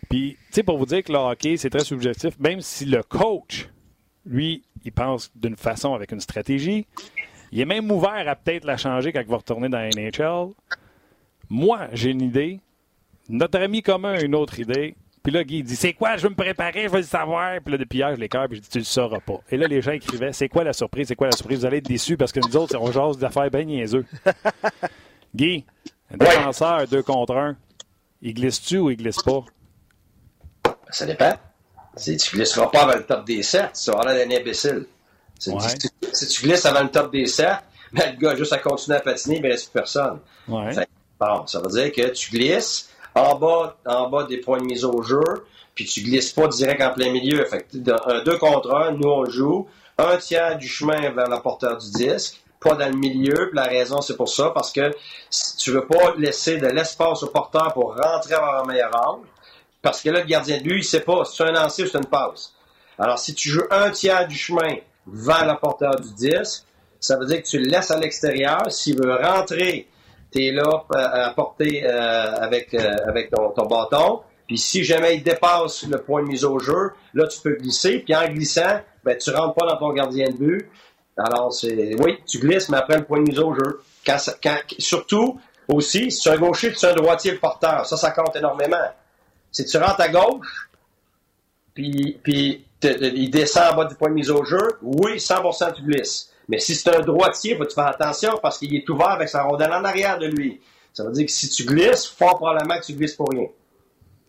Puis, 0.08 0.36
tu 0.46 0.46
sais, 0.52 0.62
pour 0.62 0.78
vous 0.78 0.86
dire 0.86 1.02
que 1.02 1.12
le 1.12 1.18
hockey, 1.18 1.56
c'est 1.56 1.70
très 1.70 1.84
subjectif, 1.84 2.38
même 2.38 2.60
si 2.60 2.84
le 2.84 3.02
coach, 3.02 3.68
lui, 4.26 4.62
il 4.84 4.92
pense 4.92 5.30
d'une 5.34 5.56
façon 5.56 5.94
avec 5.94 6.12
une 6.12 6.20
stratégie, 6.20 6.86
il 7.52 7.60
est 7.60 7.66
même 7.66 7.90
ouvert 7.90 8.28
à 8.28 8.34
peut-être 8.34 8.64
la 8.64 8.76
changer 8.76 9.12
quand 9.12 9.20
il 9.20 9.28
va 9.28 9.36
retourner 9.36 9.68
dans 9.68 9.78
la 9.78 9.88
NHL. 9.88 10.52
Moi, 11.48 11.88
j'ai 11.92 12.10
une 12.10 12.22
idée. 12.22 12.60
Notre 13.28 13.60
ami 13.60 13.82
commun 13.82 14.14
a 14.14 14.20
une 14.22 14.34
autre 14.34 14.58
idée. 14.58 14.96
Puis 15.22 15.32
là, 15.32 15.42
Guy 15.42 15.62
dit 15.62 15.76
C'est 15.76 15.92
quoi 15.94 16.16
Je 16.16 16.24
veux 16.24 16.30
me 16.30 16.34
préparer, 16.34 16.82
je 16.82 16.88
veux 16.88 16.98
le 16.98 17.02
savoir. 17.02 17.60
Puis 17.62 17.72
là, 17.72 17.78
depuis 17.78 17.98
hier, 17.98 18.14
je 18.14 18.20
l'écœure, 18.20 18.46
puis 18.48 18.56
je 18.56 18.62
dis 18.62 18.68
Tu 18.68 18.78
le 18.78 18.84
sauras 18.84 19.20
pas. 19.20 19.40
Et 19.50 19.56
là, 19.56 19.66
les 19.66 19.80
gens 19.80 19.92
écrivaient 19.92 20.32
C'est 20.32 20.48
quoi 20.48 20.64
la 20.64 20.72
surprise 20.72 21.08
C'est 21.08 21.16
quoi 21.16 21.28
la 21.28 21.36
surprise? 21.36 21.60
Vous 21.60 21.66
allez 21.66 21.78
être 21.78 21.86
déçus 21.86 22.16
parce 22.16 22.32
que 22.32 22.40
nous 22.40 22.56
autres, 22.56 22.76
on 22.78 22.92
jase 22.92 23.18
d'affaires 23.18 23.50
bien 23.50 23.64
niaiseux. 23.64 24.04
Guy, 25.34 25.64
un 26.12 26.16
défenseur, 26.16 26.86
deux 26.88 27.02
contre 27.02 27.36
un, 27.36 27.56
il 28.20 28.34
glisse-tu 28.34 28.78
ou 28.78 28.90
il 28.90 28.96
glisse 28.96 29.22
pas? 29.22 29.44
Ça 30.94 31.06
dépend. 31.06 31.32
Si 31.96 32.16
tu 32.16 32.36
glisseras 32.36 32.66
pas 32.68 32.82
avant 32.82 32.94
le 32.94 33.04
top 33.04 33.24
des 33.24 33.42
7, 33.42 33.72
tu 33.74 33.82
seras 33.82 34.08
un 34.08 34.30
imbécile. 34.30 34.86
Si, 35.38 35.50
tu, 35.50 36.46
glisses 36.46 36.64
avant 36.66 36.82
le 36.82 36.90
top 36.90 37.10
des 37.10 37.26
7, 37.26 37.48
ben, 37.92 38.12
le 38.12 38.20
gars 38.20 38.36
juste 38.36 38.52
à 38.52 38.58
continuer 38.58 38.98
à 38.98 39.00
patiner, 39.00 39.36
il 39.36 39.42
ne 39.42 39.48
reste 39.48 39.70
plus 39.70 39.80
personne. 39.80 40.20
Ouais. 40.46 40.86
bon, 41.18 41.46
ça 41.48 41.60
veut 41.60 41.68
dire 41.68 41.92
que 41.92 42.12
tu 42.12 42.30
glisses 42.30 42.90
en 43.12 43.34
bas, 43.34 43.76
en 43.84 44.08
bas 44.08 44.22
des 44.22 44.38
points 44.38 44.58
de 44.58 44.64
mise 44.64 44.84
au 44.84 45.02
jeu, 45.02 45.46
puis 45.74 45.84
tu 45.84 46.00
glisses 46.02 46.32
pas 46.32 46.46
direct 46.46 46.80
en 46.80 46.92
plein 46.92 47.10
milieu. 47.10 47.44
Fait 47.44 47.62
que 47.62 48.10
un 48.10 48.22
2 48.22 48.38
contre 48.38 48.72
1, 48.72 48.92
nous 48.92 49.08
on 49.08 49.24
joue 49.24 49.68
un 49.98 50.16
tiers 50.18 50.56
du 50.56 50.68
chemin 50.68 51.10
vers 51.10 51.28
la 51.28 51.40
porteur 51.40 51.76
du 51.76 51.90
disque, 51.90 52.40
pas 52.60 52.76
dans 52.76 52.88
le 52.88 52.96
milieu. 52.96 53.50
Puis 53.50 53.56
la 53.56 53.64
raison, 53.64 54.00
c'est 54.00 54.16
pour 54.16 54.28
ça, 54.28 54.50
parce 54.50 54.72
que 54.72 54.92
tu 55.58 55.72
veux 55.72 55.86
pas 55.86 56.14
laisser 56.16 56.58
de 56.58 56.68
l'espace 56.68 57.24
au 57.24 57.28
porteur 57.28 57.72
pour 57.74 57.96
rentrer 57.96 58.36
vers 58.36 58.62
un 58.62 58.64
meilleur 58.64 58.92
angle. 58.94 59.26
Parce 59.84 60.00
que 60.00 60.08
là, 60.08 60.20
le 60.20 60.26
gardien 60.26 60.56
de 60.56 60.62
but, 60.62 60.78
il 60.78 60.84
sait 60.84 61.00
pas 61.00 61.26
si 61.26 61.36
c'est 61.36 61.44
un 61.44 61.52
lancer 61.52 61.82
ou 61.82 61.86
c'est 61.86 61.98
une 61.98 62.06
passe. 62.06 62.54
Alors, 62.98 63.18
si 63.18 63.34
tu 63.34 63.50
joues 63.50 63.66
un 63.70 63.90
tiers 63.90 64.26
du 64.26 64.34
chemin 64.34 64.76
vers 65.06 65.44
la 65.44 65.56
porteur 65.56 66.00
du 66.00 66.14
disque, 66.14 66.64
ça 66.98 67.18
veut 67.18 67.26
dire 67.26 67.42
que 67.42 67.46
tu 67.46 67.58
le 67.58 67.66
laisses 67.66 67.90
à 67.90 67.98
l'extérieur. 67.98 68.72
S'il 68.72 68.96
veut 68.96 69.14
rentrer, 69.14 69.86
tu 70.32 70.42
es 70.42 70.52
là 70.52 70.62
euh, 70.64 71.26
à 71.26 71.34
porter 71.36 71.84
euh, 71.84 72.34
avec, 72.40 72.72
euh, 72.72 72.96
avec 73.06 73.30
ton, 73.30 73.50
ton, 73.50 73.66
bâton. 73.66 74.22
Puis 74.46 74.56
si 74.56 74.84
jamais 74.84 75.16
il 75.16 75.22
dépasse 75.22 75.86
le 75.86 75.98
point 75.98 76.22
de 76.22 76.28
mise 76.28 76.46
au 76.46 76.58
jeu, 76.58 76.92
là, 77.12 77.26
tu 77.26 77.40
peux 77.42 77.56
glisser. 77.56 77.98
Puis 77.98 78.14
en 78.16 78.26
glissant, 78.28 78.80
ben, 79.04 79.18
tu 79.18 79.30
rentres 79.32 79.54
pas 79.54 79.66
dans 79.66 79.76
ton 79.76 79.92
gardien 79.92 80.30
de 80.30 80.36
but. 80.36 80.70
Alors, 81.18 81.52
c'est 81.52 81.94
oui, 82.00 82.16
tu 82.26 82.38
glisses, 82.38 82.70
mais 82.70 82.78
après 82.78 82.96
le 82.96 83.04
point 83.04 83.18
de 83.18 83.28
mise 83.28 83.38
au 83.38 83.52
jeu. 83.52 83.82
Surtout, 84.78 85.38
aussi, 85.68 86.10
si 86.10 86.20
tu 86.22 86.28
es 86.30 86.32
un 86.32 86.38
gaucher, 86.38 86.72
tu 86.72 86.86
es 86.86 86.88
un 86.88 86.94
droitier 86.94 87.32
le 87.32 87.38
porteur. 87.38 87.84
Ça, 87.84 87.98
ça 87.98 88.12
compte 88.12 88.34
énormément. 88.34 88.88
Si 89.54 89.64
tu 89.64 89.78
rentres 89.78 90.00
à 90.00 90.08
gauche, 90.08 90.68
puis, 91.72 92.18
puis 92.22 92.66
il 92.82 93.30
descend 93.30 93.72
en 93.72 93.76
bas 93.76 93.84
du 93.84 93.94
point 93.94 94.08
de 94.08 94.14
mise 94.14 94.30
au 94.30 94.44
jeu, 94.44 94.78
oui, 94.82 95.16
100% 95.16 95.74
tu 95.74 95.82
glisses. 95.82 96.30
Mais 96.48 96.58
si 96.58 96.74
c'est 96.74 96.94
un 96.94 97.00
droitier, 97.00 97.56
faut 97.56 97.64
tu 97.64 97.74
fasses 97.74 97.94
attention 97.94 98.38
parce 98.42 98.58
qu'il 98.58 98.74
est 98.74 98.88
ouvert 98.90 99.10
avec 99.10 99.28
sa 99.28 99.44
rondelle 99.44 99.72
en 99.72 99.84
arrière 99.84 100.18
de 100.18 100.26
lui. 100.26 100.60
Ça 100.92 101.04
veut 101.04 101.12
dire 101.12 101.24
que 101.24 101.32
si 101.32 101.48
tu 101.48 101.64
glisses, 101.64 102.04
fort 102.04 102.36
probablement 102.36 102.78
que 102.80 102.84
tu 102.84 102.94
glisses 102.94 103.14
pour 103.14 103.28
rien. 103.30 103.46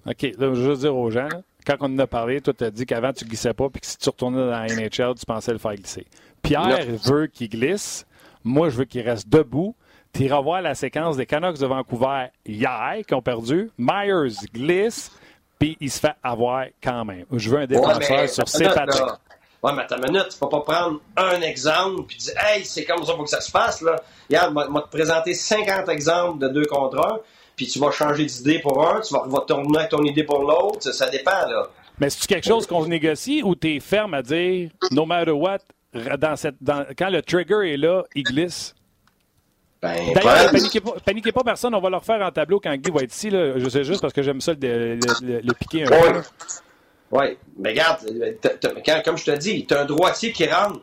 OK. 0.06 0.22
Là, 0.22 0.30
je 0.40 0.46
veux 0.46 0.70
juste 0.70 0.82
dire 0.82 0.96
aux 0.96 1.10
gens, 1.10 1.30
quand 1.66 1.76
on 1.82 1.86
en 1.86 2.00
a 2.00 2.08
parlé, 2.08 2.40
toi, 2.40 2.54
tu 2.54 2.64
as 2.64 2.70
dit 2.70 2.86
qu'avant, 2.86 3.12
tu 3.12 3.26
glissais 3.26 3.54
pas, 3.54 3.68
puis 3.70 3.82
que 3.82 3.88
si 3.88 3.98
tu 3.98 4.08
retournais 4.10 4.38
dans 4.38 4.52
la 4.52 4.68
NHL, 4.68 5.16
tu 5.18 5.26
pensais 5.26 5.52
le 5.52 5.58
faire 5.58 5.74
glisser. 5.74 6.06
Pierre 6.44 6.86
veut 7.04 7.26
qu'il 7.26 7.50
glisse. 7.50 8.06
Moi, 8.44 8.70
je 8.70 8.78
veux 8.78 8.86
qu'il 8.86 9.02
reste 9.02 9.28
debout. 9.28 9.76
Tu 10.16 10.24
iras 10.24 10.40
voir 10.40 10.62
la 10.62 10.76
séquence 10.76 11.18
des 11.18 11.26
Canucks 11.26 11.60
de 11.60 11.66
Vancouver 11.66 12.28
hier, 12.46 13.00
qui 13.06 13.14
ont 13.14 13.22
perdu. 13.22 13.70
Myers 13.78 14.48
glisse, 14.54 15.12
puis 15.60 15.76
il 15.82 15.92
se 15.92 16.00
fait 16.00 16.14
avoir 16.24 16.68
quand 16.82 17.04
même. 17.04 17.26
Je 17.34 17.50
veux 17.50 17.60
un 17.60 17.66
défenseur 17.66 18.30
sur 18.30 18.48
ses 18.48 18.64
pattes. 18.64 18.96
Ouais, 19.62 19.74
mais 19.76 19.82
attends 19.82 19.98
une 19.98 20.14
minute, 20.14 20.30
tu 20.30 20.40
peux 20.40 20.48
pas 20.48 20.62
prendre 20.62 21.02
un 21.18 21.42
exemple 21.42 22.04
puis 22.08 22.18
dire 22.18 22.34
Hey, 22.38 22.64
c'est 22.64 22.86
comme 22.86 23.04
ça 23.04 23.14
faut 23.14 23.24
que 23.24 23.30
ça 23.30 23.42
se 23.42 23.52
passe. 23.52 23.82
Là. 23.82 24.02
Regarde, 24.30 24.54
moi, 24.54 24.84
te 24.84 24.96
présenter 24.96 25.34
50 25.34 25.90
exemples 25.90 26.40
de 26.40 26.48
deux 26.48 26.66
contre 26.66 27.00
un, 27.00 27.20
puis 27.58 27.68
tu 27.68 27.80
vas 27.80 27.92
changer 27.92 28.26
d'idée 28.26 28.60
pour 28.60 28.88
un, 28.88 29.02
tu 29.02 29.14
vas, 29.14 29.24
vas 29.26 29.42
tourner 29.42 29.80
avec 29.80 29.90
ton 29.90 30.04
idée 30.04 30.24
pour 30.24 30.44
l'autre, 30.44 30.94
ça, 30.94 31.10
dépend. 31.10 31.32
là. 31.32 31.68
Mais 32.00 32.10
c'est 32.10 32.26
quelque 32.26 32.48
chose 32.48 32.66
qu'on 32.68 32.86
négocie 32.86 33.42
ou 33.44 33.54
tu 33.56 33.76
es 33.76 33.80
ferme 33.82 34.14
à 34.14 34.22
dire 34.22 34.70
no 34.92 35.06
matter 35.06 35.32
what, 35.32 35.60
dans 36.20 36.38
cette, 36.38 36.56
dans, 36.62 36.86
quand 36.98 37.10
le 37.10 37.22
trigger 37.22 37.74
est 37.74 37.78
là, 37.78 38.04
il 38.16 38.24
glisse? 38.24 38.76
Ben, 39.86 40.14
D'ailleurs, 40.14 40.52
paniquez 40.52 40.82
pas, 40.82 40.92
paniquez 41.06 41.32
pas 41.32 41.44
personne, 41.44 41.76
on 41.76 41.80
va 41.80 41.90
leur 41.90 42.04
faire 42.04 42.22
en 42.22 42.32
tableau 42.32 42.60
quand 42.60 42.76
Guy 42.76 42.92
va 42.92 43.02
être 43.02 43.14
ici. 43.14 43.30
Là. 43.30 43.58
Je 43.58 43.70
sais 43.70 43.84
juste 43.84 44.02
parce 44.02 44.14
que 44.14 44.24
j'aime 44.24 44.42
ça 44.42 44.54
le, 44.54 44.96
le, 45.22 45.54
piquer 45.54 45.84
un 45.84 45.88
peu. 45.88 46.22
Oui, 47.12 47.38
mais 47.58 47.70
regarde, 47.70 48.00
comme 49.04 49.18
je 49.18 49.26
te 49.26 49.38
dis, 49.38 49.66
tu 49.66 49.74
as 49.74 49.82
un 49.82 49.86
droitier 49.86 50.32
qui 50.32 50.48
rentre 50.48 50.82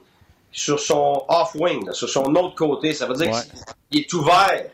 sur 0.53 0.79
son 0.79 1.25
off-wing, 1.29 1.91
sur 1.93 2.09
son 2.09 2.35
autre 2.37 2.55
côté. 2.55 2.93
Ça 2.93 3.07
veut 3.07 3.15
dire 3.15 3.33
qu'il 3.91 4.03
est 4.03 4.13
ouvert. 4.13 4.67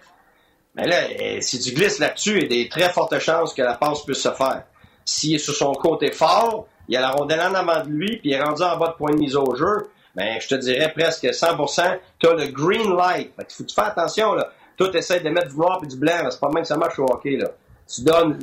Mais 0.74 0.86
là, 0.86 1.10
eh, 1.10 1.40
si 1.40 1.58
tu 1.58 1.72
glisses 1.72 1.98
là-dessus, 1.98 2.36
il 2.36 2.42
y 2.42 2.44
a 2.44 2.48
des 2.48 2.68
très 2.68 2.90
fortes 2.90 3.18
chances 3.18 3.54
que 3.54 3.62
la 3.62 3.74
passe 3.74 4.04
puisse 4.04 4.22
se 4.22 4.30
faire. 4.32 4.64
S'il 5.04 5.36
est 5.36 5.38
sur 5.38 5.54
son 5.54 5.72
côté 5.72 6.12
fort, 6.12 6.68
il 6.88 6.94
y 6.94 6.96
a 6.96 7.00
la 7.00 7.10
rondelle 7.10 7.40
en 7.40 7.54
avant 7.54 7.82
de 7.82 7.88
lui, 7.88 8.18
puis 8.18 8.30
il 8.30 8.32
est 8.32 8.42
rendu 8.42 8.62
en 8.62 8.76
bas 8.76 8.88
de 8.88 8.92
point 8.92 9.10
de 9.12 9.18
mise 9.18 9.36
au 9.36 9.54
jeu, 9.54 9.88
ben, 10.14 10.40
je 10.40 10.48
te 10.48 10.54
dirais 10.54 10.92
presque 10.94 11.24
100%, 11.24 11.98
tu 12.18 12.26
as 12.26 12.34
le 12.34 12.46
green 12.48 12.96
light. 12.96 13.32
Il 13.38 13.44
faut 13.48 13.64
que 13.64 13.68
tu 13.68 13.74
fasses 13.74 13.92
attention. 13.96 14.34
Là. 14.34 14.50
Toi, 14.76 14.88
tu 14.90 14.96
essaies 14.98 15.20
de 15.20 15.30
mettre 15.30 15.48
du 15.48 15.56
noir 15.56 15.80
et 15.82 15.86
du 15.86 15.96
blanc. 15.96 16.28
C'est 16.30 16.40
pas 16.40 16.48
même 16.48 16.62
que 16.62 16.68
ça 16.68 16.76
marche 16.76 16.98
au 16.98 17.04
hockey. 17.04 17.36
Là 17.36 17.48
tu 17.88 18.02
donnes, 18.02 18.38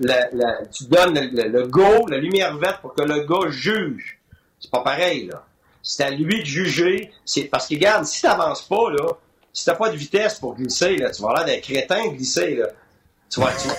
tu 0.72 0.86
donnes 0.86 1.14
le, 1.14 1.68
go, 1.68 2.08
la 2.08 2.18
lumière 2.18 2.58
verte 2.58 2.82
pour 2.82 2.94
que 2.94 3.04
le 3.04 3.22
gars 3.22 3.50
juge. 3.50 4.20
C'est 4.60 4.72
pas 4.72 4.82
pareil, 4.82 5.28
là. 5.28 5.44
C'est 5.84 6.04
à 6.04 6.10
lui 6.10 6.40
de 6.40 6.46
juger. 6.46 7.12
C'est 7.26 7.44
parce 7.44 7.68
que, 7.68 7.76
regarde, 7.76 8.06
si 8.06 8.24
t'avances 8.24 8.64
pas, 8.64 8.90
là, 8.90 9.08
si 9.54 9.66
t'as 9.66 9.76
pas 9.76 9.90
de 9.90 9.96
vitesse 9.96 10.40
pour 10.40 10.56
glisser, 10.56 10.98
là, 10.98 11.12
tu 11.12 11.22
vas 11.22 11.36
l'air 11.36 11.46
d'un 11.46 11.60
crétin 11.60 12.08
glisser, 12.08 12.56
là. 12.56 12.68
Tu 13.30 13.40
vas, 13.40 13.52
tu 13.52 13.68
vas, 13.68 13.76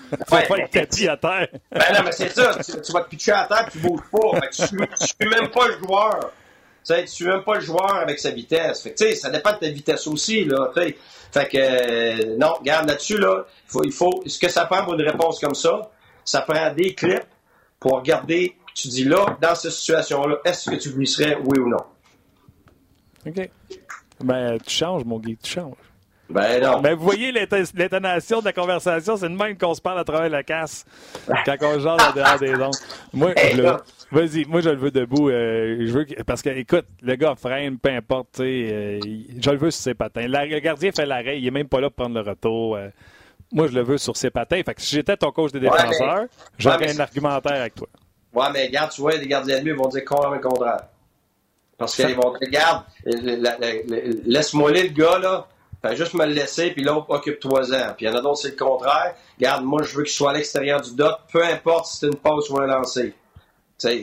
tu 0.00 0.30
vas 0.30 0.42
être 0.42 1.08
à 1.08 1.16
terre. 1.16 1.48
Ben 1.70 1.94
non, 1.94 2.00
mais 2.04 2.12
c'est 2.12 2.28
ça. 2.28 2.58
Tu, 2.62 2.92
vas 2.92 3.00
te 3.02 3.08
pitcher 3.08 3.32
à 3.32 3.46
terre, 3.46 3.68
tu 3.72 3.78
bouges 3.78 4.02
pas. 4.10 4.40
tu, 4.50 4.62
tu 4.62 5.06
suis 5.06 5.28
même 5.28 5.50
pas 5.50 5.68
le 5.68 5.78
joueur. 5.78 6.32
Tu 6.84 6.94
sais, 6.94 7.04
tu 7.04 7.24
même 7.26 7.44
pas 7.44 7.54
le 7.54 7.60
joueur 7.60 7.94
avec 7.94 8.18
sa 8.18 8.30
vitesse. 8.30 8.82
Fait 8.82 8.94
que, 8.94 9.14
ça 9.14 9.30
dépend 9.30 9.52
de 9.52 9.58
ta 9.58 9.68
vitesse 9.68 10.06
aussi, 10.06 10.44
là. 10.44 10.72
Fait 10.74 11.48
que, 11.48 11.56
euh, 11.56 12.36
non, 12.38 12.54
regarde 12.54 12.88
là-dessus, 12.88 13.18
là, 13.18 13.46
faut, 13.66 13.84
il 13.84 13.92
faut, 13.92 14.22
ce 14.26 14.38
que 14.38 14.48
ça 14.48 14.66
prend 14.66 14.84
pour 14.84 14.94
une 14.94 15.02
réponse 15.02 15.38
comme 15.40 15.54
ça, 15.54 15.90
ça 16.24 16.42
prend 16.42 16.72
des 16.74 16.94
clips 16.94 17.26
pour 17.78 17.98
regarder, 17.98 18.56
tu 18.74 18.88
dis 18.88 19.04
là, 19.04 19.38
dans 19.40 19.54
cette 19.54 19.72
situation-là, 19.72 20.38
est-ce 20.44 20.70
que 20.70 20.76
tu 20.76 20.90
glisserais, 20.90 21.36
oui 21.44 21.58
ou 21.58 21.68
non? 21.68 21.84
OK. 23.26 23.50
Ben, 24.22 24.58
tu 24.58 24.74
changes, 24.74 25.04
mon 25.04 25.18
gars, 25.18 25.32
tu 25.42 25.50
changes. 25.50 25.91
Ben 26.32 26.62
non. 26.62 26.80
Mais 26.80 26.94
vous 26.94 27.04
voyez 27.04 27.30
l'intonation 27.30 28.40
de 28.40 28.46
la 28.46 28.52
conversation, 28.52 29.16
c'est 29.16 29.28
le 29.28 29.36
même 29.36 29.56
qu'on 29.58 29.74
se 29.74 29.82
parle 29.82 29.98
à 29.98 30.04
travers 30.04 30.30
la 30.30 30.42
casse 30.42 30.86
quand 31.44 31.56
on 31.60 31.78
genre 31.78 32.00
en 32.00 32.12
dehors 32.12 32.38
des 32.38 32.54
ondes. 32.54 32.74
Moi, 33.12 33.34
vas-y, 34.10 34.44
moi 34.46 34.60
je 34.62 34.70
le 34.70 34.76
veux 34.76 34.90
debout. 34.90 35.28
Euh, 35.28 35.76
je 35.80 35.92
veux 35.92 36.06
parce 36.24 36.40
que 36.40 36.48
écoute, 36.50 36.86
le 37.02 37.14
gars 37.16 37.34
freine, 37.34 37.78
peu 37.78 37.90
importe, 37.90 38.40
euh, 38.40 38.98
je 39.38 39.50
le 39.50 39.56
veux 39.58 39.70
sur 39.70 39.82
ses 39.82 39.94
patins. 39.94 40.26
le 40.26 40.58
gardien 40.60 40.90
fait 40.90 41.04
l'arrêt, 41.04 41.38
il 41.38 41.46
est 41.46 41.50
même 41.50 41.68
pas 41.68 41.80
là 41.80 41.90
pour 41.90 42.04
prendre 42.04 42.14
le 42.14 42.28
retour. 42.28 42.76
Euh. 42.76 42.88
moi, 43.52 43.66
je 43.66 43.74
le 43.74 43.82
veux 43.82 43.98
sur 43.98 44.16
ses 44.16 44.30
patins. 44.30 44.62
Fait 44.64 44.74
que 44.74 44.80
si 44.80 44.96
j'étais 44.96 45.16
ton 45.16 45.32
coach 45.32 45.52
des 45.52 45.60
défenseurs, 45.60 46.24
j'aurais 46.58 46.94
un 46.94 47.00
argumentaire 47.00 47.60
avec 47.60 47.74
toi. 47.74 47.88
Ouais, 48.32 48.46
mais 48.54 48.66
regarde, 48.66 48.90
tu 48.90 49.02
vois, 49.02 49.16
les 49.16 49.26
gardiens 49.26 49.58
de 49.58 49.64
but 49.64 49.72
vont 49.72 49.88
dire 49.88 50.04
complètement 50.06 50.36
le 50.36 50.40
contraire. 50.40 50.80
Parce 51.76 51.94
qu'ils 51.94 52.14
vont 52.14 52.30
dire, 52.30 52.38
regarde, 52.40 52.84
laisse-moi 54.24 54.72
le 54.72 54.88
gars, 54.88 55.18
là. 55.18 55.46
Juste 55.94 56.14
me 56.14 56.24
le 56.26 56.32
laisser, 56.32 56.70
puis 56.70 56.84
l'autre, 56.84 57.06
occupe-toi-en. 57.08 57.94
Puis 57.94 58.06
il 58.06 58.08
y 58.08 58.08
en 58.08 58.14
a 58.14 58.20
d'autres, 58.20 58.38
c'est 58.42 58.50
le 58.50 58.56
contraire. 58.56 59.14
Regarde, 59.36 59.64
moi, 59.64 59.82
je 59.82 59.96
veux 59.96 60.04
qu'il 60.04 60.12
soit 60.12 60.30
à 60.30 60.34
l'extérieur 60.34 60.80
du 60.80 60.94
dot, 60.94 61.16
peu 61.32 61.44
importe 61.44 61.86
si 61.86 61.98
c'est 61.98 62.06
une 62.06 62.16
pause 62.16 62.48
ou 62.50 62.58
un 62.58 62.66
lancer. 62.66 63.14
Sais, 63.78 64.02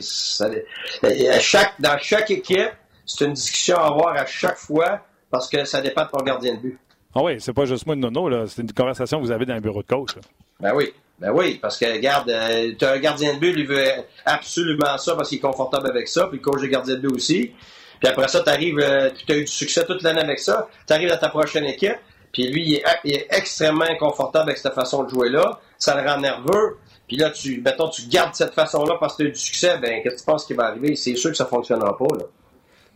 chaque, 1.40 1.80
dans 1.80 1.98
chaque 2.00 2.32
équipe, 2.32 2.72
c'est 3.06 3.26
une 3.26 3.34
discussion 3.34 3.78
à 3.78 3.88
avoir 3.88 4.16
à 4.18 4.26
chaque 4.26 4.58
fois 4.58 5.00
parce 5.32 5.48
que 5.48 5.64
ça 5.64 5.80
dépend 5.80 6.04
de 6.04 6.10
ton 6.10 6.24
gardien 6.24 6.56
de 6.56 6.60
but. 6.60 6.80
Ah 7.16 7.24
oui, 7.24 7.40
c'est 7.40 7.54
pas 7.54 7.66
juste 7.66 7.86
moi 7.86 7.96
de 7.96 8.02
nono. 8.02 8.46
C'est 8.48 8.62
une 8.62 8.74
conversation 8.74 9.20
que 9.20 9.26
vous 9.26 9.32
avez 9.32 9.46
dans 9.46 9.56
le 9.56 9.62
bureau 9.62 9.82
de 9.82 9.88
coach. 9.88 10.16
Ben 10.60 10.74
oui. 10.76 10.94
Ben 11.20 11.32
oui, 11.32 11.60
parce 11.62 11.78
que 11.78 11.86
regarde, 11.86 12.30
euh, 12.30 12.72
tu 12.78 12.86
as 12.86 12.94
un 12.94 13.00
gardien 13.00 13.34
de 13.34 13.40
but, 13.40 13.54
il 13.58 13.68
veut 13.68 13.84
absolument 14.26 14.98
ça 14.98 15.16
parce 15.16 15.28
qu'il 15.28 15.40
est 15.40 15.42
confortable 15.42 15.90
avec 15.90 16.08
ça, 16.08 16.28
puis 16.28 16.38
le 16.38 16.44
coach 16.44 16.62
de 16.62 16.68
gardien 16.68 16.96
de 16.96 17.02
but 17.02 17.14
aussi. 17.14 17.52
Puis 18.00 18.10
après 18.10 18.28
ça, 18.28 18.42
tu 18.42 18.50
arrives, 18.50 18.80
euh, 18.80 19.10
tu 19.26 19.32
as 19.32 19.38
eu 19.38 19.42
du 19.42 19.52
succès 19.52 19.86
toute 19.86 20.02
l'année 20.04 20.22
avec 20.22 20.40
ça, 20.40 20.68
tu 20.88 20.94
arrives 20.94 21.12
à 21.12 21.18
ta 21.18 21.30
prochaine 21.30 21.66
équipe, 21.66 21.98
puis 22.32 22.48
lui, 22.52 22.82
il 23.04 23.14
est, 23.14 23.28
extrêmement 23.32 23.86
inconfortable 23.86 24.50
avec 24.50 24.58
cette 24.58 24.74
façon 24.74 25.04
de 25.04 25.10
jouer-là, 25.10 25.60
ça 25.78 26.00
le 26.00 26.08
rend 26.08 26.20
nerveux, 26.20 26.78
puis 27.08 27.18
là, 27.18 27.32
tu, 27.32 27.62
mettons, 27.62 27.90
tu 27.90 28.04
gardes 28.08 28.36
cette 28.36 28.54
façon-là 28.54 28.98
parce 29.00 29.16
que 29.16 29.24
tu 29.24 29.28
as 29.28 29.30
eu 29.30 29.34
du 29.34 29.40
succès, 29.40 29.78
ben 29.80 30.02
qu'est-ce 30.04 30.16
que 30.16 30.20
tu 30.20 30.26
penses 30.26 30.46
qui 30.46 30.54
va 30.54 30.66
arriver? 30.66 30.96
C'est 30.96 31.16
sûr 31.16 31.32
que 31.32 31.38
ça 31.38 31.46
ne 31.46 31.50
fonctionnera 31.50 31.98
pas, 31.98 32.16
là. 32.18 32.26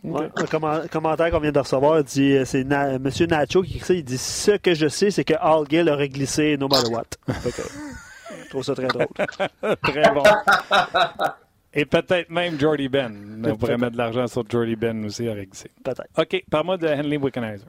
Ouais, 0.04 0.28
un 0.36 0.86
commentaire 0.86 1.30
qu'on 1.30 1.40
vient 1.40 1.50
de 1.50 1.58
recevoir 1.58 2.04
dit 2.04 2.36
euh, 2.36 2.44
c'est 2.44 2.60
M. 2.60 3.10
Nacho 3.30 3.62
qui 3.62 3.76
écrit 3.76 3.86
ça. 3.86 3.94
Il 3.94 4.04
dit 4.04 4.18
Ce 4.18 4.50
que 4.50 4.74
je 4.74 4.86
sais, 4.86 5.10
c'est 5.10 5.24
que 5.24 5.32
Al 5.40 5.64
Gill 5.66 5.88
aurait 5.88 6.10
glissé 6.10 6.58
no 6.58 6.68
matter 6.68 6.90
what. 6.90 7.04
je 7.26 8.48
trouve 8.50 8.62
ça 8.62 8.74
très 8.74 8.86
drôle. 8.86 9.06
très 9.82 10.10
bon. 10.10 10.22
Et 11.74 11.84
peut-être 11.84 12.30
même 12.30 12.58
Jordy 12.58 12.88
Ben. 12.88 13.42
On 13.44 13.56
pourrait 13.56 13.76
mettre 13.76 13.92
de 13.92 13.98
l'argent 13.98 14.26
sur 14.26 14.44
Jordy 14.48 14.76
Ben 14.76 15.04
aussi 15.04 15.28
avec 15.28 15.54
ça. 15.54 15.66
Peut-être. 15.82 16.08
OK, 16.16 16.44
parle-moi 16.50 16.76
de 16.76 16.86
Henley 16.86 17.16
Wickenheiser. 17.16 17.66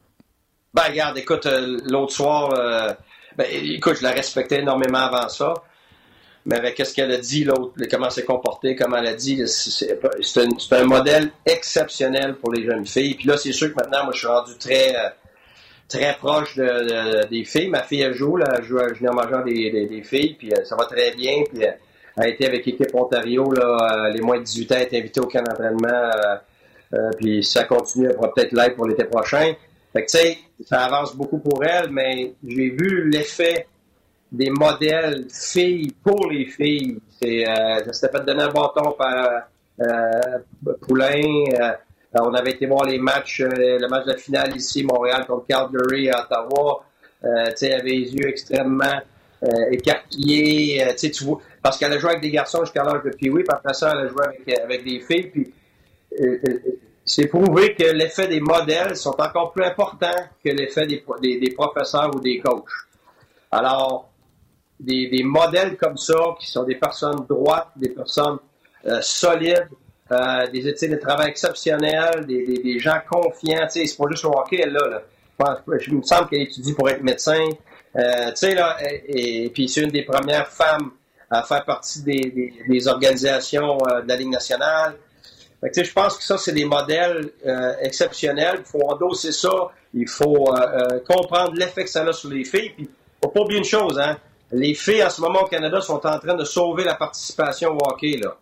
Ben, 0.73 0.83
regarde, 0.89 1.17
écoute, 1.17 1.45
euh, 1.45 1.79
l'autre 1.85 2.11
soir, 2.11 2.53
euh, 2.53 2.93
ben, 3.35 3.47
écoute, 3.49 3.95
je 3.97 4.03
la 4.03 4.11
respectais 4.11 4.59
énormément 4.59 4.99
avant 4.99 5.29
ça. 5.29 5.53
Mais 6.45 6.57
avec 6.57 6.77
ce 6.77 6.93
qu'elle 6.93 7.11
a 7.11 7.17
dit, 7.17 7.43
l'autre, 7.43 7.73
comment 7.89 8.05
elle 8.05 8.11
s'est 8.11 8.25
comportée, 8.25 8.75
comment 8.75 8.97
elle 8.97 9.07
a 9.07 9.13
dit, 9.15 9.41
c'est 9.47 9.97
un, 10.37 10.77
un, 10.77 10.83
modèle 10.83 11.31
exceptionnel 11.43 12.35
pour 12.35 12.53
les 12.53 12.63
jeunes 12.63 12.85
filles. 12.85 13.15
Puis 13.15 13.27
là, 13.27 13.37
c'est 13.37 13.51
sûr 13.51 13.73
que 13.73 13.81
maintenant, 13.81 14.03
moi, 14.03 14.13
je 14.13 14.19
suis 14.19 14.27
rendu 14.27 14.51
très, 14.59 14.95
euh, 14.95 15.09
très 15.87 16.15
proche 16.17 16.55
de, 16.55 17.25
des 17.29 17.45
filles. 17.45 17.69
Ma 17.69 17.81
fille, 17.81 18.01
elle 18.01 18.13
joue, 18.13 18.37
là, 18.37 18.45
elle 18.55 18.63
joue 18.63 18.77
à 18.77 18.93
Junior 18.93 19.15
Major 19.15 19.43
des, 19.43 19.87
des, 19.87 20.03
filles, 20.03 20.35
puis 20.37 20.51
ça 20.65 20.75
va 20.75 20.85
très 20.85 21.15
bien. 21.15 21.41
Puis 21.51 21.63
a 22.17 22.27
été 22.27 22.45
avec 22.47 22.65
l'équipe 22.65 22.93
Ontario. 22.93 23.51
Là, 23.51 24.07
euh, 24.07 24.09
les 24.09 24.21
moins 24.21 24.37
de 24.37 24.43
18 24.43 24.71
ans 24.71 24.79
été 24.79 24.99
invités 24.99 25.19
au 25.19 25.27
camp 25.27 25.43
d'entraînement. 25.43 25.87
Euh, 25.89 26.35
euh, 26.93 27.11
puis 27.17 27.43
ça 27.43 27.63
continue, 27.65 28.07
elle 28.07 28.15
pourra 28.15 28.33
peut-être 28.33 28.53
l'être 28.53 28.75
pour 28.75 28.87
l'été 28.87 29.05
prochain. 29.05 29.53
Fait 29.91 30.05
que 30.05 30.11
tu 30.11 30.17
sais, 30.17 30.37
ça 30.65 30.81
avance 30.81 31.15
beaucoup 31.15 31.39
pour 31.39 31.63
elle, 31.63 31.89
mais 31.89 32.33
j'ai 32.45 32.69
vu 32.69 33.09
l'effet 33.09 33.67
des 34.31 34.49
modèles 34.49 35.27
filles 35.31 35.93
pour 36.03 36.29
les 36.29 36.45
filles. 36.45 36.99
C'est, 37.21 37.47
euh, 37.47 37.91
s'était 37.91 38.17
fait 38.17 38.25
donner 38.25 38.43
un 38.43 38.51
bâton 38.51 38.91
par 38.97 39.47
euh, 39.81 40.73
Poulain. 40.81 41.21
Euh, 41.59 41.71
on 42.13 42.33
avait 42.33 42.51
été 42.51 42.65
voir 42.65 42.85
les 42.85 42.99
matchs, 42.99 43.41
le 43.41 43.87
match 43.89 44.05
de 44.05 44.11
la 44.11 44.17
finale 44.17 44.55
ici, 44.55 44.83
Montréal 44.83 45.25
contre 45.27 45.47
Calgary 45.47 46.09
à 46.09 46.23
Ottawa. 46.23 46.83
Euh, 47.23 47.51
elle 47.61 47.73
avait 47.73 47.89
les 47.89 48.13
yeux 48.13 48.29
extrêmement 48.29 49.01
écarquillés. 49.71 50.81
tu 50.97 51.23
vois, 51.23 51.39
parce 51.65 51.79
qu'elle 51.79 51.93
a 51.93 51.97
joué 51.97 52.11
avec 52.11 52.21
des 52.21 52.29
garçons 52.29 52.63
jusqu'à 52.63 52.83
l'âge 52.83 53.01
de 53.03 53.09
Pee-Wee, 53.09 53.41
puis 53.41 53.49
après 53.49 53.73
ça, 53.73 53.89
elle 53.91 54.05
a 54.05 54.07
joué 54.07 54.23
avec, 54.23 54.59
avec 54.59 54.83
des 54.83 54.99
filles. 54.99 55.31
Puis, 55.31 55.51
c'est 57.03 57.25
prouvé 57.25 57.73
que 57.73 57.85
l'effet 57.85 58.27
des 58.27 58.39
modèles 58.39 58.95
sont 58.95 59.19
encore 59.19 59.51
plus 59.51 59.63
importants 59.63 60.13
que 60.43 60.49
l'effet 60.51 60.85
des, 60.85 60.99
professeurs 61.57 62.15
ou 62.15 62.19
des 62.19 62.37
coachs. 62.37 62.69
Alors, 63.51 64.11
des, 64.79 65.23
modèles 65.23 65.75
comme 65.75 65.97
ça, 65.97 66.35
qui 66.39 66.45
sont 66.45 66.65
des 66.65 66.75
personnes 66.75 67.25
droites, 67.27 67.71
des 67.77 67.89
personnes 67.89 68.37
euh, 68.85 68.99
solides, 69.01 69.67
euh, 70.11 70.45
des 70.51 70.67
études 70.67 70.91
de 70.91 70.97
travail 70.97 71.29
exceptionnelles, 71.29 72.27
des, 72.27 72.77
gens 72.77 72.99
confiants. 73.09 73.65
Tu 73.65 73.79
sais, 73.79 73.87
c'est 73.87 73.97
pas 73.97 74.07
juste 74.11 74.23
le 74.23 74.29
hockey, 74.29 74.69
là. 74.69 74.87
là. 74.87 75.61
Je, 75.79 75.91
me 75.95 76.03
semble 76.03 76.29
qu'elle 76.29 76.43
étudie 76.43 76.73
pour 76.73 76.87
être 76.91 77.01
médecin. 77.01 77.43
Euh, 77.95 78.29
tu 78.29 78.35
sais, 78.35 78.53
là, 78.53 78.77
et, 79.07 79.49
puis 79.49 79.67
c'est 79.67 79.81
une 79.81 79.89
des 79.89 80.03
premières 80.03 80.47
femmes 80.47 80.91
à 81.29 81.43
faire 81.43 81.65
partie 81.65 82.01
des, 82.03 82.87
organisations 82.87 83.77
euh, 83.87 84.01
de 84.01 84.07
la 84.07 84.15
Ligue 84.15 84.31
nationale 84.31 84.95
je 85.73 85.93
pense 85.93 86.17
que 86.17 86.23
ça, 86.23 86.37
c'est 86.37 86.53
des 86.53 86.65
modèles 86.65 87.31
euh, 87.45 87.73
exceptionnels. 87.81 88.57
Il 88.59 88.65
faut 88.65 88.87
endosser 88.87 89.31
ça. 89.31 89.71
Il 89.93 90.07
faut 90.07 90.53
euh, 90.53 90.99
comprendre 91.07 91.53
l'effet 91.55 91.83
que 91.83 91.89
ça 91.89 92.03
a 92.03 92.13
sur 92.13 92.29
les 92.29 92.43
filles. 92.43 92.71
Puis, 92.75 92.89
faut 93.23 93.29
pas 93.29 93.41
oublier 93.41 93.59
une 93.59 93.65
chose, 93.65 93.99
hein. 93.99 94.17
Les 94.51 94.73
filles, 94.73 95.03
en 95.03 95.09
ce 95.09 95.21
moment, 95.21 95.41
au 95.43 95.47
Canada, 95.47 95.81
sont 95.81 96.05
en 96.05 96.19
train 96.19 96.35
de 96.35 96.43
sauver 96.43 96.83
la 96.83 96.95
participation 96.95 97.71
au 97.71 97.79
hockey, 97.87 98.17
là. 98.21 98.37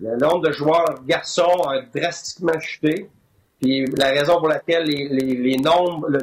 Le 0.00 0.16
nombre 0.16 0.48
de 0.48 0.52
joueurs 0.52 1.02
garçons 1.06 1.62
a 1.68 1.82
drastiquement 1.94 2.58
chuté. 2.58 3.08
Puis, 3.60 3.84
la 3.96 4.08
raison 4.08 4.38
pour 4.38 4.48
laquelle 4.48 4.86
le 4.86 5.56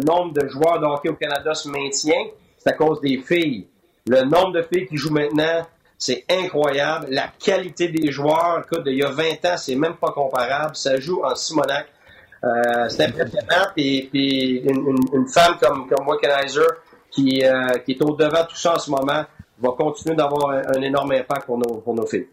nombre 0.03 0.33
de 0.33 0.47
joueurs 0.47 0.79
de 0.79 0.85
hockey 0.85 1.09
au 1.09 1.15
Canada 1.15 1.53
se 1.53 1.69
maintient, 1.69 2.25
c'est 2.57 2.71
à 2.71 2.73
cause 2.73 2.99
des 3.01 3.17
filles. 3.19 3.67
Le 4.07 4.23
nombre 4.23 4.53
de 4.53 4.63
filles 4.63 4.87
qui 4.87 4.97
jouent 4.97 5.13
maintenant, 5.13 5.65
c'est 5.99 6.23
incroyable. 6.29 7.07
La 7.09 7.27
qualité 7.27 7.89
des 7.89 8.09
joueurs, 8.09 8.63
écoute, 8.63 8.83
il 8.85 8.95
y 8.95 9.03
a 9.03 9.11
20 9.11 9.45
ans, 9.45 9.57
c'est 9.57 9.75
même 9.75 9.95
pas 9.95 10.11
comparable. 10.11 10.73
Ça 10.75 10.97
joue 10.97 11.21
en 11.23 11.35
Simonac. 11.35 11.87
Euh, 12.41 12.87
c'est 12.87 13.03
impressionnant. 13.03 13.67
Puis, 13.75 14.07
puis 14.09 14.61
une, 14.61 15.27
femme 15.27 15.57
comme, 15.61 15.89
comme 15.89 16.07
qui, 17.11 17.43
euh, 17.43 17.77
qui 17.85 17.91
est 17.91 18.01
au-devant 18.01 18.43
de 18.43 18.47
tout 18.47 18.55
ça 18.55 18.75
en 18.75 18.79
ce 18.79 18.89
moment, 18.89 19.25
va 19.59 19.69
continuer 19.77 20.15
d'avoir 20.15 20.51
un, 20.51 20.81
énorme 20.81 21.11
impact 21.11 21.45
pour 21.45 21.57
nos, 21.57 21.81
pour 21.81 21.93
nos 21.93 22.05
filles. 22.05 22.27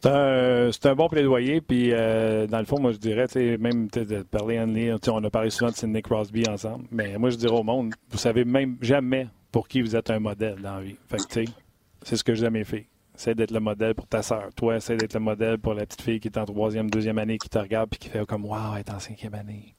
C'est 0.00 0.06
un, 0.06 0.70
un, 0.84 0.94
bon 0.94 1.08
plaidoyer. 1.08 1.60
Puis, 1.60 1.90
euh, 1.92 2.46
dans 2.46 2.60
le 2.60 2.66
fond, 2.66 2.78
moi, 2.78 2.92
je 2.92 2.98
dirais, 2.98 3.26
même 3.58 3.88
de 3.88 4.22
parler 4.22 4.58
Anne 4.58 4.96
on 5.08 5.24
a 5.24 5.30
parlé 5.30 5.50
souvent 5.50 5.72
de 5.72 5.76
Sidney 5.76 6.02
Crosby 6.02 6.48
ensemble. 6.48 6.84
Mais 6.92 7.18
moi, 7.18 7.30
je 7.30 7.36
dirais 7.36 7.58
au 7.58 7.64
monde, 7.64 7.94
vous 8.10 8.18
savez 8.18 8.44
même 8.44 8.76
jamais 8.80 9.26
pour 9.50 9.66
qui 9.66 9.82
vous 9.82 9.96
êtes 9.96 10.10
un 10.10 10.20
modèle 10.20 10.60
dans 10.62 10.76
la 10.76 10.82
vie. 10.82 10.96
Fait 11.08 11.16
que, 11.16 11.50
c'est 12.04 12.16
ce 12.16 12.24
que 12.24 12.44
à 12.44 12.50
mes 12.50 12.64
filles. 12.64 12.86
Essaye 13.14 13.34
d'être 13.34 13.50
le 13.50 13.60
modèle 13.60 13.94
pour 13.94 14.06
ta 14.06 14.22
sœur. 14.22 14.48
Toi, 14.56 14.76
essaie 14.76 14.96
d'être 14.96 15.14
le 15.14 15.20
modèle 15.20 15.58
pour 15.58 15.74
la 15.74 15.84
petite 15.84 16.02
fille 16.02 16.20
qui 16.20 16.28
est 16.28 16.38
en 16.38 16.46
troisième, 16.46 16.88
deuxième 16.88 17.18
année, 17.18 17.38
qui 17.38 17.48
te 17.48 17.58
regarde 17.58 17.90
et 17.92 17.96
qui 17.96 18.08
fait 18.08 18.24
comme 18.26 18.44
Waouh, 18.46 18.74
elle 18.74 18.80
est 18.80 18.90
en 18.90 18.98
cinquième 18.98 19.34
année. 19.34 19.74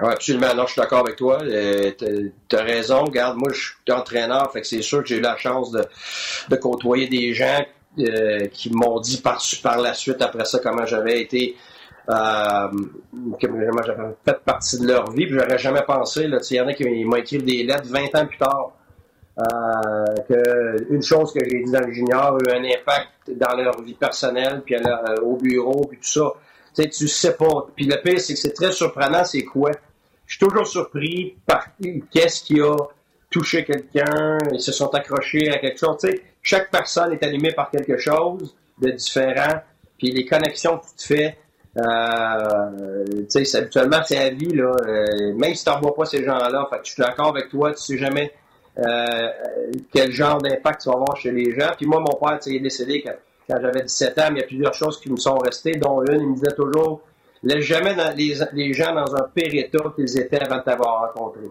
Oui, 0.00 0.12
absolument. 0.12 0.54
Non, 0.54 0.66
je 0.66 0.72
suis 0.72 0.80
d'accord 0.80 1.00
avec 1.00 1.16
toi. 1.16 1.42
Euh, 1.42 1.90
tu 2.48 2.56
as 2.56 2.62
raison. 2.62 3.04
Regarde, 3.04 3.36
moi, 3.36 3.50
je 3.52 3.60
suis 3.60 3.92
entraîneur, 3.92 4.52
fait 4.52 4.60
que 4.60 4.66
c'est 4.66 4.82
sûr 4.82 5.02
que 5.02 5.08
j'ai 5.08 5.16
eu 5.16 5.20
la 5.20 5.36
chance 5.36 5.72
de, 5.72 6.56
côtoyer 6.56 7.08
des 7.08 7.34
gens 7.34 7.64
euh, 7.98 8.46
qui 8.52 8.70
m'ont 8.70 9.00
dit 9.00 9.20
par, 9.20 9.40
la 9.80 9.94
suite, 9.94 10.22
après 10.22 10.44
ça, 10.44 10.60
comment 10.60 10.86
j'avais 10.86 11.20
été 11.20 11.56
euh, 12.08 12.68
comment 13.40 13.82
j'avais 13.84 14.14
fait 14.24 14.40
partie 14.44 14.78
de 14.78 14.86
leur 14.86 15.10
vie, 15.10 15.26
puis 15.26 15.34
j'aurais 15.34 15.58
jamais 15.58 15.82
pensé. 15.82 16.22
Il 16.22 16.56
y 16.56 16.60
en 16.60 16.68
a 16.68 16.74
qui 16.74 17.04
m'ont 17.04 17.16
écrit 17.16 17.38
des 17.38 17.64
lettres 17.64 17.88
20 17.88 18.14
ans 18.14 18.26
plus 18.26 18.38
tard. 18.38 18.72
Euh, 19.38 20.14
que 20.28 20.92
une 20.92 21.02
chose 21.02 21.32
que 21.32 21.38
j'ai 21.44 21.62
dit 21.62 21.70
dans 21.70 21.86
le 21.86 21.92
junior 21.92 22.36
a 22.36 22.38
eu 22.38 22.56
un 22.56 22.64
impact 22.64 23.08
dans 23.28 23.54
leur 23.56 23.80
vie 23.82 23.94
personnelle, 23.94 24.62
puis 24.64 24.74
euh, 24.74 25.16
au 25.22 25.36
bureau, 25.36 25.86
puis 25.88 25.98
tout 25.98 26.08
ça. 26.08 26.32
Tu 26.74 26.82
sais, 26.82 26.88
tu 26.88 27.06
sais 27.06 27.36
pas. 27.36 27.68
Puis 27.76 27.86
le 27.86 28.00
pire, 28.02 28.18
c'est 28.20 28.34
que 28.34 28.40
c'est 28.40 28.52
très 28.52 28.72
surprenant, 28.72 29.24
c'est 29.24 29.44
quoi? 29.44 29.70
Je 30.26 30.36
suis 30.36 30.44
toujours 30.44 30.66
surpris 30.66 31.36
par 31.46 31.68
qu'est-ce 32.10 32.42
qui 32.42 32.60
a 32.60 32.74
touché 33.30 33.64
quelqu'un, 33.64 34.38
ils 34.52 34.60
se 34.60 34.72
sont 34.72 34.92
accrochés 34.94 35.50
à 35.50 35.58
quelque 35.58 35.78
chose. 35.78 35.98
Tu 36.00 36.08
sais, 36.08 36.22
chaque 36.42 36.70
personne 36.70 37.12
est 37.12 37.22
animée 37.22 37.52
par 37.52 37.70
quelque 37.70 37.96
chose 37.96 38.56
de 38.80 38.90
différent, 38.90 39.60
puis 39.98 40.10
les 40.10 40.24
connexions 40.24 40.78
que 40.78 40.86
tu 40.86 40.94
te 40.96 41.14
fais, 41.14 41.38
euh, 41.76 43.04
tu 43.30 43.44
sais, 43.44 43.58
habituellement, 43.58 44.00
c'est 44.04 44.16
la 44.16 44.30
vie, 44.30 44.52
là. 44.52 44.72
Euh, 44.86 45.34
même 45.34 45.54
si 45.54 45.64
tu 45.64 45.70
vois 45.80 45.94
pas 45.94 46.06
ces 46.06 46.24
gens-là, 46.24 46.68
fait 46.70 46.78
que 46.78 46.88
je 46.88 47.02
d'accord 47.02 47.28
avec 47.28 47.50
toi, 47.50 47.72
tu 47.72 47.78
sais 47.78 47.98
jamais 47.98 48.32
euh, 48.78 49.28
quel 49.92 50.12
genre 50.12 50.38
d'impact 50.38 50.82
tu 50.82 50.88
vas 50.88 50.94
avoir 50.94 51.16
chez 51.16 51.32
les 51.32 51.52
gens. 51.58 51.70
Puis 51.76 51.86
moi, 51.86 52.00
mon 52.00 52.16
père, 52.16 52.38
il 52.46 52.56
est 52.56 52.60
décédé 52.60 53.02
quand, 53.02 53.56
j'avais 53.60 53.82
17 53.82 54.18
ans, 54.18 54.28
mais 54.30 54.38
il 54.38 54.40
y 54.40 54.44
a 54.44 54.46
plusieurs 54.46 54.74
choses 54.74 55.00
qui 55.00 55.10
me 55.10 55.16
sont 55.16 55.36
restées, 55.38 55.72
dont 55.72 56.02
une, 56.02 56.20
il 56.20 56.28
me 56.28 56.34
disait 56.34 56.54
toujours, 56.54 57.00
laisse 57.42 57.64
jamais 57.64 57.96
les, 58.14 58.72
gens 58.72 58.94
dans 58.94 59.16
un 59.16 59.26
pire 59.34 59.54
état 59.54 59.92
qu'ils 59.96 60.18
étaient 60.20 60.40
avant 60.40 60.58
de 60.58 60.62
t'avoir 60.62 61.12
rencontré. 61.12 61.46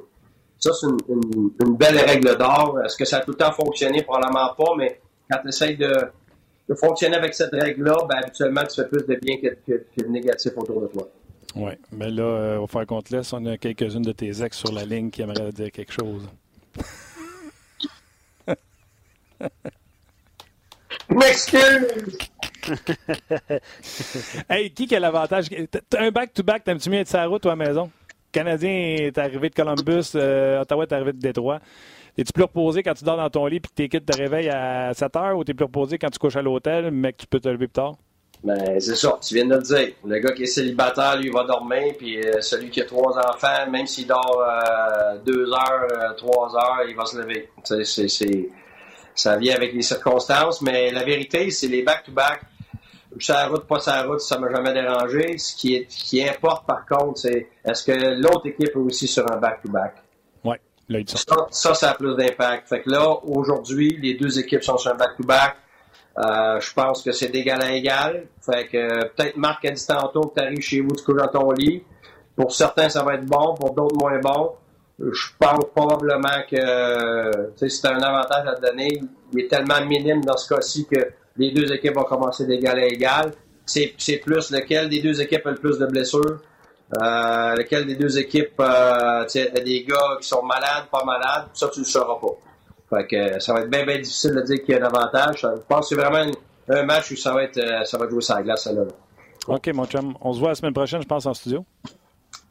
Ça, 0.60 0.72
c'est 0.74 0.88
une, 0.88 1.76
belle 1.76 1.98
règle 1.98 2.38
d'or. 2.38 2.80
Est-ce 2.86 2.98
que 2.98 3.06
ça 3.06 3.18
a 3.18 3.20
tout 3.22 3.32
le 3.32 3.38
temps 3.38 3.52
fonctionné? 3.52 4.04
Probablement 4.04 4.54
pas, 4.58 4.76
mais 4.78 5.02
quand 5.30 5.40
tu 5.42 5.50
essaies 5.50 5.76
de, 5.76 6.76
fonctionner 6.76 7.18
avec 7.18 7.34
cette 7.34 7.54
règle-là, 7.54 7.96
ben, 8.08 8.18
habituellement, 8.24 8.62
tu 8.64 8.82
fais 8.82 8.88
plus 8.88 9.06
de 9.06 9.16
bien 9.16 9.38
que, 9.38 9.58
de 9.68 10.08
négatif 10.08 10.54
autour 10.56 10.82
de 10.82 10.88
toi. 10.88 11.10
Oui, 11.56 11.72
mais 11.92 12.10
là, 12.12 12.24
euh, 12.24 12.60
au 12.60 12.68
faire 12.68 12.86
compte 12.86 13.10
laisse, 13.10 13.34
on 13.34 13.46
a 13.48 13.58
quelques-unes 13.58 14.04
de 14.04 14.12
tes 14.12 14.44
ex 14.44 14.58
sur 14.58 14.72
la 14.72 14.86
ligne 14.86 15.10
qui 15.10 15.24
aimeraient 15.24 15.52
dire 15.52 15.72
quelque 15.72 15.94
chose. 15.94 16.28
M'excuse! 21.10 22.18
hey, 24.50 24.72
qui 24.72 24.94
a 24.96 25.00
l'avantage? 25.00 25.48
Un 25.98 26.12
back-to-back, 26.12 26.64
t'aimes-tu 26.64 26.90
mieux 26.90 27.00
être 27.00 27.08
sur 27.08 27.18
la 27.18 27.28
route 27.28 27.46
ou 27.46 27.50
à 27.50 27.56
la 27.56 27.66
maison? 27.68 27.84
Le 27.86 28.32
Canadien 28.32 28.70
est 28.70 29.18
arrivé 29.18 29.50
de 29.50 29.56
Columbus, 29.56 30.12
euh, 30.16 30.62
Ottawa 30.62 30.84
est 30.84 30.92
arrivé 30.92 31.14
de 31.14 31.20
Détroit. 31.20 31.60
Es-tu 32.18 32.34
plus 32.34 32.44
reposé 32.44 32.84
quand 32.84 32.94
tu 32.94 33.06
dors 33.06 33.18
dans 33.18 33.30
ton 33.30 33.46
lit 33.46 33.58
et 33.58 33.62
que 33.62 33.68
tes 33.74 33.90
kids 33.90 34.02
te 34.02 34.18
réveillent 34.18 34.50
à 34.50 34.94
7 34.94 35.16
heures 35.16 35.38
ou 35.38 35.44
t'es 35.44 35.54
plus 35.54 35.66
reposé 35.66 35.98
quand 35.98 36.10
tu 36.10 36.20
couches 36.20 36.36
à 36.36 36.42
l'hôtel 36.42 36.92
mais 36.92 37.14
que 37.14 37.18
tu 37.18 37.28
peux 37.28 37.40
te 37.40 37.48
lever 37.48 37.68
plus 37.68 37.70
tard? 37.70 37.96
Ben, 38.44 38.80
c'est 38.80 38.96
ça, 38.96 39.18
tu 39.22 39.34
viens 39.34 39.46
de 39.46 39.56
le 39.56 39.62
dire. 39.62 39.94
Le 40.06 40.20
gars 40.20 40.32
qui 40.32 40.44
est 40.44 40.48
célibataire, 40.48 41.18
lui, 41.18 41.28
il 41.28 41.34
va 41.34 41.44
dormir, 41.44 41.94
puis 41.98 42.22
euh, 42.22 42.40
celui 42.40 42.70
qui 42.70 42.82
a 42.82 42.86
trois 42.86 43.18
enfants, 43.18 43.70
même 43.72 43.88
s'il 43.88 44.08
dort 44.08 44.44
euh, 44.48 45.18
deux 45.26 45.52
heures, 45.52 45.88
euh, 45.92 46.14
trois 46.16 46.56
heures, 46.56 46.84
il 46.88 46.96
va 46.96 47.06
se 47.06 47.18
lever. 47.18 47.50
C'est, 47.64 48.50
ça 49.18 49.36
vient 49.36 49.56
avec 49.56 49.74
les 49.74 49.82
circonstances, 49.82 50.62
mais 50.62 50.92
la 50.92 51.04
vérité, 51.04 51.50
c'est 51.50 51.68
les 51.68 51.82
back-to-back. 51.82 52.42
Sa 53.20 53.48
route, 53.48 53.66
pas 53.66 53.80
sa 53.80 54.04
route, 54.04 54.22
ça 54.22 54.38
m'a 54.38 54.48
jamais 54.52 54.74
dérangé. 54.74 55.40
Ce 55.40 55.56
qui, 55.56 55.76
est, 55.76 55.88
qui 55.88 56.24
importe, 56.24 56.68
par 56.68 56.86
contre, 56.86 57.20
c'est 57.20 57.50
est-ce 57.66 57.84
que 57.84 57.92
l'autre 58.22 58.46
équipe 58.46 58.70
est 58.70 58.76
aussi 58.76 59.08
sur 59.08 59.30
un 59.32 59.38
back-to-back? 59.38 59.96
Oui, 60.44 60.56
là, 60.88 61.00
ça, 61.08 61.48
ça, 61.50 61.74
ça 61.74 61.92
a 61.92 61.94
plus 61.96 62.16
d'impact. 62.16 62.70
Fait 62.70 62.82
que 62.84 62.92
là, 62.92 63.10
aujourd'hui, 63.24 63.98
les 64.00 64.14
deux 64.14 64.38
équipes 64.38 64.64
sont 64.64 64.78
sur 64.78 64.92
un 64.92 64.96
back-to-back. 64.96 65.56
Euh, 66.20 66.60
je 66.60 66.74
pense 66.74 67.02
que 67.02 67.12
c'est 67.12 67.30
d'égal 67.30 67.62
à 67.62 67.72
égal. 67.72 68.28
Fait 68.42 68.68
que 68.68 69.08
peut-être 69.16 69.36
Marc 69.36 69.66
a 69.66 69.72
dit 69.72 69.88
tantôt 69.88 70.22
que 70.28 70.40
tu 70.40 70.46
arrives 70.46 70.62
chez 70.62 70.82
vous, 70.82 70.96
tu 70.96 71.04
couches 71.04 71.18
dans 71.18 71.28
ton 71.28 71.52
lit. 71.52 71.84
Pour 72.36 72.52
certains, 72.52 72.90
ça 72.90 73.04
va 73.04 73.16
être 73.16 73.26
bon, 73.26 73.56
pour 73.56 73.74
d'autres, 73.74 73.96
moins 73.96 74.20
bon. 74.20 74.52
Je 75.00 75.28
pense 75.38 75.66
probablement 75.76 76.44
que 76.50 76.58
c'est 77.56 77.88
un 77.88 78.00
avantage 78.00 78.48
à 78.48 78.56
donner. 78.56 79.02
Il 79.34 79.42
est 79.42 79.48
tellement 79.48 79.86
minime 79.86 80.24
dans 80.24 80.38
ce 80.38 80.54
cas-ci 80.54 80.88
que 80.88 81.12
les 81.38 81.52
deux 81.52 81.72
équipes 81.72 81.96
vont 81.96 82.04
commencer 82.04 82.46
d'égal 82.46 82.80
à 82.80 82.86
égal. 82.86 83.32
C'est 83.66 84.18
plus 84.24 84.52
lequel 84.52 84.90
des 84.90 85.02
deux 85.02 85.22
équipes 85.22 85.46
a 85.46 85.52
le 85.52 85.58
plus 85.58 85.78
de 85.78 85.86
blessures. 85.86 86.40
Euh, 87.02 87.56
lequel 87.56 87.86
des 87.86 87.96
deux 87.96 88.18
équipes 88.18 88.60
euh, 88.62 89.26
a 89.26 89.60
des 89.60 89.84
gars 89.84 90.18
qui 90.22 90.28
sont 90.28 90.42
malades, 90.42 90.86
pas 90.90 91.04
malades, 91.04 91.48
ça 91.54 91.68
tu 91.68 91.82
ne 91.82 91.86
le 91.86 91.90
sauras 91.90 92.16
pas. 92.16 92.98
Fait 92.98 93.08
que 93.08 93.40
ça 93.42 93.54
va 93.54 93.60
être 93.60 93.70
bien, 93.70 93.86
bien 93.86 93.98
difficile 93.98 94.34
de 94.36 94.42
dire 94.44 94.64
qu'il 94.64 94.74
y 94.74 94.78
a 94.78 94.82
un 94.82 94.88
avantage. 94.88 95.42
Je 95.42 95.62
pense 95.68 95.90
que 95.90 95.96
c'est 95.96 96.02
vraiment 96.02 96.32
un 96.70 96.84
match 96.84 97.12
où 97.12 97.18
ça 97.18 97.34
va 97.34 97.44
être, 97.44 97.58
euh, 97.58 97.84
ça 97.84 97.98
va 97.98 98.08
jouer 98.08 98.22
sur 98.22 98.36
la 98.36 98.44
glace, 98.44 98.66
là. 98.68 98.84
OK, 99.48 99.68
mon 99.74 99.86
chum. 99.86 100.14
On 100.22 100.34
se 100.34 100.40
voit 100.40 100.50
la 100.50 100.56
semaine 100.56 100.74
prochaine, 100.74 101.02
je 101.02 101.08
pense, 101.08 101.26
en 101.26 101.34
studio. 101.34 101.66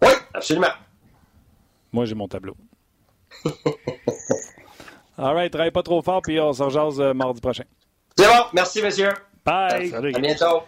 Oui, 0.03 0.09
absolument. 0.35 0.69
Moi, 1.93 2.05
j'ai 2.05 2.15
mon 2.15 2.29
tableau. 2.29 2.57
All 5.19 5.35
right, 5.35 5.51
travaille 5.51 5.71
pas 5.71 5.83
trop 5.83 6.03
fort, 6.03 6.21
puis 6.23 6.39
on 6.41 6.53
se 6.53 6.63
rejase 6.63 7.01
euh, 7.01 7.15
mardi 7.15 7.41
prochain. 7.41 7.65
C'est 8.17 8.27
bon. 8.27 8.45
Merci, 8.53 8.83
monsieur. 8.83 9.09
Bye. 9.45 9.95
à 9.95 10.01
bientôt. 10.19 10.63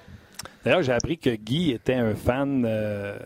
D'ailleurs, 0.65 0.83
j'ai 0.83 0.93
appris 0.93 1.19
que 1.19 1.31
Guy 1.31 1.73
était 1.73 1.95
un 1.95 2.15
fan 2.15 2.65
euh, 2.67 3.19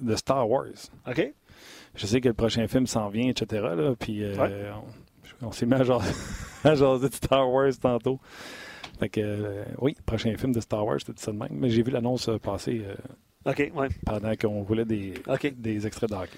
de 0.00 0.16
Star 0.16 0.48
Wars. 0.48 0.68
OK. 1.06 1.32
Je 1.94 2.06
sais 2.06 2.20
que 2.20 2.28
le 2.28 2.34
prochain 2.34 2.66
film 2.66 2.86
s'en 2.86 3.08
vient, 3.08 3.28
etc. 3.28 3.62
Là, 3.76 3.94
puis 3.98 4.24
On 5.42 5.52
s'est 5.52 5.66
mis 5.66 5.74
à 5.74 5.82
jaser, 5.82 7.08
de 7.08 7.14
Star 7.14 7.50
Wars 7.50 7.72
tantôt. 7.80 8.18
Fait 8.98 9.08
que, 9.08 9.20
euh, 9.20 9.64
oui, 9.78 9.96
prochain 10.06 10.34
film 10.36 10.52
de 10.52 10.60
Star 10.60 10.84
Wars, 10.84 10.98
c'était 10.98 11.20
ça 11.20 11.32
de 11.32 11.36
même. 11.36 11.48
Mais 11.52 11.68
j'ai 11.68 11.82
vu 11.82 11.90
l'annonce 11.90 12.30
passer 12.42 12.82
pendant 14.06 14.34
qu'on 14.36 14.62
voulait 14.62 14.84
des, 14.84 15.14
des 15.56 15.86
extraits 15.86 16.10
d'hockey. 16.10 16.36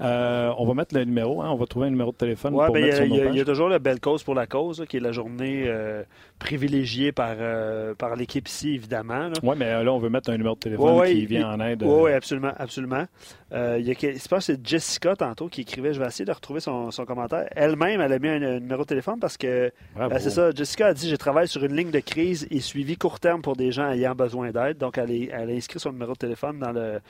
Euh, 0.00 0.52
on 0.56 0.66
va 0.66 0.74
mettre 0.74 0.94
le 0.94 1.04
numéro, 1.04 1.42
hein, 1.42 1.50
on 1.50 1.56
va 1.56 1.66
trouver 1.66 1.88
un 1.88 1.90
numéro 1.90 2.10
de 2.10 2.16
téléphone 2.16 2.52
pour 2.52 2.72
ben, 2.72 2.84
mettre 2.84 3.02
Il 3.02 3.36
y, 3.36 3.40
a 3.40 3.44
toujours 3.44 3.68
la 3.68 3.78
belle 3.78 4.00
cause 4.00 4.22
pour 4.22 4.34
la 4.34 4.46
cause, 4.46 4.84
qui 4.88 4.96
est 4.96 5.00
la 5.00 5.12
journée 5.12 5.64
euh, 5.66 6.02
privilégiée 6.38 7.12
par, 7.12 7.34
euh, 7.38 7.94
par 7.94 8.16
l'équipe 8.16 8.48
ici, 8.48 8.70
évidemment. 8.70 9.28
Oui, 9.42 9.56
mais 9.58 9.84
là, 9.84 9.92
on 9.92 9.98
veut 9.98 10.08
mettre 10.08 10.30
un 10.30 10.38
numéro 10.38 10.54
de 10.54 10.60
téléphone 10.60 11.04
qui 11.04 11.26
vient 11.26 11.52
en 11.52 11.60
aide. 11.60 11.82
Oui, 11.82 12.12
absolument. 12.12 12.52
absolument. 12.56 13.04
il 13.52 13.86
y 13.86 13.90
a, 13.90 13.94
je 13.94 14.28
pense 14.28 14.46
que 14.46 14.54
c'est 14.54 14.66
Jessica, 14.66 15.16
tantôt, 15.16 15.48
qui 15.48 15.62
écrivait, 15.62 15.92
je 15.92 16.00
vais 16.00 16.06
essayer 16.06 16.24
de 16.24 16.32
retrouver 16.32 16.60
son, 16.60 16.90
commentaire. 17.06 17.48
Elle-même, 17.54 18.00
elle 18.00 18.12
a 18.12 18.18
mis 18.18 18.28
un, 18.28 18.60
numéro 18.60 18.82
de 18.82 18.88
téléphone 18.88 19.18
parce 19.20 19.36
que, 19.36 19.70
c'est 20.18 20.30
ça, 20.30 20.50
Jessica 20.50 20.86
a 20.86 20.94
dit, 20.94 21.10
je 21.10 21.16
travaille 21.16 21.48
sur 21.48 21.62
une 21.62 21.76
ligne 21.76 21.90
de 21.90 22.00
crise 22.00 22.46
et 22.50 22.60
suivi 22.60 22.96
court 22.96 23.20
terme 23.20 23.42
pour 23.42 23.54
des 23.54 23.70
gens 23.70 23.90
ayant 23.90 24.14
besoin 24.14 24.50
d'aide. 24.50 24.78
Donc, 24.78 24.96
elle, 24.96 25.10
elle 25.30 25.50
a 25.50 25.52
inscrit 25.52 25.78
son 25.78 25.92
numéro 25.92 26.12
de 26.12 26.18
téléphone 26.18 26.58
dans 26.58 26.72
le 26.72 27.00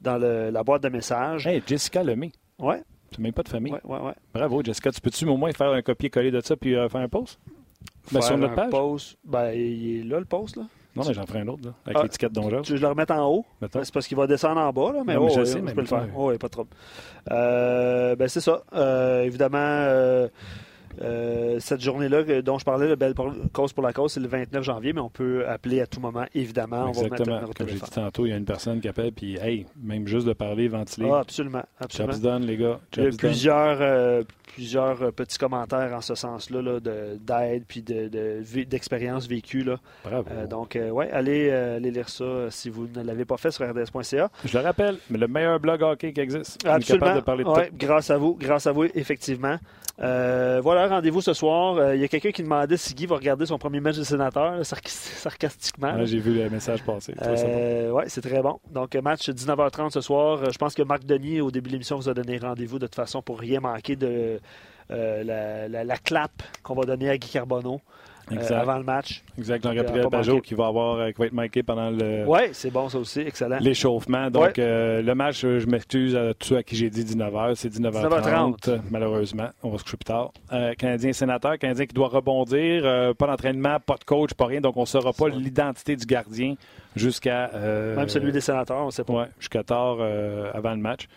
dans 0.00 0.18
la 0.18 0.62
boîte 0.62 0.82
de 0.82 0.88
messages. 0.88 1.46
Hey, 1.46 1.62
Jessica 1.66 2.02
Lemay. 2.02 2.32
Ouais. 2.58 2.82
Tu 3.10 3.20
n'as 3.20 3.24
même 3.24 3.32
pas 3.32 3.42
de 3.42 3.48
famille. 3.48 3.72
Ouais, 3.72 3.80
ouais, 3.84 4.00
ouais. 4.00 4.14
Bravo, 4.32 4.62
Jessica. 4.62 4.90
Tu 4.90 5.00
peux-tu 5.00 5.26
au 5.26 5.36
moins 5.36 5.52
faire 5.52 5.70
un 5.70 5.82
copier-coller 5.82 6.30
de 6.30 6.40
ça 6.40 6.56
puis 6.56 6.74
euh, 6.74 6.88
faire 6.88 7.00
un 7.00 7.08
post? 7.08 7.38
Ben, 8.10 8.20
sur 8.20 8.36
notre 8.36 8.54
page? 8.54 8.70
Post, 8.70 9.18
ben, 9.24 9.52
il 9.52 10.00
est 10.00 10.02
là, 10.04 10.18
le 10.18 10.24
post. 10.24 10.56
Là. 10.56 10.64
Non, 10.96 11.02
mais 11.06 11.14
j'en 11.14 11.26
ferai 11.26 11.40
un 11.40 11.48
autre, 11.48 11.64
là, 11.64 11.72
avec 11.86 11.98
ah, 11.98 12.02
l'étiquette 12.04 12.32
dont 12.32 12.62
Tu 12.62 12.72
veux 12.72 12.78
le 12.78 12.86
remettre 12.86 13.12
en 13.14 13.26
haut? 13.28 13.44
C'est 13.60 13.92
parce 13.92 14.06
qu'il 14.06 14.16
va 14.16 14.28
descendre 14.28 14.60
en 14.60 14.72
bas, 14.72 14.92
là, 14.92 15.02
mais, 15.04 15.16
oh, 15.16 15.28
je, 15.28 15.44
sais, 15.44 15.58
je 15.58 15.72
peux 15.72 15.80
le 15.80 15.86
faire. 15.86 16.06
Oh, 16.16 16.30
oui, 16.30 16.38
pas 16.38 16.48
trop. 16.48 16.66
Euh, 17.30 18.14
ben, 18.14 18.28
c'est 18.28 18.40
ça. 18.40 18.62
Euh, 18.74 19.22
évidemment, 19.22 20.28
euh, 21.00 21.44
euh, 21.54 21.60
cette 21.60 21.80
journée-là 21.80 22.42
dont 22.42 22.58
je 22.58 22.64
parlais, 22.64 22.88
le 22.88 22.96
Belle 22.96 23.14
Cause 23.52 23.72
pour 23.72 23.82
la 23.82 23.92
cause, 23.92 24.12
c'est 24.12 24.20
le 24.20 24.28
29 24.28 24.62
janvier, 24.62 24.92
mais 24.92 25.00
on 25.00 25.10
peut 25.10 25.46
appeler 25.46 25.80
à 25.80 25.86
tout 25.86 26.00
moment, 26.00 26.24
évidemment. 26.34 26.88
Exactement. 26.88 27.40
On 27.42 27.46
va 27.46 27.52
Comme 27.52 27.68
j'ai 27.68 27.74
dit 27.74 27.90
tantôt, 27.90 28.26
il 28.26 28.30
y 28.30 28.32
a 28.32 28.36
une 28.36 28.44
personne 28.44 28.80
qui 28.80 28.88
appelle, 28.88 29.12
puis 29.12 29.36
hey, 29.36 29.66
même 29.82 30.06
juste 30.06 30.26
de 30.26 30.32
parler, 30.32 30.68
ventiler. 30.68 31.08
Ah, 31.10 31.20
absolument. 31.20 31.62
absolument. 31.78 32.18
Done, 32.18 32.46
les 32.46 32.56
gars. 32.56 32.80
il 32.96 33.04
y 33.04 33.06
a 33.06 33.10
plusieurs, 33.10 33.78
euh, 33.80 34.22
plusieurs 34.54 35.12
petits 35.12 35.38
commentaires 35.38 35.92
en 35.94 36.00
ce 36.00 36.14
sens-là, 36.14 36.80
d'aide, 36.80 37.64
puis 37.66 37.82
d'expérience 37.82 39.28
de, 39.28 39.34
vécue. 39.34 39.62
Là. 39.62 39.76
Bravo. 40.04 40.28
Euh, 40.30 40.46
donc, 40.46 40.78
ouais, 40.78 41.10
allez, 41.10 41.50
allez, 41.50 41.90
lire 41.90 42.08
ça 42.08 42.50
si 42.50 42.70
vous 42.70 42.88
ne 42.94 43.02
l'avez 43.02 43.24
pas 43.24 43.36
fait 43.36 43.50
sur 43.50 43.68
rds.ca. 43.68 44.30
Je 44.44 44.58
le 44.58 44.64
rappelle, 44.64 44.96
mais 45.10 45.18
le 45.18 45.28
meilleur 45.28 45.60
blog 45.60 45.82
hockey 45.82 46.12
qui 46.12 46.20
existe. 46.20 46.66
Absolument. 46.66 47.16
de 47.16 47.20
parler 47.20 47.44
de 47.44 47.48
ouais, 47.48 47.70
grâce 47.74 48.10
à 48.10 48.18
vous, 48.18 48.34
grâce 48.34 48.66
à 48.66 48.72
vous, 48.72 48.84
effectivement. 48.94 49.58
Euh, 50.00 50.60
voilà, 50.62 50.88
rendez-vous 50.88 51.20
ce 51.20 51.32
soir. 51.32 51.76
Euh, 51.76 51.94
il 51.94 52.00
y 52.00 52.04
a 52.04 52.08
quelqu'un 52.08 52.32
qui 52.32 52.42
demandait 52.42 52.76
si 52.76 52.94
Guy 52.94 53.06
va 53.06 53.16
regarder 53.16 53.46
son 53.46 53.58
premier 53.58 53.80
match 53.80 53.96
de 53.96 54.02
sénateur, 54.02 54.64
sarcastiquement. 54.64 56.04
J'ai 56.04 56.18
vu 56.18 56.34
le 56.34 56.50
message 56.50 56.82
passer. 56.82 57.14
Euh, 57.22 57.90
oui, 57.90 58.04
c'est 58.08 58.20
très 58.20 58.42
bon. 58.42 58.58
Donc, 58.70 58.94
match 58.96 59.28
19h30 59.28 59.90
ce 59.90 60.00
soir. 60.00 60.50
Je 60.50 60.58
pense 60.58 60.74
que 60.74 60.82
Marc 60.82 61.04
Denis, 61.04 61.40
au 61.40 61.50
début 61.50 61.68
de 61.68 61.74
l'émission, 61.74 61.96
vous 61.96 62.08
a 62.08 62.14
donné 62.14 62.38
rendez-vous 62.38 62.78
de 62.78 62.86
toute 62.86 62.96
façon 62.96 63.22
pour 63.22 63.38
rien 63.38 63.60
manquer 63.60 63.94
de 63.96 64.40
la, 64.90 65.68
la, 65.68 65.96
clap 65.96 66.42
qu'on 66.62 66.74
va 66.74 66.84
donner 66.84 67.08
à 67.08 67.16
Guy 67.16 67.30
Carbonneau. 67.30 67.80
Euh, 68.32 68.60
avant 68.60 68.78
le 68.78 68.84
match. 68.84 69.22
Exact. 69.36 69.62
Jean-Gabriel 69.62 70.08
Pajot 70.08 70.40
qui 70.40 70.54
va, 70.54 70.66
avoir, 70.66 70.96
euh, 70.96 71.10
qui 71.10 71.18
va 71.18 71.26
être 71.26 71.32
marqué 71.32 71.62
pendant 71.62 71.90
le. 71.90 72.24
Oui, 72.26 72.40
c'est 72.52 72.70
bon 72.70 72.88
ça 72.88 72.98
aussi. 72.98 73.20
Excellent. 73.20 73.58
L'échauffement. 73.60 74.30
Donc, 74.30 74.58
euh, 74.58 75.02
le 75.02 75.14
match, 75.14 75.40
je 75.42 75.66
m'excuse 75.66 76.16
à 76.16 76.32
tous 76.34 76.54
à 76.54 76.62
qui 76.62 76.76
j'ai 76.76 76.90
dit 76.90 77.04
19h. 77.04 77.54
C'est 77.54 77.68
19h30, 77.68 78.80
malheureusement. 78.90 79.48
On 79.62 79.70
va 79.70 79.78
se 79.78 79.84
coucher 79.84 79.96
plus 79.96 80.04
tard. 80.04 80.32
Canadien 80.78 81.12
sénateur, 81.12 81.58
Canadien 81.58 81.86
qui 81.86 81.94
doit 81.94 82.08
rebondir. 82.08 83.14
pas 83.16 83.26
d'entraînement, 83.26 83.78
pas 83.80 83.96
de 83.96 84.04
coach, 84.04 84.34
pas 84.34 84.46
rien. 84.46 84.60
Donc, 84.60 84.76
on 84.76 84.82
ne 84.82 84.86
saura 84.86 85.12
pas 85.12 85.28
l'identité 85.28 85.96
du 85.96 86.06
gardien 86.06 86.54
jusqu'à. 86.96 87.50
Même 87.52 88.08
celui 88.08 88.32
des 88.32 88.40
sénateurs, 88.40 88.82
on 88.82 88.86
ne 88.86 88.90
sait 88.90 89.04
pas. 89.04 89.12
Oui, 89.14 89.24
jusqu'à 89.38 89.62
tard 89.62 89.98
avant 90.54 90.72
le 90.72 90.80
match. 90.80 91.08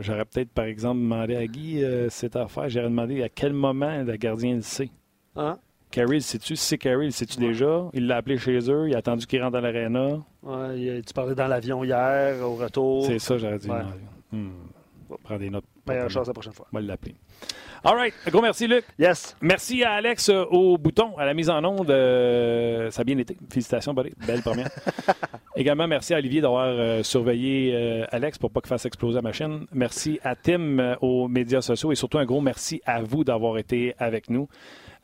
J'aurais 0.00 0.26
peut-être, 0.26 0.50
par 0.50 0.66
exemple, 0.66 1.00
demandé 1.00 1.36
à 1.36 1.46
Guy 1.46 1.82
cette 2.10 2.36
affaire. 2.36 2.68
J'aurais 2.68 2.88
demandé 2.88 3.22
à 3.22 3.30
quel 3.30 3.54
moment 3.54 4.02
le 4.02 4.16
gardien 4.16 4.56
le 4.56 4.62
sait. 4.62 4.90
Hein? 5.36 5.58
Carrie, 5.90 6.14
le 6.14 6.20
sais-tu? 6.20 6.56
Si 6.56 6.64
c'est 6.64 6.78
Carrie, 6.78 7.06
le 7.06 7.10
sais-tu 7.10 7.38
déjà? 7.38 7.84
Il 7.92 8.06
l'a 8.06 8.16
appelé 8.16 8.38
chez 8.38 8.58
eux, 8.70 8.88
il 8.88 8.94
a 8.94 8.98
attendu 8.98 9.26
qu'il 9.26 9.42
rentre 9.42 9.52
dans 9.52 9.60
l'aréna. 9.60 10.20
Ouais, 10.42 11.02
tu 11.06 11.12
parlais 11.14 11.34
dans 11.34 11.46
l'avion 11.46 11.84
hier, 11.84 12.40
au 12.42 12.54
retour. 12.54 13.04
C'est 13.04 13.18
ça, 13.18 13.36
j'aurais 13.36 13.58
dit. 13.58 13.68
Ouais. 13.68 13.82
Hmm. 14.32 14.52
Prends 15.22 15.38
des 15.38 15.50
notes. 15.50 15.64
Meilleure 15.86 16.10
chance 16.10 16.26
la 16.26 16.32
prochaine 16.32 16.52
fois. 16.52 16.66
On 16.72 16.78
va 16.78 16.82
l'appeler. 16.82 17.14
All 17.84 17.96
right. 17.96 18.14
Un 18.26 18.30
gros 18.30 18.40
merci, 18.40 18.68
Luc. 18.68 18.84
Yes. 18.98 19.36
Merci 19.40 19.82
à 19.82 19.94
Alex 19.94 20.28
euh, 20.28 20.44
au 20.44 20.78
bouton, 20.78 21.18
à 21.18 21.26
la 21.26 21.34
mise 21.34 21.50
en 21.50 21.64
onde. 21.64 21.90
Euh, 21.90 22.90
ça 22.92 23.00
a 23.00 23.04
bien 23.04 23.18
été. 23.18 23.36
Félicitations, 23.50 23.92
buddy. 23.92 24.12
Belle 24.24 24.40
première. 24.40 24.70
Également, 25.56 25.88
merci 25.88 26.14
à 26.14 26.18
Olivier 26.18 26.40
d'avoir 26.40 26.66
euh, 26.66 27.02
surveillé 27.02 28.06
Alex 28.10 28.38
pour 28.38 28.52
pas 28.52 28.60
qu'il 28.60 28.68
fasse 28.68 28.86
exploser 28.86 29.16
la 29.16 29.22
machine. 29.22 29.66
Merci 29.72 30.20
à 30.22 30.36
Tim 30.36 30.96
aux 31.00 31.26
médias 31.26 31.60
sociaux 31.60 31.90
et 31.90 31.96
surtout 31.96 32.18
un 32.18 32.24
gros 32.24 32.40
merci 32.40 32.80
à 32.86 33.02
vous 33.02 33.24
d'avoir 33.24 33.58
été 33.58 33.94
avec 33.98 34.30
nous. 34.30 34.48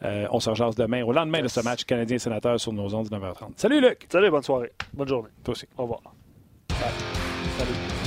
Euh, 0.04 0.26
on 0.30 0.38
se 0.38 0.48
rejoint 0.50 0.70
demain, 0.76 1.02
au 1.02 1.12
lendemain 1.12 1.42
de 1.42 1.48
ce 1.48 1.60
match 1.60 1.84
canadien-sénateur 1.84 2.60
sur 2.60 2.72
nos 2.72 2.94
ondes 2.94 3.08
de 3.08 3.16
9h30. 3.16 3.52
Salut 3.56 3.80
Luc! 3.80 4.06
Salut, 4.10 4.30
bonne 4.30 4.42
soirée. 4.42 4.72
Bonne 4.94 5.08
journée. 5.08 5.30
Toi 5.42 5.52
aussi. 5.52 5.66
Au 5.76 5.82
revoir. 5.82 6.00
Salut. 7.58 7.97